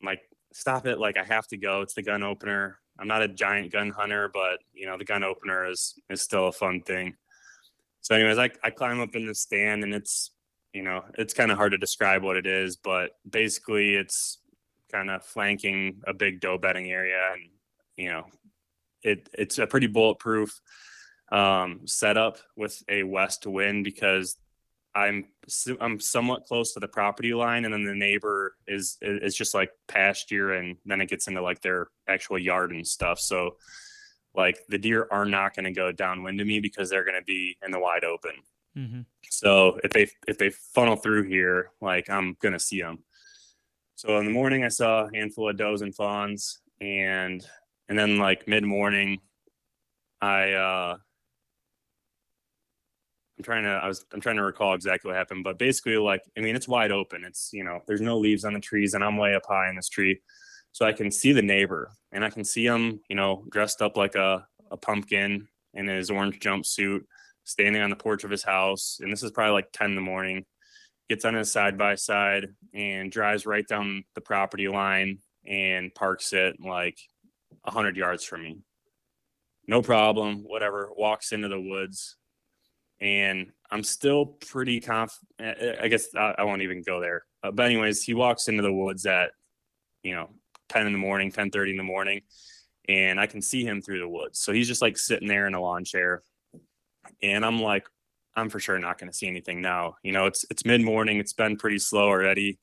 I'm 0.00 0.06
like, 0.06 0.22
stop 0.52 0.86
it. 0.86 0.98
Like 0.98 1.16
I 1.16 1.24
have 1.24 1.46
to 1.48 1.56
go. 1.56 1.82
It's 1.82 1.94
the 1.94 2.02
gun 2.02 2.22
opener. 2.22 2.78
I'm 2.98 3.08
not 3.08 3.22
a 3.22 3.28
giant 3.28 3.72
gun 3.72 3.90
hunter, 3.90 4.30
but 4.32 4.58
you 4.72 4.86
know, 4.86 4.96
the 4.96 5.04
gun 5.04 5.24
opener 5.24 5.68
is 5.70 5.94
is 6.08 6.22
still 6.22 6.48
a 6.48 6.52
fun 6.52 6.82
thing. 6.82 7.16
So 8.00 8.14
anyways, 8.14 8.38
I, 8.38 8.50
I 8.62 8.70
climb 8.70 9.00
up 9.00 9.16
in 9.16 9.26
the 9.26 9.34
stand 9.34 9.82
and 9.82 9.92
it's, 9.92 10.30
you 10.72 10.82
know, 10.82 11.02
it's 11.18 11.34
kind 11.34 11.50
of 11.50 11.56
hard 11.56 11.72
to 11.72 11.78
describe 11.78 12.22
what 12.22 12.36
it 12.36 12.46
is, 12.46 12.76
but 12.76 13.10
basically 13.28 13.94
it's 13.94 14.38
kind 14.92 15.10
of 15.10 15.24
flanking 15.24 16.02
a 16.06 16.14
big 16.14 16.40
doe 16.40 16.56
bedding 16.56 16.90
area 16.92 17.20
and, 17.32 17.50
you 17.96 18.08
know, 18.08 18.26
it 19.02 19.28
it's 19.32 19.58
a 19.58 19.66
pretty 19.66 19.88
bulletproof 19.88 20.60
um, 21.32 21.80
setup 21.86 22.38
with 22.56 22.80
a 22.88 23.02
west 23.02 23.46
wind 23.46 23.84
because 23.84 24.36
I'm 24.96 25.26
I'm 25.78 26.00
somewhat 26.00 26.46
close 26.46 26.72
to 26.72 26.80
the 26.80 26.88
property 26.88 27.34
line, 27.34 27.66
and 27.66 27.74
then 27.74 27.84
the 27.84 27.94
neighbor 27.94 28.56
is 28.66 28.96
is 29.02 29.36
just 29.36 29.52
like 29.52 29.70
pasture, 29.88 30.54
and 30.54 30.76
then 30.86 31.02
it 31.02 31.10
gets 31.10 31.28
into 31.28 31.42
like 31.42 31.60
their 31.60 31.88
actual 32.08 32.38
yard 32.38 32.72
and 32.72 32.86
stuff. 32.86 33.20
So, 33.20 33.56
like 34.34 34.58
the 34.70 34.78
deer 34.78 35.06
are 35.10 35.26
not 35.26 35.54
going 35.54 35.66
to 35.66 35.72
go 35.72 35.92
downwind 35.92 36.40
of 36.40 36.46
me 36.46 36.60
because 36.60 36.88
they're 36.88 37.04
going 37.04 37.20
to 37.20 37.24
be 37.24 37.58
in 37.62 37.72
the 37.72 37.78
wide 37.78 38.04
open. 38.04 38.32
Mm-hmm. 38.76 39.00
So 39.30 39.78
if 39.84 39.92
they 39.92 40.08
if 40.26 40.38
they 40.38 40.48
funnel 40.48 40.96
through 40.96 41.24
here, 41.24 41.72
like 41.82 42.08
I'm 42.08 42.34
going 42.40 42.54
to 42.54 42.58
see 42.58 42.80
them. 42.80 43.00
So 43.96 44.16
in 44.18 44.24
the 44.24 44.32
morning, 44.32 44.64
I 44.64 44.68
saw 44.68 45.04
a 45.04 45.10
handful 45.14 45.50
of 45.50 45.58
does 45.58 45.82
and 45.82 45.94
fawns, 45.94 46.60
and 46.80 47.46
and 47.90 47.98
then 47.98 48.16
like 48.16 48.48
mid 48.48 48.64
morning, 48.64 49.20
I 50.22 50.52
uh, 50.52 50.96
I'm 53.38 53.44
trying 53.44 53.64
to 53.64 53.70
I 53.70 53.86
was 53.86 54.04
I'm 54.12 54.20
trying 54.20 54.36
to 54.36 54.42
recall 54.42 54.74
exactly 54.74 55.10
what 55.10 55.16
happened, 55.16 55.44
but 55.44 55.58
basically 55.58 55.96
like 55.96 56.22
I 56.36 56.40
mean 56.40 56.56
it's 56.56 56.68
wide 56.68 56.90
open. 56.90 57.24
It's 57.24 57.50
you 57.52 57.64
know 57.64 57.80
there's 57.86 58.00
no 58.00 58.18
leaves 58.18 58.44
on 58.44 58.54
the 58.54 58.60
trees, 58.60 58.94
and 58.94 59.04
I'm 59.04 59.16
way 59.16 59.34
up 59.34 59.46
high 59.46 59.68
in 59.68 59.76
this 59.76 59.88
tree, 59.88 60.20
so 60.72 60.86
I 60.86 60.92
can 60.92 61.10
see 61.10 61.32
the 61.32 61.42
neighbor, 61.42 61.90
and 62.12 62.24
I 62.24 62.30
can 62.30 62.44
see 62.44 62.64
him 62.64 63.00
you 63.08 63.16
know 63.16 63.44
dressed 63.50 63.82
up 63.82 63.96
like 63.96 64.14
a 64.14 64.46
a 64.70 64.76
pumpkin 64.76 65.48
in 65.74 65.86
his 65.86 66.10
orange 66.10 66.40
jumpsuit, 66.40 67.02
standing 67.44 67.82
on 67.82 67.90
the 67.90 67.96
porch 67.96 68.24
of 68.24 68.30
his 68.30 68.42
house, 68.42 68.98
and 69.00 69.12
this 69.12 69.22
is 69.22 69.30
probably 69.30 69.52
like 69.52 69.70
10 69.72 69.90
in 69.90 69.94
the 69.94 70.00
morning. 70.00 70.44
Gets 71.08 71.24
on 71.24 71.34
his 71.34 71.52
side 71.52 71.78
by 71.78 71.94
side 71.94 72.48
and 72.74 73.12
drives 73.12 73.46
right 73.46 73.66
down 73.66 74.04
the 74.16 74.20
property 74.20 74.66
line 74.66 75.18
and 75.46 75.94
parks 75.94 76.32
it 76.32 76.56
like 76.60 76.98
100 77.62 77.96
yards 77.96 78.24
from 78.24 78.42
me. 78.42 78.58
No 79.68 79.82
problem, 79.82 80.38
whatever. 80.38 80.90
Walks 80.96 81.30
into 81.30 81.46
the 81.46 81.60
woods, 81.60 82.16
and 83.00 83.52
I'm 83.70 83.82
still 83.82 84.26
pretty 84.26 84.80
confident. 84.80 85.80
I 85.80 85.88
guess 85.88 86.14
I, 86.14 86.34
I, 86.38 86.44
won't 86.44 86.62
even 86.62 86.82
go 86.82 87.00
there. 87.00 87.24
Uh, 87.42 87.50
but 87.50 87.66
anyways, 87.66 88.02
he 88.02 88.14
walks 88.14 88.48
into 88.48 88.62
the 88.62 88.72
woods 88.72 89.06
at, 89.06 89.30
you 90.02 90.14
know, 90.14 90.30
10 90.68 90.86
in 90.86 90.92
the 90.92 90.98
morning, 90.98 91.30
10 91.30 91.50
30 91.50 91.72
in 91.72 91.76
the 91.76 91.82
morning, 91.82 92.22
and 92.88 93.20
I 93.20 93.26
can 93.26 93.42
see 93.42 93.64
him 93.64 93.82
through 93.82 94.00
the 94.00 94.08
woods. 94.08 94.38
So 94.38 94.52
he's 94.52 94.68
just 94.68 94.82
like 94.82 94.96
sitting 94.96 95.28
there 95.28 95.46
in 95.46 95.54
a 95.54 95.60
lawn 95.60 95.84
chair. 95.84 96.22
And 97.22 97.44
I'm 97.44 97.60
like, 97.60 97.86
I'm 98.34 98.50
for 98.50 98.60
sure 98.60 98.78
not 98.78 98.98
going 98.98 99.10
to 99.10 99.16
see 99.16 99.28
anything 99.28 99.60
now. 99.60 99.96
You 100.02 100.12
know, 100.12 100.26
it's 100.26 100.44
it's 100.50 100.64
mid 100.64 100.82
morning. 100.82 101.18
It's 101.18 101.32
been 101.32 101.56
pretty 101.56 101.78
slow 101.78 102.08
already, 102.08 102.58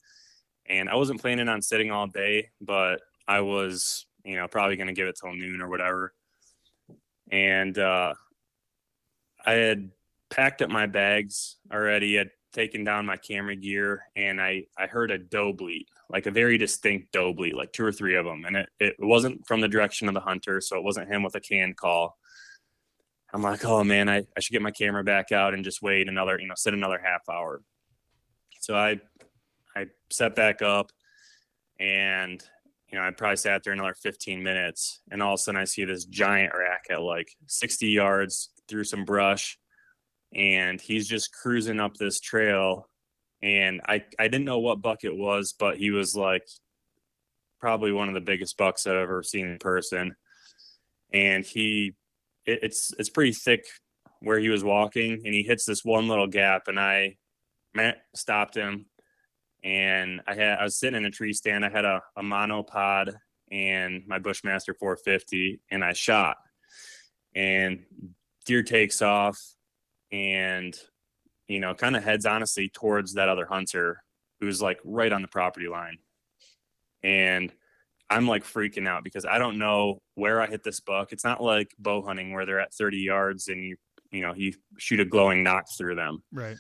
and 0.68 0.88
I 0.88 0.96
wasn't 0.96 1.22
planning 1.22 1.50
on 1.50 1.62
sitting 1.62 1.92
all 1.92 2.08
day, 2.08 2.50
but 2.62 3.02
I 3.28 3.42
was, 3.42 4.06
you 4.24 4.36
know, 4.36 4.48
probably 4.48 4.76
going 4.76 4.88
to 4.88 4.94
give 4.94 5.08
it 5.08 5.18
till 5.20 5.34
noon 5.34 5.62
or 5.62 5.70
whatever. 5.70 6.14
And 7.32 7.78
uh, 7.78 8.14
I 9.44 9.54
had 9.54 9.90
packed 10.34 10.62
up 10.62 10.70
my 10.70 10.88
bags 10.88 11.58
already. 11.72 12.16
Had 12.16 12.32
taken 12.54 12.84
down 12.84 13.06
my 13.06 13.18
camera 13.18 13.56
gear, 13.56 14.04
and 14.16 14.42
I 14.42 14.66
I 14.78 14.88
heard 14.88 15.12
a 15.12 15.18
doe 15.18 15.54
bleat, 15.54 15.88
like 16.10 16.26
a 16.26 16.32
very 16.32 16.58
distinct 16.58 17.12
doe 17.12 17.34
bleat, 17.34 17.56
like 17.56 17.72
two 17.72 17.86
or 17.86 17.92
three 17.92 18.16
of 18.16 18.26
them, 18.26 18.46
and 18.46 18.58
it 18.58 18.70
it 18.80 18.96
wasn't 19.00 19.46
from 19.46 19.62
the 19.62 19.68
direction 19.68 20.08
of 20.08 20.14
the 20.14 20.20
hunter, 20.20 20.60
so 20.60 20.76
it 20.78 20.84
wasn't 20.84 21.12
him 21.12 21.24
with 21.24 21.36
a 21.36 21.40
can 21.40 21.74
call. 21.74 22.18
I'm 23.34 23.42
like, 23.42 23.66
oh 23.66 23.84
man, 23.84 24.10
I, 24.10 24.24
I 24.38 24.40
should 24.40 24.54
get 24.54 24.62
my 24.62 24.72
camera 24.72 25.04
back 25.04 25.32
out 25.32 25.56
and 25.56 25.64
just 25.64 25.82
wait 25.82 26.08
another, 26.08 26.40
you 26.40 26.48
know, 26.48 26.54
sit 26.56 26.74
another 26.74 27.02
half 27.04 27.22
hour. 27.30 27.62
So 28.60 28.76
I 28.76 29.00
I 29.76 29.88
set 30.12 30.36
back 30.36 30.62
up 30.62 30.92
and 31.80 32.44
you 32.92 33.00
know, 33.00 33.06
I 33.06 33.10
probably 33.10 33.38
sat 33.38 33.64
there 33.64 33.74
another 33.74 33.96
15 33.96 34.44
minutes 34.44 35.02
and 35.10 35.24
all 35.24 35.34
of 35.34 35.40
a 35.40 35.42
sudden 35.42 35.60
I 35.60 35.64
see 35.64 35.84
this 35.84 36.06
giant 36.06 36.54
rack 36.56 36.86
at 36.92 37.02
like 37.02 37.28
60 37.48 37.88
yards 37.88 38.52
through 38.68 38.84
some 38.84 39.04
brush 39.04 39.58
and 40.34 40.82
he's 40.82 41.08
just 41.08 41.34
cruising 41.34 41.80
up 41.80 41.96
this 41.96 42.20
trail 42.20 42.90
and 43.44 43.82
I 43.86 44.04
I 44.18 44.30
didn't 44.30 44.46
know 44.46 44.60
what 44.60 44.82
buck 44.82 45.04
it 45.04 45.16
was, 45.16 45.54
but 45.58 45.78
he 45.78 45.92
was 45.92 46.16
like 46.16 46.48
probably 47.60 47.92
one 47.92 48.08
of 48.08 48.14
the 48.14 48.22
biggest 48.22 48.58
bucks 48.58 48.88
I've 48.88 48.96
ever 48.96 49.22
seen 49.22 49.48
in 49.48 49.60
person. 49.60 50.16
And 51.14 51.46
he 51.46 51.94
it, 52.46 52.60
it's 52.64 52.94
it's 52.98 53.10
pretty 53.10 53.34
thick 53.34 53.66
where 54.22 54.40
he 54.40 54.50
was 54.50 54.64
walking 54.64 55.22
and 55.26 55.34
he 55.34 55.44
hits 55.44 55.66
this 55.66 55.84
one 55.84 56.08
little 56.08 56.28
gap 56.28 56.68
and 56.68 56.80
I 56.80 57.18
stopped 58.16 58.56
him 58.56 58.86
and 59.62 60.22
I 60.26 60.36
had 60.36 60.60
I 60.60 60.64
was 60.64 60.80
sitting 60.80 60.98
in 60.98 61.06
a 61.06 61.12
tree 61.12 61.34
stand. 61.34 61.66
I 61.66 61.70
had 61.70 61.86
a, 61.86 62.02
a 62.16 62.22
monopod 62.22 63.14
and 63.52 64.04
my 64.08 64.20
Bushmaster 64.20 64.74
450 64.74 65.60
and 65.70 65.84
I 65.84 65.92
shot 65.92 66.38
and 67.36 67.84
deer 68.46 68.64
takes 68.64 69.02
off 69.02 69.38
and 70.14 70.78
you 71.50 71.60
know, 71.60 71.74
kind 71.74 71.98
of 71.98 72.04
heads 72.04 72.26
honestly 72.26 72.70
towards 72.70 73.16
that 73.16 73.28
other 73.28 73.46
hunter 73.46 74.02
who's 74.40 74.62
like 74.62 74.80
right 74.86 75.12
on 75.12 75.22
the 75.22 75.28
property 75.28 75.68
line. 75.68 75.98
And 77.04 77.52
I'm 78.10 78.28
like 78.28 78.46
freaking 78.46 78.88
out 78.88 79.04
because 79.04 79.26
I 79.26 79.38
don't 79.40 79.58
know 79.58 80.02
where 80.16 80.42
I 80.42 80.48
hit 80.48 80.64
this 80.64 80.80
buck. 80.80 81.12
It's 81.12 81.26
not 81.26 81.44
like 81.44 81.76
bow 81.78 82.02
hunting 82.02 82.32
where 82.32 82.46
they're 82.46 82.62
at 82.62 82.74
30 82.74 82.98
yards 82.98 83.50
and 83.50 83.64
you, 83.64 83.76
you 84.12 84.22
know, 84.22 84.34
you 84.34 84.54
shoot 84.78 85.00
a 85.00 85.06
glowing 85.06 85.44
nock 85.44 85.66
through 85.78 85.96
them. 85.96 86.24
Right. 86.32 86.58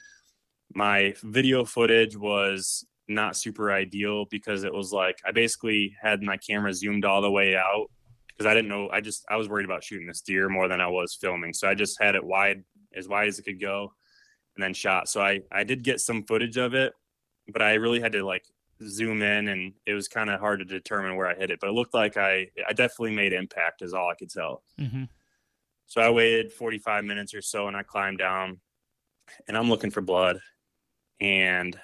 My 0.73 1.13
video 1.23 1.63
footage 1.63 2.17
was 2.17 2.85
not 3.07 3.37
super 3.37 3.71
ideal 3.71 4.25
because 4.31 4.63
it 4.63 4.73
was 4.73 4.91
like 4.91 5.17
I 5.25 5.31
basically 5.31 5.95
had 6.01 6.23
my 6.23 6.37
camera 6.37 6.73
zoomed 6.73 7.05
all 7.05 7.21
the 7.21 7.31
way 7.31 7.55
out 7.55 7.87
because 8.27 8.49
I 8.49 8.53
didn't 8.53 8.69
know. 8.69 8.89
I 8.91 9.01
just 9.01 9.23
I 9.29 9.35
was 9.35 9.47
worried 9.49 9.65
about 9.65 9.83
shooting 9.83 10.07
this 10.07 10.21
deer 10.21 10.49
more 10.49 10.67
than 10.67 10.81
I 10.81 10.87
was 10.87 11.15
filming, 11.19 11.53
so 11.53 11.67
I 11.67 11.75
just 11.75 12.01
had 12.01 12.15
it 12.15 12.23
wide 12.23 12.63
as 12.95 13.07
wide 13.07 13.27
as 13.27 13.39
it 13.39 13.43
could 13.43 13.61
go, 13.61 13.93
and 14.55 14.63
then 14.63 14.73
shot. 14.73 15.09
So 15.09 15.21
I 15.21 15.41
I 15.51 15.63
did 15.63 15.83
get 15.83 15.99
some 15.99 16.23
footage 16.23 16.57
of 16.57 16.73
it, 16.73 16.93
but 17.51 17.61
I 17.61 17.75
really 17.75 17.99
had 17.99 18.11
to 18.13 18.25
like 18.25 18.45
zoom 18.87 19.21
in, 19.21 19.47
and 19.47 19.73
it 19.85 19.93
was 19.93 20.07
kind 20.07 20.29
of 20.29 20.39
hard 20.39 20.59
to 20.59 20.65
determine 20.65 21.15
where 21.15 21.27
I 21.27 21.35
hit 21.35 21.51
it. 21.51 21.59
But 21.59 21.69
it 21.69 21.73
looked 21.73 21.93
like 21.93 22.17
I 22.17 22.47
I 22.67 22.73
definitely 22.73 23.15
made 23.15 23.33
impact, 23.33 23.81
is 23.81 23.93
all 23.93 24.09
I 24.09 24.15
could 24.15 24.29
tell. 24.29 24.63
Mm-hmm. 24.79 25.03
So 25.85 26.01
I 26.01 26.09
waited 26.09 26.51
45 26.53 27.03
minutes 27.05 27.33
or 27.33 27.41
so, 27.41 27.67
and 27.67 27.77
I 27.77 27.83
climbed 27.83 28.17
down, 28.17 28.59
and 29.47 29.57
I'm 29.57 29.69
looking 29.69 29.91
for 29.91 30.01
blood, 30.01 30.39
and 31.19 31.77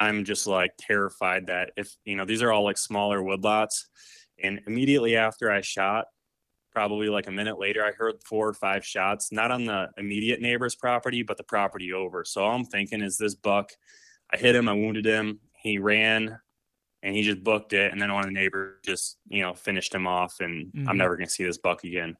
I'm 0.00 0.24
just 0.24 0.46
like 0.46 0.72
terrified 0.78 1.46
that 1.46 1.70
if 1.76 1.94
you 2.04 2.16
know 2.16 2.24
these 2.24 2.42
are 2.42 2.52
all 2.52 2.64
like 2.64 2.78
smaller 2.78 3.20
woodlots, 3.20 3.84
and 4.42 4.60
immediately 4.66 5.16
after 5.16 5.50
I 5.50 5.60
shot, 5.60 6.06
probably 6.72 7.08
like 7.08 7.26
a 7.26 7.30
minute 7.30 7.58
later, 7.58 7.84
I 7.84 7.92
heard 7.92 8.22
four 8.24 8.48
or 8.48 8.54
five 8.54 8.84
shots, 8.84 9.30
not 9.30 9.50
on 9.50 9.64
the 9.66 9.90
immediate 9.96 10.40
neighbor's 10.40 10.74
property, 10.74 11.22
but 11.22 11.36
the 11.36 11.44
property 11.44 11.92
over. 11.92 12.24
So 12.24 12.42
all 12.42 12.54
I'm 12.54 12.64
thinking 12.64 13.02
is 13.02 13.18
this 13.18 13.34
buck, 13.34 13.72
I 14.32 14.36
hit 14.36 14.54
him, 14.54 14.68
I 14.68 14.72
wounded 14.72 15.04
him, 15.04 15.40
he 15.54 15.78
ran, 15.78 16.38
and 17.02 17.14
he 17.14 17.22
just 17.22 17.44
booked 17.44 17.72
it, 17.72 17.92
and 17.92 18.00
then 18.00 18.12
one 18.12 18.24
of 18.24 18.28
the 18.28 18.34
neighbors 18.34 18.78
just 18.84 19.18
you 19.28 19.42
know 19.42 19.54
finished 19.54 19.94
him 19.94 20.06
off, 20.06 20.40
and 20.40 20.72
Mhm. 20.72 20.88
I'm 20.88 20.96
never 20.96 21.16
gonna 21.16 21.28
see 21.28 21.44
this 21.44 21.58
buck 21.58 21.84
again. 21.84 22.16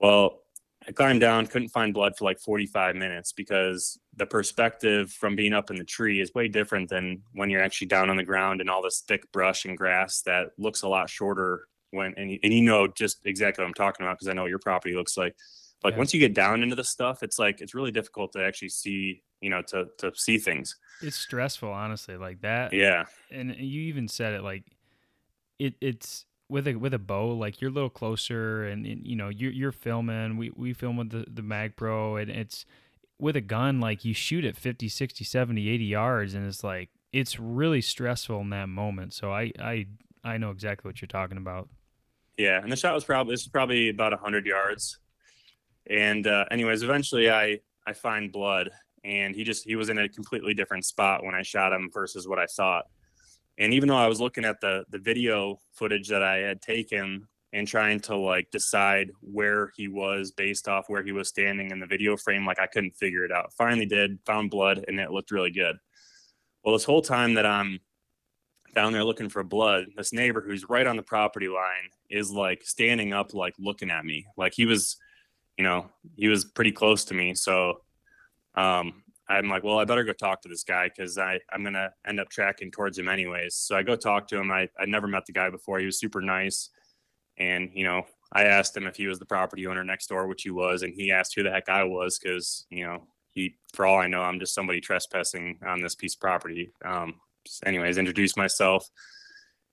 Well, 0.00 0.42
I 0.86 0.92
climbed 0.92 1.20
down, 1.20 1.46
couldn't 1.46 1.70
find 1.70 1.94
blood 1.94 2.14
for 2.16 2.24
like 2.24 2.38
45 2.38 2.94
minutes 2.94 3.32
because 3.32 3.98
the 4.16 4.26
perspective 4.26 5.10
from 5.10 5.34
being 5.34 5.54
up 5.54 5.70
in 5.70 5.76
the 5.76 5.84
tree 5.84 6.20
is 6.20 6.34
way 6.34 6.46
different 6.46 6.90
than 6.90 7.22
when 7.32 7.48
you're 7.48 7.62
actually 7.62 7.86
down 7.86 8.10
on 8.10 8.16
the 8.18 8.22
ground 8.22 8.60
and 8.60 8.68
all 8.68 8.82
this 8.82 9.00
thick 9.00 9.30
brush 9.32 9.64
and 9.64 9.78
grass 9.78 10.20
that 10.22 10.50
looks 10.58 10.82
a 10.82 10.88
lot 10.88 11.08
shorter 11.08 11.68
when 11.94 12.14
and 12.16 12.30
you, 12.32 12.38
and 12.42 12.52
you 12.52 12.62
know 12.62 12.86
just 12.88 13.24
exactly 13.24 13.62
what 13.62 13.68
I'm 13.68 13.74
talking 13.74 14.04
about 14.04 14.16
because 14.18 14.28
I 14.28 14.32
know 14.34 14.42
what 14.42 14.50
your 14.50 14.58
property 14.58 14.94
looks 14.94 15.16
like. 15.16 15.34
Like 15.82 15.92
Yeah. 15.94 15.98
once 15.98 16.14
you 16.14 16.20
get 16.20 16.34
down 16.34 16.62
into 16.62 16.76
the 16.76 16.84
stuff, 16.84 17.22
it's 17.22 17.38
like 17.38 17.60
it's 17.60 17.74
really 17.74 17.90
difficult 17.90 18.32
to 18.32 18.44
actually 18.44 18.70
see, 18.70 19.22
you 19.40 19.50
know, 19.50 19.62
to 19.68 19.86
to 19.98 20.12
see 20.14 20.38
things. 20.38 20.76
It's 21.02 21.16
stressful, 21.16 21.70
honestly, 21.70 22.16
like 22.16 22.40
that. 22.42 22.72
Yeah. 22.72 23.04
and 23.30 23.54
you 23.56 23.82
even 23.82 24.08
said 24.08 24.32
it 24.34 24.42
like 24.42 24.64
it 25.58 25.74
it's 25.80 26.26
with 26.48 26.66
a 26.68 26.74
with 26.74 26.92
a 26.94 26.98
bow 26.98 27.28
like 27.28 27.60
you're 27.60 27.70
a 27.70 27.74
little 27.74 27.90
closer 27.90 28.64
and, 28.66 28.84
and 28.86 29.06
you 29.06 29.16
know 29.16 29.28
you're 29.28 29.52
you're 29.52 29.72
filming 29.72 30.36
we 30.36 30.50
we 30.54 30.72
film 30.74 30.96
with 30.96 31.10
the 31.10 31.24
the 31.32 31.42
mag 31.42 31.74
pro 31.76 32.16
and 32.16 32.30
it's 32.30 32.66
with 33.18 33.34
a 33.36 33.40
gun 33.40 33.80
like 33.80 34.04
you 34.04 34.12
shoot 34.12 34.44
at 34.44 34.56
50 34.56 34.88
60 34.88 35.24
70 35.24 35.68
80 35.68 35.84
yards 35.84 36.34
and 36.34 36.46
it's 36.46 36.62
like 36.64 36.90
it's 37.12 37.38
really 37.40 37.80
stressful 37.80 38.40
in 38.40 38.50
that 38.50 38.68
moment 38.68 39.14
so 39.14 39.32
i 39.32 39.52
i 39.58 39.86
i 40.22 40.36
know 40.36 40.50
exactly 40.50 40.88
what 40.88 41.00
you're 41.00 41.06
talking 41.06 41.38
about 41.38 41.68
Yeah, 42.36 42.60
and 42.60 42.70
the 42.70 42.76
shot 42.76 42.94
was 42.94 43.04
probably 43.04 43.32
this 43.32 43.44
was 43.44 43.50
probably 43.50 43.90
about 43.90 44.12
hundred 44.18 44.46
yards. 44.46 44.98
And 45.88 46.26
uh, 46.26 46.46
anyways, 46.50 46.82
eventually 46.82 47.30
I 47.30 47.60
I 47.86 47.92
find 47.92 48.32
blood, 48.32 48.70
and 49.04 49.34
he 49.34 49.44
just 49.44 49.64
he 49.64 49.76
was 49.76 49.88
in 49.88 49.98
a 49.98 50.08
completely 50.08 50.54
different 50.54 50.84
spot 50.84 51.24
when 51.24 51.34
I 51.34 51.42
shot 51.42 51.72
him 51.72 51.90
versus 51.92 52.26
what 52.26 52.38
I 52.38 52.46
thought. 52.46 52.86
And 53.58 53.72
even 53.72 53.88
though 53.88 53.96
I 53.96 54.08
was 54.08 54.20
looking 54.20 54.44
at 54.44 54.60
the 54.60 54.84
the 54.90 54.98
video 54.98 55.60
footage 55.72 56.08
that 56.08 56.22
I 56.22 56.38
had 56.38 56.60
taken 56.60 57.28
and 57.52 57.68
trying 57.68 58.00
to 58.00 58.16
like 58.16 58.50
decide 58.50 59.10
where 59.20 59.70
he 59.76 59.86
was 59.86 60.32
based 60.32 60.66
off 60.66 60.88
where 60.88 61.04
he 61.04 61.12
was 61.12 61.28
standing 61.28 61.70
in 61.70 61.78
the 61.78 61.86
video 61.86 62.16
frame, 62.16 62.44
like 62.44 62.58
I 62.58 62.66
couldn't 62.66 62.96
figure 62.96 63.24
it 63.24 63.30
out. 63.30 63.52
Finally 63.52 63.86
did, 63.86 64.18
found 64.26 64.50
blood, 64.50 64.84
and 64.88 64.98
it 64.98 65.12
looked 65.12 65.30
really 65.30 65.52
good. 65.52 65.76
Well, 66.64 66.74
this 66.74 66.84
whole 66.84 67.02
time 67.02 67.34
that 67.34 67.46
I'm 67.46 67.78
down 68.74 68.92
there 68.92 69.04
looking 69.04 69.28
for 69.28 69.42
blood, 69.42 69.86
this 69.96 70.12
neighbor 70.12 70.40
who's 70.40 70.68
right 70.68 70.86
on 70.86 70.96
the 70.96 71.02
property 71.02 71.48
line 71.48 71.90
is 72.10 72.30
like 72.30 72.62
standing 72.64 73.12
up, 73.12 73.34
like 73.34 73.54
looking 73.58 73.90
at 73.90 74.04
me. 74.04 74.26
Like 74.36 74.54
he 74.54 74.66
was, 74.66 74.96
you 75.56 75.64
know, 75.64 75.90
he 76.16 76.28
was 76.28 76.44
pretty 76.44 76.72
close 76.72 77.04
to 77.06 77.14
me. 77.14 77.34
So 77.34 77.80
um, 78.54 79.02
I'm 79.28 79.48
like, 79.48 79.64
well, 79.64 79.78
I 79.78 79.84
better 79.84 80.04
go 80.04 80.12
talk 80.12 80.42
to 80.42 80.48
this 80.48 80.64
guy 80.64 80.88
because 80.88 81.18
I 81.18 81.40
I'm 81.50 81.64
gonna 81.64 81.90
end 82.06 82.20
up 82.20 82.28
tracking 82.28 82.70
towards 82.70 82.98
him 82.98 83.08
anyways. 83.08 83.54
So 83.54 83.76
I 83.76 83.82
go 83.82 83.96
talk 83.96 84.28
to 84.28 84.38
him. 84.38 84.50
I 84.50 84.68
I 84.78 84.84
never 84.86 85.06
met 85.06 85.26
the 85.26 85.32
guy 85.32 85.50
before. 85.50 85.78
He 85.78 85.86
was 85.86 85.98
super 85.98 86.20
nice, 86.20 86.70
and 87.38 87.70
you 87.72 87.84
know, 87.84 88.02
I 88.32 88.44
asked 88.44 88.76
him 88.76 88.86
if 88.86 88.96
he 88.96 89.06
was 89.06 89.18
the 89.18 89.26
property 89.26 89.66
owner 89.66 89.84
next 89.84 90.08
door, 90.08 90.26
which 90.26 90.42
he 90.42 90.50
was, 90.50 90.82
and 90.82 90.92
he 90.92 91.10
asked 91.10 91.34
who 91.34 91.42
the 91.42 91.50
heck 91.50 91.68
I 91.68 91.84
was 91.84 92.18
because 92.18 92.66
you 92.68 92.84
know 92.84 93.06
he, 93.30 93.56
for 93.72 93.86
all 93.86 93.98
I 93.98 94.06
know, 94.06 94.22
I'm 94.22 94.38
just 94.38 94.54
somebody 94.54 94.80
trespassing 94.80 95.58
on 95.66 95.80
this 95.80 95.94
piece 95.94 96.14
of 96.14 96.20
property. 96.20 96.72
Um, 96.84 97.14
anyways, 97.64 97.98
introduced 97.98 98.36
myself. 98.36 98.88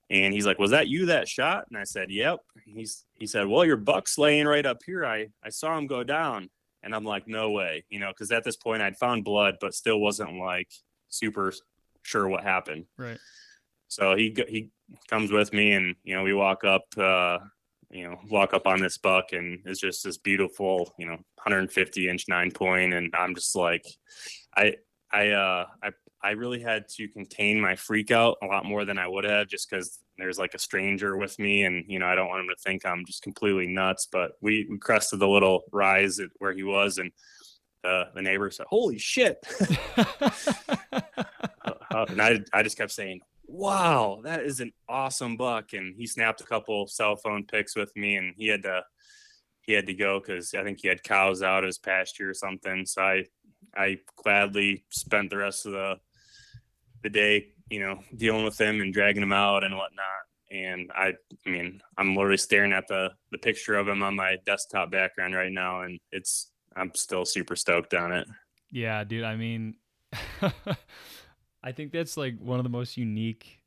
And 0.10 0.34
he's 0.34 0.45
like, 0.45 0.60
"Was 0.60 0.72
that 0.72 0.89
you 0.89 1.06
that 1.07 1.27
shot?" 1.27 1.65
And 1.69 1.77
I 1.77 1.85
said, 1.85 2.11
"Yep." 2.11 2.39
He's 2.65 3.06
he 3.18 3.26
said, 3.26 3.48
"Well, 3.48 3.64
your 3.64 3.77
buck's 3.77 4.18
laying 4.18 4.45
right 4.45 4.65
up 4.65 4.81
here. 4.85 5.06
I 5.06 5.27
I 5.43 5.49
saw 5.49 5.77
him 5.77 5.88
go 5.88 6.03
down." 6.03 6.49
And 6.84 6.93
I'm 6.93 7.06
like, 7.06 7.27
"No 7.27 7.52
way," 7.52 7.85
you 7.89 7.99
know, 7.99 8.10
because 8.10 8.31
at 8.31 8.43
this 8.43 8.57
point 8.57 8.81
I'd 8.81 8.98
found 8.98 9.23
blood, 9.23 9.57
but 9.61 9.73
still 9.73 9.99
wasn't 9.99 10.38
like 10.38 10.69
super 11.07 11.53
sure 12.03 12.27
what 12.27 12.43
happened. 12.43 12.85
right 12.98 13.19
So 13.88 14.15
he 14.15 14.35
he 14.49 14.69
comes 15.07 15.31
with 15.31 15.53
me, 15.53 15.73
and 15.73 15.95
you 16.03 16.15
know, 16.15 16.23
we 16.23 16.34
walk 16.34 16.64
up, 16.64 16.84
uh, 16.98 17.39
you 17.89 18.03
know, 18.03 18.19
walk 18.30 18.53
up 18.53 18.68
on 18.68 18.80
this 18.81 18.98
buck, 18.98 19.34
and 19.34 19.60
it's 19.65 19.80
just 19.80 20.03
this 20.03 20.18
beautiful, 20.18 20.93
you 20.98 21.06
know, 21.06 21.14
150 21.14 22.10
inch 22.10 22.26
nine 22.27 22.52
point, 22.52 22.93
and 22.93 23.14
I'm 23.15 23.35
just 23.35 23.56
like, 23.56 23.85
I 24.56 24.76
I 25.11 25.30
uh 25.30 25.65
I 25.84 25.91
I 26.23 26.31
really 26.31 26.61
had 26.61 26.88
to 26.89 27.07
contain 27.07 27.60
my 27.60 27.76
freak 27.76 28.11
out 28.11 28.38
a 28.43 28.45
lot 28.45 28.65
more 28.65 28.85
than 28.85 28.99
I 28.99 29.07
would 29.07 29.23
have, 29.23 29.48
just 29.48 29.69
because 29.69 29.99
there's 30.18 30.38
like 30.38 30.53
a 30.53 30.60
stranger 30.60 31.18
with 31.18 31.39
me, 31.39 31.64
and 31.64 31.84
you 31.88 31.99
know, 31.99 32.06
I 32.06 32.15
don't 32.15 32.30
want 32.30 32.41
him 32.41 32.49
to 32.49 32.61
think 32.61 32.85
I'm 32.85 33.06
just 33.06 33.23
completely 33.23 33.68
nuts. 33.68 34.07
But 34.11 34.34
we 34.41 34.68
we 34.69 34.77
crested 34.77 35.19
the 35.19 35.27
little 35.27 35.64
rise 35.72 36.19
at 36.19 36.30
where 36.38 36.53
he 36.53 36.64
was, 36.64 36.99
and 36.99 37.11
uh, 37.84 38.06
the 38.14 38.22
neighbor 38.22 38.52
said, 38.52 38.68
"Holy 38.69 38.99
shit!" 38.99 39.43
uh, 39.98 40.06
and 42.10 42.22
I, 42.22 42.41
I 42.53 42.61
just 42.61 42.77
kept 42.77 42.91
saying, 42.91 43.22
"Wow, 43.48 44.22
that 44.23 44.43
is 44.43 44.60
an 44.60 44.73
awesome 44.88 45.38
buck!" 45.38 45.73
And 45.73 45.95
he 45.95 46.06
snapped 46.06 46.41
a 46.41 46.45
couple 46.45 46.85
cell 46.88 47.15
phone 47.15 47.45
pics 47.45 47.76
with 47.76 47.91
me, 47.95 48.15
and 48.15 48.35
he 48.38 48.48
had 48.48 48.64
to 48.64 48.84
he 49.61 49.73
had 49.73 49.88
to 49.88 49.93
go 49.93 50.19
because 50.19 50.53
I 50.53 50.64
think 50.64 50.80
he 50.81 50.88
had 50.88 51.03
cows 51.03 51.41
out 51.41 51.64
of 51.64 51.68
his 51.68 51.80
pasture 51.80 52.30
or 52.30 52.35
something. 52.35 52.85
So 52.85 53.02
I 53.02 53.26
I 53.76 53.98
gladly 54.18 54.84
spent 54.89 55.31
the 55.31 55.38
rest 55.38 55.65
of 55.65 55.72
the 55.72 55.95
the 57.03 57.09
day, 57.09 57.47
you 57.69 57.79
know, 57.79 57.99
dealing 58.15 58.43
with 58.43 58.59
him 58.59 58.81
and 58.81 58.93
dragging 58.93 59.23
him 59.23 59.33
out 59.33 59.63
and 59.63 59.75
whatnot. 59.75 60.05
And 60.51 60.91
I, 60.93 61.13
I 61.45 61.49
mean, 61.49 61.81
I'm 61.97 62.15
literally 62.15 62.37
staring 62.37 62.73
at 62.73 62.87
the 62.87 63.11
the 63.31 63.37
picture 63.37 63.75
of 63.75 63.87
him 63.87 64.03
on 64.03 64.15
my 64.15 64.37
desktop 64.45 64.91
background 64.91 65.33
right 65.33 65.51
now, 65.51 65.81
and 65.81 65.99
it's 66.11 66.51
I'm 66.75 66.91
still 66.93 67.25
super 67.25 67.55
stoked 67.55 67.93
on 67.93 68.11
it. 68.11 68.27
Yeah, 68.69 69.03
dude. 69.03 69.23
I 69.23 69.35
mean, 69.35 69.75
I 71.63 71.71
think 71.71 71.91
that's 71.91 72.17
like 72.17 72.37
one 72.39 72.59
of 72.59 72.63
the 72.63 72.69
most 72.69 72.97
unique. 72.97 73.59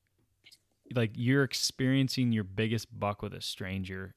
Like 0.94 1.12
you're 1.14 1.42
experiencing 1.42 2.32
your 2.32 2.44
biggest 2.44 2.86
buck 2.98 3.22
with 3.22 3.32
a 3.32 3.40
stranger, 3.40 4.14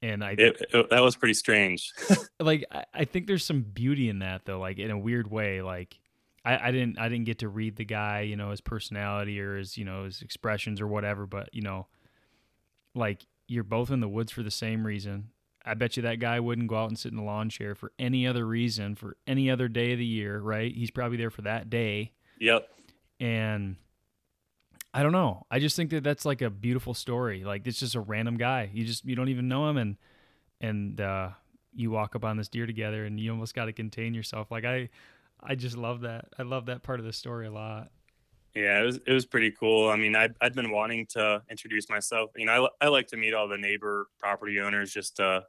and 0.00 0.22
I 0.22 0.36
It, 0.38 0.62
it 0.72 0.90
that 0.90 1.02
was 1.02 1.16
pretty 1.16 1.34
strange. 1.34 1.92
like. 2.40 2.64
I, 2.70 2.84
I 2.94 3.04
think 3.04 3.26
there's 3.26 3.44
some 3.44 3.62
beauty 3.62 4.08
in 4.08 4.20
that 4.20 4.44
though. 4.44 4.60
Like 4.60 4.78
in 4.78 4.92
a 4.92 4.98
weird 4.98 5.28
way. 5.28 5.62
Like 5.62 5.98
I, 6.48 6.68
I 6.68 6.70
didn't 6.70 6.98
I 6.98 7.10
didn't 7.10 7.26
get 7.26 7.40
to 7.40 7.48
read 7.48 7.76
the 7.76 7.84
guy, 7.84 8.22
you 8.22 8.34
know, 8.34 8.50
his 8.50 8.62
personality 8.62 9.38
or 9.38 9.58
his 9.58 9.76
you 9.76 9.84
know 9.84 10.04
his 10.04 10.22
expressions 10.22 10.80
or 10.80 10.86
whatever. 10.86 11.26
But 11.26 11.50
you 11.52 11.60
know, 11.60 11.88
like 12.94 13.26
you're 13.46 13.64
both 13.64 13.90
in 13.90 14.00
the 14.00 14.08
woods 14.08 14.32
for 14.32 14.42
the 14.42 14.50
same 14.50 14.86
reason. 14.86 15.28
I 15.66 15.74
bet 15.74 15.98
you 15.98 16.04
that 16.04 16.20
guy 16.20 16.40
wouldn't 16.40 16.68
go 16.68 16.76
out 16.76 16.88
and 16.88 16.98
sit 16.98 17.12
in 17.12 17.18
a 17.18 17.24
lawn 17.24 17.50
chair 17.50 17.74
for 17.74 17.92
any 17.98 18.26
other 18.26 18.46
reason, 18.46 18.94
for 18.94 19.18
any 19.26 19.50
other 19.50 19.68
day 19.68 19.92
of 19.92 19.98
the 19.98 20.06
year, 20.06 20.40
right? 20.40 20.74
He's 20.74 20.90
probably 20.90 21.18
there 21.18 21.30
for 21.30 21.42
that 21.42 21.68
day. 21.68 22.12
yep. 22.38 22.70
And 23.20 23.76
I 24.94 25.02
don't 25.02 25.12
know. 25.12 25.44
I 25.50 25.58
just 25.58 25.76
think 25.76 25.90
that 25.90 26.02
that's 26.02 26.24
like 26.24 26.40
a 26.40 26.48
beautiful 26.48 26.94
story. 26.94 27.44
Like 27.44 27.66
it's 27.66 27.80
just 27.80 27.94
a 27.94 28.00
random 28.00 28.38
guy. 28.38 28.70
You 28.72 28.86
just 28.86 29.04
you 29.04 29.14
don't 29.14 29.28
even 29.28 29.48
know 29.48 29.68
him, 29.68 29.76
and 29.76 29.96
and 30.62 30.98
uh, 30.98 31.30
you 31.74 31.90
walk 31.90 32.16
up 32.16 32.24
on 32.24 32.38
this 32.38 32.48
deer 32.48 32.64
together, 32.64 33.04
and 33.04 33.20
you 33.20 33.30
almost 33.30 33.54
got 33.54 33.66
to 33.66 33.74
contain 33.74 34.14
yourself. 34.14 34.50
Like 34.50 34.64
I, 34.64 34.88
I 35.42 35.54
just 35.54 35.76
love 35.76 36.02
that. 36.02 36.26
I 36.38 36.42
love 36.42 36.66
that 36.66 36.82
part 36.82 37.00
of 37.00 37.06
the 37.06 37.12
story 37.12 37.46
a 37.46 37.52
lot. 37.52 37.90
Yeah, 38.54 38.80
it 38.80 38.84
was 38.84 38.96
it 39.06 39.12
was 39.12 39.26
pretty 39.26 39.52
cool. 39.52 39.88
I 39.88 39.96
mean, 39.96 40.16
I 40.16 40.28
I'd 40.40 40.54
been 40.54 40.70
wanting 40.70 41.06
to 41.10 41.42
introduce 41.50 41.88
myself. 41.88 42.30
You 42.36 42.46
know, 42.46 42.68
I, 42.80 42.86
I 42.86 42.88
like 42.88 43.06
to 43.08 43.16
meet 43.16 43.34
all 43.34 43.46
the 43.46 43.58
neighbor 43.58 44.08
property 44.18 44.60
owners 44.60 44.92
just 44.92 45.16
to 45.16 45.44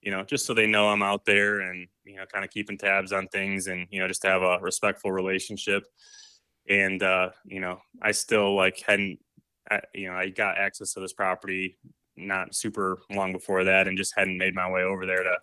you 0.00 0.10
know, 0.10 0.22
just 0.22 0.46
so 0.46 0.54
they 0.54 0.66
know 0.66 0.88
I'm 0.88 1.02
out 1.02 1.24
there 1.24 1.60
and, 1.60 1.88
you 2.04 2.16
know, 2.16 2.26
kind 2.26 2.44
of 2.44 2.50
keeping 2.50 2.78
tabs 2.78 3.12
on 3.12 3.28
things 3.28 3.66
and, 3.66 3.86
you 3.90 4.00
know, 4.00 4.08
just 4.08 4.22
have 4.22 4.42
a 4.42 4.58
respectful 4.60 5.10
relationship. 5.10 5.84
And, 6.68 7.02
uh, 7.02 7.30
you 7.44 7.60
know, 7.60 7.80
I 8.00 8.12
still 8.12 8.54
like 8.54 8.80
hadn't, 8.80 9.18
you 9.94 10.08
know, 10.08 10.16
I 10.16 10.28
got 10.28 10.58
access 10.58 10.92
to 10.94 11.00
this 11.00 11.12
property 11.12 11.78
not 12.16 12.54
super 12.54 12.98
long 13.10 13.32
before 13.32 13.64
that 13.64 13.88
and 13.88 13.98
just 13.98 14.14
hadn't 14.16 14.38
made 14.38 14.54
my 14.54 14.70
way 14.70 14.82
over 14.82 15.04
there 15.06 15.22
to 15.22 15.36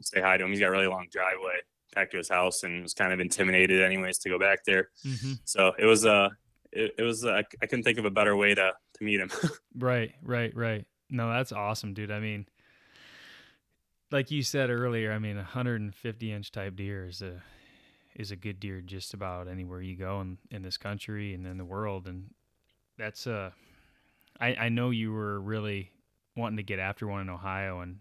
say 0.00 0.20
hi 0.20 0.36
to 0.36 0.44
him. 0.44 0.50
He's 0.50 0.60
got 0.60 0.68
a 0.68 0.72
really 0.72 0.86
long 0.86 1.08
driveway 1.10 1.60
back 1.94 2.10
to 2.10 2.16
his 2.16 2.28
house 2.28 2.62
and 2.62 2.82
was 2.82 2.94
kind 2.94 3.12
of 3.12 3.20
intimidated 3.20 3.82
anyways 3.82 4.18
to 4.18 4.28
go 4.28 4.38
back 4.38 4.64
there. 4.64 4.90
Mm-hmm. 5.06 5.32
So 5.44 5.72
it 5.78 5.84
was, 5.84 6.04
uh, 6.06 6.28
it, 6.72 6.94
it 6.98 7.02
was, 7.02 7.24
uh, 7.24 7.42
I 7.60 7.66
couldn't 7.66 7.84
think 7.84 7.98
of 7.98 8.04
a 8.04 8.10
better 8.10 8.36
way 8.36 8.54
to, 8.54 8.72
to 8.94 9.04
meet 9.04 9.20
him. 9.20 9.30
right, 9.78 10.12
right, 10.22 10.54
right. 10.56 10.86
No, 11.10 11.30
that's 11.30 11.52
awesome, 11.52 11.94
dude. 11.94 12.10
I 12.10 12.20
mean, 12.20 12.46
like 14.10 14.30
you 14.30 14.42
said 14.42 14.70
earlier, 14.70 15.12
I 15.12 15.18
mean, 15.18 15.36
a 15.36 15.42
150 15.42 16.32
inch 16.32 16.52
type 16.52 16.76
deer 16.76 17.06
is 17.06 17.22
a 17.22 17.42
is 18.14 18.30
a 18.30 18.36
good 18.36 18.60
deer 18.60 18.82
just 18.82 19.14
about 19.14 19.48
anywhere 19.48 19.80
you 19.80 19.96
go 19.96 20.20
in, 20.20 20.36
in 20.50 20.60
this 20.60 20.76
country 20.76 21.32
and 21.32 21.46
in 21.46 21.56
the 21.56 21.64
world, 21.64 22.06
and 22.06 22.30
that's 22.98 23.26
uh, 23.26 23.50
I 24.40 24.54
I 24.54 24.68
know 24.68 24.90
you 24.90 25.12
were 25.12 25.40
really 25.40 25.90
wanting 26.36 26.58
to 26.58 26.62
get 26.62 26.78
after 26.78 27.06
one 27.06 27.22
in 27.22 27.30
Ohio 27.30 27.80
and 27.80 27.98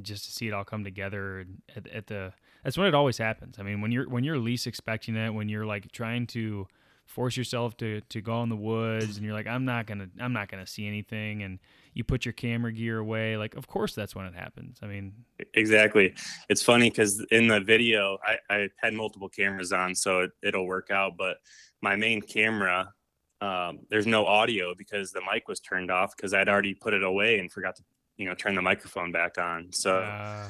just 0.00 0.24
to 0.24 0.32
see 0.32 0.48
it 0.48 0.54
all 0.54 0.64
come 0.64 0.84
together 0.84 1.44
at, 1.76 1.86
at 1.88 2.06
the 2.06 2.32
that's 2.64 2.78
when 2.78 2.86
it 2.86 2.94
always 2.94 3.18
happens. 3.18 3.56
I 3.58 3.62
mean, 3.62 3.80
when 3.80 3.92
you're 3.92 4.08
when 4.08 4.24
you're 4.24 4.38
least 4.38 4.66
expecting 4.66 5.16
it, 5.16 5.30
when 5.30 5.48
you're 5.48 5.66
like 5.66 5.90
trying 5.92 6.26
to 6.28 6.66
force 7.06 7.36
yourself 7.36 7.76
to 7.76 8.00
to 8.08 8.20
go 8.20 8.42
in 8.42 8.48
the 8.48 8.56
woods 8.56 9.16
and 9.16 9.26
you're 9.26 9.34
like 9.34 9.46
I'm 9.46 9.64
not 9.64 9.86
going 9.86 9.98
to 9.98 10.08
I'm 10.18 10.32
not 10.32 10.50
going 10.50 10.64
to 10.64 10.70
see 10.70 10.86
anything 10.86 11.42
and 11.42 11.58
you 11.94 12.04
put 12.04 12.24
your 12.24 12.32
camera 12.32 12.72
gear 12.72 12.98
away 12.98 13.36
like 13.36 13.54
of 13.54 13.66
course 13.66 13.94
that's 13.94 14.14
when 14.14 14.24
it 14.26 14.34
happens. 14.34 14.78
I 14.82 14.86
mean 14.86 15.12
exactly. 15.54 16.14
It's 16.48 16.62
funny 16.62 16.90
because 16.90 17.24
in 17.30 17.48
the 17.48 17.60
video 17.60 18.18
I, 18.24 18.38
I 18.48 18.68
had 18.78 18.94
multiple 18.94 19.28
cameras 19.28 19.72
on 19.72 19.94
so 19.94 20.28
it, 20.42 20.54
will 20.54 20.66
work 20.66 20.90
out 20.90 21.12
but 21.18 21.36
my 21.82 21.96
main 21.96 22.22
camera 22.22 22.92
um, 23.40 23.80
there's 23.90 24.06
no 24.06 24.24
audio 24.24 24.72
because 24.72 25.10
the 25.10 25.20
mic 25.30 25.48
was 25.48 25.58
turned 25.58 25.90
off 25.90 26.14
because 26.16 26.32
i'd 26.32 26.48
already 26.48 26.74
put 26.74 26.94
it 26.94 27.02
away 27.02 27.40
and 27.40 27.50
forgot 27.50 27.74
to 27.74 27.82
you 28.16 28.24
know 28.24 28.36
turn 28.36 28.54
the 28.54 28.62
microphone 28.62 29.10
back 29.10 29.36
on 29.36 29.66
so 29.72 29.98
uh, 29.98 30.46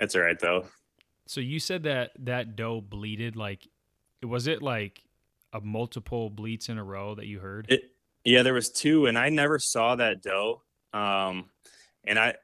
it's 0.00 0.16
all 0.16 0.22
right 0.22 0.40
though 0.40 0.66
so 1.28 1.40
you 1.40 1.60
said 1.60 1.82
that 1.84 2.10
that 2.18 2.56
doe 2.56 2.80
bleated 2.80 3.36
like 3.36 3.68
was 4.22 4.46
it 4.46 4.62
like 4.62 5.02
a 5.52 5.60
multiple 5.60 6.28
bleats 6.28 6.68
in 6.68 6.78
a 6.78 6.84
row 6.84 7.14
that 7.14 7.26
you 7.26 7.38
heard 7.38 7.70
it 7.70 7.92
yeah, 8.28 8.42
there 8.42 8.54
was 8.54 8.70
two, 8.70 9.06
and 9.06 9.18
I 9.18 9.30
never 9.30 9.58
saw 9.58 9.96
that 9.96 10.22
doe. 10.22 10.62
Um, 10.92 11.46
and 12.04 12.18
I, 12.18 12.34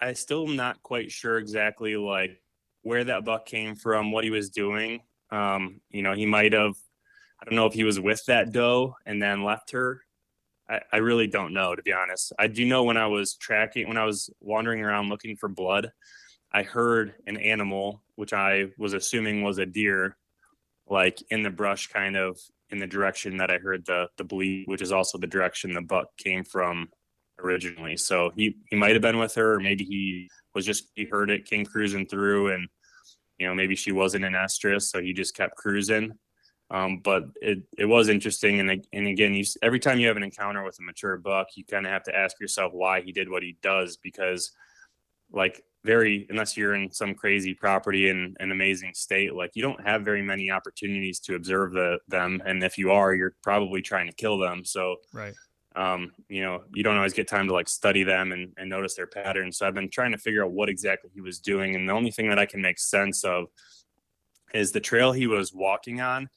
I 0.00 0.12
still 0.12 0.48
am 0.48 0.54
not 0.54 0.82
quite 0.84 1.10
sure 1.10 1.38
exactly 1.38 1.96
like 1.96 2.40
where 2.82 3.02
that 3.02 3.24
buck 3.24 3.44
came 3.44 3.74
from, 3.74 4.12
what 4.12 4.22
he 4.22 4.30
was 4.30 4.50
doing. 4.50 5.00
Um, 5.30 5.80
you 5.90 6.02
know, 6.02 6.12
he 6.12 6.26
might 6.26 6.52
have, 6.52 6.76
I 7.40 7.44
don't 7.44 7.56
know 7.56 7.66
if 7.66 7.74
he 7.74 7.82
was 7.82 7.98
with 7.98 8.24
that 8.26 8.52
doe 8.52 8.94
and 9.04 9.20
then 9.20 9.42
left 9.42 9.72
her. 9.72 10.02
I, 10.68 10.80
I 10.92 10.96
really 10.98 11.26
don't 11.26 11.52
know, 11.54 11.74
to 11.74 11.82
be 11.82 11.92
honest. 11.92 12.32
I 12.38 12.46
do 12.46 12.64
know 12.64 12.84
when 12.84 12.96
I 12.96 13.06
was 13.06 13.34
tracking, 13.34 13.88
when 13.88 13.96
I 13.96 14.04
was 14.04 14.30
wandering 14.40 14.80
around 14.80 15.08
looking 15.08 15.34
for 15.36 15.48
blood, 15.48 15.90
I 16.52 16.62
heard 16.62 17.14
an 17.26 17.36
animal, 17.38 18.02
which 18.16 18.32
I 18.32 18.66
was 18.78 18.92
assuming 18.92 19.42
was 19.42 19.58
a 19.58 19.66
deer, 19.66 20.16
like 20.86 21.22
in 21.30 21.42
the 21.42 21.50
brush, 21.50 21.88
kind 21.88 22.16
of 22.16 22.38
in 22.70 22.78
the 22.78 22.86
direction 22.86 23.38
that 23.38 23.50
I 23.50 23.58
heard 23.58 23.86
the 23.86 24.08
the 24.16 24.24
bleed, 24.24 24.66
which 24.66 24.82
is 24.82 24.92
also 24.92 25.18
the 25.18 25.26
direction 25.26 25.72
the 25.72 25.82
buck 25.82 26.08
came 26.18 26.44
from 26.44 26.88
originally. 27.38 27.96
So 27.96 28.30
he 28.36 28.56
he 28.68 28.76
might 28.76 28.92
have 28.92 29.02
been 29.02 29.18
with 29.18 29.34
her, 29.36 29.54
or 29.54 29.60
maybe 29.60 29.84
he 29.84 30.28
was 30.54 30.66
just 30.66 30.88
he 30.94 31.04
heard 31.04 31.30
it, 31.30 31.46
came 31.46 31.64
cruising 31.64 32.06
through, 32.06 32.52
and 32.52 32.68
you 33.38 33.46
know 33.46 33.54
maybe 33.54 33.74
she 33.74 33.92
wasn't 33.92 34.24
an 34.24 34.34
estrus, 34.34 34.82
so 34.82 35.00
he 35.00 35.12
just 35.12 35.36
kept 35.36 35.56
cruising. 35.56 36.12
Um, 36.70 37.00
but 37.02 37.24
it 37.40 37.62
it 37.78 37.86
was 37.86 38.08
interesting, 38.08 38.60
and 38.60 38.86
and 38.92 39.06
again, 39.06 39.34
you 39.34 39.44
every 39.62 39.80
time 39.80 39.98
you 39.98 40.08
have 40.08 40.16
an 40.16 40.22
encounter 40.22 40.62
with 40.64 40.78
a 40.78 40.82
mature 40.82 41.16
buck, 41.16 41.48
you 41.54 41.64
kind 41.64 41.86
of 41.86 41.92
have 41.92 42.04
to 42.04 42.16
ask 42.16 42.38
yourself 42.40 42.72
why 42.72 43.00
he 43.00 43.12
did 43.12 43.30
what 43.30 43.42
he 43.42 43.56
does 43.62 43.96
because 43.96 44.52
like 45.30 45.62
very 45.84 46.26
unless 46.30 46.56
you're 46.56 46.74
in 46.74 46.90
some 46.92 47.14
crazy 47.14 47.54
property 47.54 48.08
in 48.08 48.36
an 48.38 48.52
amazing 48.52 48.92
state 48.94 49.34
like 49.34 49.50
you 49.54 49.62
don't 49.62 49.84
have 49.84 50.04
very 50.04 50.22
many 50.22 50.50
opportunities 50.50 51.18
to 51.18 51.34
observe 51.34 51.72
the 51.72 51.98
them 52.08 52.40
and 52.46 52.62
if 52.62 52.78
you 52.78 52.90
are 52.90 53.14
you're 53.14 53.34
probably 53.42 53.82
trying 53.82 54.06
to 54.06 54.14
kill 54.14 54.38
them. 54.38 54.64
So 54.64 54.96
right. 55.12 55.34
um, 55.74 56.12
you 56.28 56.42
know 56.42 56.62
you 56.74 56.82
don't 56.82 56.96
always 56.96 57.12
get 57.12 57.28
time 57.28 57.48
to 57.48 57.52
like 57.52 57.68
study 57.68 58.04
them 58.04 58.32
and, 58.32 58.52
and 58.56 58.70
notice 58.70 58.94
their 58.94 59.06
patterns. 59.06 59.58
So 59.58 59.66
i've 59.66 59.74
been 59.74 59.90
trying 59.90 60.12
to 60.12 60.18
figure 60.18 60.44
out 60.44 60.52
what 60.52 60.68
exactly 60.68 61.10
he 61.12 61.20
was 61.20 61.38
doing 61.38 61.74
and 61.74 61.88
the 61.88 61.92
only 61.92 62.10
thing 62.10 62.28
that 62.28 62.38
i 62.38 62.46
can 62.46 62.62
make 62.62 62.78
sense 62.78 63.24
of 63.24 63.46
is 64.54 64.72
the 64.72 64.80
trail 64.80 65.12
he 65.12 65.26
was 65.26 65.52
walking 65.52 66.00
on 66.00 66.28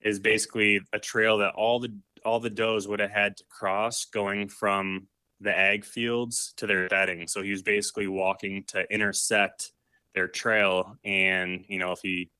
is 0.00 0.18
basically 0.18 0.80
a 0.92 0.98
trail 0.98 1.38
that 1.38 1.54
all 1.54 1.80
the 1.80 1.92
all 2.24 2.40
the 2.40 2.50
does 2.50 2.88
would 2.88 3.00
have 3.00 3.10
had 3.10 3.36
to 3.36 3.44
cross 3.48 4.06
going 4.06 4.48
from 4.48 5.06
the 5.40 5.56
ag 5.56 5.84
fields 5.84 6.54
to 6.56 6.66
their 6.66 6.88
bedding. 6.88 7.28
So 7.28 7.42
he 7.42 7.50
was 7.50 7.62
basically 7.62 8.08
walking 8.08 8.64
to 8.68 8.90
intersect 8.92 9.72
their 10.14 10.28
trail. 10.28 10.96
And, 11.04 11.64
you 11.68 11.78
know, 11.78 11.92
if 11.92 12.00
he 12.02 12.30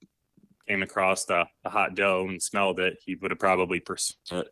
came 0.66 0.82
across 0.82 1.24
the, 1.26 1.44
the 1.62 1.70
hot 1.70 1.94
doe 1.94 2.26
and 2.28 2.42
smelled 2.42 2.80
it, 2.80 2.98
he 3.04 3.14
would 3.16 3.30
have 3.30 3.38
probably 3.38 3.80
pursued 3.80 4.16
it. 4.30 4.48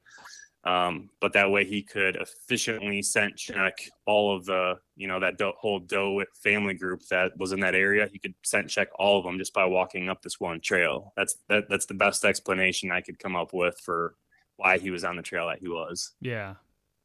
Um, 0.65 1.11
but 1.21 1.35
that 1.35 1.51
way 1.51 1.65
he 1.65 1.83
could 1.83 2.17
efficiently 2.17 3.03
scent 3.03 3.37
check 3.37 3.77
all 4.07 4.35
of 4.35 4.47
the, 4.47 4.77
you 4.97 5.07
know, 5.07 5.21
that 5.21 5.35
whole 5.59 5.79
doe 5.79 6.25
family 6.43 6.73
group 6.73 7.03
that 7.11 7.37
was 7.37 7.53
in 7.53 7.61
that 7.61 7.75
area. 7.75 8.09
He 8.11 8.19
could 8.19 8.35
scent 8.43 8.71
check 8.71 8.89
all 8.99 9.19
of 9.19 9.25
them 9.25 9.39
just 9.39 9.53
by 9.53 9.67
walking 9.67 10.09
up 10.09 10.23
this 10.23 10.41
one 10.41 10.61
trail. 10.61 11.13
That's 11.17 11.37
that, 11.49 11.69
that's 11.69 11.85
the 11.85 11.95
best 11.95 12.25
explanation 12.25 12.91
I 12.91 13.03
could 13.03 13.19
come 13.19 13.37
up 13.37 13.53
with 13.53 13.79
for 13.85 14.15
why 14.57 14.79
he 14.79 14.91
was 14.91 15.05
on 15.05 15.17
the 15.17 15.23
trail 15.23 15.49
that 15.49 15.59
he 15.59 15.69
was. 15.69 16.13
Yeah. 16.21 16.55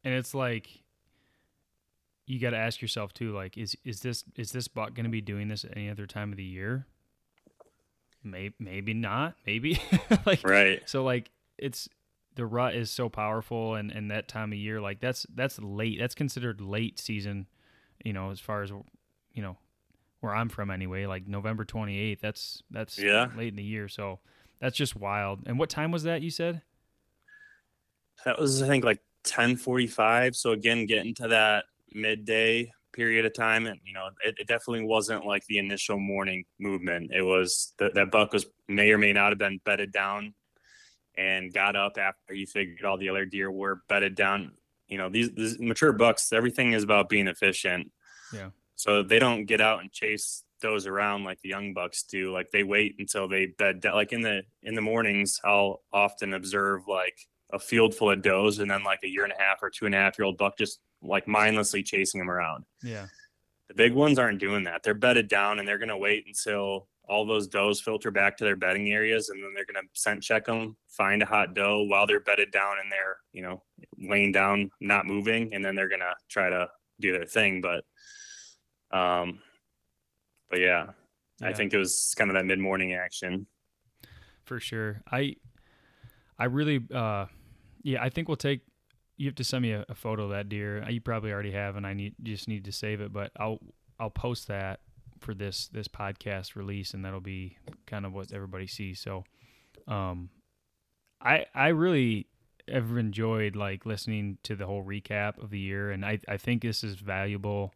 And 0.06 0.14
it's 0.14 0.34
like 0.34 0.70
you 2.30 2.40
got 2.40 2.52
to 2.52 2.58
ask 2.58 2.82
yourself 2.82 3.14
too 3.14 3.34
like 3.34 3.58
is 3.58 3.76
is 3.84 4.02
this 4.02 4.24
is 4.36 4.52
this 4.52 4.68
buck 4.68 4.94
going 4.94 5.06
to 5.06 5.10
be 5.10 5.22
doing 5.22 5.48
this 5.48 5.66
any 5.76 5.90
other 5.90 6.06
time 6.06 6.32
of 6.32 6.38
the 6.38 6.44
year? 6.44 6.86
Maybe 8.24 8.54
maybe 8.60 8.94
not 8.94 9.36
maybe. 9.46 9.82
Like 10.26 10.44
right. 10.44 10.82
so 10.86 11.04
like 11.04 11.32
it's 11.58 11.90
the 12.36 12.46
rut 12.46 12.76
is 12.76 12.92
so 12.92 13.10
powerful 13.10 13.76
and 13.76 13.92
and 13.92 14.12
that 14.12 14.28
time 14.28 14.52
of 14.52 14.60
year 14.60 14.80
like 14.80 15.00
that's 15.00 15.26
that's 15.34 15.60
late 15.60 16.00
that's 16.00 16.16
considered 16.16 16.62
late 16.62 17.00
season 17.00 17.48
you 18.04 18.14
know 18.14 18.30
as 18.30 18.40
far 18.40 18.62
as 18.62 18.70
you 19.34 19.42
know 19.42 19.58
where 20.20 20.36
I'm 20.36 20.50
from 20.50 20.70
anyway 20.70 21.06
like 21.06 21.28
November 21.28 21.66
28th 21.66 22.20
that's 22.20 22.62
that's 22.70 23.00
yeah. 23.00 23.30
late 23.36 23.50
in 23.50 23.56
the 23.56 23.64
year 23.64 23.88
so 23.88 24.20
that's 24.60 24.76
just 24.76 24.96
wild. 24.96 25.42
And 25.46 25.58
what 25.58 25.70
time 25.70 25.92
was 25.92 26.04
that 26.04 26.22
you 26.22 26.30
said? 26.30 26.62
That 28.26 28.40
was 28.40 28.62
I 28.62 28.68
think 28.68 28.84
like 28.84 29.00
10:45 29.24 30.36
so 30.36 30.52
again 30.52 30.86
getting 30.86 31.14
to 31.16 31.30
that 31.30 31.66
midday 31.94 32.72
period 32.92 33.26
of 33.26 33.34
time 33.34 33.68
and 33.68 33.80
you 33.86 33.94
know 33.94 34.10
it, 34.26 34.36
it, 34.40 34.48
definitely 34.48 34.84
wasn't 34.84 35.26
like 35.26 35.44
the 35.48 35.58
initial 35.58 36.00
morning 36.00 36.44
movement. 36.60 37.12
It 37.14 37.22
was 37.22 37.74
that 37.78 37.94
that 37.96 38.12
buck 38.12 38.34
was 38.34 38.46
may 38.68 38.92
or 38.92 38.98
may 38.98 39.14
not 39.14 39.30
have 39.32 39.38
been 39.38 39.60
bedded 39.64 39.92
down 39.92 40.34
and 41.18 41.54
got 41.54 41.76
up 41.76 41.98
after 41.98 42.34
he 42.34 42.46
figured 42.46 42.84
all 42.84 42.98
the 42.98 43.10
other 43.10 43.26
deer 43.26 43.52
were 43.52 43.82
bedded 43.88 44.16
down. 44.16 44.54
You 44.88 44.98
know 44.98 45.10
these, 45.10 45.32
these 45.32 45.60
mature 45.60 45.94
bucks 45.94 46.34
everything 46.34 46.74
is 46.74 46.84
about 46.84 47.10
being 47.10 47.28
efficient. 47.28 47.92
Yeah. 48.34 48.50
So 48.76 49.04
they 49.04 49.20
don't 49.20 49.46
get 49.46 49.62
out 49.62 49.82
and 49.82 49.92
chase 49.92 50.44
those 50.62 50.88
around 50.88 51.24
like 51.24 51.40
the 51.42 51.50
young 51.50 51.74
bucks 51.74 52.04
do. 52.04 52.34
Like 52.34 52.52
they 52.52 52.64
wait 52.64 52.96
until 53.00 53.28
they 53.28 53.46
bed 53.46 53.82
down. 53.82 53.94
Like 53.94 54.14
in 54.14 54.22
the 54.22 54.44
in 54.64 54.74
the 54.74 54.82
mornings 54.82 55.40
i'll 55.44 55.84
often 55.94 56.34
observe 56.34 56.88
like 56.88 57.18
a 57.52 57.60
field 57.60 57.96
full 57.96 58.12
of 58.12 58.22
does 58.22 58.60
and 58.60 58.70
then 58.70 58.84
like 58.84 59.00
a 59.04 59.08
year 59.08 59.24
and 59.24 59.34
a 59.34 59.42
half 59.42 59.62
or 59.62 59.70
two 59.70 59.86
and 59.86 59.96
a 59.96 59.98
half 59.98 60.18
year 60.20 60.26
old 60.26 60.38
buck 60.38 60.58
just 60.58 60.80
like 61.02 61.28
mindlessly 61.28 61.82
chasing 61.84 62.20
them 62.20 62.30
around. 62.30 62.66
Yeah. 62.84 63.08
The 63.70 63.74
big 63.74 63.94
ones 63.94 64.20
aren't 64.20 64.40
doing 64.40 64.64
that. 64.64 64.84
They're 64.84 64.94
bedded 64.94 65.28
down 65.28 65.60
and 65.60 65.68
they're 65.68 65.78
going 65.78 65.90
to 65.90 65.98
wait 65.98 66.26
until 66.28 66.88
all 67.08 67.26
those 67.26 67.48
does 67.48 67.82
filter 67.82 68.12
back 68.12 68.38
to 68.38 68.44
their 68.44 68.56
bedding 68.56 68.92
areas 68.92 69.30
and 69.30 69.44
then 69.44 69.52
they're 69.54 69.66
going 69.66 69.84
to 69.84 69.90
scent 69.94 70.22
check 70.22 70.46
them, 70.46 70.78
find 70.88 71.24
a 71.24 71.26
hot 71.26 71.56
doe 71.56 71.84
while 71.84 72.06
they're 72.06 72.20
bedded 72.20 72.52
down 72.52 72.78
and 72.82 72.92
they're, 72.92 73.18
you 73.34 73.42
know, 73.42 73.64
laying 73.98 74.32
down, 74.32 74.70
not 74.80 75.08
moving. 75.08 75.54
And 75.54 75.66
then 75.66 75.76
they're 75.76 75.90
going 75.90 76.02
to 76.02 76.14
try 76.30 76.50
to 76.50 76.70
do 77.00 77.12
their 77.12 77.26
thing. 77.26 77.62
But, 77.62 77.84
um, 78.96 79.40
but 80.50 80.60
yeah, 80.60 80.88
yeah, 81.42 81.48
I 81.48 81.54
think 81.54 81.74
it 81.74 81.78
was 81.78 82.14
kind 82.18 82.30
of 82.30 82.36
that 82.36 82.46
mid 82.46 82.60
morning 82.60 82.94
action. 82.94 83.48
For 84.46 84.60
sure. 84.60 85.02
I, 85.12 85.36
I 86.38 86.46
really, 86.46 86.80
uh, 86.94 87.26
yeah, 87.90 88.04
I 88.04 88.10
think 88.10 88.28
we'll 88.28 88.38
take 88.38 88.62
you 89.18 89.28
have 89.28 89.36
to 89.36 89.44
send 89.44 89.64
me 89.64 89.72
a, 89.72 89.86
a, 89.90 89.96
photo 89.96 90.24
of 90.26 90.30
that 90.30 90.48
deer. 90.48 90.88
You 90.90 91.02
probably 91.02 91.34
already 91.34 91.52
have, 91.52 91.76
and 91.76 91.86
I 91.86 91.94
need 91.94 92.16
just 92.24 92.48
need 92.48 92.66
to 92.66 92.72
save 92.72 93.02
it. 93.02 93.12
But 93.12 93.32
I'll 93.38 93.60
I'll 94.00 94.12
post 94.12 94.48
that 94.48 94.82
for 95.20 95.34
this 95.34 95.68
this 95.70 95.88
podcast 95.88 96.56
release, 96.56 96.94
and 96.94 97.04
that'll 97.04 97.20
be 97.20 97.58
kind 97.88 98.06
of 98.06 98.14
what 98.14 98.32
everybody 98.32 98.68
sees. 98.68 99.00
So, 99.00 99.24
um, 99.88 100.30
I 101.20 101.48
I 101.56 101.70
really 101.70 102.28
have 102.72 102.96
enjoyed 102.96 103.56
like 103.56 103.88
listening 103.88 104.38
to 104.44 104.56
the 104.56 104.68
whole 104.68 104.84
recap 104.84 105.42
of 105.42 105.50
the 105.50 105.60
year, 105.60 105.90
and 105.90 106.06
I 106.06 106.20
I 106.28 106.38
think 106.38 106.62
this 106.62 106.84
is 106.84 106.96
valuable 106.96 107.74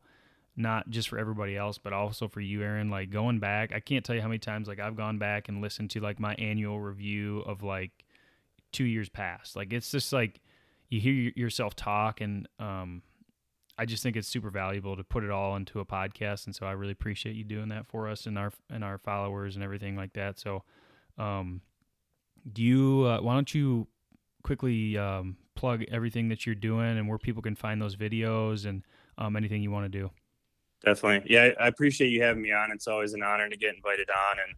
not 0.56 0.92
just 0.92 1.10
for 1.10 1.18
everybody 1.18 1.58
else, 1.58 1.80
but 1.80 1.94
also 1.94 2.28
for 2.28 2.40
you, 2.40 2.62
Aaron. 2.62 2.92
Like 2.92 3.10
going 3.10 3.40
back, 3.40 3.74
I 3.74 3.80
can't 3.80 4.06
tell 4.06 4.16
you 4.16 4.22
how 4.22 4.28
many 4.28 4.38
times 4.38 4.68
like 4.68 4.80
I've 4.80 4.96
gone 4.96 5.18
back 5.18 5.50
and 5.50 5.62
listened 5.62 5.90
to 5.92 6.00
like 6.00 6.20
my 6.20 6.36
annual 6.36 6.80
review 6.80 7.40
of 7.40 7.64
like 7.64 8.03
two 8.74 8.84
years 8.86 9.10
past. 9.10 9.56
Like 9.56 9.72
it's 9.72 9.92
just 9.92 10.12
like 10.12 10.42
you 10.90 11.00
hear 11.00 11.32
yourself 11.36 11.76
talk, 11.76 12.22
and 12.22 12.48
um, 12.60 13.02
I 13.78 13.86
just 13.86 14.04
think 14.04 14.16
it's 14.16 14.28
super 14.28 14.50
valuable 14.50 14.96
to 14.98 15.04
put 15.04 15.24
it 15.24 15.32
all 15.32 15.56
into 15.56 15.80
a 15.80 15.86
podcast. 15.86 16.46
And 16.46 16.56
so 16.56 16.66
I 16.66 16.72
really 16.74 16.92
appreciate 16.92 17.36
you 17.36 17.44
doing 17.44 17.70
that 17.70 17.88
for 17.88 18.08
us 18.10 18.26
and 18.26 18.38
our 18.38 18.52
and 18.70 18.84
our 18.84 18.98
followers 18.98 19.56
and 19.56 19.64
everything 19.64 19.96
like 19.96 20.14
that. 20.14 20.40
So, 20.40 20.64
um, 21.18 21.62
do 22.52 22.62
you? 22.62 23.04
Uh, 23.04 23.22
why 23.22 23.34
don't 23.34 23.54
you 23.54 23.88
quickly 24.44 24.98
um, 24.98 25.38
plug 25.56 25.84
everything 25.92 26.30
that 26.30 26.46
you're 26.46 26.56
doing 26.56 26.98
and 26.98 27.08
where 27.08 27.18
people 27.18 27.42
can 27.42 27.56
find 27.56 27.82
those 27.82 27.96
videos 27.96 28.66
and 28.66 28.84
um, 29.18 29.36
anything 29.36 29.62
you 29.62 29.72
want 29.72 29.92
to 29.92 30.00
do? 30.00 30.12
Definitely. 30.84 31.32
Yeah, 31.34 31.52
I 31.60 31.68
appreciate 31.68 32.10
you 32.10 32.22
having 32.22 32.42
me 32.42 32.52
on. 32.52 32.72
It's 32.72 32.88
always 32.88 33.14
an 33.14 33.24
honor 33.24 33.48
to 33.50 33.56
get 33.56 33.74
invited 33.74 34.10
on. 34.10 34.38
And 34.46 34.56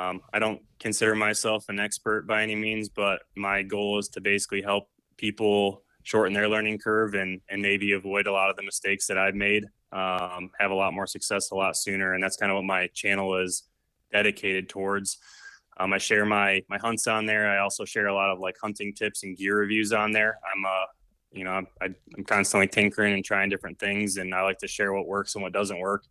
um, 0.00 0.22
I 0.32 0.38
don't 0.38 0.62
consider 0.78 1.14
myself 1.14 1.66
an 1.68 1.78
expert 1.78 2.26
by 2.26 2.42
any 2.42 2.54
means, 2.54 2.88
but 2.88 3.20
my 3.36 3.62
goal 3.62 3.98
is 3.98 4.08
to 4.10 4.20
basically 4.20 4.62
help 4.62 4.88
people 5.16 5.82
shorten 6.04 6.32
their 6.32 6.48
learning 6.48 6.78
curve 6.78 7.14
and, 7.14 7.40
and 7.50 7.60
maybe 7.60 7.92
avoid 7.92 8.26
a 8.26 8.32
lot 8.32 8.48
of 8.48 8.56
the 8.56 8.62
mistakes 8.62 9.06
that 9.08 9.18
I've 9.18 9.34
made, 9.34 9.64
um, 9.92 10.50
have 10.58 10.70
a 10.70 10.74
lot 10.74 10.94
more 10.94 11.06
success 11.06 11.50
a 11.50 11.54
lot 11.54 11.76
sooner. 11.76 12.14
And 12.14 12.22
that's 12.22 12.36
kind 12.36 12.50
of 12.50 12.56
what 12.56 12.64
my 12.64 12.88
channel 12.94 13.36
is 13.36 13.64
dedicated 14.10 14.68
towards. 14.70 15.18
Um, 15.78 15.92
I 15.92 15.98
share 15.98 16.24
my 16.24 16.62
my 16.68 16.78
hunts 16.78 17.06
on 17.06 17.26
there. 17.26 17.48
I 17.48 17.58
also 17.58 17.84
share 17.84 18.06
a 18.06 18.14
lot 18.14 18.30
of 18.30 18.38
like 18.38 18.56
hunting 18.60 18.94
tips 18.94 19.22
and 19.22 19.36
gear 19.36 19.58
reviews 19.58 19.92
on 19.92 20.12
there. 20.12 20.38
I'm 20.54 20.64
a 20.64 20.86
you 21.32 21.44
know, 21.44 21.62
I, 21.80 21.84
am 21.84 22.24
constantly 22.24 22.66
tinkering 22.66 23.14
and 23.14 23.24
trying 23.24 23.50
different 23.50 23.78
things, 23.78 24.16
and 24.16 24.34
I 24.34 24.42
like 24.42 24.58
to 24.58 24.68
share 24.68 24.92
what 24.92 25.06
works 25.06 25.34
and 25.34 25.42
what 25.42 25.52
doesn't 25.52 25.78
work. 25.78 26.04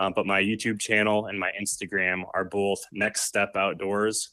Um, 0.00 0.14
but 0.16 0.26
my 0.26 0.40
YouTube 0.40 0.80
channel 0.80 1.26
and 1.26 1.38
my 1.38 1.52
Instagram 1.60 2.24
are 2.32 2.44
both 2.44 2.82
Next 2.90 3.22
Step 3.22 3.54
Outdoors. 3.54 4.30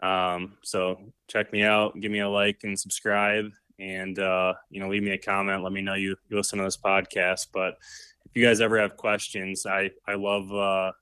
Um, 0.00 0.56
so 0.62 0.98
check 1.28 1.52
me 1.52 1.62
out, 1.62 2.00
give 2.00 2.10
me 2.10 2.20
a 2.20 2.28
like 2.28 2.60
and 2.64 2.78
subscribe, 2.78 3.50
and 3.78 4.18
uh, 4.18 4.54
you 4.70 4.80
know, 4.80 4.88
leave 4.88 5.02
me 5.02 5.10
a 5.10 5.18
comment. 5.18 5.62
Let 5.62 5.72
me 5.72 5.82
know 5.82 5.94
you, 5.94 6.16
you 6.28 6.36
listen 6.36 6.58
to 6.58 6.64
this 6.64 6.78
podcast. 6.78 7.48
But 7.52 7.76
if 8.24 8.32
you 8.34 8.42
guys 8.42 8.62
ever 8.62 8.80
have 8.80 8.96
questions, 8.96 9.66
I 9.66 9.90
I 10.08 10.14
love 10.14 10.50
uh, 10.52 10.92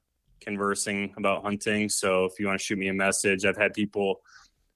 conversing 0.40 1.14
about 1.16 1.44
hunting. 1.44 1.88
So 1.88 2.24
if 2.24 2.40
you 2.40 2.46
want 2.48 2.58
to 2.58 2.64
shoot 2.64 2.78
me 2.78 2.88
a 2.88 2.94
message, 2.94 3.44
I've 3.44 3.56
had 3.56 3.72
people 3.72 4.20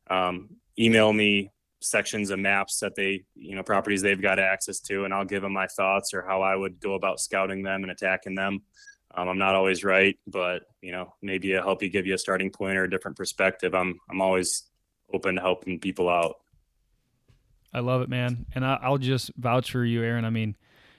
um, 0.09 0.51
email 0.79 1.13
me 1.13 1.51
sections 1.81 2.31
of 2.31 2.39
maps 2.39 2.81
that 2.81 2.95
they 2.95 3.25
you 3.35 3.55
know 3.55 3.63
properties 3.63 4.03
they've 4.03 4.23
got 4.23 4.39
access 4.39 4.81
to 4.81 5.05
and 5.05 5.13
i'll 5.13 5.27
give 5.27 5.43
them 5.43 5.53
my 5.53 5.67
thoughts 5.67 6.15
or 6.15 6.23
how 6.23 6.41
i 6.41 6.57
would 6.57 6.81
go 6.81 6.95
about 6.95 7.21
scouting 7.21 7.63
them 7.63 7.83
and 7.83 7.93
attacking 7.93 8.35
them 8.35 8.63
um, 9.17 9.29
i'm 9.29 9.39
not 9.39 9.55
always 9.55 9.85
right 9.85 10.19
but 10.27 10.63
you 10.81 10.93
know 10.93 11.13
maybe 11.23 11.57
i 11.57 11.61
help 11.61 11.83
you 11.83 11.89
give 11.89 12.07
you 12.07 12.15
a 12.15 12.19
starting 12.19 12.51
point 12.51 12.77
or 12.77 12.85
a 12.85 12.91
different 12.91 13.17
perspective. 13.17 13.75
I'm 13.75 13.99
i'm 14.11 14.21
always 14.21 14.65
open 15.13 15.37
to 15.37 15.41
helping 15.41 15.79
people 15.79 16.09
out. 16.09 16.37
I 17.73 17.81
love 17.81 18.03
it 18.03 18.09
man. 18.09 18.47
And 18.55 18.65
I, 18.65 18.79
i'll 18.83 18.99
just 18.99 19.31
vouch 19.37 19.71
for 19.71 19.85
you 19.85 20.03
aaron. 20.03 20.25
I 20.25 20.31
mean 20.31 20.57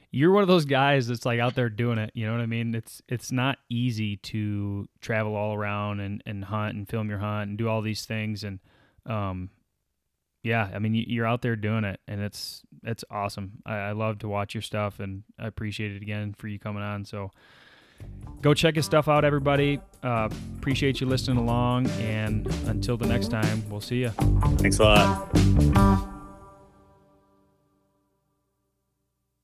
you're 0.10 0.32
one 0.32 0.42
of 0.42 0.48
those 0.48 0.66
guys 0.66 1.08
that's 1.08 1.26
like 1.26 1.40
out 1.40 1.54
there 1.54 1.70
doing 1.70 1.98
it. 1.98 2.12
You 2.14 2.26
know 2.26 2.32
what 2.32 2.42
i 2.42 2.46
mean? 2.46 2.74
It's 2.76 3.02
it's 3.08 3.32
not 3.32 3.58
easy 3.70 4.18
to 4.18 4.88
travel 5.02 5.36
all 5.36 5.54
around 5.54 6.00
and, 6.00 6.24
and 6.26 6.46
hunt 6.46 6.76
and 6.76 6.88
film 6.88 7.10
your 7.10 7.20
hunt 7.20 7.50
and 7.50 7.58
do 7.58 7.68
all 7.68 7.82
these 7.82 8.06
things. 8.06 8.44
And 8.44 8.60
um 9.06 9.50
yeah, 10.48 10.70
I 10.74 10.80
mean, 10.80 10.94
you're 10.94 11.26
out 11.26 11.42
there 11.42 11.58
doing 11.58 11.84
it, 11.84 12.00
and 12.08 12.22
it's 12.22 12.64
it's 12.84 13.04
awesome. 13.12 13.62
I, 13.66 13.76
I 13.76 13.92
love 13.92 14.20
to 14.20 14.30
watch 14.30 14.56
your 14.56 14.62
stuff, 14.62 15.00
and 15.00 15.24
I 15.38 15.48
appreciate 15.48 15.92
it 15.92 16.02
again 16.02 16.34
for 16.38 16.48
you 16.48 16.58
coming 16.58 16.84
on. 16.84 17.04
So 17.04 17.32
go 18.42 18.54
check 18.54 18.76
his 18.76 18.86
stuff 18.86 19.08
out, 19.08 19.26
everybody. 19.26 19.80
Uh, 20.04 20.30
appreciate 20.58 21.02
you 21.02 21.08
listening 21.08 21.38
along, 21.38 21.90
and 21.92 22.48
until 22.68 22.98
the 22.98 23.08
next 23.08 23.30
time, 23.30 23.64
we'll 23.70 23.82
see 23.82 23.98
you. 23.98 24.10
Thanks 24.60 24.80
a 24.80 24.84
lot. 24.84 25.97